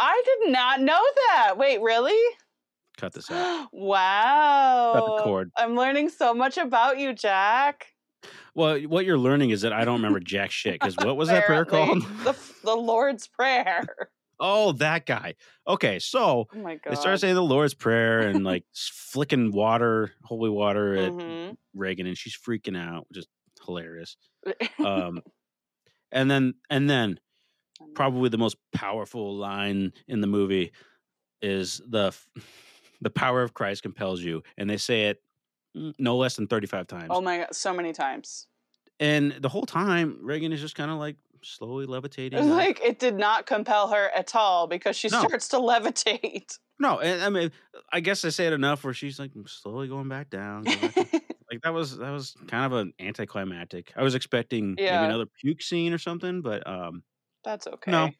I 0.00 0.22
did 0.24 0.50
not 0.52 0.80
know 0.80 1.00
that. 1.28 1.54
Wait, 1.56 1.80
really? 1.80 2.18
cut 2.96 3.12
this 3.12 3.30
out. 3.30 3.68
wow. 3.72 4.92
Cut 4.94 5.04
the 5.16 5.22
cord. 5.22 5.50
I'm 5.56 5.76
learning 5.76 6.10
so 6.10 6.34
much 6.34 6.56
about 6.58 6.98
you, 6.98 7.12
Jack. 7.14 7.86
Well, 8.54 8.78
what 8.82 9.04
you're 9.06 9.18
learning 9.18 9.50
is 9.50 9.62
that 9.62 9.72
I 9.72 9.84
don't 9.84 9.94
remember 9.96 10.20
jack 10.24 10.50
shit. 10.50 10.74
Because 10.74 10.96
what 10.98 11.16
was 11.16 11.28
that 11.30 11.46
prayer 11.46 11.64
called? 11.64 12.02
The, 12.24 12.34
the 12.64 12.74
Lord's 12.76 13.26
Prayer. 13.28 13.86
Oh, 14.44 14.72
that 14.72 15.06
guy. 15.06 15.36
Okay, 15.68 15.98
so 16.00 16.48
Oh 16.52 16.68
they 16.90 16.96
start 16.96 17.20
saying 17.20 17.36
the 17.36 17.42
Lord's 17.42 17.74
Prayer 17.74 18.20
and 18.22 18.44
like 18.52 18.64
flicking 18.74 19.52
water, 19.52 20.12
holy 20.24 20.50
water 20.50 20.96
at 20.96 21.12
Mhm. 21.12 21.56
Regan, 21.74 22.06
and 22.06 22.18
she's 22.18 22.36
freaking 22.36 22.76
out, 22.76 23.08
which 23.08 23.18
is 23.18 23.28
hilarious. 23.64 24.16
Um, 24.84 25.22
and 26.10 26.30
then, 26.30 26.54
and 26.68 26.90
then, 26.90 27.20
probably 27.94 28.28
the 28.28 28.38
most 28.38 28.56
powerful 28.74 29.36
line 29.36 29.92
in 30.08 30.20
the 30.20 30.26
movie 30.26 30.72
is 31.40 31.80
the 31.88 32.12
the 33.00 33.10
power 33.10 33.42
of 33.42 33.54
Christ 33.54 33.82
compels 33.82 34.22
you, 34.22 34.42
and 34.58 34.68
they 34.68 34.76
say 34.76 35.04
it 35.08 35.22
mm, 35.76 35.94
no 35.98 36.16
less 36.16 36.36
than 36.36 36.48
thirty 36.48 36.66
five 36.66 36.86
times. 36.88 37.08
Oh 37.10 37.20
my 37.20 37.38
god, 37.38 37.54
so 37.54 37.72
many 37.72 37.92
times. 37.92 38.48
and 39.00 39.32
the 39.32 39.48
whole 39.48 39.66
time, 39.66 40.18
Regan 40.22 40.52
is 40.52 40.60
just 40.60 40.74
kind 40.74 40.90
of 40.90 40.98
like 40.98 41.16
slowly 41.44 41.86
levitating. 41.86 42.48
Like 42.48 42.80
it 42.80 42.98
did 42.98 43.14
not 43.16 43.46
compel 43.46 43.88
her 43.88 44.08
at 44.10 44.34
all 44.34 44.66
because 44.66 44.96
she 44.96 45.08
No. 45.12 45.26
starts 45.26 45.48
to 45.48 45.56
levitate. 45.56 46.58
No, 46.78 46.98
and 47.00 47.22
I 47.22 47.28
mean, 47.28 47.52
I 47.92 48.00
guess 48.00 48.24
I 48.24 48.30
say 48.30 48.46
it 48.46 48.52
enough 48.52 48.82
where 48.82 48.94
she's 48.94 49.18
like 49.18 49.30
slowly 49.46 49.88
going 49.88 50.08
back 50.08 50.30
down. 50.30 50.64
going 50.64 50.80
back 50.80 50.96
down. 50.96 51.08
like 51.50 51.60
that 51.62 51.72
was 51.72 51.98
that 51.98 52.10
was 52.10 52.34
kind 52.48 52.64
of 52.64 52.72
an 52.72 52.92
anticlimactic. 52.98 53.92
I 53.96 54.02
was 54.02 54.14
expecting 54.14 54.78
Yeah. 54.78 54.90
maybe 54.90 55.04
another 55.04 55.26
puke 55.26 55.62
scene 55.62 55.92
or 55.92 55.98
something, 55.98 56.42
but 56.42 56.66
um, 56.66 57.04
That's 57.44 57.66
okay. 57.66 57.92
no. 57.92 58.14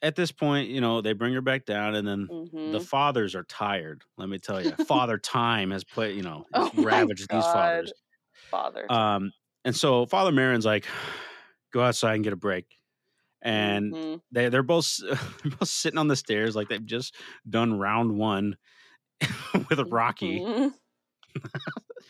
At 0.00 0.14
this 0.14 0.30
point, 0.30 0.68
you 0.68 0.80
know, 0.80 1.00
they 1.00 1.12
bring 1.12 1.34
her 1.34 1.40
back 1.40 1.64
down, 1.64 1.96
and 1.96 2.06
then 2.06 2.30
Mhm. 2.30 2.70
the 2.70 2.80
fathers 2.80 3.34
are 3.34 3.42
tired. 3.44 4.04
Let 4.16 4.28
me 4.28 4.38
tell 4.38 4.62
you, 4.62 4.76
Father 4.76 5.18
Time 5.22 5.72
has 5.72 5.82
played, 5.82 6.16
you 6.16 6.22
know, 6.22 6.44
Oh 6.52 6.70
ravaged 6.72 7.28
these 7.30 7.48
fathers. 7.48 7.92
Father. 8.50 8.88
Um, 8.88 9.32
and 9.64 9.76
so 9.76 10.06
Father 10.06 10.32
Merrin's 10.32 10.66
like, 10.66 10.86
go 11.72 11.82
outside 11.82 12.14
and 12.16 12.24
get 12.24 12.32
a 12.32 12.36
break. 12.36 12.78
And 13.42 13.96
Mhm. 13.96 14.20
they 14.32 14.48
they're 14.50 14.62
both 14.62 14.98
they're 15.02 15.52
both 15.58 15.68
sitting 15.68 15.98
on 15.98 16.08
the 16.08 16.16
stairs 16.16 16.56
like 16.56 16.68
they've 16.68 16.84
just 16.84 17.16
done 17.48 17.78
round 17.78 18.18
one 18.18 18.56
with 19.70 19.80
a 19.80 19.86
Rocky, 19.86 20.46
Mhm. 20.46 20.78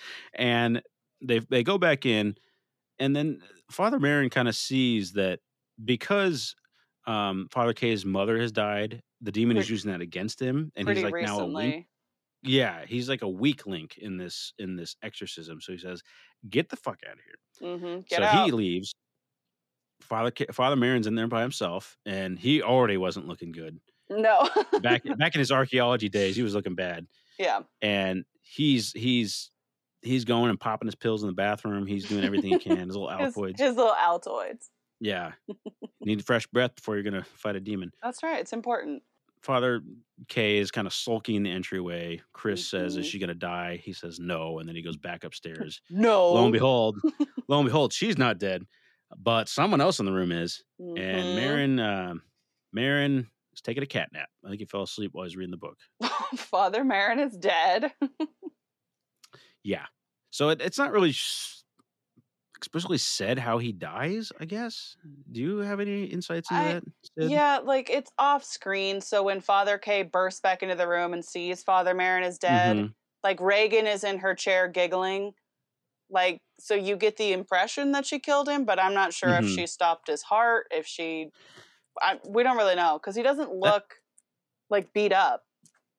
and 0.34 0.82
they 1.20 1.40
they 1.40 1.62
go 1.62 1.78
back 1.78 2.06
in, 2.06 2.36
and 2.98 3.16
then 3.16 3.42
Father 3.70 3.98
Merrin 3.98 4.30
kind 4.30 4.48
of 4.48 4.56
sees 4.56 5.12
that 5.14 5.40
because 5.84 6.56
um, 7.06 7.48
Father 7.52 7.74
K's 7.74 8.04
mother 8.04 8.38
has 8.40 8.52
died, 8.52 9.02
the 9.20 9.32
demon 9.32 9.58
is 9.58 9.70
using 9.70 9.90
that 9.92 10.02
against 10.02 10.40
him, 10.40 10.72
and 10.76 10.88
he's 10.88 11.02
like 11.02 11.20
now 11.20 11.40
a 11.40 11.48
weak 11.48 11.76
recently. 11.76 11.88
yeah 12.42 12.86
he's 12.86 13.08
like 13.08 13.22
a 13.22 13.28
weak 13.28 13.66
link 13.66 13.98
in 13.98 14.18
this 14.18 14.54
in 14.58 14.76
this 14.76 14.96
exorcism. 15.02 15.60
So 15.60 15.72
he 15.72 15.78
says, 15.78 16.02
"Get 16.50 16.70
the 16.70 16.76
fuck 16.76 17.00
out 17.08 17.14
of 17.18 17.24
here." 17.24 17.36
hmm 17.60 18.00
Get 18.08 18.22
so 18.22 18.24
out. 18.24 18.48
he 18.48 18.52
leaves. 18.52 18.94
Father 20.00 20.32
Father 20.52 20.76
Merrin's 20.76 21.06
in 21.06 21.14
there 21.14 21.26
by 21.26 21.42
himself, 21.42 21.96
and 22.06 22.38
he 22.38 22.62
already 22.62 22.96
wasn't 22.96 23.26
looking 23.28 23.52
good. 23.52 23.78
no. 24.10 24.48
Back 24.80 25.02
back 25.18 25.34
in 25.34 25.38
his 25.38 25.52
archaeology 25.52 26.08
days, 26.08 26.36
he 26.36 26.42
was 26.42 26.54
looking 26.54 26.74
bad, 26.74 27.06
yeah. 27.38 27.60
and 27.82 28.24
he's 28.40 28.92
he's 28.92 29.50
he's 30.02 30.24
going 30.24 30.50
and 30.50 30.58
popping 30.60 30.86
his 30.88 30.94
pills 30.94 31.22
in 31.22 31.26
the 31.26 31.34
bathroom. 31.34 31.86
He's 31.86 32.08
doing 32.08 32.24
everything 32.24 32.50
he 32.52 32.58
can. 32.58 32.86
His 32.88 32.96
little 32.96 33.08
altoids. 33.12 33.58
his 33.58 33.76
little 33.76 33.92
Altoids. 33.94 34.68
Yeah, 35.00 35.32
need 36.00 36.24
fresh 36.24 36.46
breath 36.46 36.74
before 36.76 36.94
you're 36.94 37.04
gonna 37.04 37.24
fight 37.34 37.56
a 37.56 37.60
demon. 37.60 37.92
That's 38.02 38.22
right. 38.22 38.40
It's 38.40 38.52
important. 38.52 39.02
Father 39.42 39.82
K 40.26 40.58
is 40.58 40.72
kind 40.72 40.86
of 40.88 40.92
sulking 40.92 41.36
in 41.36 41.42
the 41.44 41.50
entryway. 41.50 42.20
Chris 42.32 42.66
says, 42.68 42.96
"Is 42.96 43.06
Mhm. 43.06 43.10
she 43.10 43.18
gonna 43.20 43.34
die?" 43.34 43.76
He 43.84 43.92
says, 43.92 44.18
"No," 44.18 44.58
and 44.58 44.68
then 44.68 44.74
he 44.74 44.82
goes 44.82 44.96
back 44.96 45.22
upstairs. 45.22 45.80
No. 45.90 46.32
Lo 46.32 46.42
and 46.44 46.52
behold, 46.52 46.96
lo 47.46 47.58
and 47.60 47.66
behold, 47.66 47.92
she's 47.92 48.18
not 48.18 48.38
dead, 48.38 48.64
but 49.16 49.48
someone 49.48 49.80
else 49.80 50.00
in 50.00 50.06
the 50.06 50.12
room 50.12 50.32
is. 50.32 50.62
and 50.78 50.96
Mhm. 50.98 51.36
Merrin, 51.38 51.80
uh, 51.80 52.14
Merrin 52.76 53.26
is 53.54 53.60
taking 53.62 53.82
a 53.82 53.86
cat 53.86 54.10
nap. 54.12 54.28
I 54.44 54.48
think 54.48 54.60
he 54.60 54.66
fell 54.66 54.82
asleep 54.82 55.10
while 55.12 55.24
he 55.24 55.26
was 55.28 55.36
reading 55.36 55.50
the 55.50 55.56
book. 55.56 55.78
Father 56.36 56.84
Merrin 56.84 57.18
is 57.26 57.36
dead. 57.36 57.92
Yeah, 59.64 59.86
so 60.30 60.50
it, 60.50 60.62
it's 60.62 60.78
not 60.78 60.92
really 60.92 61.12
sh- 61.12 61.62
especially 62.62 62.96
said 62.98 63.38
how 63.38 63.58
he 63.58 63.72
dies. 63.72 64.32
I 64.40 64.44
guess. 64.46 64.96
Do 65.30 65.40
you 65.40 65.58
have 65.58 65.80
any 65.80 66.04
insights 66.04 66.50
into 66.50 66.62
I- 66.62 66.72
that? 66.74 66.84
Sid? 67.18 67.30
Yeah, 67.30 67.58
like 67.62 67.90
it's 67.90 68.10
off 68.18 68.44
screen. 68.44 69.00
So 69.00 69.22
when 69.24 69.40
Father 69.40 69.76
K 69.76 70.04
bursts 70.04 70.40
back 70.40 70.62
into 70.62 70.74
the 70.76 70.88
room 70.88 71.12
and 71.12 71.24
sees 71.24 71.62
Father 71.62 71.94
Merrin 71.94 72.26
is 72.26 72.38
dead, 72.38 72.76
Mhm. 72.76 72.94
like 73.24 73.40
Regan 73.40 73.86
is 73.86 74.04
in 74.04 74.18
her 74.18 74.34
chair 74.34 74.68
giggling. 74.68 75.34
Like, 76.10 76.40
so 76.58 76.74
you 76.74 76.96
get 76.96 77.16
the 77.16 77.32
impression 77.32 77.92
that 77.92 78.06
she 78.06 78.18
killed 78.18 78.48
him, 78.48 78.64
but 78.64 78.78
I'm 78.80 78.94
not 78.94 79.12
sure 79.12 79.30
if 79.36 79.44
Mhm. 79.44 79.54
she 79.54 79.66
stopped 79.66 80.08
his 80.08 80.22
heart, 80.22 80.66
if 80.70 80.86
she. 80.86 81.30
I, 82.00 82.20
we 82.28 82.42
don't 82.44 82.56
really 82.56 82.76
know 82.76 82.98
because 82.98 83.16
he 83.16 83.22
doesn't 83.22 83.52
look 83.52 83.96
like 84.70 84.92
beat 84.92 85.12
up. 85.12 85.44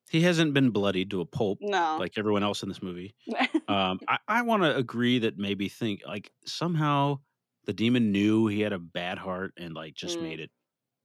he 0.10 0.22
hasn't 0.22 0.54
been 0.56 0.72
bloodied 0.72 1.12
to 1.12 1.22
a 1.22 1.26
pulp 1.26 1.60
No. 1.62 1.98
like 2.00 2.18
everyone 2.18 2.42
else 2.44 2.64
in 2.64 2.70
this 2.70 2.82
movie. 2.82 3.16
Um, 3.68 4.00
I, 4.08 4.18
I 4.28 4.42
want 4.42 4.64
to 4.64 4.76
agree 4.76 5.20
that 5.20 5.38
maybe 5.38 5.70
think 5.70 6.02
like 6.08 6.32
somehow 6.48 7.20
the 7.66 7.74
demon 7.74 8.12
knew 8.12 8.48
he 8.48 8.62
had 8.62 8.74
a 8.74 8.80
bad 8.80 9.20
heart 9.20 9.54
and 9.58 9.76
like 9.76 9.94
just 9.94 10.18
Mm. 10.18 10.24
made 10.24 10.40
it 10.40 10.50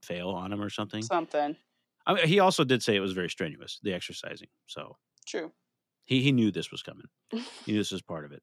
fail 0.02 0.30
on 0.30 0.50
him 0.52 0.62
or 0.62 0.70
something. 0.70 1.02
Something. 1.02 1.56
I 2.06 2.14
mean, 2.14 2.26
he 2.26 2.38
also 2.40 2.64
did 2.64 2.82
say 2.82 2.96
it 2.96 3.00
was 3.00 3.12
very 3.12 3.28
strenuous, 3.28 3.80
the 3.82 3.92
exercising. 3.92 4.48
So 4.66 4.96
True. 5.26 5.52
he 6.06 6.22
he 6.22 6.32
knew 6.32 6.50
this 6.50 6.70
was 6.70 6.82
coming. 6.82 7.06
He 7.30 7.72
knew 7.72 7.78
this 7.80 7.92
was 7.92 8.00
part 8.02 8.24
of 8.24 8.32
it. 8.32 8.42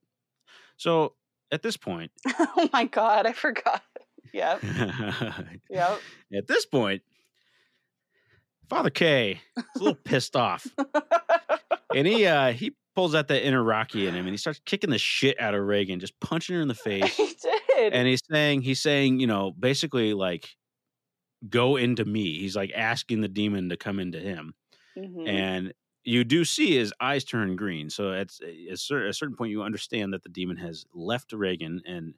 So 0.81 1.13
at 1.51 1.61
this 1.61 1.77
point, 1.77 2.11
oh 2.39 2.67
my 2.73 2.85
god, 2.85 3.27
I 3.27 3.33
forgot. 3.33 3.83
Yep. 4.33 4.63
Yep. 5.69 5.99
at 6.33 6.47
this 6.47 6.65
point, 6.65 7.03
Father 8.67 8.89
K 8.89 9.39
is 9.57 9.63
a 9.75 9.79
little 9.79 9.95
pissed 10.03 10.35
off, 10.35 10.65
and 11.93 12.07
he 12.07 12.25
uh 12.25 12.51
he 12.53 12.73
pulls 12.95 13.13
out 13.13 13.27
that 13.27 13.45
inner 13.45 13.63
Rocky 13.63 14.07
in 14.07 14.15
him, 14.15 14.25
and 14.25 14.33
he 14.33 14.37
starts 14.37 14.59
kicking 14.65 14.89
the 14.89 14.97
shit 14.97 15.39
out 15.39 15.53
of 15.53 15.61
Regan, 15.63 15.99
just 15.99 16.19
punching 16.19 16.55
her 16.55 16.61
in 16.63 16.67
the 16.67 16.73
face. 16.73 17.15
he 17.15 17.27
did. 17.77 17.93
and 17.93 18.07
he's 18.07 18.21
saying 18.31 18.61
he's 18.63 18.81
saying 18.81 19.19
you 19.19 19.27
know 19.27 19.51
basically 19.59 20.15
like 20.15 20.49
go 21.47 21.75
into 21.75 22.05
me 22.05 22.39
he's 22.39 22.55
like 22.55 22.71
asking 22.75 23.21
the 23.21 23.27
demon 23.27 23.69
to 23.69 23.77
come 23.77 23.99
into 23.99 24.19
him 24.19 24.53
Mhm. 24.97 25.27
and 25.29 25.73
you 26.03 26.23
do 26.23 26.43
see 26.43 26.75
his 26.77 26.93
eyes 26.99 27.23
turn 27.23 27.55
green 27.55 27.89
so 27.89 28.11
at 28.13 28.31
a, 28.43 28.75
cer- 28.75 29.07
a 29.07 29.13
certain 29.13 29.35
point 29.35 29.51
you 29.51 29.61
understand 29.63 30.13
that 30.13 30.23
the 30.23 30.29
demon 30.29 30.57
has 30.57 30.85
left 30.93 31.31
regan 31.33 31.81
and 31.85 32.13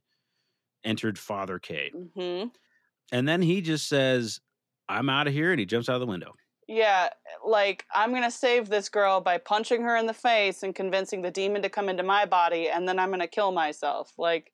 entered 0.83 1.17
father 1.19 1.59
k 1.59 1.91
Mhm. 1.93 2.51
and 3.11 3.27
then 3.27 3.41
he 3.41 3.61
just 3.61 3.87
says 3.87 4.39
i'm 4.89 5.09
out 5.09 5.27
of 5.27 5.33
here 5.33 5.51
and 5.51 5.59
he 5.59 5.65
jumps 5.65 5.89
out 5.89 5.95
of 5.95 6.01
the 6.01 6.07
window 6.07 6.33
Yeah, 6.67 7.09
like 7.45 7.85
I'm 7.93 8.13
gonna 8.13 8.31
save 8.31 8.69
this 8.69 8.87
girl 8.89 9.19
by 9.19 9.37
punching 9.37 9.81
her 9.83 9.97
in 9.97 10.05
the 10.05 10.13
face 10.13 10.63
and 10.63 10.73
convincing 10.73 11.21
the 11.21 11.29
demon 11.31 11.61
to 11.61 11.69
come 11.69 11.89
into 11.89 12.03
my 12.03 12.25
body, 12.25 12.69
and 12.69 12.87
then 12.87 12.99
I'm 12.99 13.09
gonna 13.11 13.27
kill 13.27 13.51
myself. 13.51 14.13
Like, 14.17 14.53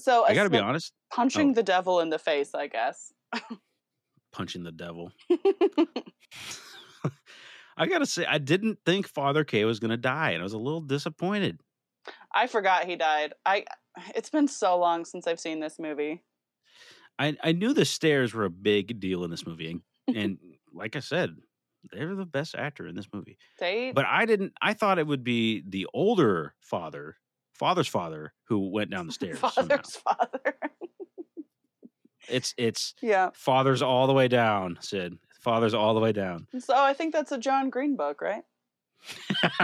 so 0.00 0.24
i 0.24 0.34
gotta 0.34 0.46
it's 0.46 0.52
be 0.52 0.58
honest 0.58 0.92
punching 1.12 1.50
oh. 1.50 1.54
the 1.54 1.62
devil 1.62 2.00
in 2.00 2.10
the 2.10 2.18
face, 2.18 2.54
I 2.56 2.66
guess. 2.66 3.12
punching 4.32 4.64
the 4.64 4.72
devil 4.72 5.12
i 7.76 7.86
gotta 7.86 8.06
say 8.06 8.24
i 8.26 8.38
didn't 8.38 8.78
think 8.84 9.06
father 9.06 9.44
k 9.44 9.64
was 9.64 9.80
gonna 9.80 9.96
die 9.96 10.30
and 10.30 10.40
i 10.40 10.44
was 10.44 10.52
a 10.52 10.58
little 10.58 10.80
disappointed 10.80 11.58
I 12.34 12.46
forgot 12.46 12.84
he 12.84 12.96
died. 12.96 13.34
I. 13.46 13.64
It's 14.14 14.30
been 14.30 14.48
so 14.48 14.76
long 14.76 15.04
since 15.04 15.26
I've 15.26 15.38
seen 15.40 15.60
this 15.60 15.78
movie. 15.78 16.22
I, 17.18 17.36
I 17.42 17.52
knew 17.52 17.72
the 17.72 17.84
stairs 17.84 18.34
were 18.34 18.44
a 18.44 18.50
big 18.50 18.98
deal 18.98 19.22
in 19.22 19.30
this 19.30 19.46
movie, 19.46 19.70
and, 19.70 19.82
and 20.16 20.38
like 20.72 20.96
I 20.96 21.00
said, 21.00 21.30
they're 21.92 22.16
the 22.16 22.26
best 22.26 22.56
actor 22.56 22.88
in 22.88 22.96
this 22.96 23.06
movie. 23.12 23.38
They. 23.60 23.92
But 23.94 24.06
I 24.06 24.26
didn't. 24.26 24.52
I 24.60 24.74
thought 24.74 24.98
it 24.98 25.06
would 25.06 25.22
be 25.22 25.62
the 25.66 25.86
older 25.94 26.54
father, 26.60 27.16
father's 27.52 27.88
father, 27.88 28.32
who 28.48 28.70
went 28.70 28.90
down 28.90 29.06
the 29.06 29.12
stairs. 29.14 29.38
somehow. 29.38 29.52
father's 29.76 29.96
father. 29.96 30.54
It's 32.26 32.54
it's 32.56 32.94
yeah. 33.02 33.28
father's 33.34 33.82
all 33.82 34.06
the 34.06 34.14
way 34.14 34.28
down. 34.28 34.78
Sid, 34.80 35.18
father's 35.44 35.74
all 35.74 35.94
the 35.94 36.00
way 36.00 36.12
down. 36.12 36.46
So 36.58 36.74
I 36.74 36.94
think 36.94 37.12
that's 37.12 37.32
a 37.32 37.38
John 37.38 37.70
Green 37.70 37.96
book, 37.96 38.20
right? 38.20 38.42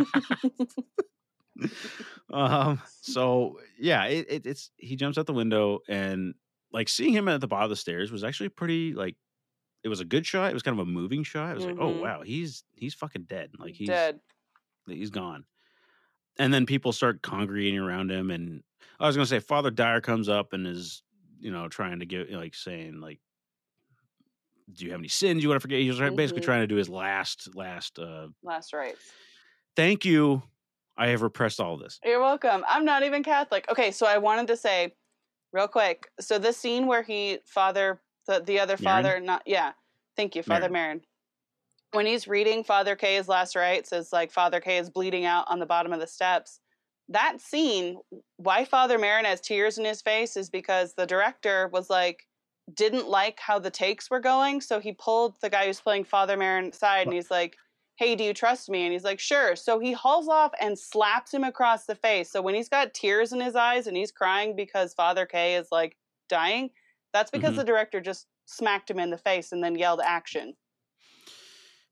um. 2.33 2.81
So 3.03 3.59
yeah, 3.79 4.05
it, 4.05 4.27
it, 4.29 4.47
it's 4.47 4.71
he 4.77 4.97
jumps 4.97 5.19
out 5.19 5.27
the 5.27 5.33
window 5.33 5.81
and 5.89 6.35
like 6.73 6.89
seeing 6.89 7.13
him 7.13 7.29
at 7.29 7.41
the 7.41 7.49
bottom 7.49 7.65
of 7.65 7.71
the 7.71 7.77
stairs 7.77 8.13
was 8.13 8.25
actually 8.25 8.49
pretty 8.51 8.95
like. 8.95 9.17
It 9.83 9.89
was 9.89 10.01
a 10.01 10.05
good 10.05 10.27
shot. 10.27 10.51
It 10.51 10.55
was 10.55 10.63
kind 10.63 10.79
of 10.79 10.87
a 10.87 10.91
moving 10.91 11.23
shot. 11.23 11.53
It 11.53 11.55
was 11.55 11.65
like, 11.65 11.79
oh 11.81 11.95
Mhm. 11.95 12.01
wow, 12.03 12.23
he's 12.23 12.65
he's 12.75 12.93
fucking 12.95 13.23
dead. 13.25 13.51
Like 13.59 13.75
he's 13.75 13.89
Dead. 13.89 14.21
he's 14.87 15.11
gone. 15.11 15.45
And 16.39 16.53
then 16.53 16.67
people 16.67 16.93
start 16.93 17.23
congregating 17.23 17.79
around 17.79 18.11
him, 18.11 18.31
and 18.31 18.63
I 18.99 19.07
was 19.07 19.17
gonna 19.17 19.27
say 19.27 19.41
Father 19.41 19.71
Dyer 19.71 20.01
comes 20.03 20.29
up 20.29 20.53
and 20.53 20.67
is 20.67 21.03
you 21.41 21.51
know 21.51 21.69
trying 21.69 22.01
to 22.01 22.07
get 22.07 22.31
like 22.31 22.55
saying 22.55 23.01
like, 23.01 23.21
do 24.75 24.85
you 24.85 24.91
have 24.93 25.01
any 25.01 25.09
sins 25.09 25.43
you 25.43 25.49
want 25.49 25.61
to 25.61 25.63
forget? 25.63 25.81
He 25.81 25.89
was 25.89 25.99
basically 25.99 26.43
trying 26.43 26.61
to 26.63 26.67
do 26.67 26.77
his 26.77 26.89
last 26.89 27.55
last. 27.55 27.99
uh 27.99 28.29
Last 28.43 28.73
rites. 28.73 29.01
Thank 29.77 30.05
you. 30.05 30.43
I 30.97 31.09
have 31.09 31.23
repressed 31.23 31.61
all 31.61 31.77
this. 31.77 31.99
You're 32.05 32.21
welcome. 32.21 32.65
I'm 32.69 32.85
not 32.85 33.03
even 33.05 33.23
Catholic. 33.23 33.65
Okay, 33.71 33.91
so 33.91 34.07
I 34.07 34.19
wanted 34.19 34.49
to 34.49 34.57
say 34.57 34.93
real 35.53 35.69
quick. 35.69 36.09
So 36.21 36.39
this 36.39 36.57
scene 36.57 36.87
where 36.87 37.03
he 37.03 37.39
father 37.47 38.01
the 38.27 38.43
the 38.45 38.61
other 38.61 38.77
Merrin? 38.77 38.85
father 38.85 39.21
not 39.21 39.43
yeah. 39.47 39.73
Thank 40.17 40.37
you, 40.37 40.43
Father 40.43 40.69
Merrin. 40.69 41.01
When 41.93 42.05
he's 42.05 42.29
reading 42.29 42.63
Father 42.63 42.95
K's 42.95 43.29
last 43.29 43.57
rites 43.57 43.93
as 43.93 44.13
like 44.13 44.31
Father 44.31 44.61
K 44.61 44.77
is 44.77 44.91
bleeding 44.91 45.25
out 45.25 45.47
on 45.49 45.59
the 45.59 45.67
bottom 45.67 45.93
of 45.93 46.01
the 46.01 46.07
steps. 46.07 46.61
That 47.09 47.41
scene, 47.41 47.99
why 48.37 48.65
Father 48.65 48.99
Merrin 48.99 49.25
has 49.25 49.41
tears 49.41 49.79
in 49.79 49.85
his 49.85 50.03
face 50.03 50.37
is 50.37 50.51
because 50.51 50.95
the 50.95 51.07
director 51.07 51.69
was 51.73 51.91
like 51.91 52.27
didn't 52.75 53.09
like 53.09 53.41
how 53.41 53.59
the 53.59 53.71
takes 53.71 54.11
were 54.11 54.21
going, 54.21 54.61
so 54.61 54.81
he 54.81 54.93
pulled 54.93 55.35
the 55.41 55.51
guy 55.51 55.67
who's 55.67 55.81
playing 55.81 56.05
Father 56.05 56.37
Merrin 56.37 56.73
aside 56.73 57.07
and 57.07 57.15
he's 57.15 57.31
like 57.31 57.57
hey, 58.01 58.17
do 58.17 58.25
you 58.25 58.33
trust 58.33 58.71
me? 58.71 58.85
And 58.85 58.95
he's 58.95 59.05
like, 59.05 59.21
sure. 59.21 59.55
So 59.55 59.79
he 59.79 59.93
hauls 59.93 60.27
off 60.27 60.53
and 60.59 60.79
slaps 60.79 61.35
him 61.35 61.45
across 61.45 61.85
the 61.85 61.95
face. 61.95 62.31
So 62.31 62.41
when 62.41 62.55
he's 62.55 62.71
got 62.71 62.95
tears 62.95 63.35
in 63.35 63.43
his 63.43 63.55
eyes 63.55 63.87
and 63.87 63.95
he's 63.95 64.11
crying 64.11 64.57
because 64.57 64.95
Father 64.95 65.27
K 65.27 65.55
is 65.57 65.69
like 65.71 65.99
dying, 66.27 66.71
that's 67.13 67.31
because 67.31 67.53
Mhm. 67.53 67.57
the 67.57 67.65
director 67.65 68.01
just 68.01 68.27
smacked 68.47 68.91
him 68.91 68.99
in 68.99 69.11
the 69.11 69.19
face 69.19 69.53
and 69.53 69.63
then 69.63 69.77
yelled 69.77 70.01
action. 70.01 70.57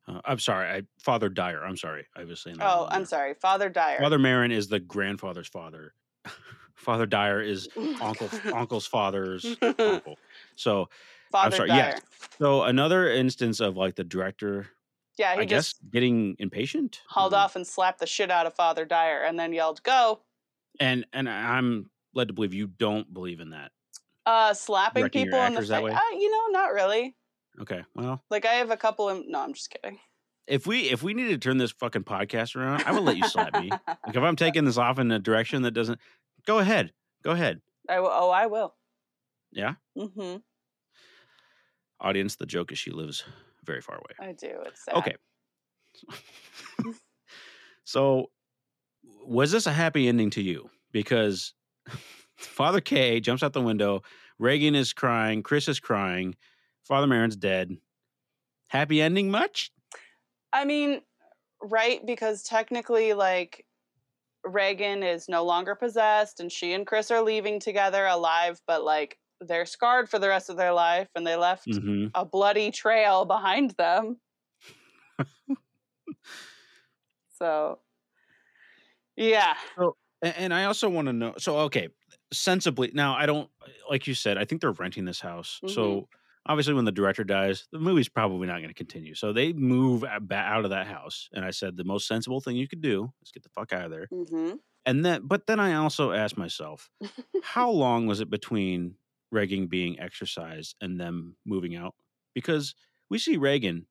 Uh, 0.07 0.23
I'm 0.25 0.39
sorry, 0.39 0.71
I, 0.71 0.83
Father 0.99 1.29
Dyer. 1.29 1.63
I'm 1.63 1.77
sorry, 1.77 2.07
I 2.17 2.25
was 2.25 2.41
saying. 2.41 2.57
that 2.57 2.67
Oh, 2.67 2.89
I'm 2.91 3.05
sorry. 3.05 3.35
Father 3.35 3.69
Dyer. 3.69 4.01
Father 4.01 4.19
Merrin 4.19 4.51
is 4.51 4.69
the 4.69 4.81
grandfather's 4.81 5.49
father. 5.49 5.93
Father 6.79 7.07
Dyer 7.07 7.41
is 7.43 7.69
uncle 8.01 8.29
uncle's 8.55 8.87
father's 8.87 9.45
uncle. 9.63 10.17
So 10.57 10.89
Father 11.31 11.57
sorry, 11.57 11.69
Dyer. 11.69 11.77
yes. 11.77 12.01
so 12.39 12.63
another 12.63 13.11
instance 13.11 13.61
of 13.61 13.77
like 13.77 13.97
the 13.97 14.05
director, 14.05 14.69
Yeah, 15.19 15.35
he 15.35 15.41
I 15.43 15.45
guess, 15.45 15.73
just 15.75 15.91
getting 15.91 16.37
impatient. 16.39 17.01
hauled 17.09 17.35
Um, 17.35 17.41
off 17.41 17.57
and 17.57 17.67
slapped 17.67 18.01
the 18.01 18.07
shit 18.07 18.31
out 18.31 18.47
of 18.47 18.55
Father 18.55 18.85
Dyer 18.87 19.23
and 19.25 19.39
then 19.39 19.53
yelled, 19.53 19.83
go. 19.83 20.21
and 20.81 21.05
and 21.13 21.29
I'm 21.29 21.91
led 22.15 22.29
to 22.29 22.35
believe 22.35 22.55
you 22.55 22.67
don't 22.67 23.13
believe 23.13 23.41
in 23.41 23.51
that. 23.51 23.73
Uh, 24.25 24.53
slapping 24.55 25.09
people 25.11 25.39
in 25.43 25.55
the 25.55 25.61
face. 25.63 25.71
Uh, 25.71 25.99
you 26.13 26.31
know, 26.31 26.47
not 26.59 26.73
really. 26.73 27.15
Okay, 27.61 27.83
well, 27.95 28.23
Like 28.31 28.47
I 28.47 28.53
have 28.55 28.71
a 28.71 28.77
couple 28.77 29.09
of. 29.09 29.25
No, 29.27 29.41
I'm 29.41 29.53
just 29.55 29.71
kidding. 29.71 29.99
if 30.47 30.67
we 30.67 30.83
if 30.91 31.03
we 31.03 31.13
need 31.13 31.29
to 31.29 31.39
turn 31.39 31.59
this 31.59 31.73
fucking 31.73 32.05
podcast 32.05 32.55
around, 32.57 32.85
I 32.87 32.93
will 32.93 33.03
let 33.03 33.17
you 33.17 33.27
slap 33.29 33.53
me. 33.61 33.69
Like 33.71 34.15
if 34.15 34.23
I'm 34.23 34.37
taking 34.45 34.65
this 34.65 34.79
off 34.79 34.99
in 34.99 35.11
a 35.11 35.19
direction 35.19 35.63
that 35.63 35.73
doesn't, 35.73 35.99
go 36.49 36.59
ahead, 36.59 36.93
go 37.23 37.31
ahead. 37.31 37.61
I 37.89 38.01
will, 38.01 38.11
oh, 38.11 38.31
I 38.31 38.47
will. 38.47 38.75
Yeah, 39.53 39.75
Mm-hmm. 39.97 40.39
audience. 42.01 42.37
The 42.37 42.47
joke 42.47 42.73
is 42.73 42.79
she 42.79 42.91
lives 42.91 43.25
very 43.65 43.81
far 43.81 43.97
away. 43.97 44.15
I 44.29 44.33
do. 44.33 44.51
It's 44.67 44.85
sad. 44.85 44.95
Okay. 44.97 45.15
so, 47.85 48.31
was 49.27 49.53
this 49.53 49.67
a 49.67 49.73
happy 49.73 50.09
ending 50.09 50.31
to 50.31 50.43
you? 50.43 50.69
Because 50.93 51.55
Father 52.37 52.81
K 52.81 53.21
jumps 53.21 53.43
out 53.43 53.53
the 53.53 53.61
window. 53.63 54.03
Regan 54.39 54.75
is 54.75 54.93
crying. 54.93 55.43
Chris 55.43 55.69
is 55.69 55.81
crying. 55.81 56.35
Father 56.85 57.07
Merrin's 57.07 57.37
dead. 57.37 57.77
Happy 58.69 59.01
ending 59.03 59.31
much? 59.31 59.71
I 60.53 60.65
mean, 60.65 61.01
right? 61.63 62.05
Because 62.05 62.43
technically, 62.43 63.13
like, 63.15 63.65
Regan 64.49 65.03
is 65.03 65.29
no 65.29 65.45
longer 65.45 65.75
possessed, 65.75 66.41
and 66.41 66.51
she 66.51 66.73
and 66.73 66.87
Chris 66.87 67.11
are 67.11 67.23
leaving 67.23 67.61
together 67.61 68.07
alive, 68.07 68.61
but 68.67 68.85
like, 68.85 69.19
they're 69.41 69.67
scarred 69.67 70.11
for 70.11 70.19
the 70.19 70.29
rest 70.29 70.51
of 70.51 70.57
their 70.57 70.73
life, 70.73 71.09
and 71.15 71.27
they 71.27 71.37
left 71.37 71.67
hmm 71.67 72.07
a 72.15 72.25
bloody 72.25 72.71
trail 72.71 73.25
behind 73.25 73.73
them. 73.73 74.17
so, 77.39 77.79
yeah. 79.17 79.55
And, 80.23 80.35
and 80.37 80.55
I 80.55 80.65
also 80.65 80.89
want 80.89 81.07
to 81.07 81.13
know. 81.13 81.35
So, 81.39 81.59
okay, 81.61 81.89
sensibly. 82.33 82.91
Now, 82.95 83.15
I 83.15 83.27
don't 83.27 83.49
like 83.91 84.07
you 84.07 84.15
said. 84.15 84.39
I 84.39 84.45
think 84.45 84.61
they're 84.61 84.73
renting 84.73 85.05
this 85.05 85.21
house. 85.21 85.61
So, 85.67 86.09
obviously, 86.47 86.75
when 86.75 86.85
the 86.85 86.93
director 86.93 87.25
dies, 87.25 87.67
the 87.73 87.79
movie's 87.79 88.09
probably 88.09 88.47
not 88.47 88.59
going 88.59 88.69
to 88.69 88.75
continue. 88.75 89.15
So 89.15 89.33
they 89.33 89.53
move 89.53 90.05
out 90.05 90.65
of 90.65 90.71
that 90.71 90.87
house. 90.87 91.29
And 91.33 91.45
I 91.45 91.51
said 91.51 91.77
the 91.77 91.85
most 91.85 92.07
sensible 92.07 92.41
thing 92.41 92.57
you 92.57 92.69
could 92.69 92.81
do 92.81 93.13
is 93.23 93.31
get 93.31 93.43
the 93.43 93.49
fuck 93.49 93.73
out 93.73 93.87
of 93.87 93.91
there. 93.91 94.09
Mm-hmm. 94.13 94.53
And 94.87 95.05
then, 95.05 95.23
but 95.25 95.47
then 95.47 95.61
I 95.61 95.75
also 95.75 96.13
asked 96.13 96.39
myself, 96.39 96.91
how 97.43 97.71
long 97.71 98.07
was 98.07 98.21
it 98.21 98.31
between 98.31 98.95
Regan 99.31 99.67
being 99.67 100.01
exercised 100.01 100.77
and 100.81 101.01
them 101.01 101.37
moving 101.45 101.77
out? 101.77 101.95
Because 102.35 102.75
we 103.11 103.19
see 103.19 103.37
Regan, 103.37 103.87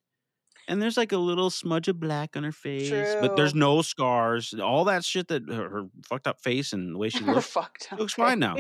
and 0.68 0.82
there's 0.82 0.98
like 0.98 1.12
a 1.12 1.18
little 1.18 1.50
smudge 1.50 1.88
of 1.88 2.00
black 2.00 2.36
on 2.36 2.44
her 2.44 2.52
face, 2.52 2.90
but 3.22 3.36
there's 3.36 3.56
no 3.56 3.82
scars. 3.82 4.54
All 4.54 4.86
that 4.86 5.06
shit 5.06 5.30
that 5.30 5.48
her, 5.50 5.70
her 5.70 5.84
fucked 6.06 6.28
up 6.28 6.42
face 6.42 6.74
and 6.74 6.96
the 6.96 6.98
way 6.98 7.10
she 7.10 7.24
looks. 7.24 7.48
fucked 7.48 7.88
up 7.92 8.00
looks 8.00 8.14
fine 8.14 8.40
now. 8.40 8.58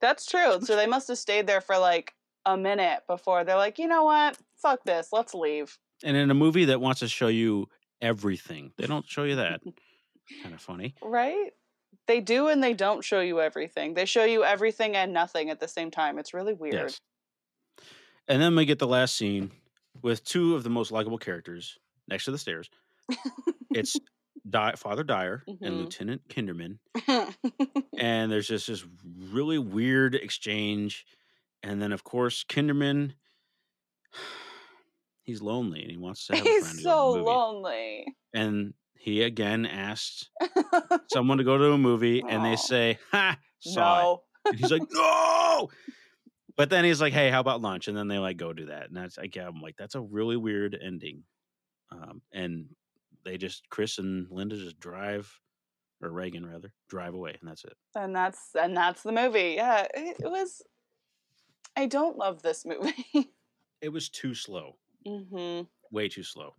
That's 0.00 0.26
true. 0.26 0.60
So 0.62 0.76
they 0.76 0.86
must 0.86 1.08
have 1.08 1.18
stayed 1.18 1.46
there 1.46 1.60
for 1.60 1.78
like 1.78 2.14
a 2.48 2.56
minute 2.56 3.00
before 3.06 3.44
they're 3.44 3.56
like, 3.56 3.78
you 3.78 3.86
know 3.86 4.04
what? 4.04 4.38
Fuck 4.56 4.80
this. 4.84 5.08
Let's 5.12 5.34
leave. 5.34 5.76
And 6.02 6.16
in 6.16 6.30
a 6.30 6.34
movie 6.34 6.66
that 6.66 6.80
wants 6.80 7.00
to 7.00 7.08
show 7.08 7.28
you 7.28 7.68
everything, 8.00 8.72
they 8.76 8.86
don't 8.86 9.08
show 9.08 9.24
you 9.24 9.36
that. 9.36 9.60
kind 10.42 10.54
of 10.54 10.60
funny. 10.60 10.94
Right? 11.02 11.52
They 12.06 12.20
do 12.20 12.48
and 12.48 12.62
they 12.62 12.74
don't 12.74 13.04
show 13.04 13.20
you 13.20 13.40
everything. 13.40 13.94
They 13.94 14.04
show 14.06 14.24
you 14.24 14.44
everything 14.44 14.96
and 14.96 15.12
nothing 15.12 15.50
at 15.50 15.60
the 15.60 15.68
same 15.68 15.90
time. 15.90 16.18
It's 16.18 16.32
really 16.32 16.54
weird. 16.54 16.74
Yes. 16.74 17.00
And 18.28 18.40
then 18.40 18.54
we 18.56 18.64
get 18.64 18.78
the 18.78 18.86
last 18.86 19.16
scene 19.16 19.50
with 20.02 20.24
two 20.24 20.54
of 20.54 20.62
the 20.62 20.70
most 20.70 20.90
likable 20.92 21.18
characters 21.18 21.78
next 22.08 22.24
to 22.26 22.30
the 22.30 22.38
stairs. 22.38 22.70
It's 23.70 23.96
Di- 24.48 24.74
Father 24.76 25.02
Dyer 25.04 25.42
and 25.46 25.58
Mhm. 25.60 25.78
Lieutenant 25.80 26.28
Kinderman. 26.28 26.78
and 27.98 28.30
there's 28.32 28.48
just 28.48 28.68
this 28.68 28.84
really 29.32 29.58
weird 29.58 30.14
exchange. 30.14 31.04
And 31.62 31.82
then, 31.82 31.92
of 31.92 32.04
course, 32.04 32.44
Kinderman, 32.44 33.14
he's 35.22 35.42
lonely 35.42 35.82
and 35.82 35.90
he 35.90 35.96
wants 35.96 36.26
to 36.26 36.36
have 36.36 36.46
a 36.46 36.48
friend 36.48 36.64
He's 36.64 36.78
to 36.78 36.84
go 36.84 37.16
to 37.16 37.20
so 37.20 37.24
lonely. 37.24 38.06
And 38.34 38.74
he 38.98 39.22
again 39.22 39.64
asked 39.64 40.30
someone 41.12 41.38
to 41.38 41.44
go 41.44 41.56
to 41.56 41.72
a 41.72 41.78
movie, 41.78 42.22
and 42.26 42.44
they 42.44 42.56
say, 42.56 42.98
"Ha, 43.12 43.38
saw 43.60 44.00
it." 44.00 44.02
no. 44.02 44.22
And 44.46 44.58
he's 44.58 44.70
like, 44.70 44.82
"No!" 44.90 45.68
But 46.56 46.70
then 46.70 46.84
he's 46.84 47.00
like, 47.00 47.12
"Hey, 47.12 47.30
how 47.30 47.40
about 47.40 47.62
lunch?" 47.62 47.88
And 47.88 47.96
then 47.96 48.08
they 48.08 48.18
like 48.18 48.36
go 48.36 48.52
do 48.52 48.66
that, 48.66 48.88
and 48.88 48.96
that's 48.96 49.16
like, 49.16 49.36
I'm 49.36 49.60
like, 49.62 49.76
that's 49.76 49.94
a 49.94 50.00
really 50.00 50.36
weird 50.36 50.76
ending. 50.80 51.22
Um, 51.90 52.20
and 52.32 52.66
they 53.24 53.38
just 53.38 53.68
Chris 53.70 53.98
and 53.98 54.26
Linda 54.30 54.56
just 54.56 54.80
drive, 54.80 55.32
or 56.02 56.10
Regan 56.10 56.44
rather, 56.44 56.72
drive 56.88 57.14
away, 57.14 57.36
and 57.40 57.48
that's 57.48 57.64
it. 57.64 57.76
And 57.94 58.14
that's 58.14 58.50
and 58.60 58.76
that's 58.76 59.02
the 59.04 59.12
movie. 59.12 59.54
Yeah, 59.56 59.86
it, 59.94 60.16
it 60.20 60.30
was. 60.30 60.60
I 61.78 61.86
don't 61.86 62.18
love 62.18 62.42
this 62.42 62.64
movie. 62.66 63.06
It 63.80 63.90
was 63.90 64.08
too 64.08 64.34
slow, 64.34 64.74
Mm-hmm. 65.06 65.62
way 65.92 66.08
too 66.08 66.24
slow. 66.24 66.54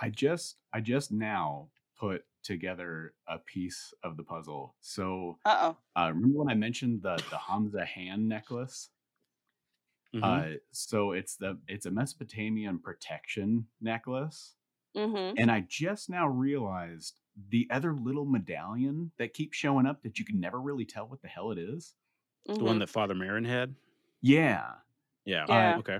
I 0.00 0.08
just 0.08 0.56
I 0.72 0.80
just 0.80 1.12
now 1.12 1.68
put 2.00 2.24
together 2.42 3.12
a 3.28 3.38
piece 3.38 3.92
of 4.02 4.16
the 4.16 4.22
puzzle. 4.22 4.74
So 4.80 5.38
Uh 5.44 5.74
uh, 5.94 6.10
remember 6.14 6.38
when 6.38 6.48
I 6.48 6.54
mentioned 6.54 7.02
the 7.02 7.16
the 7.28 7.36
Hamsa 7.36 7.84
hand 7.86 8.26
necklace? 8.30 8.88
Mhm. 10.14 10.22
Uh, 10.22 10.58
so 10.70 11.12
it's 11.12 11.36
the 11.36 11.58
it's 11.68 11.84
a 11.86 11.90
Mesopotamian 11.90 12.78
protection 12.78 13.66
necklace, 13.82 14.54
oh. 14.96 15.08
hmm 15.10 15.34
and 15.36 15.50
I 15.50 15.60
just 15.68 16.08
now 16.08 16.26
realized 16.28 17.20
the 17.50 17.68
other 17.70 17.92
little 17.94 18.24
medallion 18.26 19.10
that 19.18 19.34
keeps 19.34 19.56
showing 19.58 19.84
up 19.86 20.02
that 20.02 20.18
you 20.18 20.24
can 20.24 20.40
never 20.40 20.58
really 20.60 20.86
tell 20.86 21.06
what 21.08 21.20
the 21.22 21.28
hell 21.28 21.50
it 21.52 21.58
is. 21.58 21.94
the 22.46 22.54
mm-hmm. 22.54 22.64
one 22.64 22.78
that 22.80 22.88
Father 22.88 23.14
Merrin 23.14 23.46
had. 23.46 23.74
Yeah, 24.22 24.70
Yeah. 25.24 25.44
Yeah. 25.48 25.76
Okay. 25.78 25.98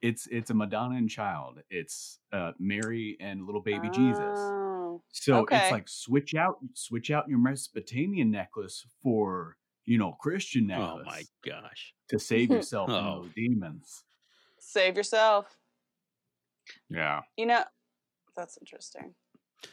it's 0.00 0.26
it's 0.28 0.50
a 0.50 0.54
Madonna 0.54 0.96
and 0.96 1.08
Child. 1.08 1.62
It's 1.70 2.18
uh, 2.32 2.52
Mary 2.58 3.16
and 3.20 3.44
little 3.46 3.60
baby 3.60 3.88
Jesus. 3.90 4.20
Oh. 4.38 5.02
So 5.12 5.36
Okay. 5.42 5.58
it's 5.62 5.70
like 5.72 5.88
switch 5.88 6.34
out 6.34 6.56
switch 6.74 7.10
out 7.10 7.28
your 7.28 7.38
Mesopotamian 7.38 8.30
necklace 8.30 8.84
for 9.02 9.56
you 9.84 9.98
know 9.98 10.12
Christian 10.12 10.66
necklace 10.66 11.04
Oh 11.06 11.10
my 11.10 11.22
gosh. 11.44 11.94
to 12.08 12.18
save 12.30 12.50
yourself 12.50 12.88
from 12.88 13.06
Oh. 13.06 13.22
those 13.22 13.30
demons. 13.34 14.04
Save 14.58 14.96
yourself. 14.96 15.56
Yeah. 16.88 17.20
You 17.36 17.46
know, 17.46 17.64
that's 18.36 18.56
interesting. 18.58 19.14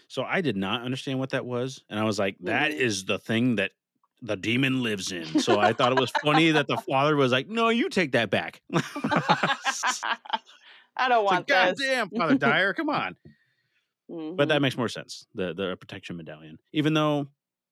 So 0.08 0.24
I 0.24 0.42
did 0.42 0.56
not 0.58 0.82
understand 0.84 1.18
what 1.20 1.30
that 1.32 1.46
was, 1.46 1.84
and 1.90 2.00
I 2.00 2.04
was 2.04 2.20
like, 2.20 2.38
"That 2.42 2.72
Mhm. 2.72 2.76
is 2.78 3.06
the 3.06 3.18
thing 3.20 3.56
that 3.56 3.72
the 4.22 4.36
demon 4.36 4.82
lives 4.84 5.12
in." 5.12 5.40
So 5.40 5.60
I 5.60 5.74
thought 5.74 5.92
it 5.92 6.00
was 6.00 6.12
funny 6.24 6.52
that 6.52 6.68
the 6.68 6.78
father 6.78 7.16
was 7.16 7.32
like, 7.32 7.48
"No, 7.48 7.70
you 7.70 7.90
take 7.90 8.12
that 8.14 8.30
back." 8.30 8.62
I 10.98 11.08
don't 11.08 11.24
like, 11.26 11.32
want 11.34 11.48
God 11.48 11.78
this. 11.78 11.88
damn, 11.88 12.10
Father 12.10 12.36
Dyer, 12.36 12.74
come 12.74 12.90
on. 12.90 13.16
But 14.10 14.16
Mhm. 14.16 14.48
that 14.50 14.62
makes 14.62 14.76
more 14.78 14.90
sense. 14.90 15.28
The 15.36 15.54
the 15.54 15.76
protection 15.78 16.18
medallion, 16.18 16.60
even 16.74 16.94
though 16.94 17.28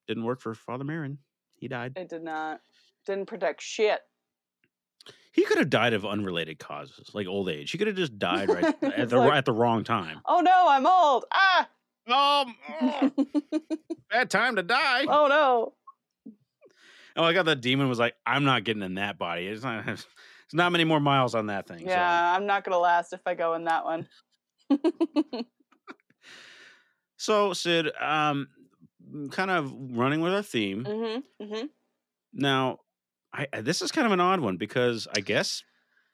didn't 0.08 0.24
work 0.24 0.40
for 0.40 0.54
Father 0.54 0.86
Merrin, 0.86 1.18
he 1.56 1.68
died. 1.68 1.94
it 1.98 2.10
did 2.10 2.24
not. 2.24 2.62
Didn't 3.06 3.26
protect 3.28 3.62
shit. 3.62 4.00
He 5.32 5.44
could 5.46 5.58
have 5.58 5.70
died 5.70 5.94
of 5.94 6.06
unrelated 6.06 6.58
causes, 6.60 7.12
like 7.14 7.28
old 7.28 7.50
age. 7.50 7.72
He 7.72 7.78
could 7.78 7.88
have 7.88 7.96
just 7.96 8.18
died 8.18 8.50
right 8.50 8.66
at 8.84 9.10
the 9.10 9.18
like- 9.18 9.34
at 9.34 9.46
the 9.46 9.52
wrong 9.54 9.84
time. 9.84 10.22
Oh 10.26 10.40
no, 10.42 10.68
I'm 10.70 10.86
old. 10.86 11.26
Ah. 11.34 11.70
Um, 12.10 12.56
oh, 12.82 13.12
bad 14.10 14.30
time 14.30 14.56
to 14.56 14.64
die. 14.64 15.06
oh 15.10 15.28
no. 15.28 15.74
Oh, 17.18 17.24
I 17.24 17.34
got 17.34 17.46
the 17.46 17.56
demon 17.56 17.90
was 17.90 18.00
like, 18.00 18.16
I'm 18.26 18.44
not 18.44 18.64
getting 18.64 18.84
in 18.84 18.96
that 18.96 19.18
body. 19.18 19.48
It's 19.48 19.64
not. 19.64 20.06
It's 20.48 20.54
not 20.54 20.72
many 20.72 20.86
more 20.86 21.02
miles 21.02 21.36
on 21.36 21.48
that 21.48 21.68
thing. 21.68 21.86
Yeah, 21.86 22.34
I'm 22.34 22.46
not 22.46 22.64
gonna 22.64 22.78
last 22.78 23.12
if 23.12 23.20
I 23.26 23.36
go 23.36 23.54
in 23.56 23.66
that 23.66 23.84
one. 23.84 24.08
So, 24.72 24.78
so 27.18 27.52
Sid, 27.54 27.92
um, 28.00 28.48
kind 29.30 29.52
of 29.52 29.74
running 29.74 30.22
with 30.22 30.34
our 30.34 30.42
theme 30.42 30.86
hmm 30.86 31.46
hmm 31.46 31.66
now. 32.32 32.80
I 33.34 33.48
this 33.62 33.82
is 33.82 33.92
kind 33.92 34.06
of 34.06 34.14
an 34.14 34.22
odd 34.22 34.40
one 34.40 34.56
because 34.56 35.06
I 35.14 35.20
guess 35.20 35.62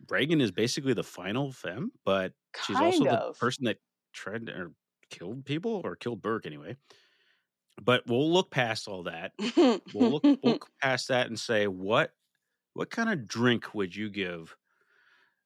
Regan 0.10 0.42
is 0.42 0.52
basically 0.52 0.94
the 0.94 1.04
final 1.04 1.52
femme, 1.52 1.92
but 2.04 2.34
she's 2.64 2.78
Kind 2.78 2.86
also 2.88 3.06
the 3.06 3.34
person 3.40 3.66
that 3.66 3.78
tried 4.14 4.48
to, 4.48 4.54
or 4.54 4.72
killed 5.12 5.46
people 5.46 5.82
or 5.84 5.96
killed 5.96 6.22
Burke 6.24 6.48
anyway. 6.48 6.76
But 7.82 8.04
we'll 8.08 8.32
look 8.32 8.52
past 8.52 8.88
all 8.88 9.04
that. 9.04 9.34
We'll 9.92 10.12
look, 10.12 10.26
we'll 10.42 10.60
past 10.82 11.08
that 11.10 11.28
and 11.28 11.40
say 11.40 11.68
what 11.68 12.14
what 12.74 12.90
kind 12.90 13.10
of 13.10 13.28
drink 13.28 13.74
would 13.76 13.96
you 13.96 14.10
give 14.10 14.58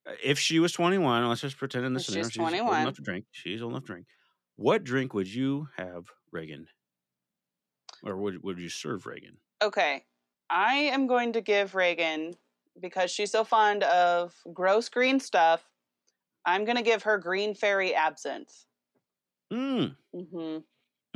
uh, 0.08 0.14
if 0.24 0.40
she 0.40 0.60
was 0.60 0.72
21 0.74 1.28
let's 1.28 1.42
just 1.42 1.58
pretend 1.58 1.86
in 1.86 1.94
this 1.94 2.04
If 2.04 2.06
scenario 2.06 2.30
she's 2.30 2.32
she's 2.32 2.56
old 2.66 2.78
21. 2.78 2.80
enough 2.80 2.96
to 2.96 3.02
drink 3.02 3.26
she's 3.32 3.62
old 3.62 3.74
enough 3.74 3.84
to 3.84 3.88
drink 3.94 4.08
what 4.56 4.84
drink 4.84 5.14
would 5.14 5.28
you 5.34 5.70
have 5.78 6.08
regan 6.32 6.68
or 8.04 8.18
would, 8.18 8.42
would 8.44 8.58
you 8.60 8.70
serve 8.70 9.06
regan 9.06 9.40
okay, 9.62 10.06
I 10.50 10.76
am 10.76 11.08
going 11.08 11.34
to 11.34 11.42
give 11.42 11.76
Regan 11.76 12.36
because 12.80 13.12
she's 13.12 13.32
so 13.32 13.44
fond 13.44 13.84
of 13.84 14.36
gross 14.54 14.90
green 14.90 15.20
stuff. 15.20 15.70
I'm 16.46 16.66
gonna 16.66 16.84
give 16.84 17.04
her 17.04 17.18
green 17.18 17.56
fairy 17.56 17.94
absinthe. 17.96 18.66
mm, 19.52 19.96
hmm 20.14 20.60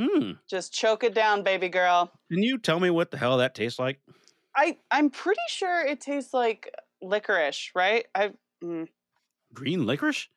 mm. 0.02 0.38
Just 0.50 0.74
choke 0.74 1.04
it 1.04 1.14
down, 1.14 1.44
baby 1.44 1.70
girl. 1.70 2.12
can 2.32 2.42
you 2.44 2.58
tell 2.58 2.80
me 2.80 2.90
what 2.90 3.12
the 3.12 3.18
hell 3.18 3.38
that 3.38 3.54
tastes 3.56 3.78
like 3.80 4.00
I 4.56 4.78
I'm 4.90 5.10
pretty 5.10 5.40
sure 5.50 5.86
it 5.86 6.02
tastes 6.02 6.34
like 6.34 6.74
licorice, 7.02 7.72
right? 7.76 8.06
I 8.16 8.32
mm, 8.64 8.88
green 9.54 9.86
licorice 9.86 10.28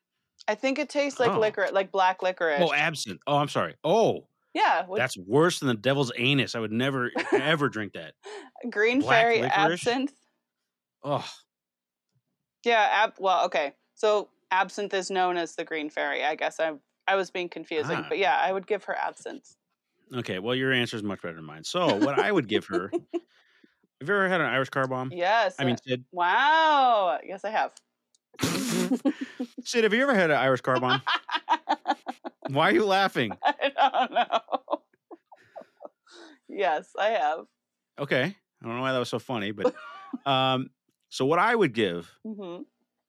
I 0.47 0.55
think 0.55 0.79
it 0.79 0.89
tastes 0.91 1.19
like 1.19 1.33
Oh. 1.33 1.41
licorice, 1.41 1.73
like 1.73 1.91
black 1.91 2.23
licorice. 2.23 2.61
oh 2.63 2.73
absinthe 2.73 3.21
oh 3.27 3.37
i'm 3.39 3.49
sorry 3.49 3.75
oh 3.85 4.29
yeah, 4.53 4.87
with 4.87 4.99
that's 4.99 5.17
worse 5.17 5.59
than 5.59 5.69
the 5.69 5.75
devil's 5.75 6.13
anus 6.17 6.55
i 6.55 6.61
would 6.61 6.71
never 6.73 7.11
ever 7.33 7.69
drink 7.69 7.95
that 7.95 8.15
green 8.71 9.01
black 9.01 9.23
fairy 9.23 9.41
licorice? 9.41 9.81
absinthe. 9.87 10.13
oh 11.03 11.27
Yeah, 12.65 12.89
ab- 12.93 13.15
well, 13.19 13.45
okay. 13.47 13.75
So 13.95 14.29
absinthe 14.51 14.95
is 14.95 15.11
known 15.11 15.37
as 15.37 15.55
the 15.57 15.65
green 15.65 15.91
fairy. 15.91 16.25
I 16.25 16.35
guess 16.35 16.59
I 16.61 16.73
I 17.07 17.17
was 17.17 17.31
being 17.31 17.49
confusing, 17.49 17.97
Ah. 17.99 18.07
but 18.09 18.19
yeah, 18.19 18.37
I 18.39 18.53
would 18.53 18.67
give 18.67 18.85
her 18.85 18.95
absinthe. 18.97 19.57
okay 20.15 20.39
well 20.39 20.55
your 20.55 20.73
answer 20.73 20.97
is 20.97 21.03
much 21.03 21.23
better 21.23 21.35
than 21.37 21.45
mine 21.45 21.65
so 21.65 21.97
what 21.97 22.15
i 22.19 22.31
would 22.31 22.47
give 22.47 22.67
her 22.67 22.89
have 24.01 24.09
you 24.09 24.15
ever 24.15 24.29
had 24.29 24.41
an 24.41 24.47
irish 24.47 24.69
car 24.69 24.87
bomb 24.87 25.11
Yes. 25.11 25.57
i 25.59 25.65
mean 25.65 25.75
uh, 25.75 25.79
sid 25.87 26.05
wow. 26.13 27.19
Yes, 27.25 27.43
I 27.45 27.51
have. 27.51 27.73
sid 29.65 29.85
have 29.85 29.95
you 29.95 30.03
ever 30.03 30.15
had 30.15 30.31
an 30.31 30.37
irish 30.37 30.61
car 30.61 30.79
bomb 30.79 31.01
why 32.49 32.69
are 32.71 32.75
you 32.75 32.85
laughing 32.85 33.37
I 33.43 33.73
don't 33.75 34.13
know. 34.13 34.83
yes, 36.49 36.93
I 36.99 37.09
have. 37.11 37.47
Okay. 37.99 38.25
I 38.63 38.67
don't 38.67 38.77
know 38.77 38.83
why 38.83 38.93
that 38.93 38.99
was 38.99 39.09
so 39.09 39.19
funny, 39.19 39.51
but 39.53 39.75
um, 40.27 40.71
so 41.09 41.27
what 41.27 41.39
I 41.39 41.55
would 41.55 41.73
give 41.75 42.11
hmm 42.25 42.63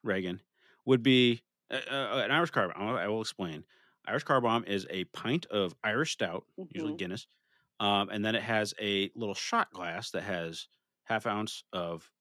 Regan 0.04 0.42
would 0.86 1.02
be 1.04 1.42
uh, 1.72 1.80
uh, 1.90 2.22
an 2.24 2.32
Irish 2.32 2.52
car 2.52 2.70
bomb. 2.70 2.96
I 2.96 3.08
will 3.08 3.22
explain. 3.22 3.64
Irish 4.08 4.24
car 4.24 4.42
bomb 4.42 4.64
is 4.66 4.86
a 4.90 5.06
pint 5.06 5.46
of 5.48 5.74
Irish 5.84 6.14
stout, 6.14 6.46
usually 6.70 6.94
Mhm. 6.94 6.98
Guinness, 6.98 7.28
um, 7.80 8.10
and 8.10 8.24
then 8.24 8.36
it 8.36 8.44
has 8.44 8.74
a 8.80 9.12
little 9.16 9.34
shot 9.36 9.72
glass 9.72 10.12
that 10.12 10.24
has 10.24 10.68
half 11.06 11.26
ounce 11.26 11.64
of 11.74 12.12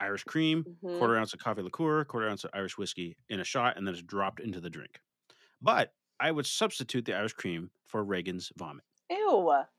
Irish 0.00 0.24
cream, 0.24 0.64
Mhm. 0.82 0.98
quarter 0.98 1.16
ounce 1.16 1.32
of 1.34 1.40
coffee 1.40 1.62
liqueur, 1.62 2.04
quarter 2.04 2.28
ounce 2.28 2.44
of 2.44 2.50
Irish 2.54 2.76
whiskey 2.78 3.16
in 3.28 3.40
a 3.40 3.44
shot, 3.44 3.76
and 3.76 3.86
then 3.86 3.94
it's 3.94 4.02
dropped 4.02 4.40
into 4.40 4.60
the 4.60 4.70
drink. 4.70 5.00
But 5.60 5.94
I 6.20 6.30
would 6.32 6.46
substitute 6.46 7.04
the 7.04 7.14
Irish 7.16 7.32
cream 7.34 7.70
for 7.86 8.04
Regan's 8.04 8.52
vomit. 8.56 8.84
Ew. 9.10 9.52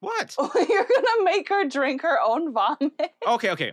What? 0.00 0.36
You're 0.68 0.84
gonna 0.86 1.24
make 1.24 1.48
her 1.48 1.64
drink 1.66 2.02
her 2.02 2.20
own 2.20 2.52
vomit. 2.52 2.92
Okay, 3.26 3.50
okay. 3.50 3.72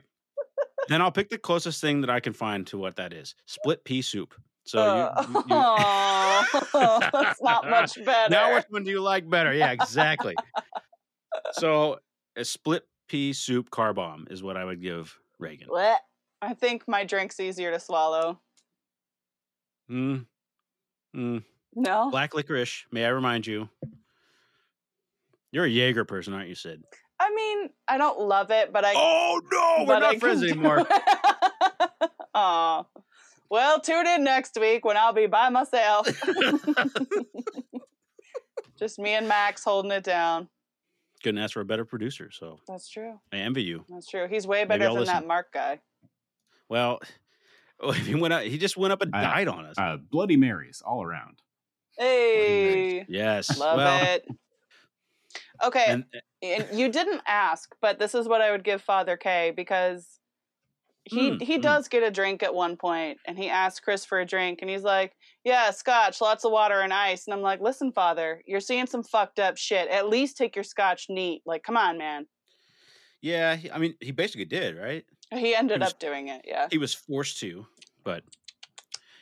then 0.88 1.02
I'll 1.02 1.12
pick 1.12 1.30
the 1.30 1.38
closest 1.38 1.82
thing 1.82 2.02
that 2.02 2.10
I 2.10 2.20
can 2.22 2.34
find 2.34 2.66
to 2.68 2.78
what 2.78 2.96
that 2.96 3.14
is. 3.14 3.36
Split 3.46 3.84
pea 3.84 4.02
soup. 4.02 4.34
So 4.66 4.80
Uh, 4.80 5.26
you, 5.28 5.34
you- 5.34 5.40
you- 5.40 7.00
that's 7.12 7.42
not 7.42 7.70
much 7.70 7.96
better. 8.06 8.30
now 8.30 8.56
which 8.56 8.66
one 8.70 8.84
do 8.84 8.92
you 8.92 9.02
like 9.02 9.30
better? 9.30 9.54
Yeah, 9.54 9.72
exactly. 9.72 10.36
so 11.54 12.00
a 12.36 12.46
split 12.46 12.84
pea 13.08 13.34
soup 13.34 13.70
car 13.70 13.94
bomb 13.94 14.28
is 14.30 14.42
what 14.42 14.56
I 14.58 14.64
would 14.66 14.82
give 14.82 15.18
Regan. 15.40 15.68
Blech. 15.68 15.98
I 16.42 16.54
think 16.54 16.88
my 16.88 17.04
drink's 17.04 17.40
easier 17.40 17.72
to 17.72 17.80
swallow. 17.80 18.40
Hmm. 19.88 20.18
Mm, 21.16 21.44
No. 21.76 22.10
black 22.10 22.34
licorice. 22.34 22.86
May 22.92 23.06
I 23.06 23.10
remind 23.10 23.46
you? 23.46 23.70
You're 25.52 25.66
a 25.66 25.70
Jaeger 25.70 26.06
person, 26.06 26.34
aren't 26.34 26.50
you, 26.50 26.56
Sid? 26.56 26.84
I 27.20 27.30
mean, 27.36 27.70
I 27.88 27.98
don't 27.98 28.20
love 28.20 28.50
it, 28.50 28.74
but 28.74 28.84
I. 28.84 28.94
Oh 28.96 29.40
no, 29.52 29.76
we're 29.82 29.86
but 29.86 30.04
I 30.04 30.12
not 30.14 30.20
friends 30.20 30.42
anymore. 30.44 30.86
Aw. 32.34 32.84
Well, 33.50 33.80
tune 33.80 34.08
in 34.08 34.24
next 34.24 34.58
week 34.60 34.86
when 34.86 34.98
I'll 34.98 35.14
be 35.14 35.28
by 35.28 35.50
myself. 35.50 36.08
Just 38.78 39.00
me 39.00 39.12
and 39.12 39.28
Max 39.28 39.64
holding 39.64 39.92
it 39.92 40.04
down. 40.04 40.50
Couldn't 41.24 41.40
ask 41.40 41.54
for 41.54 41.62
a 41.62 41.66
better 41.66 41.86
producer, 41.86 42.30
so 42.32 42.60
That's 42.68 42.90
true. 42.90 43.20
I 43.32 43.38
envy 43.38 43.64
you. 43.64 43.86
That's 43.90 44.08
true. 44.08 44.28
He's 44.28 44.46
way 44.46 44.66
better 44.66 44.88
I'll 44.88 44.96
than 44.96 45.06
that. 45.06 45.26
Mark 45.26 45.54
guy. 45.54 45.80
Well, 46.68 47.00
he 48.04 48.16
went 48.16 48.34
out. 48.34 48.44
He 48.44 48.58
just 48.58 48.76
went 48.76 48.92
up 48.92 49.02
and 49.02 49.16
I- 49.16 49.22
died 49.22 49.48
on 49.48 49.66
us. 49.66 49.76
Uh, 49.78 49.98
Bloody 49.98 50.38
Marys 50.38 50.82
all 50.86 51.04
around. 51.04 51.40
Hey, 51.98 53.06
yes, 53.08 53.58
love 53.60 53.78
well, 53.78 54.04
it. 54.04 54.28
Okay, 55.64 55.86
And 55.88 56.06
and 56.42 56.66
you 56.74 56.90
didn't 56.90 57.22
ask, 57.28 57.74
but 57.82 58.00
this 58.00 58.16
is 58.16 58.28
what 58.28 58.42
I 58.42 58.52
would 58.52 58.64
give 58.64 58.82
Father 58.82 59.16
K 59.16 59.54
because 59.56 60.20
he 61.06 61.32
Mm, 61.32 61.42
he 61.42 61.58
mm. 61.58 61.62
does 61.62 61.88
get 61.90 62.02
a 62.04 62.12
drink 62.12 62.44
at 62.44 62.54
one 62.56 62.78
point, 62.78 63.18
and 63.26 63.38
he 63.38 63.50
asks 63.50 63.80
Chris 63.80 64.06
for 64.06 64.20
a 64.22 64.26
drink, 64.26 64.60
and 64.62 64.70
he's 64.70 64.84
like, 64.84 65.16
"Yeah, 65.44 65.72
scotch, 65.72 66.22
lots 66.22 66.46
of 66.46 66.52
water 66.52 66.80
and 66.80 66.94
ice." 66.94 67.28
And 67.28 67.34
I'm 67.34 67.42
like, 67.42 67.60
"Listen, 67.62 67.92
Father, 67.92 68.42
you're 68.46 68.60
seeing 68.62 68.86
some 68.88 69.04
fucked 69.04 69.40
up 69.40 69.58
shit. 69.58 69.90
At 69.90 70.08
least 70.10 70.38
take 70.38 70.56
your 70.56 70.64
scotch 70.64 71.08
neat. 71.10 71.42
Like, 71.46 71.64
come 71.64 71.76
on, 71.78 71.98
man." 71.98 72.28
yeah, 73.22 73.56
he- 73.56 73.72
I 73.72 73.78
mean, 73.78 73.96
he 74.02 74.12
basically 74.12 74.46
did, 74.46 74.78
right? 74.78 75.06
He 75.32 75.56
ended 75.56 75.80
was- 75.82 75.92
up 75.94 76.00
doing 76.00 76.28
it. 76.28 76.42
Yeah, 76.46 76.68
He 76.72 76.78
was 76.78 76.94
forced 76.94 77.40
to, 77.40 77.66
but 78.04 78.24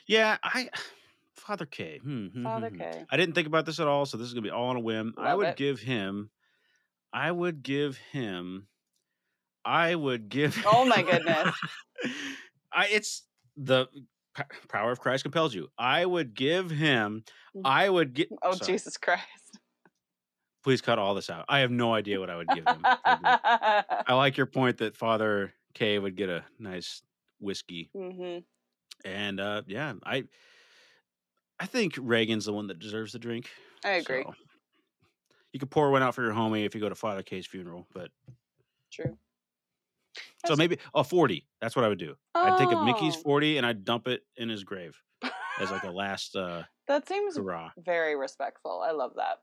yeah, 0.06 0.38
I 0.42 0.68
Father 1.36 1.66
K. 1.66 1.98
hmm, 1.98 2.26
hmm, 2.28 2.42
Father 2.44 2.68
hmm, 2.68 2.76
hmm. 2.76 2.80
K. 2.82 3.04
I 3.10 3.16
didn't 3.16 3.34
think 3.34 3.46
about 3.48 3.66
this 3.66 3.80
at 3.80 3.88
all, 3.88 4.06
so 4.06 4.16
this 4.16 4.26
is 4.28 4.34
gonna 4.34 4.42
be 4.42 4.50
all 4.50 4.68
on 4.68 4.76
a 4.76 4.80
whim. 4.80 5.14
I 5.18 5.34
would 5.34 5.48
it. 5.48 5.56
give 5.56 5.80
him. 5.80 6.30
I 7.12 7.30
would 7.32 7.62
give 7.62 7.96
him. 8.12 8.66
I 9.64 9.94
would 9.94 10.28
give. 10.28 10.58
Oh 10.66 10.84
my 10.84 11.02
goodness. 11.02 11.54
I 12.72 12.86
it's 12.88 13.22
the 13.56 13.86
p- 14.36 14.42
power 14.68 14.90
of 14.92 15.00
Christ 15.00 15.24
compels 15.24 15.54
you. 15.54 15.68
I 15.78 16.04
would 16.04 16.34
give 16.34 16.70
him. 16.70 17.24
I 17.64 17.88
would 17.88 18.14
get. 18.14 18.28
Oh 18.42 18.52
sorry, 18.52 18.72
Jesus 18.72 18.96
Christ. 18.96 19.22
Please 20.64 20.80
cut 20.80 20.98
all 20.98 21.14
this 21.14 21.28
out. 21.28 21.44
I 21.48 21.60
have 21.60 21.70
no 21.70 21.92
idea 21.92 22.20
what 22.20 22.30
I 22.30 22.36
would 22.36 22.48
give 22.48 22.64
him. 22.66 22.82
for 22.82 23.12
a 23.12 23.16
drink. 23.16 23.40
I 23.44 24.14
like 24.14 24.36
your 24.36 24.46
point 24.46 24.78
that 24.78 24.96
Father 24.96 25.52
K 25.74 25.98
would 25.98 26.16
get 26.16 26.28
a 26.28 26.44
nice 26.58 27.02
whiskey, 27.40 27.90
hmm 27.94 28.38
and 29.04 29.40
uh, 29.40 29.62
yeah, 29.66 29.94
I, 30.06 30.24
I 31.58 31.66
think 31.66 31.94
Regan's 32.00 32.44
the 32.44 32.52
one 32.52 32.68
that 32.68 32.78
deserves 32.78 33.12
the 33.12 33.18
drink. 33.18 33.48
I 33.84 33.92
agree. 33.94 34.22
so. 34.22 34.34
You 35.52 35.58
could 35.60 35.70
pour 35.70 35.90
one 35.90 36.02
out 36.02 36.14
for 36.14 36.22
your 36.22 36.32
homie 36.32 36.64
if 36.64 36.74
you 36.74 36.80
go 36.80 36.88
to 36.88 36.94
Father 36.94 37.22
K's 37.22 37.46
funeral, 37.46 37.86
but 37.92 38.10
True. 38.92 39.18
So 40.46 40.56
maybe 40.56 40.78
a 40.94 41.02
forty. 41.04 41.46
That's 41.60 41.74
what 41.76 41.84
I 41.84 41.88
would 41.88 41.98
do. 41.98 42.14
I'd 42.34 42.58
take 42.58 42.70
a 42.72 42.84
Mickey's 42.84 43.16
40 43.16 43.56
and 43.58 43.66
I'd 43.66 43.84
dump 43.84 44.08
it 44.08 44.22
in 44.36 44.48
his 44.48 44.64
grave 44.64 44.96
as 45.60 45.70
like 45.70 45.84
a 45.84 45.90
last 46.02 46.34
uh, 46.36 46.62
that 46.88 47.06
seems 47.08 47.36
hurrah. 47.36 47.70
very 47.78 48.16
respectful. 48.16 48.82
I 48.84 48.90
love 48.92 49.12
that. 49.16 49.38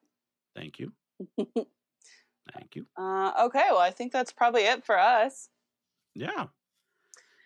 Thank 0.56 0.80
you. 0.80 0.92
Thank 1.38 2.76
you. 2.76 2.86
Uh, 2.98 3.32
okay, 3.46 3.68
well, 3.70 3.78
I 3.80 3.92
think 3.92 4.12
that's 4.12 4.32
probably 4.34 4.64
it 4.64 4.84
for 4.86 4.98
us. 4.98 5.50
Yeah, 6.16 6.48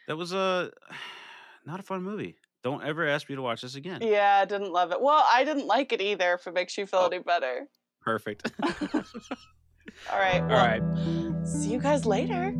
that 0.08 0.16
was 0.18 0.34
a 0.34 0.72
not 1.66 1.80
a 1.80 1.84
fun 1.84 2.02
movie. 2.04 2.36
Don't 2.64 2.84
ever 2.84 3.06
ask 3.08 3.30
me 3.30 3.36
to 3.36 3.42
watch 3.42 3.62
this 3.62 3.76
again. 3.76 4.00
Yeah, 4.02 4.40
I 4.42 4.46
didn't 4.46 4.72
love 4.72 4.92
it. 4.94 5.02
Well, 5.02 5.26
I 5.32 5.44
didn't 5.44 5.68
like 5.68 5.92
it 5.92 6.00
either. 6.02 6.34
If 6.36 6.48
it 6.48 6.54
makes 6.54 6.78
you 6.78 6.86
feel 6.86 7.02
Oh. 7.02 7.08
any 7.08 7.20
better. 7.20 7.68
Perfect. 8.02 8.50
All 8.64 10.18
right. 10.20 10.42
All 10.42 10.48
Well, 10.48 10.82
right. 10.82 11.48
See 11.48 11.70
you 11.72 11.80
guys 11.80 12.06
later. 12.06 12.56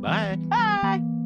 Bye. 0.00 0.36
Bye. 0.36 1.17